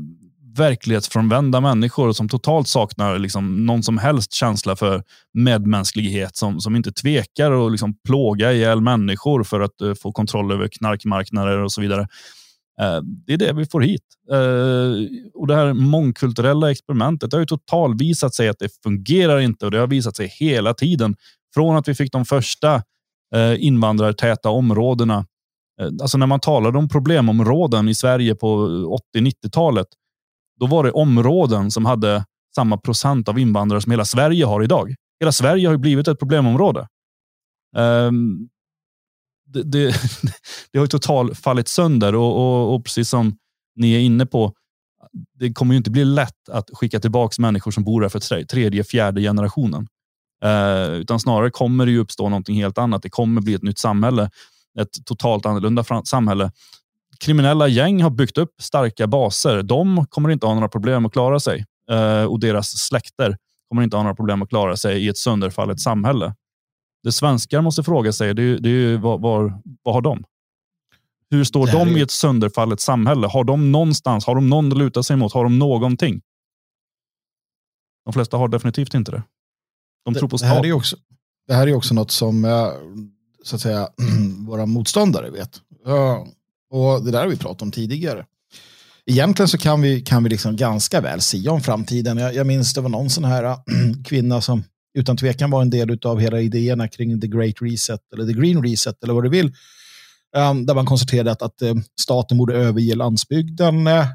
verklighetsfrånvända 0.57 1.61
människor 1.61 2.11
som 2.11 2.29
totalt 2.29 2.67
saknar 2.67 3.19
liksom 3.19 3.65
någon 3.65 3.83
som 3.83 3.97
helst 3.97 4.33
känsla 4.33 4.75
för 4.75 5.03
medmänsklighet, 5.33 6.35
som, 6.35 6.59
som 6.59 6.75
inte 6.75 6.91
tvekar 6.91 7.65
att 7.65 7.71
liksom 7.71 7.95
plåga 8.07 8.53
ihjäl 8.53 8.81
människor 8.81 9.43
för 9.43 9.59
att 9.59 9.81
uh, 9.83 9.93
få 9.93 10.11
kontroll 10.11 10.51
över 10.51 10.67
knarkmarknader 10.67 11.57
och 11.57 11.71
så 11.71 11.81
vidare. 11.81 12.01
Uh, 12.81 13.01
det 13.27 13.33
är 13.33 13.37
det 13.37 13.53
vi 13.53 13.65
får 13.65 13.81
hit. 13.81 14.03
Uh, 14.31 15.07
och 15.33 15.47
Det 15.47 15.55
här 15.55 15.73
mångkulturella 15.73 16.71
experimentet 16.71 17.33
har 17.33 17.39
ju 17.39 17.45
totalvisat 17.45 18.33
sig 18.33 18.49
att 18.49 18.59
det 18.59 18.69
fungerar 18.83 19.39
inte 19.39 19.65
och 19.65 19.71
det 19.71 19.79
har 19.79 19.87
visat 19.87 20.15
sig 20.15 20.27
hela 20.39 20.73
tiden. 20.73 21.15
Från 21.53 21.75
att 21.75 21.87
vi 21.87 21.95
fick 21.95 22.11
de 22.11 22.25
första 22.25 22.83
invandrartäta 23.57 24.49
områdena 24.49 25.25
Alltså 26.01 26.17
när 26.17 26.27
man 26.27 26.39
talade 26.39 26.77
om 26.77 26.89
problemområden 26.89 27.89
i 27.89 27.95
Sverige 27.95 28.35
på 28.35 28.67
80-90-talet 29.15 29.87
då 30.63 30.67
var 30.67 30.83
det 30.83 30.91
områden 30.91 31.71
som 31.71 31.85
hade 31.85 32.25
samma 32.55 32.77
procent 32.77 33.29
av 33.29 33.39
invandrare 33.39 33.81
som 33.81 33.91
hela 33.91 34.05
Sverige 34.05 34.45
har 34.45 34.63
idag. 34.63 34.95
Hela 35.19 35.31
Sverige 35.31 35.67
har 35.67 35.77
blivit 35.77 36.07
ett 36.07 36.19
problemområde. 36.19 36.87
Um, 37.77 38.49
det, 39.45 39.63
det, 39.63 39.95
det, 40.71 40.79
har 40.79 40.87
totalt 40.87 41.37
fallit 41.37 41.67
sönder 41.67 42.15
och, 42.15 42.35
och, 42.35 42.75
och, 42.75 42.83
precis 42.85 43.09
som 43.09 43.37
ni 43.75 43.93
är 43.93 43.99
inne 43.99 44.25
på, 44.25 44.53
det 45.39 45.53
kommer 45.53 45.73
ju 45.73 45.77
inte 45.77 45.91
bli 45.91 46.05
lätt 46.05 46.49
att 46.49 46.69
skicka 46.73 46.99
tillbaka 46.99 47.41
människor 47.41 47.71
som 47.71 47.83
bor 47.83 48.01
här 48.01 48.09
för 48.09 48.43
tredje, 48.45 48.83
fjärde 48.83 49.21
generationen. 49.21 49.87
Uh, 50.45 50.93
utan 50.93 51.19
snarare 51.19 51.49
kommer 51.49 51.85
det 51.85 51.91
ju 51.91 51.99
uppstå 51.99 52.29
någonting 52.29 52.55
helt 52.55 52.77
annat. 52.77 53.03
Det 53.03 53.09
kommer 53.09 53.41
bli 53.41 53.53
ett 53.53 53.63
nytt 53.63 53.79
samhälle, 53.79 54.29
ett 54.79 55.05
totalt 55.05 55.45
annorlunda 55.45 55.83
samhälle 56.03 56.51
kriminella 57.23 57.67
gäng 57.67 58.03
har 58.03 58.09
byggt 58.09 58.37
upp 58.37 58.61
starka 58.61 59.07
baser. 59.07 59.63
De 59.63 60.05
kommer 60.09 60.29
inte 60.29 60.45
ha 60.45 60.53
några 60.53 60.69
problem 60.69 61.05
att 61.05 61.13
klara 61.13 61.39
sig 61.39 61.65
eh, 61.91 62.23
och 62.23 62.39
deras 62.39 62.69
släkter 62.87 63.37
kommer 63.69 63.83
inte 63.83 63.97
ha 63.97 64.03
några 64.03 64.15
problem 64.15 64.41
att 64.41 64.49
klara 64.49 64.77
sig 64.77 65.05
i 65.05 65.09
ett 65.09 65.17
sönderfallet 65.17 65.79
samhälle. 65.79 66.35
Det 67.03 67.11
svenskar 67.11 67.61
måste 67.61 67.83
fråga 67.83 68.13
sig, 68.13 68.33
det 68.33 68.43
är, 68.43 68.59
det 68.59 68.69
är 68.69 68.97
var, 68.97 69.17
var, 69.17 69.61
vad 69.83 69.95
har 69.95 70.01
de? 70.01 70.23
Hur 71.29 71.43
står 71.43 71.67
de 71.67 71.97
i 71.97 72.01
ett 72.01 72.11
sönderfallet 72.11 72.79
samhälle? 72.79 73.27
Har 73.27 73.43
de 73.43 73.71
någonstans, 73.71 74.25
har 74.25 74.35
de 74.35 74.49
någon 74.49 74.71
att 74.71 74.77
luta 74.77 75.03
sig 75.03 75.17
mot? 75.17 75.33
Har 75.33 75.43
de 75.43 75.59
någonting? 75.59 76.21
De 78.05 78.13
flesta 78.13 78.37
har 78.37 78.47
definitivt 78.47 78.93
inte 78.93 79.11
det. 79.11 79.23
De 80.05 80.13
tror 80.13 80.29
på 80.29 80.37
det, 80.37 80.45
här 80.45 80.65
är 80.65 80.73
också, 80.73 80.97
det 81.47 81.53
här 81.53 81.67
är 81.67 81.73
också 81.73 81.93
något 81.93 82.11
som 82.11 82.45
så 83.43 83.55
att 83.55 83.61
säga, 83.61 83.89
våra 84.47 84.65
motståndare 84.65 85.29
vet. 85.29 85.61
Ja, 85.85 86.27
och 86.73 87.05
Det 87.05 87.11
där 87.11 87.19
har 87.19 87.27
vi 87.27 87.37
pratat 87.37 87.61
om 87.61 87.71
tidigare. 87.71 88.25
Egentligen 89.05 89.47
så 89.47 89.57
kan 89.57 89.81
vi, 89.81 90.01
kan 90.01 90.23
vi 90.23 90.29
liksom 90.29 90.55
ganska 90.55 91.01
väl 91.01 91.21
sia 91.21 91.51
om 91.51 91.61
framtiden. 91.61 92.17
Jag, 92.17 92.35
jag 92.35 92.47
minns 92.47 92.73
det 92.73 92.81
var 92.81 92.89
någon 92.89 93.09
sån 93.09 93.23
här 93.23 93.43
äh, 93.43 93.57
kvinna 94.05 94.41
som 94.41 94.63
utan 94.97 95.17
tvekan 95.17 95.51
var 95.51 95.61
en 95.61 95.69
del 95.69 95.99
av 96.05 96.19
hela 96.19 96.41
idéerna 96.41 96.87
kring 96.87 97.21
the 97.21 97.27
great 97.27 97.55
reset 97.61 97.99
eller 98.13 98.25
the 98.25 98.33
green 98.33 98.63
reset 98.63 99.03
eller 99.03 99.13
vad 99.13 99.23
du 99.23 99.29
vill. 99.29 99.53
Um, 100.35 100.65
där 100.65 100.75
man 100.75 100.85
konstaterade 100.85 101.31
att, 101.31 101.41
att 101.41 101.61
uh, 101.61 101.75
staten 102.01 102.37
borde 102.37 102.55
överge 102.55 102.95
landsbygden. 102.95 103.87
Uh, 103.87 104.05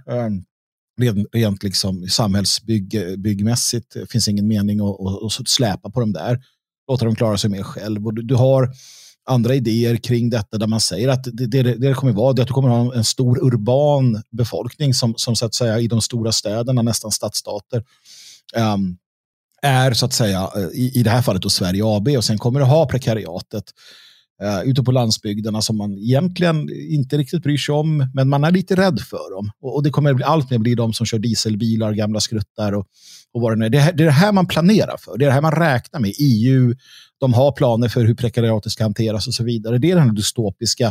rent, 1.00 1.28
rent 1.32 1.62
liksom 1.62 2.08
samhällsbyggmässigt 2.08 3.92
det 3.94 4.10
finns 4.10 4.28
ingen 4.28 4.48
mening 4.48 4.80
att, 4.80 5.00
att, 5.00 5.40
att 5.40 5.48
släpa 5.48 5.90
på 5.90 6.00
dem 6.00 6.12
där. 6.12 6.40
Låta 6.88 7.04
dem 7.04 7.16
klara 7.16 7.38
sig 7.38 7.50
mer 7.50 7.62
själv. 7.62 8.06
Och 8.06 8.14
du, 8.14 8.22
du 8.22 8.34
har 8.34 8.72
andra 9.28 9.54
idéer 9.54 9.96
kring 9.96 10.30
detta 10.30 10.58
där 10.58 10.66
man 10.66 10.80
säger 10.80 11.08
att 11.08 11.24
det, 11.24 11.46
det, 11.46 11.62
det 11.62 11.94
kommer 11.94 12.12
vara 12.12 12.32
det 12.32 12.42
att 12.42 12.48
du 12.48 12.54
kommer 12.54 12.68
ha 12.68 12.94
en 12.94 13.04
stor 13.04 13.44
urban 13.44 14.22
befolkning 14.30 14.94
som, 14.94 15.14
som 15.16 15.36
så 15.36 15.46
att 15.46 15.54
säga 15.54 15.78
i 15.78 15.86
de 15.86 16.00
stora 16.00 16.32
städerna, 16.32 16.82
nästan 16.82 17.10
stadsstater, 17.10 17.84
um, 18.74 18.96
är 19.62 19.92
så 19.92 20.06
att 20.06 20.12
säga 20.12 20.50
eh, 20.56 20.62
i, 20.62 20.92
i 20.94 21.02
det 21.02 21.10
här 21.10 21.22
fallet 21.22 21.42
då 21.42 21.50
Sverige 21.50 21.82
AB 21.84 22.08
och 22.08 22.24
sen 22.24 22.38
kommer 22.38 22.60
du 22.60 22.66
ha 22.66 22.86
prekariatet 22.86 23.64
uh, 24.42 24.70
ute 24.70 24.82
på 24.82 24.92
landsbygderna 24.92 25.62
som 25.62 25.76
man 25.76 25.98
egentligen 25.98 26.70
inte 26.90 27.18
riktigt 27.18 27.42
bryr 27.42 27.56
sig 27.56 27.74
om 27.74 28.10
men 28.14 28.28
man 28.28 28.44
är 28.44 28.50
lite 28.50 28.76
rädd 28.76 29.00
för 29.00 29.36
dem 29.36 29.50
och, 29.62 29.74
och 29.74 29.82
det 29.82 29.90
kommer 29.90 30.14
bli, 30.14 30.24
allt 30.24 30.50
mer 30.50 30.58
bli 30.58 30.74
de 30.74 30.92
som 30.92 31.06
kör 31.06 31.18
dieselbilar, 31.18 31.92
gamla 31.92 32.20
skruttar 32.20 32.72
och, 32.72 32.86
och 33.32 33.40
vad 33.40 33.52
det 33.52 33.56
nu 33.56 33.66
är. 33.66 33.70
Det, 33.70 33.78
är. 33.78 33.92
det 33.92 34.02
är 34.02 34.06
det 34.06 34.10
här 34.10 34.32
man 34.32 34.46
planerar 34.46 34.96
för, 34.96 35.18
det 35.18 35.24
är 35.24 35.26
det 35.26 35.34
här 35.34 35.40
man 35.40 35.52
räknar 35.52 36.00
med. 36.00 36.12
EU, 36.18 36.74
de 37.20 37.34
har 37.34 37.52
planer 37.52 37.88
för 37.88 38.04
hur 38.04 38.14
prekariatet 38.14 38.72
ska 38.72 38.84
hanteras 38.84 39.26
och 39.26 39.34
så 39.34 39.44
vidare. 39.44 39.78
Det 39.78 39.90
är 39.90 39.96
den 39.96 40.08
här 40.08 40.14
dystopiska 40.14 40.86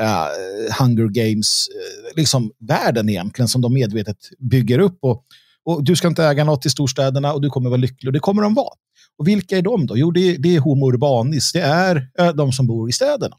uh, 0.00 0.80
Hunger 0.80 1.08
Games-världen 1.08 2.08
uh, 2.10 2.16
liksom, 2.16 3.08
egentligen 3.08 3.48
som 3.48 3.60
de 3.60 3.74
medvetet 3.74 4.16
bygger 4.38 4.78
upp. 4.78 4.98
Och, 5.00 5.24
och 5.64 5.84
Du 5.84 5.96
ska 5.96 6.08
inte 6.08 6.24
äga 6.24 6.44
något 6.44 6.66
i 6.66 6.70
storstäderna 6.70 7.32
och 7.32 7.40
du 7.40 7.50
kommer 7.50 7.70
vara 7.70 7.80
lycklig 7.80 8.08
och 8.08 8.12
det 8.12 8.20
kommer 8.20 8.42
de 8.42 8.54
vara. 8.54 8.74
Och 9.18 9.28
vilka 9.28 9.58
är 9.58 9.62
de 9.62 9.86
då? 9.86 9.96
Jo, 9.96 10.10
det 10.10 10.20
är, 10.20 10.38
det 10.38 10.56
är 10.56 10.60
homo 10.60 10.88
urbanis. 10.88 11.52
Det 11.52 11.60
är 11.60 11.96
uh, 12.20 12.28
de 12.28 12.52
som 12.52 12.66
bor 12.66 12.88
i 12.88 12.92
städerna. 12.92 13.36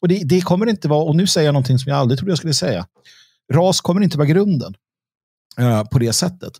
Och 0.00 0.08
det, 0.08 0.22
det, 0.24 0.40
kommer 0.40 0.66
inte 0.66 0.88
vara, 0.88 1.04
och 1.04 1.16
nu 1.16 1.26
säger 1.26 1.48
jag 1.48 1.52
någonting 1.52 1.78
som 1.78 1.90
jag 1.90 1.98
aldrig 1.98 2.18
trodde 2.18 2.30
jag 2.30 2.38
skulle 2.38 2.54
säga. 2.54 2.86
Ras 3.52 3.80
kommer 3.80 4.00
inte 4.00 4.18
vara 4.18 4.28
grunden 4.28 4.74
uh, 5.60 5.84
på 5.84 5.98
det 5.98 6.12
sättet 6.12 6.52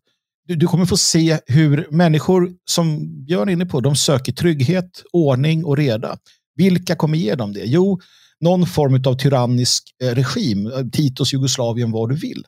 du, 0.47 0.57
du 0.57 0.67
kommer 0.67 0.87
få 0.87 0.97
se 0.97 1.39
hur 1.47 1.89
människor, 1.91 2.53
som 2.65 2.99
Björn 3.25 3.49
är 3.49 3.53
inne 3.53 3.67
på, 3.67 3.81
de 3.81 3.97
söker 3.97 4.33
trygghet, 4.33 5.03
ordning 5.13 5.65
och 5.65 5.77
reda. 5.77 6.19
Vilka 6.57 6.97
kommer 6.97 7.19
ge 7.19 7.35
dem 7.35 7.53
det? 7.53 7.65
Jo, 7.65 8.01
någon 8.41 8.67
form 8.67 9.03
av 9.07 9.15
tyrannisk 9.15 9.83
eh, 10.03 10.15
regim, 10.15 10.67
eh, 10.67 10.87
Titos 10.93 11.33
Jugoslavien, 11.33 11.91
vad 11.91 12.09
du 12.09 12.17
vill, 12.17 12.45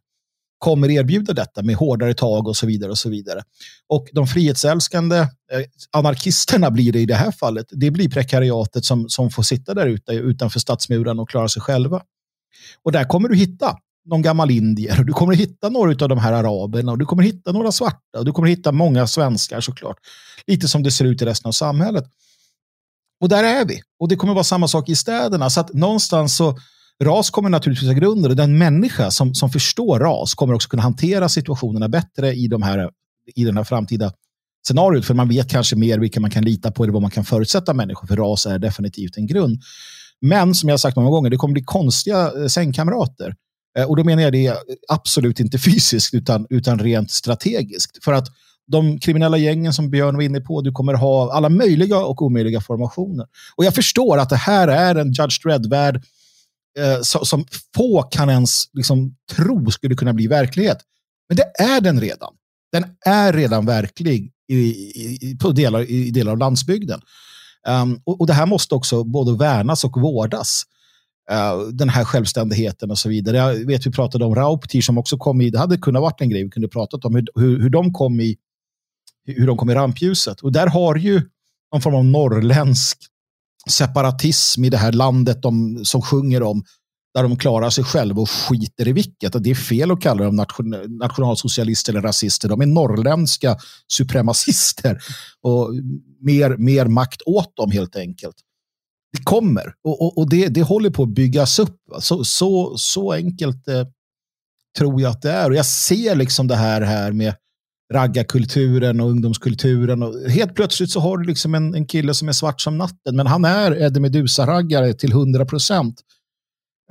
kommer 0.58 0.90
erbjuda 0.90 1.32
detta 1.32 1.62
med 1.62 1.76
hårdare 1.76 2.14
tag 2.14 2.48
och 2.48 2.56
så 2.56 2.66
vidare. 2.66 2.90
Och 2.90 2.98
så 2.98 3.10
vidare. 3.10 3.42
Och 3.88 4.08
de 4.12 4.26
frihetsälskande 4.26 5.16
eh, 5.18 5.28
anarkisterna 5.90 6.70
blir 6.70 6.92
det 6.92 7.00
i 7.00 7.06
det 7.06 7.14
här 7.14 7.30
fallet. 7.30 7.66
Det 7.70 7.90
blir 7.90 8.08
prekariatet 8.08 8.84
som, 8.84 9.08
som 9.08 9.30
får 9.30 9.42
sitta 9.42 9.74
där 9.74 9.86
ute 9.86 10.12
utanför 10.12 10.60
stadsmuren 10.60 11.18
och 11.18 11.28
klara 11.28 11.48
sig 11.48 11.62
själva. 11.62 12.02
Och 12.82 12.92
där 12.92 13.04
kommer 13.04 13.28
du 13.28 13.36
hitta 13.36 13.78
någon 14.08 14.22
gammal 14.22 14.50
indier. 14.50 15.04
Du 15.04 15.12
kommer 15.12 15.34
hitta 15.34 15.68
några 15.68 16.04
av 16.04 16.08
de 16.08 16.18
här 16.18 16.32
araberna 16.32 16.92
och 16.92 16.98
du 16.98 17.06
kommer 17.06 17.22
hitta 17.22 17.52
några 17.52 17.72
svarta 17.72 18.18
och 18.18 18.24
du 18.24 18.32
kommer 18.32 18.48
hitta 18.48 18.72
många 18.72 19.06
svenskar 19.06 19.60
såklart. 19.60 19.96
Lite 20.46 20.68
som 20.68 20.82
det 20.82 20.90
ser 20.90 21.04
ut 21.04 21.22
i 21.22 21.24
resten 21.24 21.48
av 21.48 21.52
samhället. 21.52 22.04
Och 23.20 23.28
där 23.28 23.44
är 23.44 23.64
vi. 23.64 23.80
Och 23.98 24.08
det 24.08 24.16
kommer 24.16 24.34
vara 24.34 24.44
samma 24.44 24.68
sak 24.68 24.88
i 24.88 24.96
städerna. 24.96 25.50
Så 25.50 25.60
att 25.60 25.74
någonstans 25.74 26.36
så 26.36 26.58
ras 27.04 27.30
kommer 27.30 27.48
naturligtvis 27.48 27.88
ha 27.88 27.94
grunder 27.94 28.30
och 28.30 28.36
den 28.36 28.58
människa 28.58 29.10
som, 29.10 29.34
som 29.34 29.50
förstår 29.50 30.00
ras 30.00 30.34
kommer 30.34 30.54
också 30.54 30.68
kunna 30.68 30.82
hantera 30.82 31.28
situationerna 31.28 31.88
bättre 31.88 32.34
i, 32.34 32.48
de 32.48 32.62
här, 32.62 32.90
i 33.34 33.44
den 33.44 33.56
här 33.56 33.64
framtida 33.64 34.12
scenariot. 34.66 35.04
För 35.04 35.14
man 35.14 35.28
vet 35.28 35.50
kanske 35.50 35.76
mer 35.76 35.98
vilka 35.98 36.20
man 36.20 36.30
kan 36.30 36.44
lita 36.44 36.70
på 36.70 36.82
eller 36.82 36.92
vad 36.92 37.02
man 37.02 37.10
kan 37.10 37.24
förutsätta 37.24 37.74
människor. 37.74 38.06
För 38.06 38.16
ras 38.16 38.46
är 38.46 38.58
definitivt 38.58 39.16
en 39.16 39.26
grund. 39.26 39.62
Men 40.20 40.54
som 40.54 40.68
jag 40.68 40.80
sagt 40.80 40.96
många 40.96 41.10
gånger, 41.10 41.30
det 41.30 41.36
kommer 41.36 41.52
bli 41.52 41.64
konstiga 41.64 42.32
eh, 42.36 42.46
sängkamrater. 42.46 43.34
Eh, 43.78 43.84
och 43.84 43.96
då 43.96 44.04
menar 44.04 44.22
jag 44.22 44.32
det 44.32 44.56
absolut 44.88 45.40
inte 45.40 45.58
fysiskt 45.68 46.14
utan, 46.14 46.46
utan 46.50 46.78
rent 46.78 47.10
strategiskt. 47.10 48.04
För 48.04 48.12
att 48.12 48.28
de 48.66 48.98
kriminella 48.98 49.36
gängen 49.36 49.72
som 49.72 49.90
Björn 49.90 50.16
var 50.16 50.22
inne 50.22 50.40
på, 50.40 50.60
du 50.60 50.72
kommer 50.72 50.94
ha 50.94 51.32
alla 51.32 51.48
möjliga 51.48 51.98
och 51.98 52.22
omöjliga 52.22 52.60
formationer. 52.60 53.26
Och 53.56 53.64
jag 53.64 53.74
förstår 53.74 54.18
att 54.18 54.30
det 54.30 54.36
här 54.36 54.68
är 54.68 54.94
en 54.94 55.12
Judge 55.12 55.44
Dredd-värld 55.44 56.02
eh, 56.78 57.00
som 57.02 57.46
få 57.74 58.02
kan 58.02 58.30
ens 58.30 58.64
liksom, 58.72 59.16
tro 59.32 59.70
skulle 59.70 59.94
kunna 59.94 60.12
bli 60.12 60.26
verklighet. 60.26 60.78
Men 61.28 61.36
det 61.36 61.62
är 61.62 61.80
den 61.80 62.00
redan. 62.00 62.34
Den 62.72 62.84
är 63.06 63.32
redan 63.32 63.66
verklig 63.66 64.32
i, 64.48 64.56
i, 64.56 65.36
på 65.40 65.50
delar, 65.50 65.90
i 65.90 66.10
delar 66.10 66.32
av 66.32 66.38
landsbygden. 66.38 67.00
Um, 67.68 68.00
och, 68.04 68.20
och, 68.20 68.26
det 68.26 68.32
här 68.32 68.46
måste 68.46 68.74
också 68.74 69.04
både 69.04 69.36
värnas 69.36 69.84
och 69.84 70.00
vårdas. 70.00 70.62
Uh, 71.32 71.68
den 71.68 71.88
här 71.88 72.04
självständigheten 72.04 72.90
och 72.90 72.98
så 72.98 73.08
vidare. 73.08 73.36
Jag 73.36 73.66
vet 73.66 73.86
vi 73.86 73.90
pratade 73.90 74.24
om 74.24 74.34
Rauptir 74.34 74.80
som 74.80 74.98
också 74.98 75.16
kom 75.16 75.40
i, 75.40 75.50
det 75.50 75.58
hade 75.58 75.78
kunnat 75.78 76.02
varit 76.02 76.20
en 76.20 76.30
grej 76.30 76.44
vi 76.44 76.50
kunde 76.50 76.68
pratat 76.68 77.04
om, 77.04 77.14
hur, 77.14 77.26
hur, 77.34 77.60
hur, 77.60 77.70
de 77.70 77.92
kom 77.92 78.20
i 78.20 78.36
hur 79.24 79.46
de 79.46 79.56
kom 79.56 79.70
i 79.70 79.74
rampljuset. 79.74 80.40
Och 80.40 80.52
där 80.52 80.66
har 80.66 80.96
ju 80.96 81.22
någon 81.72 81.82
form 81.82 81.94
av 81.94 82.04
norrländsk 82.04 82.98
separatism 83.70 84.64
i 84.64 84.70
det 84.70 84.76
här 84.76 84.92
landet 84.92 85.42
de, 85.42 85.84
som 85.84 86.02
sjunger 86.02 86.42
om 86.42 86.64
där 87.14 87.22
de 87.22 87.36
klarar 87.36 87.70
sig 87.70 87.84
själva 87.84 88.22
och 88.22 88.30
skiter 88.30 88.88
i 88.88 88.92
vilket. 88.92 89.34
Och 89.34 89.42
det 89.42 89.50
är 89.50 89.54
fel 89.54 89.90
att 89.90 90.00
kalla 90.00 90.24
dem 90.24 90.36
nation, 90.36 90.70
nationalsocialister 90.88 91.92
eller 91.92 92.02
rasister. 92.02 92.48
De 92.48 92.60
är 92.60 92.66
norrländska 92.66 93.56
supremacister 93.86 94.98
och 95.40 95.70
mer, 96.20 96.56
mer 96.56 96.86
makt 96.86 97.22
åt 97.26 97.56
dem 97.56 97.70
helt 97.70 97.96
enkelt 97.96 98.36
det 99.18 99.24
kommer 99.24 99.74
och, 99.84 100.02
och, 100.02 100.18
och 100.18 100.28
det, 100.28 100.48
det 100.48 100.62
håller 100.62 100.90
på 100.90 101.02
att 101.02 101.08
byggas 101.08 101.58
upp. 101.58 101.76
Så, 102.00 102.24
så, 102.24 102.76
så 102.76 103.12
enkelt 103.12 103.68
eh, 103.68 103.86
tror 104.78 105.00
jag 105.00 105.10
att 105.10 105.22
det 105.22 105.30
är. 105.30 105.50
Och 105.50 105.56
jag 105.56 105.66
ser 105.66 106.14
liksom 106.14 106.48
det 106.48 106.56
här, 106.56 106.80
här 106.80 107.12
med 107.12 107.34
raggarkulturen 107.92 109.00
och 109.00 109.10
ungdomskulturen. 109.10 110.02
Och 110.02 110.30
helt 110.30 110.54
plötsligt 110.54 110.90
så 110.90 111.00
har 111.00 111.18
du 111.18 111.24
liksom 111.24 111.54
en, 111.54 111.74
en 111.74 111.86
kille 111.86 112.14
som 112.14 112.28
är 112.28 112.32
svart 112.32 112.60
som 112.60 112.78
natten, 112.78 113.16
men 113.16 113.26
han 113.26 113.44
är 113.44 113.82
Eddie 113.82 114.00
Medusa-raggare 114.00 114.94
till 114.94 115.12
100 115.12 115.46
procent. 115.46 116.00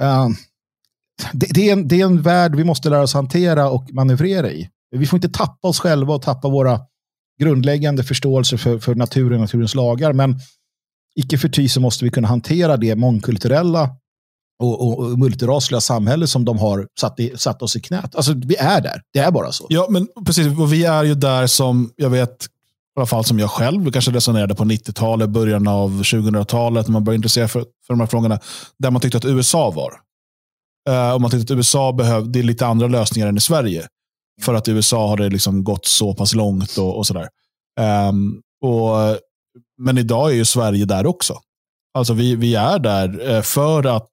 Uh, 0.02 0.30
det, 1.34 1.48
det, 1.54 1.70
är 1.70 1.74
en, 1.74 1.88
det 1.88 2.02
är 2.02 2.06
en 2.06 2.22
värld 2.22 2.56
vi 2.56 2.64
måste 2.64 2.90
lära 2.90 3.02
oss 3.02 3.14
hantera 3.14 3.70
och 3.70 3.94
manövrera 3.94 4.52
i. 4.52 4.70
Vi 4.92 5.06
får 5.06 5.18
inte 5.18 5.30
tappa 5.30 5.68
oss 5.68 5.80
själva 5.80 6.14
och 6.16 6.22
tappa 6.22 6.50
våra 6.50 6.80
grundläggande 7.40 8.04
förståelser 8.04 8.58
för, 8.58 8.80
för 8.80 8.96
naturen 8.96 9.34
och 9.34 9.42
naturens 9.42 9.76
lagar, 9.76 10.14
men 10.14 10.40
icke 11.18 11.38
förty 11.38 11.70
så 11.70 11.82
måste 11.82 12.06
vi 12.06 12.12
kunna 12.12 12.28
hantera 12.28 12.78
det 12.78 12.96
mångkulturella 12.96 13.90
och, 14.60 14.82
och, 14.82 15.00
och 15.00 15.20
multirasliga 15.20 15.82
samhälle 15.82 16.28
som 16.28 16.46
de 16.46 16.58
har 16.58 16.88
satt, 17.00 17.20
i, 17.20 17.34
satt 17.38 17.62
oss 17.62 17.76
i 17.76 17.82
knät. 17.82 18.16
Alltså, 18.16 18.34
vi 18.36 18.56
är 18.56 18.82
där. 18.82 19.02
Det 19.14 19.20
är 19.20 19.32
bara 19.32 19.52
så. 19.52 19.66
Ja, 19.70 19.88
men 19.90 20.08
precis. 20.26 20.60
Och 20.60 20.74
vi 20.74 20.86
är 20.86 21.04
ju 21.04 21.16
där 21.16 21.48
som, 21.48 21.92
jag 21.96 22.10
vet, 22.10 22.46
i 22.46 23.00
alla 23.00 23.06
fall 23.06 23.24
som 23.24 23.40
jag 23.40 23.50
själv 23.50 23.92
kanske 23.92 24.12
resonerade 24.12 24.56
på 24.56 24.64
90-talet, 24.64 25.30
början 25.30 25.68
av 25.68 26.02
2000-talet, 26.02 26.88
när 26.88 26.94
man 26.94 27.04
började 27.04 27.16
intressera 27.16 27.48
för, 27.48 27.60
för 27.60 27.94
de 27.94 28.00
här 28.00 28.08
frågorna, 28.08 28.40
där 28.80 28.92
man 28.92 29.02
tyckte 29.02 29.18
att 29.18 29.26
USA 29.26 29.72
var. 29.72 29.94
Uh, 30.90 31.14
och 31.14 31.22
man 31.22 31.32
tyckte 31.32 31.54
att 31.54 31.58
USA 31.58 31.92
behövde 31.92 32.44
lite 32.44 32.68
andra 32.68 32.88
lösningar 32.88 33.28
än 33.28 33.38
i 33.38 33.42
Sverige. 33.42 33.88
För 34.42 34.54
att 34.54 34.68
i 34.68 34.72
USA 34.72 35.08
har 35.08 35.18
det 35.18 35.30
liksom 35.30 35.64
gått 35.64 35.86
så 35.86 36.14
pass 36.14 36.36
långt 36.36 36.78
och, 36.78 36.98
och 36.98 37.08
sådär. 37.08 37.28
Um, 38.10 38.42
och 38.62 39.18
men 39.78 39.98
idag 39.98 40.32
är 40.32 40.36
ju 40.36 40.46
Sverige 40.46 40.86
där 40.86 41.06
också. 41.06 41.40
Alltså 41.98 42.14
vi, 42.14 42.36
vi 42.36 42.56
är 42.56 42.80
där 42.80 43.30
eh, 43.30 43.42
för 43.42 43.96
att 43.96 44.10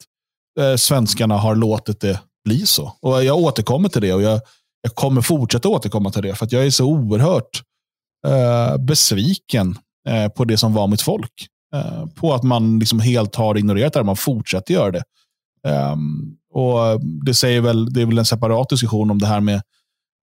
eh, 0.61 0.77
svenskarna 0.77 1.37
har 1.37 1.55
låtit 1.55 2.01
det 2.01 2.21
bli 2.45 2.67
så. 2.67 2.93
Och 3.01 3.25
Jag 3.25 3.39
återkommer 3.39 3.89
till 3.89 4.03
det 4.03 4.13
och 4.13 4.23
jag, 4.23 4.41
jag 4.83 4.95
kommer 4.95 5.23
fortsätta 5.23 5.69
återkomma 5.69 6.11
till 6.11 6.23
det. 6.23 6.35
För 6.35 6.47
att 6.47 6.53
jag 6.53 6.67
är 6.67 6.71
så 6.71 6.87
oerhört 6.87 7.63
eh, 8.27 8.77
besviken 8.77 9.79
eh, 10.09 10.29
på 10.29 10.45
det 10.45 10.57
som 10.57 10.75
var 10.75 10.87
mitt 10.87 11.03
folk. 11.03 11.47
Eh, 11.75 12.07
på 12.07 12.35
att 12.35 12.43
man 12.43 12.79
liksom 12.79 13.01
helt 13.01 13.35
har 13.35 13.59
ignorerat 13.59 13.93
det. 13.93 14.05
Man 14.05 14.17
fortsätter 14.17 14.75
göra 14.75 14.91
det. 14.91 15.03
Ehm, 15.67 16.37
och 16.53 17.01
det, 17.25 17.35
säger 17.35 17.61
väl, 17.61 17.93
det 17.93 18.03
är 18.03 18.07
väl 18.07 18.19
en 18.19 18.25
separat 18.25 18.69
diskussion 18.69 19.11
om 19.11 19.19
det 19.19 19.27
här 19.27 19.41
med 19.41 19.63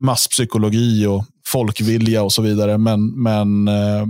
masspsykologi 0.03 1.05
och 1.05 1.25
folkvilja 1.45 2.23
och 2.23 2.33
så 2.33 2.41
vidare. 2.41 2.77
Men, 2.77 3.23
men 3.23 3.67
eh, 3.67 4.05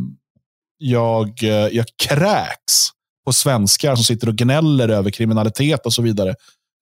jag, 0.81 1.43
eh, 1.43 1.49
jag 1.49 1.85
kräks 2.03 2.89
på 3.25 3.33
svenskar 3.33 3.95
som 3.95 4.03
sitter 4.03 4.29
och 4.29 4.35
gnäller 4.35 4.89
över 4.89 5.11
kriminalitet 5.11 5.85
och 5.85 5.93
så 5.93 6.01
vidare. 6.01 6.35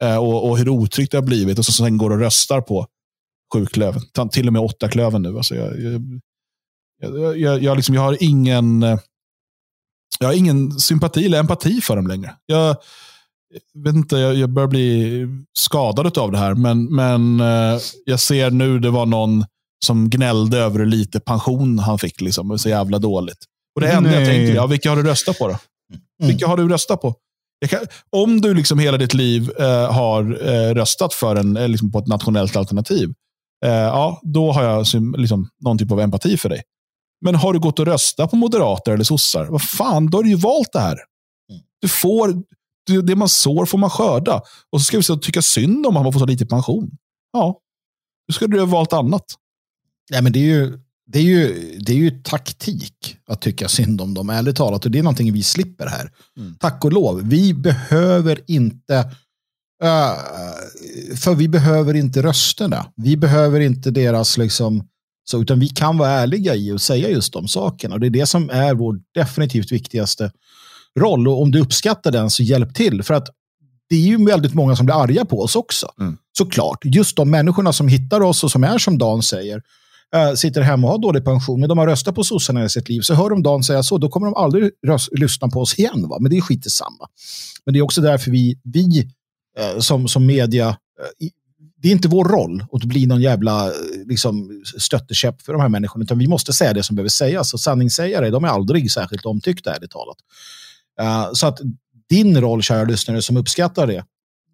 Eh, 0.03 0.17
och, 0.17 0.49
och 0.49 0.57
hur 0.57 0.69
otryggt 0.69 1.11
det 1.11 1.17
har 1.17 1.26
blivit 1.26 1.59
och 1.59 1.65
som 1.65 1.73
sen 1.73 1.97
går 1.97 2.09
och 2.09 2.19
röstar 2.19 2.61
på 2.61 2.88
sjuklöven. 3.53 4.01
Till 4.31 4.47
och 4.47 4.53
med 4.53 4.61
åtta 4.61 4.89
klöven 4.89 5.21
nu. 5.21 5.38
Alltså 5.38 5.55
jag, 5.55 5.81
jag, 5.81 6.01
Jag, 7.01 7.38
jag, 7.38 7.63
jag, 7.63 7.76
liksom, 7.76 7.95
jag 7.95 8.01
har 8.01 8.17
ingen 8.23 8.81
jag 10.19 10.27
har 10.27 10.34
ingen 10.34 10.71
sympati 10.71 11.26
eller 11.26 11.39
empati 11.39 11.81
för 11.81 11.95
dem 11.95 12.07
längre. 12.07 12.35
Jag, 12.45 12.76
vet 13.73 13.95
inte, 13.95 14.17
jag, 14.17 14.35
jag 14.35 14.49
börjar 14.49 14.67
bli 14.67 15.27
skadad 15.53 16.17
av 16.17 16.31
det 16.31 16.38
här, 16.38 16.55
men, 16.55 16.95
men 16.95 17.39
eh, 17.39 17.80
jag 18.05 18.19
ser 18.19 18.51
nu 18.51 18.80
det 18.80 18.89
var 18.89 19.05
någon 19.05 19.45
som 19.85 20.09
gnällde 20.09 20.57
över 20.57 20.80
hur 20.80 20.85
lite 20.85 21.19
pension 21.19 21.80
han 21.80 21.99
fick. 21.99 22.21
Liksom, 22.21 22.59
så 22.59 22.69
jävla 22.69 22.99
dåligt. 22.99 23.38
Och 23.80 23.88
det 23.88 23.91
enda 23.91 24.14
jag 24.19 24.26
tänkte, 24.26 24.53
ja, 24.53 24.68
vilka 24.68 24.89
har 24.89 24.95
du 24.95 25.03
röstat 25.03 25.38
på 25.38 25.47
då? 25.47 25.53
Mm. 25.53 26.27
Vilka 26.27 26.47
har 26.47 26.57
du 26.57 26.69
röstat 26.69 27.01
på? 27.01 27.15
Kan, 27.69 27.80
om 28.10 28.41
du 28.41 28.53
liksom 28.53 28.80
hela 28.80 28.97
ditt 28.97 29.14
liv 29.14 29.51
eh, 29.60 29.91
har 29.91 30.47
eh, 30.47 30.73
röstat 30.73 31.14
för 31.14 31.35
en, 31.35 31.57
eh, 31.57 31.68
liksom 31.68 31.91
på 31.91 31.99
ett 31.99 32.07
nationellt 32.07 32.56
alternativ, 32.56 33.14
eh, 33.65 33.72
ja, 33.72 34.22
då 34.23 34.51
har 34.51 34.64
jag 34.64 34.85
liksom, 35.18 35.49
någon 35.61 35.77
typ 35.77 35.91
av 35.91 35.99
empati 35.99 36.38
för 36.38 36.49
dig. 36.49 36.61
Men 37.22 37.35
har 37.35 37.53
du 37.53 37.60
gått 37.60 37.80
och 37.80 37.85
röstat 37.85 38.30
på 38.30 38.35
moderater 38.35 38.91
eller 38.91 39.03
sossar, 39.03 39.45
vad 39.45 39.61
fan, 39.61 40.10
då 40.10 40.18
har 40.18 40.23
du 40.23 40.30
ju 40.30 40.35
valt 40.35 40.73
det 40.73 40.80
här. 40.80 40.97
Mm. 41.49 41.61
Du 41.81 41.88
får, 41.88 42.43
det 43.03 43.15
man 43.15 43.30
sår 43.30 43.65
får 43.65 43.77
man 43.77 43.89
skörda. 43.89 44.41
Och 44.72 44.81
så 44.81 44.85
ska 44.85 44.97
vi 44.97 45.03
så 45.03 45.18
tycka 45.18 45.41
synd 45.41 45.85
om 45.85 45.97
att 45.97 46.03
man 46.03 46.14
får 46.14 46.19
så 46.19 46.26
lite 46.26 46.45
pension. 46.45 46.91
Ja, 47.34 47.60
då 48.27 48.34
skulle 48.34 48.56
du 48.56 48.60
ha 48.60 48.68
valt 48.68 48.93
annat. 48.93 49.26
Nej, 50.11 50.22
men 50.22 50.31
det 50.31 50.39
är 50.39 50.43
ju, 50.43 50.80
det 51.11 51.19
är 51.19 51.23
ju, 51.23 51.77
det 51.80 51.91
är 51.91 51.98
ju 51.98 52.11
taktik 52.11 53.18
att 53.27 53.41
tycka 53.41 53.68
synd 53.68 54.02
om 54.02 54.14
dem, 54.14 54.30
ärligt 54.30 54.56
talat. 54.56 54.86
Och 54.86 54.91
det 54.91 54.99
är 54.99 55.03
någonting 55.03 55.34
vi 55.34 55.44
slipper 55.44 55.88
här. 55.88 56.11
Mm. 56.38 56.56
Tack 56.60 56.86
och 56.86 56.94
lov. 56.94 57.22
Vi 57.23 57.53
behöver 57.53 58.40
inte 58.48 58.98
uh, 59.84 60.15
för 61.15 61.36
vi 61.36 61.48
behöver 61.48 61.94
inte 61.94 62.22
rösterna. 62.22 62.86
Vi 62.95 63.18
behöver 63.18 63.60
inte 63.60 63.91
deras 63.91 64.38
liksom, 64.38 64.88
så, 65.30 65.41
utan 65.41 65.60
vi 65.60 65.69
kan 65.69 65.98
vara 65.98 66.10
ärliga 66.10 66.56
i 66.56 66.72
att 66.72 66.81
säga 66.81 67.10
just 67.10 67.34
de 67.34 67.48
sakerna. 67.48 67.95
Och 67.95 67.99
det 67.99 68.07
är 68.07 68.11
det 68.11 68.26
som 68.26 68.49
är 68.49 68.73
vår 68.73 68.99
definitivt 69.15 69.72
viktigaste 69.72 70.31
roll. 70.99 71.27
Och 71.27 71.41
om 71.41 71.52
du 71.52 71.60
uppskattar 71.60 72.11
den 72.11 72.30
så 72.30 72.44
hjälp 72.44 72.73
till. 72.76 73.03
För 73.03 73.14
att 73.14 73.27
det 73.90 73.95
är 73.95 73.99
ju 73.99 74.26
väldigt 74.26 74.53
många 74.53 74.76
som 74.76 74.86
blir 74.86 75.03
arga 75.03 75.26
på 75.26 75.41
oss 75.41 75.56
också. 75.56 75.91
Mm. 75.99 76.18
Såklart. 76.38 76.86
Just 76.86 77.15
de 77.15 77.30
människorna 77.30 77.73
som 77.73 77.88
hittar 77.88 78.22
oss 78.22 78.44
och 78.44 78.52
som 78.52 78.64
är 78.64 78.77
som 78.77 78.98
Dan 78.98 79.23
säger, 79.23 79.61
äh, 80.15 80.34
sitter 80.34 80.61
hemma 80.61 80.88
och 80.88 80.94
har 80.94 80.99
dålig 80.99 81.26
pension, 81.26 81.60
men 81.60 81.69
de 81.69 81.77
har 81.77 81.88
röstat 81.88 82.15
på 82.15 82.23
sossarna 82.23 82.65
i 82.65 82.69
sitt 82.69 82.90
liv, 82.90 83.02
så 83.02 83.14
hör 83.14 83.30
de 83.30 83.44
Dan 83.44 83.64
säga 83.64 83.84
så, 83.84 83.98
då 83.98 84.10
kommer 84.10 84.27
de 84.27 84.36
aldrig 84.36 84.72
lyssna 85.11 85.48
på 85.48 85.61
oss 85.61 85.80
igen. 85.80 86.07
Va? 86.10 86.18
Men 86.19 86.31
det 86.31 86.38
är 86.38 86.41
skit 86.41 86.72
samma. 86.72 87.07
Men 87.65 87.73
det 87.73 87.80
är 87.80 87.81
också 87.81 88.02
därför 88.02 88.31
vi, 88.31 88.60
vi 88.64 89.11
äh, 89.57 89.80
som, 89.80 90.07
som 90.07 90.26
media, 90.26 90.68
äh, 90.68 91.27
det 91.81 91.88
är 91.88 91.91
inte 91.91 92.07
vår 92.07 92.26
roll 92.26 92.65
att 92.72 92.84
bli 92.84 93.06
någon 93.06 93.22
jävla 93.22 93.72
liksom, 94.06 94.64
stöttekäpp 94.80 95.41
för 95.41 95.53
de 95.53 95.61
här 95.61 95.69
människorna, 95.69 96.03
utan 96.03 96.18
vi 96.18 96.27
måste 96.27 96.53
säga 96.53 96.73
det 96.73 96.84
som 96.84 96.95
behöver 96.95 97.10
sägas. 97.10 97.53
Och 97.53 97.60
sanningssägare, 97.60 98.30
de 98.30 98.44
är 98.44 98.48
aldrig 98.48 98.91
särskilt 98.91 99.26
omtyckta, 99.26 99.76
ärligt 99.76 99.91
talat. 99.91 100.18
Uh, 101.02 101.34
så 101.34 101.48
att 101.48 101.60
din 102.10 102.41
roll, 102.41 102.61
kära 102.61 102.84
lyssnare, 102.84 103.22
som 103.22 103.38
uppskattar 103.38 103.88
det, 103.88 104.03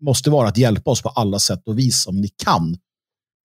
måste 0.01 0.29
vara 0.29 0.47
att 0.47 0.57
hjälpa 0.57 0.91
oss 0.91 1.01
på 1.01 1.09
alla 1.09 1.39
sätt 1.39 1.61
och 1.65 1.79
vis 1.79 2.03
som 2.03 2.21
ni 2.21 2.27
kan. 2.27 2.77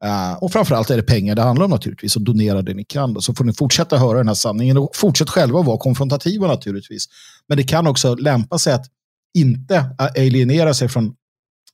Uh, 0.04 0.42
och 0.42 0.52
framförallt 0.52 0.90
är 0.90 0.96
det 0.96 1.02
pengar 1.02 1.34
det 1.34 1.42
handlar 1.42 1.64
om 1.64 1.70
naturligtvis, 1.70 2.16
och 2.16 2.22
donera 2.22 2.62
det 2.62 2.74
ni 2.74 2.84
kan. 2.84 3.14
Då, 3.14 3.20
så 3.20 3.34
får 3.34 3.44
ni 3.44 3.52
fortsätta 3.52 3.98
höra 3.98 4.18
den 4.18 4.28
här 4.28 4.34
sanningen 4.34 4.76
och 4.76 4.90
fortsätt 4.94 5.30
själva 5.30 5.62
vara 5.62 5.78
konfrontativa 5.78 6.46
naturligtvis. 6.46 7.06
Men 7.48 7.56
det 7.56 7.62
kan 7.62 7.86
också 7.86 8.14
lämpa 8.14 8.58
sig 8.58 8.72
att 8.72 8.86
inte 9.34 9.96
alienera 9.98 10.74
sig 10.74 10.88
från 10.88 11.14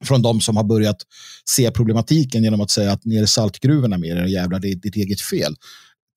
från 0.04 0.22
de 0.22 0.40
som 0.40 0.56
har 0.56 0.64
börjat 0.64 0.96
se 1.44 1.70
problematiken 1.70 2.44
genom 2.44 2.60
att 2.60 2.70
säga 2.70 2.92
att 2.92 3.04
ner 3.04 3.22
i 3.22 3.26
saltgruvorna 3.26 3.98
med 3.98 4.10
era 4.10 4.28
jävlar, 4.28 4.58
det 4.58 4.68
är 4.68 4.74
ditt 4.74 4.96
eget 4.96 5.20
fel. 5.20 5.56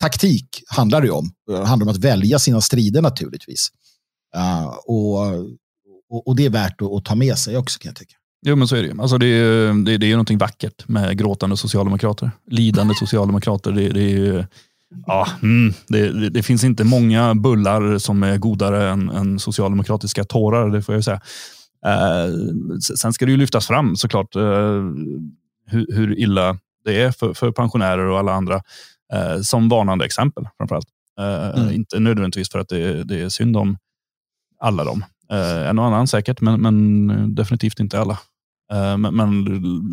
Taktik 0.01 0.63
handlar 0.67 1.01
det 1.01 1.09
om. 1.09 1.31
Det 1.47 1.65
handlar 1.65 1.87
om 1.87 1.91
att 1.91 1.97
välja 1.97 2.39
sina 2.39 2.61
strider 2.61 3.01
naturligtvis. 3.01 3.67
Uh, 4.35 4.67
och, 4.67 5.17
och, 6.09 6.27
och, 6.27 6.35
det 6.35 6.45
är 6.45 6.49
värt 6.49 6.81
att, 6.81 6.91
att, 6.91 7.05
ta 7.05 7.15
med 7.15 7.37
sig 7.37 7.57
också 7.57 7.79
kan 7.79 7.89
jag 7.89 7.95
tycka. 7.95 8.15
Jo, 8.45 8.55
men 8.55 8.67
så 8.67 8.75
är 8.75 8.83
det. 8.83 9.01
Alltså 9.01 9.17
det, 9.17 9.27
är, 9.27 9.85
det, 9.85 9.97
det 9.97 10.05
är 10.05 10.11
någonting 10.11 10.37
vackert 10.37 10.87
med 10.87 11.17
gråtande 11.17 11.57
socialdemokrater. 11.57 12.31
Lidande 12.47 12.93
socialdemokrater. 12.95 13.71
Det, 13.71 13.89
det 13.89 14.27
är 14.27 14.47
Ja, 15.05 15.27
mm, 15.41 15.73
det, 15.87 16.29
det, 16.29 16.43
finns 16.43 16.63
inte 16.63 16.83
många 16.83 17.35
bullar 17.35 17.97
som 17.97 18.23
är 18.23 18.37
godare 18.37 18.89
än, 18.89 19.09
än 19.09 19.39
socialdemokratiska 19.39 20.23
tårar, 20.23 20.69
det 20.69 20.81
får 20.81 20.95
jag 20.95 21.03
säga. 21.03 21.21
Eh, 21.85 22.33
sen 22.95 23.13
ska 23.13 23.25
det 23.25 23.31
ju 23.31 23.37
lyftas 23.37 23.67
fram 23.67 23.95
såklart 23.95 24.35
eh, 24.35 24.41
hur, 25.65 25.95
hur, 25.95 26.19
illa 26.19 26.57
det 26.85 27.01
är 27.01 27.11
för, 27.11 27.33
för 27.33 27.51
pensionärer 27.51 28.05
och 28.05 28.19
alla 28.19 28.33
andra 28.33 28.61
eh, 29.13 29.41
som 29.41 29.69
varnande 29.69 30.05
exempel 30.05 30.47
framförallt. 30.57 30.87
Eh, 31.19 31.59
mm. 31.59 31.73
Inte 31.73 31.99
nödvändigtvis 31.99 32.51
för 32.51 32.59
att 32.59 32.69
det, 32.69 33.03
det 33.03 33.21
är 33.21 33.29
synd 33.29 33.57
om 33.57 33.77
alla 34.59 34.83
dem. 34.83 35.03
Eh, 35.31 35.69
en 35.69 35.79
och 35.79 35.85
annan 35.85 36.07
säkert, 36.07 36.41
men, 36.41 36.61
men 36.61 37.35
definitivt 37.35 37.79
inte 37.79 37.99
alla. 37.99 38.19
Eh, 38.71 38.97
men, 38.97 39.15
men, 39.15 39.43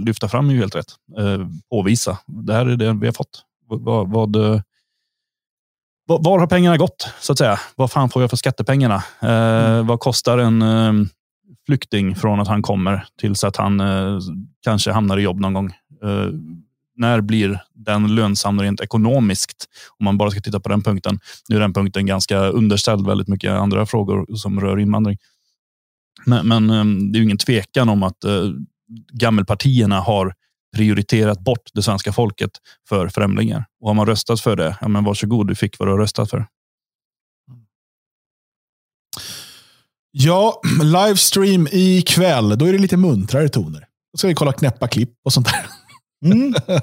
lyfta 0.04 0.28
fram 0.28 0.48
är 0.48 0.54
ju 0.54 0.60
helt 0.60 0.76
rätt. 0.76 0.94
Eh, 1.18 1.46
påvisa. 1.70 2.18
Det 2.26 2.52
här 2.52 2.66
är 2.66 2.76
det 2.76 2.92
vi 2.92 3.06
har 3.06 3.12
fått. 3.12 3.42
Vad, 3.68 4.10
vad, 4.10 4.36
var 6.06 6.38
har 6.38 6.46
pengarna 6.46 6.76
gått? 6.76 7.08
så 7.20 7.32
att 7.32 7.38
säga? 7.38 7.60
Vad 7.76 7.90
fan 7.90 8.10
får 8.10 8.22
jag 8.22 8.30
för 8.30 8.36
skattepengarna? 8.36 9.02
Eh, 9.22 9.70
mm. 9.70 9.86
Vad 9.86 10.00
kostar 10.00 10.38
en 10.38 10.62
eh, 10.62 10.92
flykting 11.66 12.16
från 12.16 12.40
att 12.40 12.48
han 12.48 12.62
kommer 12.62 13.06
tills 13.20 13.44
att 13.44 13.56
han 13.56 13.80
eh, 13.80 14.18
kanske 14.64 14.92
hamnar 14.92 15.18
i 15.18 15.22
jobb 15.22 15.40
någon 15.40 15.54
gång? 15.54 15.72
När 16.96 17.20
blir 17.20 17.60
den 17.74 18.14
lönsam 18.14 18.60
rent 18.60 18.80
ekonomiskt? 18.80 19.66
Om 19.98 20.04
man 20.04 20.18
bara 20.18 20.30
ska 20.30 20.40
titta 20.40 20.60
på 20.60 20.68
den 20.68 20.82
punkten. 20.82 21.20
Nu 21.48 21.56
är 21.56 21.60
den 21.60 21.72
punkten 21.72 22.06
ganska 22.06 22.38
underställd 22.38 23.06
väldigt 23.06 23.28
mycket 23.28 23.50
andra 23.50 23.86
frågor 23.86 24.36
som 24.36 24.60
rör 24.60 24.78
invandring. 24.78 25.18
Men, 26.24 26.48
men 26.48 26.70
ehm, 26.70 27.12
det 27.12 27.18
är 27.18 27.22
ingen 27.22 27.38
tvekan 27.38 27.88
om 27.88 28.02
att 28.02 28.24
eh, 28.24 28.44
gammelpartierna 29.12 30.00
har 30.00 30.34
prioriterat 30.76 31.40
bort 31.40 31.70
det 31.74 31.82
svenska 31.82 32.12
folket 32.12 32.50
för 32.88 33.08
främlingar. 33.08 33.64
Och 33.80 33.88
har 33.88 33.94
man 33.94 34.06
röstat 34.06 34.40
för 34.40 34.56
det, 34.56 34.76
ja 34.80 34.88
men 34.88 35.04
varsågod, 35.04 35.48
du 35.48 35.54
fick 35.54 35.78
vad 35.78 35.88
du 35.88 35.92
har 35.92 35.98
röstat 35.98 36.30
för. 36.30 36.46
Ja, 40.10 40.60
livestream 40.82 41.68
ikväll. 41.72 42.58
Då 42.58 42.66
är 42.66 42.72
det 42.72 42.78
lite 42.78 42.96
muntrare 42.96 43.48
toner. 43.48 43.86
Då 44.12 44.18
ska 44.18 44.28
vi 44.28 44.34
kolla 44.34 44.52
knäppa 44.52 44.88
klipp 44.88 45.10
och 45.24 45.32
sånt 45.32 45.46
där. 45.46 45.66
Mm. 46.24 46.54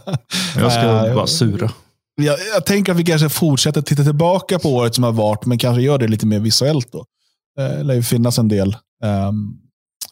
jag 0.55 0.71
ska 0.71 1.07
uh, 1.07 1.15
bara 1.15 1.27
sura. 1.27 1.71
Jag, 2.15 2.37
jag, 2.55 2.65
tänker 2.65 2.91
att 2.91 2.97
vi 2.97 3.05
kanske 3.05 3.29
fortsätter 3.29 3.81
titta 3.81 4.03
tillbaka 4.03 4.59
på 4.59 4.69
året 4.69 4.95
som 4.95 5.03
har 5.03 5.11
varit, 5.11 5.45
men 5.45 5.57
kanske 5.57 5.81
gör 5.81 5.97
det 5.97 6.07
lite 6.07 6.25
mer 6.25 6.39
visuellt. 6.39 6.91
då. 6.91 7.05
Eh, 7.59 7.77
det 7.77 7.83
lär 7.83 7.93
ju 7.93 8.03
finnas 8.03 8.37
en 8.37 8.47
del, 8.47 8.75
um, 9.03 9.59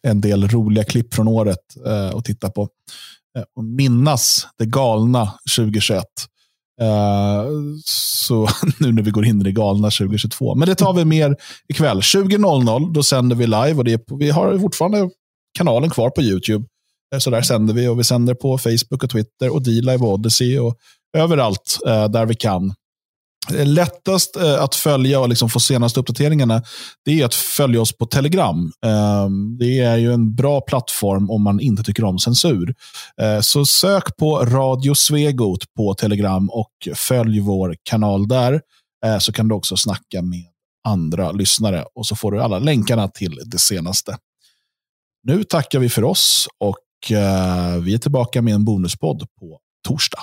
en 0.03 0.22
del 0.22 0.48
roliga 0.48 0.84
klipp 0.84 1.14
från 1.14 1.27
året 1.27 1.60
uh, 1.88 2.15
att 2.18 2.26
titta 2.26 2.49
på. 2.49 2.61
Uh, 2.61 3.43
och 3.56 3.64
minnas 3.64 4.48
det 4.57 4.65
galna 4.65 5.34
2021. 5.57 6.03
Uh, 6.81 6.88
så 7.85 8.48
nu 8.80 8.91
när 8.91 9.02
vi 9.02 9.11
går 9.11 9.26
in 9.26 9.41
i 9.41 9.43
det 9.43 9.52
galna 9.52 9.89
2022. 9.89 10.56
Men 10.56 10.68
det 10.68 10.76
tar 10.76 10.93
vi 10.93 11.06
mer 11.06 11.35
ikväll. 11.68 11.99
20.00 11.99 12.93
då 12.93 13.03
sänder 13.03 13.35
vi 13.35 13.45
live 13.45 13.73
och 13.73 13.84
det 13.84 13.93
är, 13.93 14.18
vi 14.18 14.30
har 14.30 14.60
fortfarande 14.60 15.10
kanalen 15.57 15.89
kvar 15.89 16.10
på 16.10 16.22
YouTube. 16.22 16.65
Eh, 17.14 17.20
så 17.20 17.30
där 17.30 17.42
sänder 17.42 17.74
vi 17.74 17.88
och 17.88 18.00
vi 18.00 18.04
sänder 18.04 18.34
på 18.34 18.58
Facebook 18.58 19.04
och 19.04 19.10
Twitter 19.10 19.50
och 19.50 19.62
D-Live 19.64 19.98
och 19.98 20.14
Odyssey 20.14 20.60
och 20.60 20.78
överallt 21.18 21.78
eh, 21.88 22.10
där 22.10 22.26
vi 22.26 22.36
kan. 22.36 22.74
Eh, 23.54 23.66
lättast 23.66 24.38
att 24.38 24.76
följa 24.76 25.20
och 25.20 25.30
liksom 25.30 25.50
få 25.50 25.60
senaste 25.60 26.00
uppdateringarna 26.00 26.64
det 27.06 27.22
är 27.22 27.26
att 27.26 27.34
följa 27.34 27.82
oss 27.82 27.98
på 27.98 28.06
Telegram. 28.06 28.72
Ehm, 28.86 29.58
det 29.58 29.80
är 29.80 29.98
ju 29.98 30.14
en 30.14 30.36
bra 30.36 30.62
plattform 30.62 31.30
om 31.30 31.44
man 31.44 31.60
inte 31.60 31.84
tycker 31.84 32.04
om 32.04 32.20
censur. 32.20 32.76
så 33.42 33.66
sök 33.66 34.18
på 34.18 34.46
Radio 34.46 34.94
Svegot 34.94 35.74
på 35.78 35.94
Telegram 35.94 36.50
och 36.50 36.72
följ 36.96 37.40
vår 37.40 37.76
kanal 37.84 38.28
där. 38.28 38.62
så 39.20 39.34
kan 39.34 39.48
du 39.48 39.56
också 39.56 39.78
snacka 39.78 40.22
med 40.22 40.46
andra 40.88 41.32
lyssnare 41.32 41.86
och 41.96 42.06
så 42.06 42.16
får 42.16 42.32
du 42.32 42.42
alla 42.42 42.60
länkarna 42.60 43.08
till 43.08 43.40
det 43.46 43.60
senaste. 43.60 44.18
Nu 45.24 45.44
tackar 45.44 45.80
vi 45.80 45.90
för 45.90 46.04
oss 46.04 46.48
och 46.60 46.78
Eh, 47.11 47.82
vi 47.82 47.94
är 47.94 47.98
tillbaka 47.98 48.41
med 48.41 48.53
en 48.53 48.65
bonuspodd 48.65 49.28
på 49.40 49.60
torsdag. 49.88 50.22